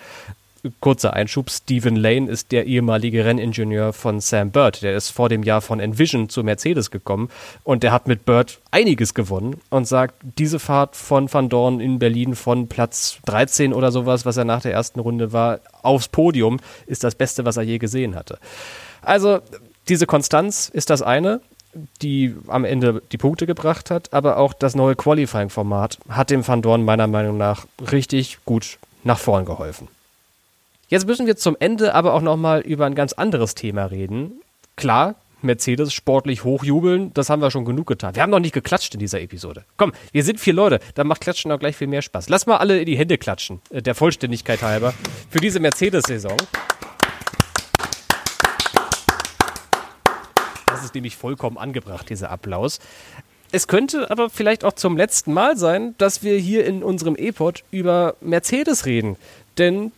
kurzer 0.80 1.14
Einschub, 1.14 1.50
Stephen 1.50 1.96
Lane 1.96 2.30
ist 2.30 2.52
der 2.52 2.66
ehemalige 2.66 3.26
Renningenieur 3.26 3.94
von 3.94 4.20
Sam 4.20 4.52
Bird. 4.52 4.82
Der 4.82 4.96
ist 4.96 5.10
vor 5.10 5.30
dem 5.30 5.44
Jahr 5.44 5.62
von 5.62 5.80
Envision 5.80 6.30
zu 6.30 6.44
Mercedes 6.44 6.92
gekommen 6.92 7.30
und 7.64 7.84
der 7.84 7.92
hat 7.92 8.08
mit 8.08 8.26
Bird 8.26 8.60
einiges 8.72 9.14
gewonnen 9.14 9.60
und 9.70 9.88
sagt, 9.88 10.16
diese 10.38 10.60
Fahrt 10.60 10.96
von 10.96 11.32
Van 11.32 11.50
Dorn 11.50 11.80
in 11.80 12.00
Berlin 12.00 12.36
von 12.36 12.68
Platz 12.68 13.20
13 13.26 13.74
oder 13.74 13.92
sowas, 13.92 14.26
was 14.26 14.38
er 14.38 14.46
nach 14.46 14.62
der 14.62 14.74
ersten 14.74 15.00
Runde 15.00 15.34
war, 15.34 15.60
aufs 15.82 16.08
Podium, 16.08 16.60
ist 16.86 17.04
das 17.04 17.16
Beste, 17.16 17.46
was 17.46 17.58
er 17.58 17.64
je 17.64 17.78
gesehen 17.78 18.16
hatte. 18.16 18.40
Also 19.02 19.40
diese 19.88 20.06
Konstanz 20.06 20.70
ist 20.70 20.90
das 20.90 21.02
eine 21.02 21.42
die 22.02 22.36
am 22.48 22.66
Ende 22.66 23.02
die 23.12 23.18
Punkte 23.18 23.46
gebracht 23.46 23.92
hat, 23.92 24.14
aber 24.14 24.38
auch 24.38 24.54
das 24.54 24.76
neue 24.76 24.96
Qualifying-Format 24.96 26.00
hat 26.10 26.30
dem 26.30 26.48
Van 26.48 26.62
Dorn 26.62 26.84
meiner 26.84 27.08
Meinung 27.08 27.38
nach 27.38 27.68
richtig 27.92 28.40
gut 28.46 28.80
nach 29.04 29.20
vorn 29.20 29.46
geholfen. 29.46 29.88
Jetzt 30.90 31.06
müssen 31.06 31.28
wir 31.28 31.38
zum 31.38 31.56
Ende 31.60 31.94
aber 31.94 32.16
auch 32.16 32.22
nochmal 32.22 32.62
über 32.62 32.88
ein 32.88 32.96
ganz 32.96 33.14
anderes 33.14 33.54
Thema 33.54 33.86
reden. 33.86 34.42
Klar, 34.76 35.14
Mercedes 35.44 35.94
sportlich 35.94 36.44
hochjubeln, 36.44 37.14
das 37.14 37.30
haben 37.30 37.44
wir 37.44 37.52
schon 37.52 37.64
genug 37.64 37.86
getan. 37.86 38.16
Wir 38.16 38.24
haben 38.24 38.32
noch 38.32 38.40
nicht 38.40 38.54
geklatscht 38.54 38.96
in 38.96 39.00
dieser 39.00 39.22
Episode. 39.22 39.66
Komm, 39.78 39.94
wir 40.12 40.24
sind 40.24 40.40
vier 40.40 40.54
Leute, 40.54 40.80
da 40.96 41.04
macht 41.04 41.22
Klatschen 41.22 41.52
auch 41.52 41.60
gleich 41.60 41.76
viel 41.76 41.86
mehr 41.86 42.02
Spaß. 42.02 42.30
Lass 42.30 42.48
mal 42.48 42.58
alle 42.58 42.80
in 42.80 42.88
die 42.88 42.98
Hände 42.98 43.20
klatschen, 43.20 43.62
äh, 43.70 43.84
der 43.84 43.94
Vollständigkeit 43.94 44.64
halber, 44.64 44.96
für 45.30 45.40
diese 45.40 45.60
Mercedes-Saison. 45.60 46.36
Das 50.66 50.84
ist 50.84 50.96
nämlich 50.96 51.16
vollkommen 51.16 51.60
angebracht, 51.60 52.10
dieser 52.10 52.32
Applaus. 52.32 52.80
Es 53.52 53.68
könnte 53.68 54.10
aber 54.10 54.32
vielleicht 54.32 54.64
auch 54.66 54.74
zum 54.74 54.98
letzten 54.98 55.34
Mal 55.34 55.56
sein, 55.56 55.94
dass 56.00 56.24
wir 56.24 56.40
hier 56.40 56.66
in 56.66 56.82
unserem 56.82 57.16
E-Pod 57.16 57.64
über 57.70 58.16
Mercedes 58.22 58.88
reden. 58.88 59.18
Denn 59.60 59.92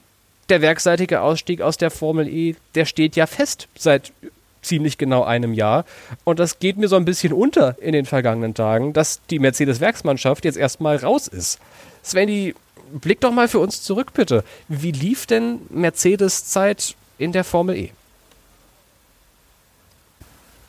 der 0.51 0.61
werkseitige 0.61 1.21
Ausstieg 1.21 1.61
aus 1.61 1.77
der 1.77 1.89
Formel 1.89 2.27
E, 2.27 2.55
der 2.75 2.85
steht 2.85 3.15
ja 3.15 3.25
fest 3.25 3.67
seit 3.77 4.11
ziemlich 4.61 4.97
genau 4.97 5.23
einem 5.23 5.53
Jahr. 5.53 5.85
Und 6.23 6.39
das 6.39 6.59
geht 6.59 6.77
mir 6.77 6.87
so 6.87 6.95
ein 6.97 7.05
bisschen 7.05 7.33
unter 7.33 7.77
in 7.81 7.93
den 7.93 8.05
vergangenen 8.05 8.53
Tagen, 8.53 8.93
dass 8.93 9.21
die 9.29 9.39
Mercedes-Werksmannschaft 9.39 10.45
jetzt 10.45 10.57
erstmal 10.57 10.97
raus 10.97 11.27
ist. 11.27 11.59
Svenny, 12.03 12.53
blick 12.91 13.21
doch 13.21 13.31
mal 13.31 13.47
für 13.47 13.59
uns 13.59 13.81
zurück, 13.81 14.13
bitte. 14.13 14.43
Wie 14.67 14.91
lief 14.91 15.25
denn 15.25 15.61
Mercedes 15.69 16.45
Zeit 16.45 16.95
in 17.17 17.31
der 17.31 17.43
Formel 17.43 17.75
E? 17.77 17.91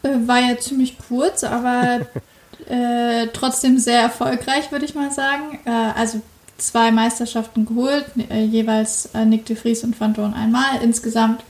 Äh, 0.05 0.09
war 0.27 0.39
ja 0.39 0.59
ziemlich 0.59 0.97
kurz, 1.09 1.45
aber 1.45 2.07
äh, 2.69 3.27
trotzdem 3.33 3.79
sehr 3.79 4.01
erfolgreich, 4.01 4.71
würde 4.71 4.85
ich 4.85 4.95
mal 4.95 5.11
sagen. 5.11 5.59
Äh, 5.65 5.71
also 5.71 6.23
zwei 6.63 6.91
Meisterschaften 6.91 7.67
geholt, 7.67 8.07
äh, 8.31 8.45
jeweils 8.45 9.07
äh, 9.15 9.25
Nick 9.25 9.47
de 9.47 9.57
Vries 9.57 9.85
und 9.85 9.99
Van 10.01 10.15
Dorn 10.15 10.35
einmal. 10.35 10.83
Insgesamt 10.83 11.43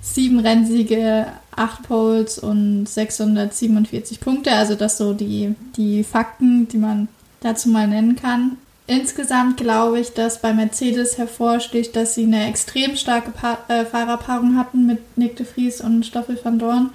sieben 0.00 0.40
Rennsiege, 0.40 1.26
acht 1.54 1.82
Poles 1.82 2.38
und 2.38 2.86
647 2.86 4.20
Punkte. 4.20 4.52
Also 4.52 4.74
das 4.74 4.98
so 4.98 5.12
die, 5.12 5.54
die 5.76 6.04
Fakten, 6.04 6.68
die 6.68 6.78
man 6.78 7.08
dazu 7.40 7.68
mal 7.68 7.86
nennen 7.86 8.16
kann. 8.16 8.56
Insgesamt 8.86 9.58
glaube 9.58 10.00
ich, 10.00 10.14
dass 10.14 10.40
bei 10.40 10.54
Mercedes 10.54 11.18
hervorsticht, 11.18 11.94
dass 11.94 12.14
sie 12.14 12.24
eine 12.24 12.48
extrem 12.48 12.96
starke 12.96 13.32
pa 13.32 13.58
äh, 13.68 13.84
Fahrerpaarung 13.84 14.56
hatten 14.56 14.86
mit 14.86 15.18
Nick 15.18 15.36
de 15.36 15.44
Vries 15.44 15.82
und 15.82 16.06
Stoffel 16.06 16.38
van 16.42 16.58
Dorn 16.58 16.90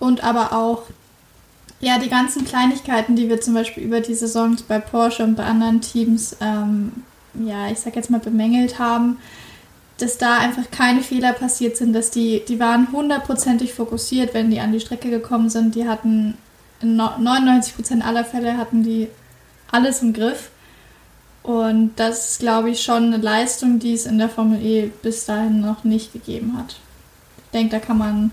und 0.00 0.24
aber 0.24 0.52
auch 0.52 0.82
Ja, 1.80 1.98
die 1.98 2.10
ganzen 2.10 2.44
Kleinigkeiten, 2.44 3.16
die 3.16 3.28
wir 3.28 3.40
zum 3.40 3.54
Beispiel 3.54 3.82
über 3.84 4.00
die 4.00 4.14
Saisons 4.14 4.62
bei 4.62 4.78
Porsche 4.78 5.24
und 5.24 5.34
bei 5.34 5.44
anderen 5.44 5.80
Teams, 5.80 6.36
ähm, 6.40 6.92
ja, 7.34 7.70
ich 7.70 7.80
sag 7.80 7.96
jetzt 7.96 8.10
mal 8.10 8.20
bemängelt 8.20 8.78
haben, 8.78 9.16
dass 9.96 10.18
da 10.18 10.38
einfach 10.38 10.70
keine 10.70 11.02
Fehler 11.02 11.32
passiert 11.32 11.76
sind, 11.76 11.92
dass 11.92 12.10
die, 12.10 12.42
die 12.46 12.60
waren 12.60 12.92
hundertprozentig 12.92 13.72
fokussiert, 13.72 14.34
wenn 14.34 14.50
die 14.50 14.60
an 14.60 14.72
die 14.72 14.80
Strecke 14.80 15.10
gekommen 15.10 15.48
sind. 15.48 15.74
Die 15.74 15.88
hatten 15.88 16.36
in 16.80 17.00
99% 17.00 18.02
aller 18.02 18.24
Fälle 18.24 18.56
hatten 18.56 18.82
die 18.82 19.08
alles 19.70 20.02
im 20.02 20.12
Griff. 20.12 20.50
Und 21.42 21.92
das 21.96 22.32
ist, 22.32 22.40
glaube 22.40 22.70
ich, 22.70 22.82
schon 22.82 23.04
eine 23.04 23.18
Leistung, 23.18 23.78
die 23.78 23.94
es 23.94 24.06
in 24.06 24.18
der 24.18 24.28
Formel 24.28 24.64
E 24.64 24.90
bis 25.02 25.24
dahin 25.24 25.60
noch 25.60 25.84
nicht 25.84 26.12
gegeben 26.12 26.56
hat. 26.58 26.76
Ich 27.44 27.50
denke, 27.52 27.70
da 27.70 27.78
kann 27.78 27.98
man 27.98 28.30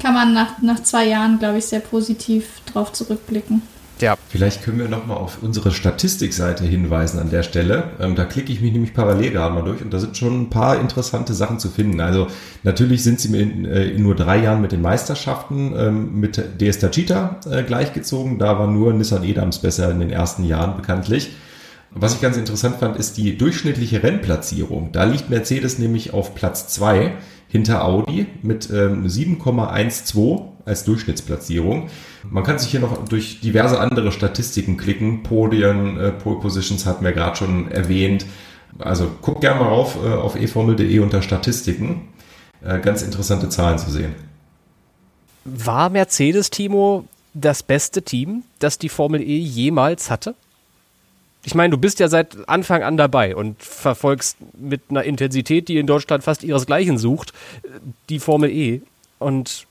kann 0.00 0.14
man 0.14 0.32
nach, 0.32 0.60
nach 0.62 0.82
zwei 0.82 1.06
Jahren, 1.06 1.38
glaube 1.38 1.58
ich, 1.58 1.66
sehr 1.66 1.80
positiv 1.80 2.60
drauf 2.72 2.92
zurückblicken. 2.92 3.62
Ja. 4.02 4.16
Vielleicht 4.28 4.64
können 4.64 4.80
wir 4.80 4.88
nochmal 4.88 5.16
auf 5.16 5.38
unsere 5.42 5.70
Statistikseite 5.70 6.64
hinweisen 6.64 7.20
an 7.20 7.30
der 7.30 7.44
Stelle. 7.44 7.92
Ähm, 8.00 8.16
da 8.16 8.24
klicke 8.24 8.52
ich 8.52 8.60
mich 8.60 8.72
nämlich 8.72 8.94
parallel 8.94 9.30
gerade 9.30 9.54
mal 9.54 9.62
durch 9.62 9.80
und 9.80 9.94
da 9.94 10.00
sind 10.00 10.16
schon 10.16 10.42
ein 10.42 10.50
paar 10.50 10.80
interessante 10.80 11.34
Sachen 11.34 11.60
zu 11.60 11.68
finden. 11.68 12.00
Also 12.00 12.26
natürlich 12.64 13.04
sind 13.04 13.20
sie 13.20 13.40
in, 13.40 13.64
äh, 13.64 13.84
in 13.84 14.02
nur 14.02 14.16
drei 14.16 14.42
Jahren 14.42 14.60
mit 14.60 14.72
den 14.72 14.82
Meisterschaften 14.82 15.72
ähm, 15.76 16.18
mit 16.18 16.60
DS 16.60 16.80
Tachita 16.80 17.38
äh, 17.48 17.62
gleichgezogen. 17.62 18.40
Da 18.40 18.58
war 18.58 18.66
nur 18.66 18.92
Nissan 18.92 19.22
Edams 19.22 19.60
besser 19.60 19.88
in 19.92 20.00
den 20.00 20.10
ersten 20.10 20.44
Jahren 20.44 20.76
bekanntlich. 20.76 21.30
Was 21.94 22.14
ich 22.14 22.20
ganz 22.20 22.36
interessant 22.36 22.76
fand, 22.80 22.96
ist 22.96 23.18
die 23.18 23.36
durchschnittliche 23.36 24.02
Rennplatzierung. 24.02 24.90
Da 24.92 25.04
liegt 25.04 25.30
Mercedes 25.30 25.78
nämlich 25.78 26.12
auf 26.12 26.34
Platz 26.34 26.66
zwei 26.68 27.12
hinter 27.52 27.84
Audi 27.84 28.26
mit 28.40 28.70
ähm, 28.70 29.06
7,12 29.06 30.40
als 30.64 30.84
Durchschnittsplatzierung. 30.84 31.90
Man 32.30 32.44
kann 32.44 32.58
sich 32.58 32.70
hier 32.70 32.80
noch 32.80 33.04
durch 33.06 33.40
diverse 33.40 33.78
andere 33.78 34.10
Statistiken 34.10 34.78
klicken. 34.78 35.22
Podien, 35.22 36.00
äh, 36.00 36.12
Pole 36.12 36.40
Positions 36.40 36.86
hatten 36.86 37.04
wir 37.04 37.12
gerade 37.12 37.36
schon 37.36 37.70
erwähnt. 37.70 38.24
Also 38.78 39.10
guckt 39.20 39.42
gerne 39.42 39.60
mal 39.60 39.68
rauf 39.68 39.98
äh, 40.02 40.14
auf 40.14 40.34
eformel.de 40.34 40.98
unter 41.00 41.20
Statistiken. 41.20 42.08
Äh, 42.64 42.80
ganz 42.80 43.02
interessante 43.02 43.50
Zahlen 43.50 43.78
zu 43.78 43.90
sehen. 43.90 44.14
War 45.44 45.90
Mercedes, 45.90 46.48
Timo, 46.48 47.04
das 47.34 47.62
beste 47.62 48.00
Team, 48.00 48.44
das 48.60 48.78
die 48.78 48.88
Formel 48.88 49.20
E 49.20 49.36
jemals 49.36 50.08
hatte? 50.08 50.34
Ich 51.44 51.54
meine, 51.54 51.72
du 51.72 51.78
bist 51.78 51.98
ja 51.98 52.08
seit 52.08 52.48
Anfang 52.48 52.82
an 52.82 52.96
dabei 52.96 53.34
und 53.34 53.62
verfolgst 53.62 54.36
mit 54.56 54.82
einer 54.90 55.02
Intensität, 55.02 55.68
die 55.68 55.78
in 55.78 55.86
Deutschland 55.86 56.22
fast 56.22 56.44
ihresgleichen 56.44 56.98
sucht, 56.98 57.32
die 58.08 58.20
Formel 58.20 58.50
E. 58.50 58.82
Und 59.18 59.66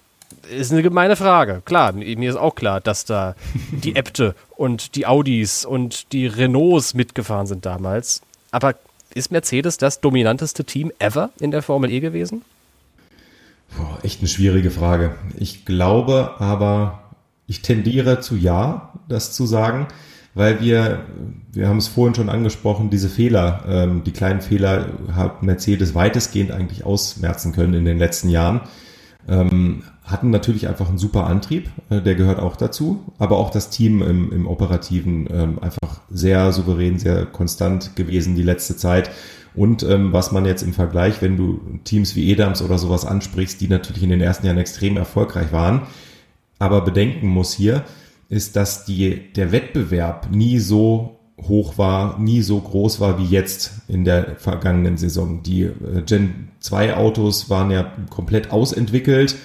ist 0.49 0.71
eine 0.71 0.81
gemeine 0.81 1.15
Frage. 1.15 1.61
Klar, 1.63 1.93
mir 1.93 2.29
ist 2.29 2.35
auch 2.35 2.55
klar, 2.55 2.81
dass 2.81 3.05
da 3.05 3.35
die 3.71 3.95
Äbte 3.95 4.35
und 4.57 4.95
die 4.95 5.05
Audis 5.05 5.65
und 5.65 6.11
die 6.11 6.27
Renaults 6.27 6.93
mitgefahren 6.93 7.47
sind 7.47 7.65
damals. 7.65 8.21
Aber 8.51 8.75
ist 9.13 9.31
Mercedes 9.31 9.77
das 9.77 10.01
dominanteste 10.01 10.65
Team 10.65 10.91
ever 10.99 11.29
in 11.39 11.51
der 11.51 11.61
Formel 11.61 11.91
E 11.91 11.99
gewesen? 11.99 12.43
Boah, 13.77 13.99
echt 14.03 14.19
eine 14.19 14.27
schwierige 14.27 14.71
Frage. 14.71 15.15
Ich 15.37 15.65
glaube 15.65 16.35
aber, 16.39 17.11
ich 17.47 17.61
tendiere 17.61 18.19
zu 18.19 18.35
ja, 18.35 18.93
das 19.07 19.33
zu 19.33 19.45
sagen 19.45 19.87
weil 20.33 20.61
wir, 20.61 21.05
wir 21.51 21.67
haben 21.67 21.77
es 21.77 21.87
vorhin 21.87 22.15
schon 22.15 22.29
angesprochen, 22.29 22.89
diese 22.89 23.09
Fehler, 23.09 23.63
ähm, 23.67 24.03
die 24.03 24.11
kleinen 24.11 24.41
Fehler 24.41 24.87
hat 25.13 25.43
Mercedes 25.43 25.93
weitestgehend 25.93 26.51
eigentlich 26.51 26.85
ausmerzen 26.85 27.51
können 27.51 27.73
in 27.73 27.85
den 27.85 27.97
letzten 27.97 28.29
Jahren. 28.29 28.61
Ähm, 29.27 29.83
hatten 30.03 30.29
natürlich 30.29 30.67
einfach 30.67 30.89
einen 30.89 30.97
super 30.97 31.27
Antrieb, 31.27 31.69
äh, 31.89 32.01
der 32.01 32.15
gehört 32.15 32.39
auch 32.39 32.55
dazu, 32.55 33.13
aber 33.19 33.37
auch 33.37 33.49
das 33.49 33.69
Team 33.69 34.01
im, 34.01 34.31
im 34.31 34.47
Operativen 34.47 35.27
ähm, 35.31 35.59
einfach 35.59 36.01
sehr 36.09 36.51
souverän, 36.51 36.97
sehr 36.97 37.25
konstant 37.25 37.95
gewesen 37.95 38.35
die 38.35 38.43
letzte 38.43 38.75
Zeit. 38.75 39.11
Und 39.53 39.83
ähm, 39.83 40.13
was 40.13 40.31
man 40.31 40.45
jetzt 40.45 40.63
im 40.63 40.73
Vergleich, 40.73 41.21
wenn 41.21 41.35
du 41.37 41.59
Teams 41.83 42.15
wie 42.15 42.31
Edams 42.31 42.61
oder 42.61 42.77
sowas 42.77 43.05
ansprichst, 43.05 43.59
die 43.59 43.67
natürlich 43.67 44.03
in 44.03 44.09
den 44.09 44.21
ersten 44.21 44.45
Jahren 44.45 44.57
extrem 44.57 44.97
erfolgreich 44.97 45.51
waren, 45.51 45.81
aber 46.57 46.81
bedenken 46.81 47.27
muss 47.27 47.53
hier, 47.53 47.83
ist, 48.31 48.55
dass 48.55 48.85
die, 48.85 49.33
der 49.33 49.51
Wettbewerb 49.51 50.29
nie 50.31 50.57
so 50.57 51.19
hoch 51.49 51.77
war, 51.77 52.17
nie 52.17 52.41
so 52.41 52.59
groß 52.59 53.01
war 53.01 53.19
wie 53.19 53.25
jetzt 53.25 53.73
in 53.89 54.05
der 54.05 54.37
vergangenen 54.37 54.97
Saison. 54.97 55.43
Die 55.43 55.63
äh, 55.63 56.01
Gen 56.05 56.47
2 56.61 56.95
Autos 56.95 57.49
waren 57.49 57.71
ja 57.71 57.91
komplett 58.09 58.51
ausentwickelt, 58.51 59.35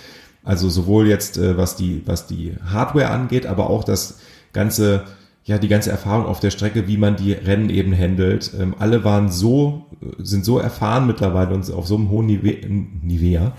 also 0.45 0.69
sowohl 0.69 1.09
jetzt 1.09 1.37
äh, 1.37 1.57
was 1.57 1.75
die 1.75 2.03
was 2.07 2.29
die 2.29 2.55
Hardware 2.65 3.11
angeht, 3.11 3.45
aber 3.47 3.71
auch 3.71 3.83
das 3.83 4.21
ganze 4.53 5.05
ja 5.45 5.59
die 5.59 5.69
ganze 5.69 5.91
Erfahrung 5.91 6.27
auf 6.27 6.39
der 6.39 6.51
Strecke, 6.51 6.87
wie 6.87 6.97
man 6.97 7.17
die 7.17 7.33
Rennen 7.33 7.71
eben 7.71 7.97
handelt. 7.97 8.53
Ähm, 8.57 8.77
alle 8.79 9.03
waren 9.03 9.31
so 9.31 9.87
sind 10.19 10.45
so 10.45 10.59
erfahren 10.59 11.09
mittlerweile 11.09 11.55
und 11.55 11.69
auf 11.73 11.89
so 11.89 11.97
einem 11.97 12.11
hohen 12.11 12.27
Niveau, 12.27 12.53
Nivea, 13.03 13.57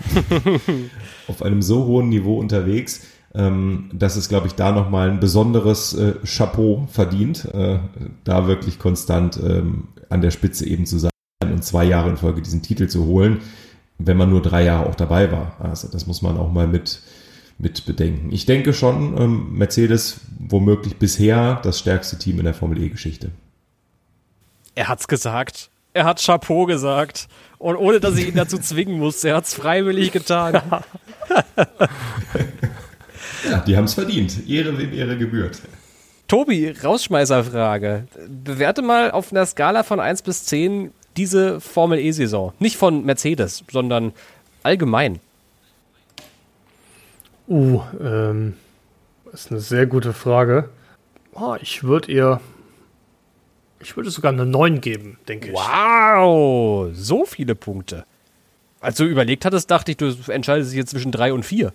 auf 1.28 1.42
einem 1.42 1.60
so 1.60 1.84
hohen 1.84 2.08
Niveau 2.08 2.38
unterwegs, 2.38 3.02
ähm, 3.34 3.90
dass 3.92 4.16
es, 4.16 4.28
glaube 4.28 4.46
ich, 4.46 4.54
da 4.54 4.72
nochmal 4.72 5.10
ein 5.10 5.20
besonderes 5.20 5.94
äh, 5.94 6.14
Chapeau 6.24 6.86
verdient, 6.90 7.44
äh, 7.52 7.78
da 8.24 8.46
wirklich 8.46 8.78
konstant 8.78 9.38
ähm, 9.42 9.88
an 10.08 10.22
der 10.22 10.30
Spitze 10.30 10.66
eben 10.66 10.86
zu 10.86 10.98
sein 10.98 11.10
und 11.44 11.64
zwei 11.64 11.84
Jahre 11.84 12.08
in 12.10 12.16
Folge 12.16 12.42
diesen 12.42 12.62
Titel 12.62 12.88
zu 12.88 13.04
holen, 13.04 13.42
wenn 13.98 14.16
man 14.16 14.30
nur 14.30 14.42
drei 14.42 14.64
Jahre 14.64 14.88
auch 14.88 14.94
dabei 14.94 15.30
war. 15.30 15.56
Also 15.60 15.88
das 15.88 16.06
muss 16.06 16.22
man 16.22 16.36
auch 16.38 16.50
mal 16.50 16.66
mit, 16.66 17.00
mit 17.58 17.84
bedenken. 17.84 18.32
Ich 18.32 18.46
denke 18.46 18.72
schon, 18.72 19.16
ähm, 19.20 19.52
Mercedes 19.52 20.20
womöglich 20.38 20.96
bisher 20.96 21.60
das 21.62 21.78
stärkste 21.78 22.18
Team 22.18 22.38
in 22.38 22.44
der 22.44 22.54
Formel 22.54 22.82
E-Geschichte. 22.82 23.30
Er 24.74 24.88
hat's 24.88 25.08
gesagt. 25.08 25.70
Er 25.92 26.04
hat 26.04 26.22
Chapeau 26.24 26.66
gesagt. 26.66 27.28
Und 27.58 27.76
ohne 27.76 27.98
dass 27.98 28.16
ich 28.16 28.28
ihn 28.28 28.36
dazu 28.36 28.58
zwingen 28.58 28.98
muss, 28.98 29.24
er 29.24 29.36
hat's 29.36 29.54
freiwillig 29.54 30.12
getan. 30.12 30.62
Ja, 33.48 33.60
die 33.60 33.76
haben 33.76 33.84
es 33.84 33.94
verdient. 33.94 34.48
Ehre, 34.48 34.76
wem 34.78 34.92
Ehre 34.92 35.16
gebührt. 35.16 35.60
Tobi, 36.28 36.68
Rausschmeißerfrage. 36.70 38.06
Bewerte 38.28 38.82
mal 38.82 39.10
auf 39.10 39.32
einer 39.32 39.46
Skala 39.46 39.82
von 39.82 39.98
1 39.98 40.22
bis 40.22 40.44
10 40.44 40.92
diese 41.16 41.60
Formel 41.60 41.98
E-Saison. 41.98 42.52
Nicht 42.58 42.76
von 42.76 43.04
Mercedes, 43.04 43.64
sondern 43.70 44.12
allgemein. 44.62 45.20
Uh, 47.48 47.80
ähm, 47.98 48.54
ist 49.32 49.50
eine 49.50 49.60
sehr 49.60 49.86
gute 49.86 50.12
Frage. 50.12 50.68
Oh, 51.32 51.56
ich 51.60 51.82
würde 51.82 52.12
ihr. 52.12 52.40
Ich 53.80 53.96
würde 53.96 54.10
sogar 54.10 54.32
eine 54.32 54.44
9 54.44 54.80
geben, 54.80 55.18
denke 55.28 55.48
ich. 55.48 55.54
Wow, 55.54 56.90
so 56.92 57.24
viele 57.24 57.54
Punkte. 57.54 58.04
Als 58.80 58.96
du 58.96 59.04
überlegt 59.04 59.44
hattest, 59.44 59.70
dachte 59.70 59.92
ich, 59.92 59.96
du 59.96 60.14
entscheidest 60.28 60.72
dich 60.72 60.76
jetzt 60.76 60.90
zwischen 60.90 61.12
3 61.12 61.32
und 61.32 61.44
4 61.44 61.72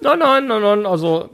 nein, 0.00 0.18
nein, 0.18 0.46
nein, 0.46 0.62
nein, 0.62 0.86
also 0.86 1.30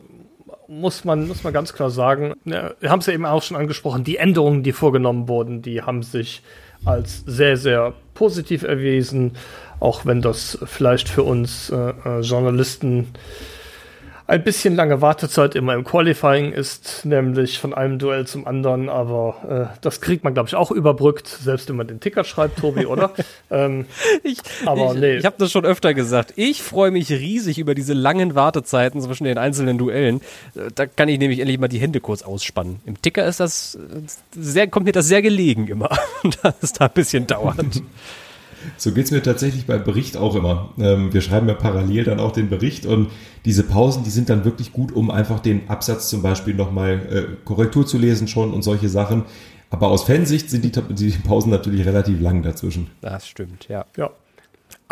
muss 0.69 1.05
man, 1.05 1.29
muss 1.29 1.45
man 1.45 1.53
ganz 1.53 1.73
klar 1.73 1.91
sagen, 1.91 2.35
wir 2.45 2.75
haben 2.85 3.01
es 3.01 3.07
ja 3.07 3.13
eben 3.13 3.27
auch 3.27 3.43
schon 3.43 3.57
angesprochen, 3.57 4.05
die 4.05 4.17
Änderungen, 4.17 4.63
die 4.63 4.73
vorgenommen 4.73 5.29
wurden, 5.29 5.63
die 5.63 5.83
haben 5.83 6.03
sich 6.03 6.43
als 6.85 7.23
sehr, 7.27 7.57
sehr 7.57 7.93
positiv 8.15 8.63
erwiesen, 8.63 9.33
auch 9.81 10.07
wenn 10.07 10.23
das 10.23 10.59
vielleicht 10.65 11.09
für 11.09 11.23
uns 11.23 11.71
äh, 11.71 11.93
äh 12.05 12.21
Journalisten 12.21 13.09
ein 14.27 14.45
bisschen 14.45 14.75
lange 14.75 15.01
Wartezeit 15.01 15.55
immer 15.55 15.75
im 15.75 15.85
Qualifying 15.85 16.53
ist, 16.53 17.05
nämlich 17.05 17.59
von 17.59 17.75
einem 17.75 17.99
Duell 17.99 18.27
zum 18.27 18.47
anderen, 18.47 18.89
aber 18.89 19.71
äh, 19.75 19.79
das 19.81 20.01
kriegt 20.01 20.25
man, 20.25 20.35
glaube 20.35 20.49
ich, 20.49 20.55
auch 20.55 20.71
überbrückt, 20.71 21.29
selbst 21.29 21.69
wenn 21.69 21.77
man 21.77 21.89
den 21.89 22.01
Ticker 22.01 22.25
schreibt, 22.25 22.59
Tobi, 22.59 22.87
oder? 22.87 23.13
ähm, 23.51 23.87
ich 24.23 24.39
aber 24.65 24.95
ich, 24.95 25.01
nee. 25.01 25.17
ich 25.17 25.25
habe 25.25 25.37
das 25.39 25.51
schon 25.51 25.65
öfter 25.65 25.95
gesagt. 25.95 26.35
Ich 26.37 26.63
freue 26.63 26.91
mich 26.91 27.11
riesig 27.11 27.59
über 27.59 27.75
diese 27.75 27.93
langen 27.95 28.35
Wartezeiten 28.35 29.01
zwischen 29.01 29.25
den 29.25 29.39
einzelnen 29.39 29.79
Duellen. 29.79 30.21
Da 30.75 30.87
kann 30.87 31.09
ich 31.09 31.19
nämlich 31.19 31.41
endlich 31.41 31.59
mal 31.59 31.69
die 31.69 31.79
Hände 31.79 32.01
kurz 32.01 32.23
ausspannen. 32.23 32.81
Im 32.87 33.01
Ticker 33.01 33.27
ist 33.27 33.41
das 33.41 33.79
sehr, 34.33 34.69
kommt 34.69 34.87
mir 34.87 34.93
das 34.93 35.07
sehr 35.07 35.23
gelegen 35.23 35.69
immer, 35.69 35.91
dass 36.43 36.55
es 36.61 36.73
da 36.73 36.87
ein 36.87 36.93
bisschen 36.93 37.27
dauert. 37.27 37.83
So 38.77 38.93
geht 38.93 39.07
es 39.07 39.11
mir 39.11 39.23
tatsächlich 39.23 39.67
beim 39.67 39.85
Bericht 39.85 40.17
auch 40.17 40.35
immer. 40.35 40.71
Ähm, 40.79 41.13
wir 41.13 41.21
schreiben 41.21 41.49
ja 41.49 41.55
parallel 41.55 42.05
dann 42.05 42.21
auch 42.21 42.33
den 42.33 42.49
Bericht 42.49 42.87
und 42.87 43.11
diese 43.45 43.63
Pausen, 43.63 44.05
die 44.05 44.11
sind 44.11 44.29
dann 44.29 44.45
wirklich 44.45 44.73
gut, 44.73 44.93
um 44.93 45.11
einfach 45.11 45.41
den 45.41 45.69
Absatz 45.69 46.09
zum 46.09 46.23
Beispiel 46.23 46.55
nochmal 46.55 47.01
äh, 47.11 47.45
Korrektur 47.45 47.87
zu 47.87 47.99
lesen 47.99 48.29
schon 48.29 48.53
und 48.53 48.63
solche 48.63 48.89
Sachen. 48.89 49.25
Aber 49.71 49.89
aus 49.89 50.05
Fansicht 50.05 50.51
sind 50.51 50.65
die, 50.65 50.71
die 50.71 51.11
Pausen 51.11 51.51
natürlich 51.51 51.87
relativ 51.87 52.21
lang 52.21 52.43
dazwischen. 52.43 52.91
Das 53.01 53.27
stimmt, 53.27 53.69
ja. 53.69 53.87
Ja. 53.97 54.11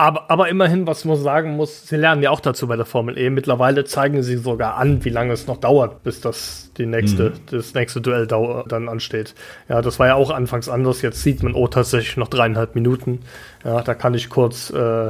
Aber, 0.00 0.30
aber 0.30 0.48
immerhin, 0.48 0.86
was 0.86 1.04
man 1.04 1.18
sagen 1.18 1.56
muss, 1.56 1.86
sie 1.86 1.96
lernen 1.96 2.22
ja 2.22 2.30
auch 2.30 2.40
dazu 2.40 2.66
bei 2.66 2.76
der 2.76 2.86
Formel 2.86 3.18
E. 3.18 3.28
Mittlerweile 3.28 3.84
zeigen 3.84 4.22
sie 4.22 4.38
sogar 4.38 4.78
an, 4.78 5.04
wie 5.04 5.10
lange 5.10 5.34
es 5.34 5.46
noch 5.46 5.58
dauert, 5.58 6.02
bis 6.04 6.22
das, 6.22 6.70
die 6.78 6.86
nächste, 6.86 7.30
mhm. 7.30 7.34
das 7.50 7.74
nächste 7.74 8.00
Duell 8.00 8.26
dann 8.26 8.88
ansteht. 8.88 9.34
Ja, 9.68 9.82
das 9.82 9.98
war 9.98 10.06
ja 10.06 10.14
auch 10.14 10.30
anfangs 10.30 10.70
anders. 10.70 11.02
Jetzt 11.02 11.22
sieht 11.22 11.42
man, 11.42 11.52
oh, 11.52 11.68
tatsächlich 11.68 12.16
noch 12.16 12.28
dreieinhalb 12.28 12.74
Minuten. 12.74 13.20
Ja, 13.62 13.82
da 13.82 13.92
kann 13.92 14.14
ich 14.14 14.30
kurz 14.30 14.70
äh, 14.70 15.08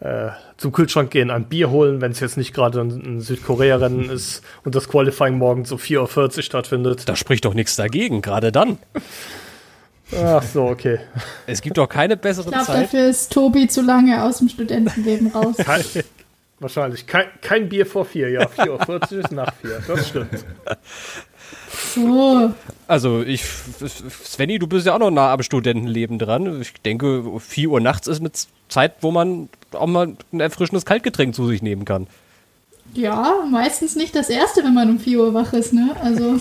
äh, 0.00 0.28
zum 0.58 0.72
Kühlschrank 0.72 1.10
gehen, 1.10 1.30
ein 1.30 1.48
Bier 1.48 1.70
holen, 1.70 2.02
wenn 2.02 2.12
es 2.12 2.20
jetzt 2.20 2.36
nicht 2.36 2.52
gerade 2.52 2.82
ein, 2.82 2.90
ein 2.90 3.20
Südkorea-Rennen 3.20 4.10
ist 4.10 4.44
und 4.62 4.74
das 4.74 4.90
Qualifying 4.90 5.38
morgens 5.38 5.72
um 5.72 5.78
4.40 5.78 6.36
Uhr 6.36 6.42
stattfindet. 6.42 7.08
Da 7.08 7.16
spricht 7.16 7.46
doch 7.46 7.54
nichts 7.54 7.76
dagegen, 7.76 8.20
gerade 8.20 8.52
dann. 8.52 8.76
Ach 10.16 10.42
so, 10.42 10.64
okay. 10.66 10.98
Es 11.46 11.60
gibt 11.60 11.76
doch 11.76 11.88
keine 11.88 12.16
bessere 12.16 12.46
Ich 12.46 12.50
glaube, 12.52 12.66
Zeit. 12.66 12.84
dafür 12.84 13.08
ist 13.08 13.32
Tobi 13.32 13.68
zu 13.68 13.82
lange 13.82 14.22
aus 14.24 14.38
dem 14.38 14.48
Studentenleben 14.48 15.28
raus. 15.28 15.56
Kein, 15.64 15.84
wahrscheinlich. 16.60 17.06
Kein, 17.06 17.26
kein 17.42 17.68
Bier 17.68 17.84
vor 17.86 18.04
vier, 18.04 18.30
ja. 18.30 18.42
4.40 18.46 19.12
Uhr 19.12 19.20
ist 19.24 19.32
nach 19.32 19.52
vier. 19.60 19.82
Das 19.86 20.08
stimmt. 20.08 20.44
So, 21.94 22.50
Also 22.86 23.22
ich, 23.22 23.44
Svenny, 23.44 24.58
du 24.58 24.66
bist 24.66 24.86
ja 24.86 24.94
auch 24.94 24.98
noch 24.98 25.10
nah 25.10 25.32
am 25.32 25.42
Studentenleben 25.42 26.18
dran. 26.18 26.60
Ich 26.60 26.72
denke, 26.82 27.24
4 27.38 27.70
Uhr 27.70 27.80
nachts 27.80 28.06
ist 28.06 28.20
eine 28.20 28.30
Zeit, 28.68 28.94
wo 29.02 29.10
man 29.10 29.48
auch 29.72 29.86
mal 29.86 30.14
ein 30.32 30.40
erfrischendes 30.40 30.84
Kaltgetränk 30.84 31.34
zu 31.34 31.46
sich 31.46 31.62
nehmen 31.62 31.84
kann. 31.84 32.06
ja, 32.94 33.44
meistens 33.50 33.96
nicht 33.96 34.14
das 34.14 34.30
erste, 34.30 34.64
wenn 34.64 34.74
man 34.74 34.88
um 34.90 34.98
4 34.98 35.18
Uhr 35.20 35.34
wach 35.34 35.52
ist, 35.52 35.72
ne? 35.72 35.94
Also, 36.02 36.38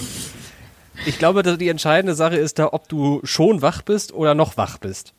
Ich 1.05 1.19
glaube, 1.19 1.43
dass 1.43 1.57
die 1.57 1.69
entscheidende 1.69 2.15
Sache 2.15 2.37
ist 2.37 2.59
da, 2.59 2.69
ob 2.71 2.89
du 2.89 3.21
schon 3.23 3.61
wach 3.61 3.81
bist 3.81 4.13
oder 4.13 4.33
noch 4.35 4.57
wach 4.57 4.77
bist. 4.77 5.13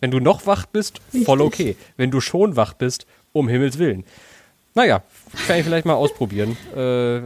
Wenn 0.00 0.10
du 0.10 0.20
noch 0.20 0.46
wach 0.46 0.66
bist, 0.66 1.00
voll 1.24 1.40
okay. 1.40 1.76
Wenn 1.96 2.10
du 2.10 2.20
schon 2.20 2.56
wach 2.56 2.74
bist, 2.74 3.06
um 3.32 3.48
Himmels 3.48 3.78
Willen. 3.78 4.04
Naja, 4.74 5.02
kann 5.46 5.58
ich 5.58 5.64
vielleicht 5.64 5.86
mal 5.86 5.94
ausprobieren. 5.94 6.56
Äh, 6.76 7.22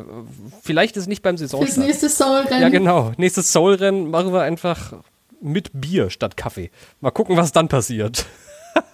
vielleicht 0.62 0.96
ist 0.96 1.08
nicht 1.08 1.22
beim 1.22 1.36
fürs 1.36 1.50
Saisonstart. 1.50 1.86
nächste 1.86 2.08
Soul-Rennen. 2.08 2.62
Ja, 2.62 2.68
genau. 2.68 3.12
Nächstes 3.16 3.52
Soul-Rennen 3.52 4.08
machen 4.08 4.32
wir 4.32 4.42
einfach 4.42 4.92
mit 5.40 5.70
Bier 5.72 6.10
statt 6.10 6.36
Kaffee. 6.36 6.70
Mal 7.00 7.10
gucken, 7.10 7.36
was 7.36 7.50
dann 7.50 7.66
passiert. 7.66 8.24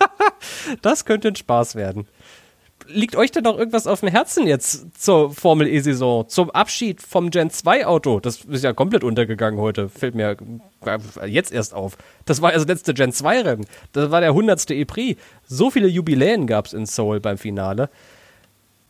das 0.83 1.05
könnte 1.05 1.29
ein 1.29 1.37
Spaß 1.37 1.75
werden. 1.75 2.07
Liegt 2.89 3.17
euch 3.17 3.33
denn 3.33 3.45
noch 3.45 3.59
irgendwas 3.59 3.87
auf 3.87 4.01
dem 4.01 4.09
Herzen 4.09 4.47
jetzt 4.47 5.01
zur 5.03 5.33
Formel 5.33 5.67
E-Saison? 5.67 6.29
Zum 6.29 6.51
Abschied 6.51 7.03
vom 7.03 7.31
Gen 7.31 7.51
2 7.51 7.87
Auto? 7.87 8.21
Das 8.21 8.45
ist 8.45 8.65
ja 8.65 8.73
komplett 8.73 9.03
untergegangen 9.03 9.61
heute. 9.61 9.89
Fällt 9.89 10.15
mir 10.15 10.37
jetzt 11.27 11.53
erst 11.53 11.75
auf. 11.75 11.97
Das 12.25 12.43
war 12.43 12.51
ja 12.53 12.59
das 12.59 12.67
letzte 12.67 12.95
Gen 12.95 13.13
2 13.13 13.43
Rennen. 13.43 13.67
Das 13.93 14.11
war 14.11 14.21
der 14.21 14.31
100. 14.31 14.71
E-Prix. 14.71 15.21
So 15.47 15.71
viele 15.71 15.89
Jubiläen 15.89 16.47
gab 16.47 16.67
es 16.67 16.73
in 16.73 16.87
Seoul 16.87 17.21
beim 17.21 17.39
Finale. 17.39 17.91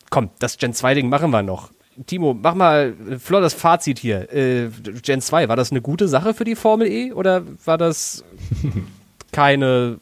Komm, 0.09 0.29
das 0.39 0.57
Gen 0.57 0.73
2 0.73 0.93
Ding 0.93 1.09
machen 1.09 1.31
wir 1.31 1.43
noch. 1.43 1.71
Timo, 2.05 2.33
mach 2.35 2.53
mal 2.53 2.93
äh, 3.09 3.17
Flor 3.17 3.41
das 3.41 3.53
Fazit 3.53 3.99
hier. 3.99 4.31
Äh, 4.31 4.69
Gen 5.01 5.21
2, 5.21 5.49
war 5.49 5.55
das 5.55 5.71
eine 5.71 5.81
gute 5.81 6.07
Sache 6.07 6.33
für 6.33 6.43
die 6.43 6.55
Formel 6.55 6.87
E 6.87 7.11
oder 7.11 7.43
war 7.65 7.77
das 7.77 8.23
keine 9.31 9.99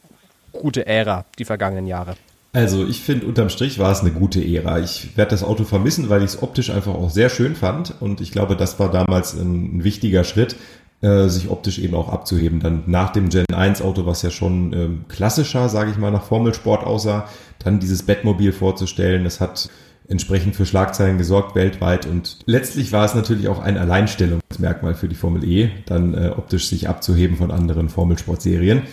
gute 0.51 0.85
Ära, 0.85 1.25
die 1.39 1.45
vergangenen 1.45 1.87
Jahre? 1.87 2.15
Also 2.55 2.85
ich 2.85 3.01
finde, 3.01 3.25
unterm 3.25 3.49
Strich 3.49 3.79
war 3.79 3.91
es 3.91 3.99
eine 3.99 4.11
gute 4.11 4.41
Ära. 4.41 4.79
Ich 4.79 5.17
werde 5.17 5.31
das 5.31 5.43
Auto 5.43 5.65
vermissen, 5.65 6.07
weil 6.07 6.21
ich 6.21 6.29
es 6.29 6.41
optisch 6.41 6.69
einfach 6.69 6.93
auch 6.93 7.09
sehr 7.09 7.27
schön 7.27 7.53
fand. 7.53 7.93
Und 7.99 8.21
ich 8.21 8.31
glaube, 8.31 8.55
das 8.55 8.79
war 8.79 8.89
damals 8.89 9.33
ein, 9.33 9.83
wichtiger 9.83 10.23
Schritt, 10.23 10.55
äh, 11.01 11.27
sich 11.27 11.49
optisch 11.49 11.79
eben 11.79 11.95
auch 11.95 12.07
abzuheben. 12.07 12.61
Dann 12.61 12.83
nach 12.85 13.09
dem 13.09 13.27
Gen 13.27 13.43
1 13.53 13.81
Auto, 13.81 14.05
was 14.05 14.21
ja 14.21 14.31
schon 14.31 14.71
ähm, 14.71 15.05
klassischer, 15.09 15.67
sage 15.67 15.91
ich 15.91 15.97
mal, 15.97 16.11
nach 16.11 16.23
Formelsport 16.23 16.85
aussah, 16.85 17.27
dann 17.59 17.81
dieses 17.81 18.03
Bettmobil 18.03 18.53
vorzustellen. 18.53 19.25
Das 19.25 19.41
hat 19.41 19.69
entsprechend 20.07 20.55
für 20.55 20.65
Schlagzeilen 20.65 21.17
gesorgt 21.17 21.55
weltweit. 21.55 22.05
Und 22.05 22.37
letztlich 22.45 22.93
war 22.93 23.03
es 23.03 23.15
natürlich 23.15 23.49
auch 23.49 23.59
ein 23.59 23.77
Alleinstellungsmerkmal 23.77 24.95
für 24.95 25.09
die 25.09 25.15
Formel 25.15 25.43
E, 25.43 25.71
dann 25.87 26.13
äh, 26.13 26.29
optisch 26.29 26.69
sich 26.69 26.87
abzuheben 26.87 27.35
von 27.35 27.51
anderen 27.51 27.89
Formelsportserien. 27.89 28.83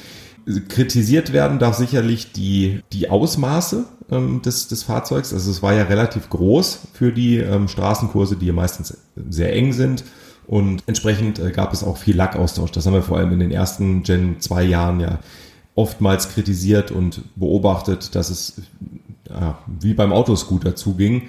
Kritisiert 0.69 1.32
werden 1.32 1.59
darf 1.59 1.77
sicherlich 1.77 2.32
die, 2.32 2.81
die 2.93 3.10
Ausmaße 3.10 3.85
ähm, 4.10 4.43
des, 4.43 4.69
des 4.69 4.82
Fahrzeugs. 4.82 5.32
Also 5.32 5.51
es 5.51 5.62
war 5.62 5.74
ja 5.74 5.85
relativ 5.85 6.28
groß 6.31 6.81
für 6.93 7.12
die 7.12 7.39
ähm, 7.39 7.69
Straßenkurse, 7.69 8.36
die 8.36 8.47
ja 8.47 8.52
meistens 8.52 8.97
sehr 9.28 9.55
eng 9.55 9.73
sind. 9.73 10.05
Und 10.47 10.82
entsprechend 10.86 11.39
äh, 11.39 11.51
gab 11.51 11.73
es 11.73 11.85
auch 11.85 11.97
viel 11.97 12.16
Lackaustausch. 12.16 12.73
Das 12.73 12.86
haben 12.86 12.94
wir 12.94 13.02
vor 13.02 13.19
allem 13.19 13.32
in 13.32 13.40
den 13.40 13.51
ersten 13.51 14.02
Gen 14.02 14.40
2 14.40 14.64
Jahren 14.64 15.01
ja 15.01 15.20
oftmals 15.74 16.28
kritisiert 16.28 16.90
und 16.90 17.23
beobachtet, 17.36 18.14
dass 18.14 18.31
es 18.31 18.60
ja, 19.28 19.59
wie 19.66 19.94
beim 19.94 20.12
Autoscooter 20.12 20.77
zuging, 20.77 21.23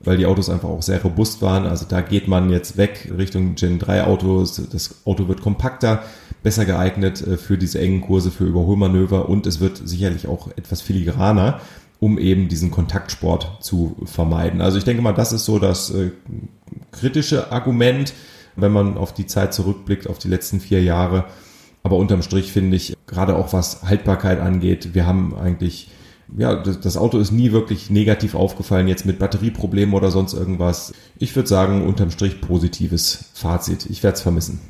weil 0.00 0.16
die 0.16 0.26
Autos 0.26 0.48
einfach 0.48 0.68
auch 0.68 0.82
sehr 0.82 1.02
robust 1.02 1.42
waren. 1.42 1.66
Also 1.66 1.84
da 1.88 2.00
geht 2.00 2.26
man 2.26 2.50
jetzt 2.50 2.76
weg 2.76 3.12
Richtung 3.16 3.54
Gen 3.56 3.78
3 3.78 4.04
Autos. 4.04 4.62
Das 4.72 5.04
Auto 5.04 5.28
wird 5.28 5.42
kompakter, 5.42 6.02
besser 6.42 6.64
geeignet 6.64 7.26
äh, 7.26 7.36
für 7.36 7.58
diese 7.58 7.80
engen 7.80 8.00
Kurse, 8.00 8.30
für 8.30 8.44
Überholmanöver 8.44 9.28
und 9.28 9.46
es 9.46 9.60
wird 9.60 9.80
sicherlich 9.84 10.26
auch 10.26 10.48
etwas 10.56 10.80
filigraner, 10.80 11.60
um 11.98 12.18
eben 12.18 12.48
diesen 12.48 12.70
Kontaktsport 12.70 13.58
zu 13.60 13.96
vermeiden. 14.04 14.60
Also 14.60 14.78
ich 14.78 14.84
denke 14.84 15.02
mal, 15.02 15.12
das 15.12 15.32
ist 15.32 15.44
so 15.44 15.58
das 15.58 15.90
äh, 15.90 16.10
kritische 16.92 17.52
Argument, 17.52 18.14
wenn 18.56 18.72
man 18.72 18.96
auf 18.96 19.12
die 19.12 19.26
Zeit 19.26 19.54
zurückblickt, 19.54 20.08
auf 20.08 20.18
die 20.18 20.28
letzten 20.28 20.60
vier 20.60 20.82
Jahre. 20.82 21.26
Aber 21.82 21.96
unterm 21.96 22.22
Strich 22.22 22.52
finde 22.52 22.76
ich, 22.76 22.96
gerade 23.06 23.36
auch 23.36 23.52
was 23.52 23.82
Haltbarkeit 23.82 24.40
angeht, 24.40 24.94
wir 24.94 25.06
haben 25.06 25.34
eigentlich 25.34 25.90
ja, 26.36 26.54
das, 26.54 26.80
das 26.80 26.96
Auto 26.96 27.18
ist 27.18 27.32
nie 27.32 27.52
wirklich 27.52 27.90
negativ 27.90 28.34
aufgefallen, 28.34 28.88
jetzt 28.88 29.06
mit 29.06 29.18
Batterieproblemen 29.18 29.94
oder 29.94 30.10
sonst 30.10 30.32
irgendwas. 30.32 30.92
Ich 31.18 31.34
würde 31.34 31.48
sagen, 31.48 31.86
unterm 31.86 32.10
Strich 32.10 32.40
positives 32.40 33.30
Fazit. 33.34 33.86
Ich 33.86 34.02
werde 34.02 34.16
es 34.16 34.22
vermissen. 34.22 34.60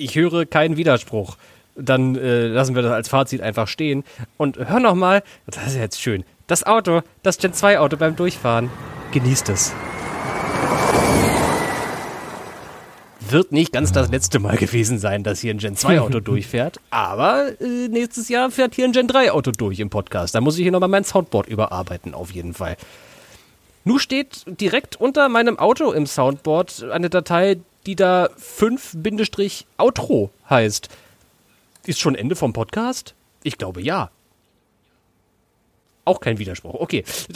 Ich 0.00 0.14
höre 0.14 0.46
keinen 0.46 0.78
Widerspruch. 0.78 1.36
Dann 1.76 2.16
äh, 2.16 2.46
lassen 2.46 2.74
wir 2.74 2.80
das 2.80 2.92
als 2.92 3.08
Fazit 3.10 3.42
einfach 3.42 3.68
stehen. 3.68 4.02
Und 4.38 4.56
hör 4.56 4.80
noch 4.80 4.94
mal, 4.94 5.22
das 5.46 5.66
ist 5.66 5.76
jetzt 5.76 6.00
schön, 6.00 6.24
das 6.46 6.64
Auto, 6.64 7.02
das 7.22 7.36
Gen 7.36 7.52
2 7.52 7.78
Auto 7.78 7.98
beim 7.98 8.16
Durchfahren, 8.16 8.70
genießt 9.12 9.50
es. 9.50 9.74
Wird 13.28 13.52
nicht 13.52 13.72
ganz 13.72 13.92
das 13.92 14.10
letzte 14.10 14.38
Mal 14.40 14.56
gewesen 14.56 14.98
sein, 14.98 15.22
dass 15.22 15.40
hier 15.40 15.52
ein 15.52 15.58
Gen 15.58 15.76
2 15.76 16.00
Auto 16.00 16.20
durchfährt, 16.20 16.80
aber 16.88 17.60
äh, 17.60 17.88
nächstes 17.88 18.30
Jahr 18.30 18.50
fährt 18.50 18.74
hier 18.74 18.86
ein 18.86 18.92
Gen 18.92 19.06
3 19.06 19.32
Auto 19.32 19.52
durch 19.52 19.80
im 19.80 19.90
Podcast. 19.90 20.34
Da 20.34 20.40
muss 20.40 20.56
ich 20.56 20.62
hier 20.62 20.72
nochmal 20.72 20.88
mein 20.88 21.04
Soundboard 21.04 21.46
überarbeiten, 21.46 22.14
auf 22.14 22.30
jeden 22.30 22.54
Fall. 22.54 22.76
Nun 23.84 23.98
steht 23.98 24.44
direkt 24.46 24.96
unter 24.96 25.28
meinem 25.28 25.58
Auto 25.58 25.92
im 25.92 26.06
Soundboard 26.06 26.86
eine 26.90 27.10
Datei, 27.10 27.58
die 27.90 27.96
da 27.96 28.28
5-Outro 28.38 30.30
heißt. 30.48 30.88
Ist 31.86 31.98
schon 31.98 32.14
Ende 32.14 32.36
vom 32.36 32.52
Podcast? 32.52 33.16
Ich 33.42 33.58
glaube 33.58 33.82
ja. 33.82 34.12
Auch 36.04 36.20
kein 36.20 36.38
Widerspruch. 36.38 36.74
Okay. 36.74 37.02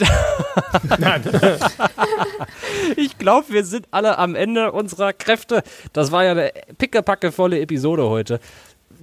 ich 2.95 3.17
glaube, 3.17 3.49
wir 3.49 3.65
sind 3.65 3.89
alle 3.91 4.17
am 4.17 4.35
Ende 4.35 4.71
unserer 4.71 5.11
Kräfte. 5.11 5.61
Das 5.91 6.13
war 6.13 6.23
ja 6.23 6.31
eine 6.31 6.53
pickepackevolle 6.77 7.59
Episode 7.59 8.07
heute. 8.07 8.39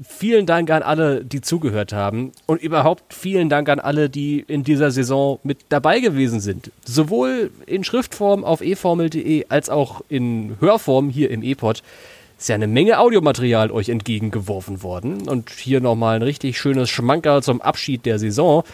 Vielen 0.06 0.46
Dank 0.46 0.70
an 0.70 0.82
alle, 0.82 1.24
die 1.24 1.40
zugehört 1.40 1.92
haben. 1.92 2.32
Und 2.46 2.62
überhaupt 2.62 3.14
vielen 3.14 3.48
Dank 3.48 3.68
an 3.68 3.80
alle, 3.80 4.08
die 4.08 4.44
in 4.46 4.64
dieser 4.64 4.90
Saison 4.90 5.38
mit 5.42 5.58
dabei 5.68 6.00
gewesen 6.00 6.40
sind. 6.40 6.70
Sowohl 6.84 7.50
in 7.66 7.84
Schriftform 7.84 8.44
auf 8.44 8.60
eformel.de 8.60 9.46
als 9.48 9.68
auch 9.70 10.02
in 10.08 10.56
Hörform 10.60 11.10
hier 11.10 11.30
im 11.30 11.42
E-Pod 11.42 11.82
ist 12.42 12.48
ja 12.48 12.56
eine 12.56 12.66
Menge 12.66 12.98
Audiomaterial 12.98 13.70
euch 13.70 13.88
entgegengeworfen 13.88 14.82
worden. 14.82 15.28
Und 15.28 15.50
hier 15.50 15.80
nochmal 15.80 16.16
ein 16.16 16.22
richtig 16.22 16.58
schönes 16.58 16.90
Schmankerl 16.90 17.42
zum 17.42 17.62
Abschied 17.62 18.04
der 18.04 18.18
Saison. 18.18 18.64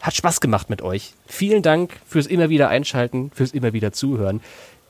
Hat 0.00 0.16
Spaß 0.16 0.40
gemacht 0.40 0.70
mit 0.70 0.82
euch. 0.82 1.14
Vielen 1.26 1.62
Dank 1.62 1.92
fürs 2.06 2.26
immer 2.26 2.48
wieder 2.48 2.68
Einschalten, 2.68 3.30
fürs 3.32 3.52
immer 3.52 3.72
wieder 3.72 3.92
Zuhören. 3.92 4.40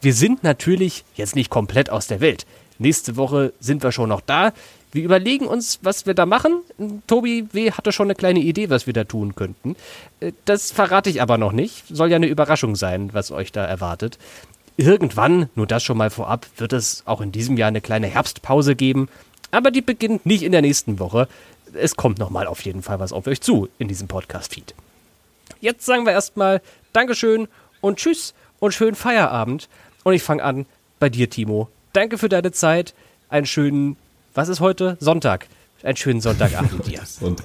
Wir 0.00 0.14
sind 0.14 0.42
natürlich 0.42 1.04
jetzt 1.14 1.36
nicht 1.36 1.50
komplett 1.50 1.90
aus 1.90 2.06
der 2.06 2.20
Welt. 2.20 2.46
Nächste 2.78 3.16
Woche 3.16 3.52
sind 3.60 3.82
wir 3.82 3.92
schon 3.92 4.08
noch 4.08 4.22
da. 4.22 4.54
Wir 4.92 5.04
überlegen 5.04 5.46
uns, 5.46 5.78
was 5.82 6.06
wir 6.06 6.14
da 6.14 6.26
machen. 6.26 6.62
Tobi 7.06 7.46
W. 7.52 7.70
hatte 7.72 7.92
schon 7.92 8.06
eine 8.06 8.14
kleine 8.16 8.40
Idee, 8.40 8.70
was 8.70 8.86
wir 8.86 8.92
da 8.92 9.04
tun 9.04 9.34
könnten. 9.36 9.76
Äh, 10.20 10.32
Das 10.44 10.72
verrate 10.72 11.10
ich 11.10 11.22
aber 11.22 11.38
noch 11.38 11.52
nicht. 11.52 11.84
Soll 11.88 12.10
ja 12.10 12.16
eine 12.16 12.26
Überraschung 12.26 12.74
sein, 12.76 13.10
was 13.12 13.30
euch 13.30 13.52
da 13.52 13.64
erwartet. 13.64 14.18
Irgendwann, 14.76 15.48
nur 15.54 15.66
das 15.66 15.82
schon 15.82 15.98
mal 15.98 16.10
vorab, 16.10 16.46
wird 16.56 16.72
es 16.72 17.02
auch 17.06 17.20
in 17.20 17.32
diesem 17.32 17.56
Jahr 17.56 17.68
eine 17.68 17.80
kleine 17.80 18.06
Herbstpause 18.06 18.74
geben. 18.74 19.08
Aber 19.50 19.70
die 19.70 19.82
beginnt 19.82 20.26
nicht 20.26 20.42
in 20.42 20.52
der 20.52 20.62
nächsten 20.62 20.98
Woche. 20.98 21.28
Es 21.74 21.96
kommt 21.96 22.18
nochmal 22.18 22.46
auf 22.46 22.62
jeden 22.62 22.82
Fall 22.82 22.98
was 22.98 23.12
auf 23.12 23.26
euch 23.26 23.40
zu 23.40 23.68
in 23.78 23.88
diesem 23.88 24.08
Podcast-Feed. 24.08 24.74
Jetzt 25.60 25.84
sagen 25.86 26.04
wir 26.06 26.12
erstmal 26.12 26.62
Dankeschön 26.92 27.46
und 27.80 27.98
Tschüss 27.98 28.34
und 28.58 28.72
schönen 28.72 28.96
Feierabend. 28.96 29.68
Und 30.02 30.14
ich 30.14 30.22
fange 30.22 30.42
an 30.42 30.66
bei 30.98 31.08
dir, 31.10 31.28
Timo. 31.30 31.68
Danke 31.92 32.16
für 32.18 32.28
deine 32.28 32.52
Zeit. 32.52 32.94
Einen 33.28 33.46
schönen, 33.46 33.96
was 34.34 34.48
ist 34.48 34.60
heute? 34.60 34.96
Sonntag. 35.00 35.46
Einen 35.82 35.96
schönen 35.96 36.20
Sonntagabend 36.20 36.86
dir. 36.86 37.00
Und 37.20 37.42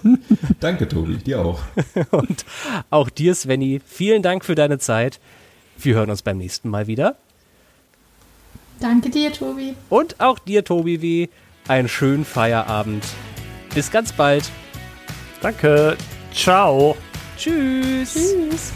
danke, 0.60 0.88
Tobi, 0.88 1.18
dir 1.18 1.40
auch. 1.40 1.62
Und 2.12 2.46
auch 2.90 3.10
dir, 3.10 3.34
Svenny, 3.34 3.82
vielen 3.86 4.22
Dank 4.22 4.44
für 4.44 4.56
deine 4.56 4.78
Zeit. 4.78 5.20
Wir 5.78 5.96
hören 5.96 6.10
uns 6.10 6.22
beim 6.22 6.38
nächsten 6.38 6.70
Mal 6.70 6.88
wieder. 6.88 7.16
Danke 8.80 9.10
dir, 9.10 9.32
Tobi. 9.32 9.74
Und 9.90 10.20
auch 10.20 10.40
dir, 10.40 10.66
Tobi 10.66 11.02
W. 11.02 11.28
Einen 11.68 11.88
schönen 11.88 12.26
Feierabend. 12.26 13.06
Bis 13.74 13.90
ganz 13.90 14.12
bald. 14.12 14.50
Danke. 15.42 15.98
Ciao. 16.34 16.98
Tschüss. 17.38 18.14
Tschüss. 18.14 18.74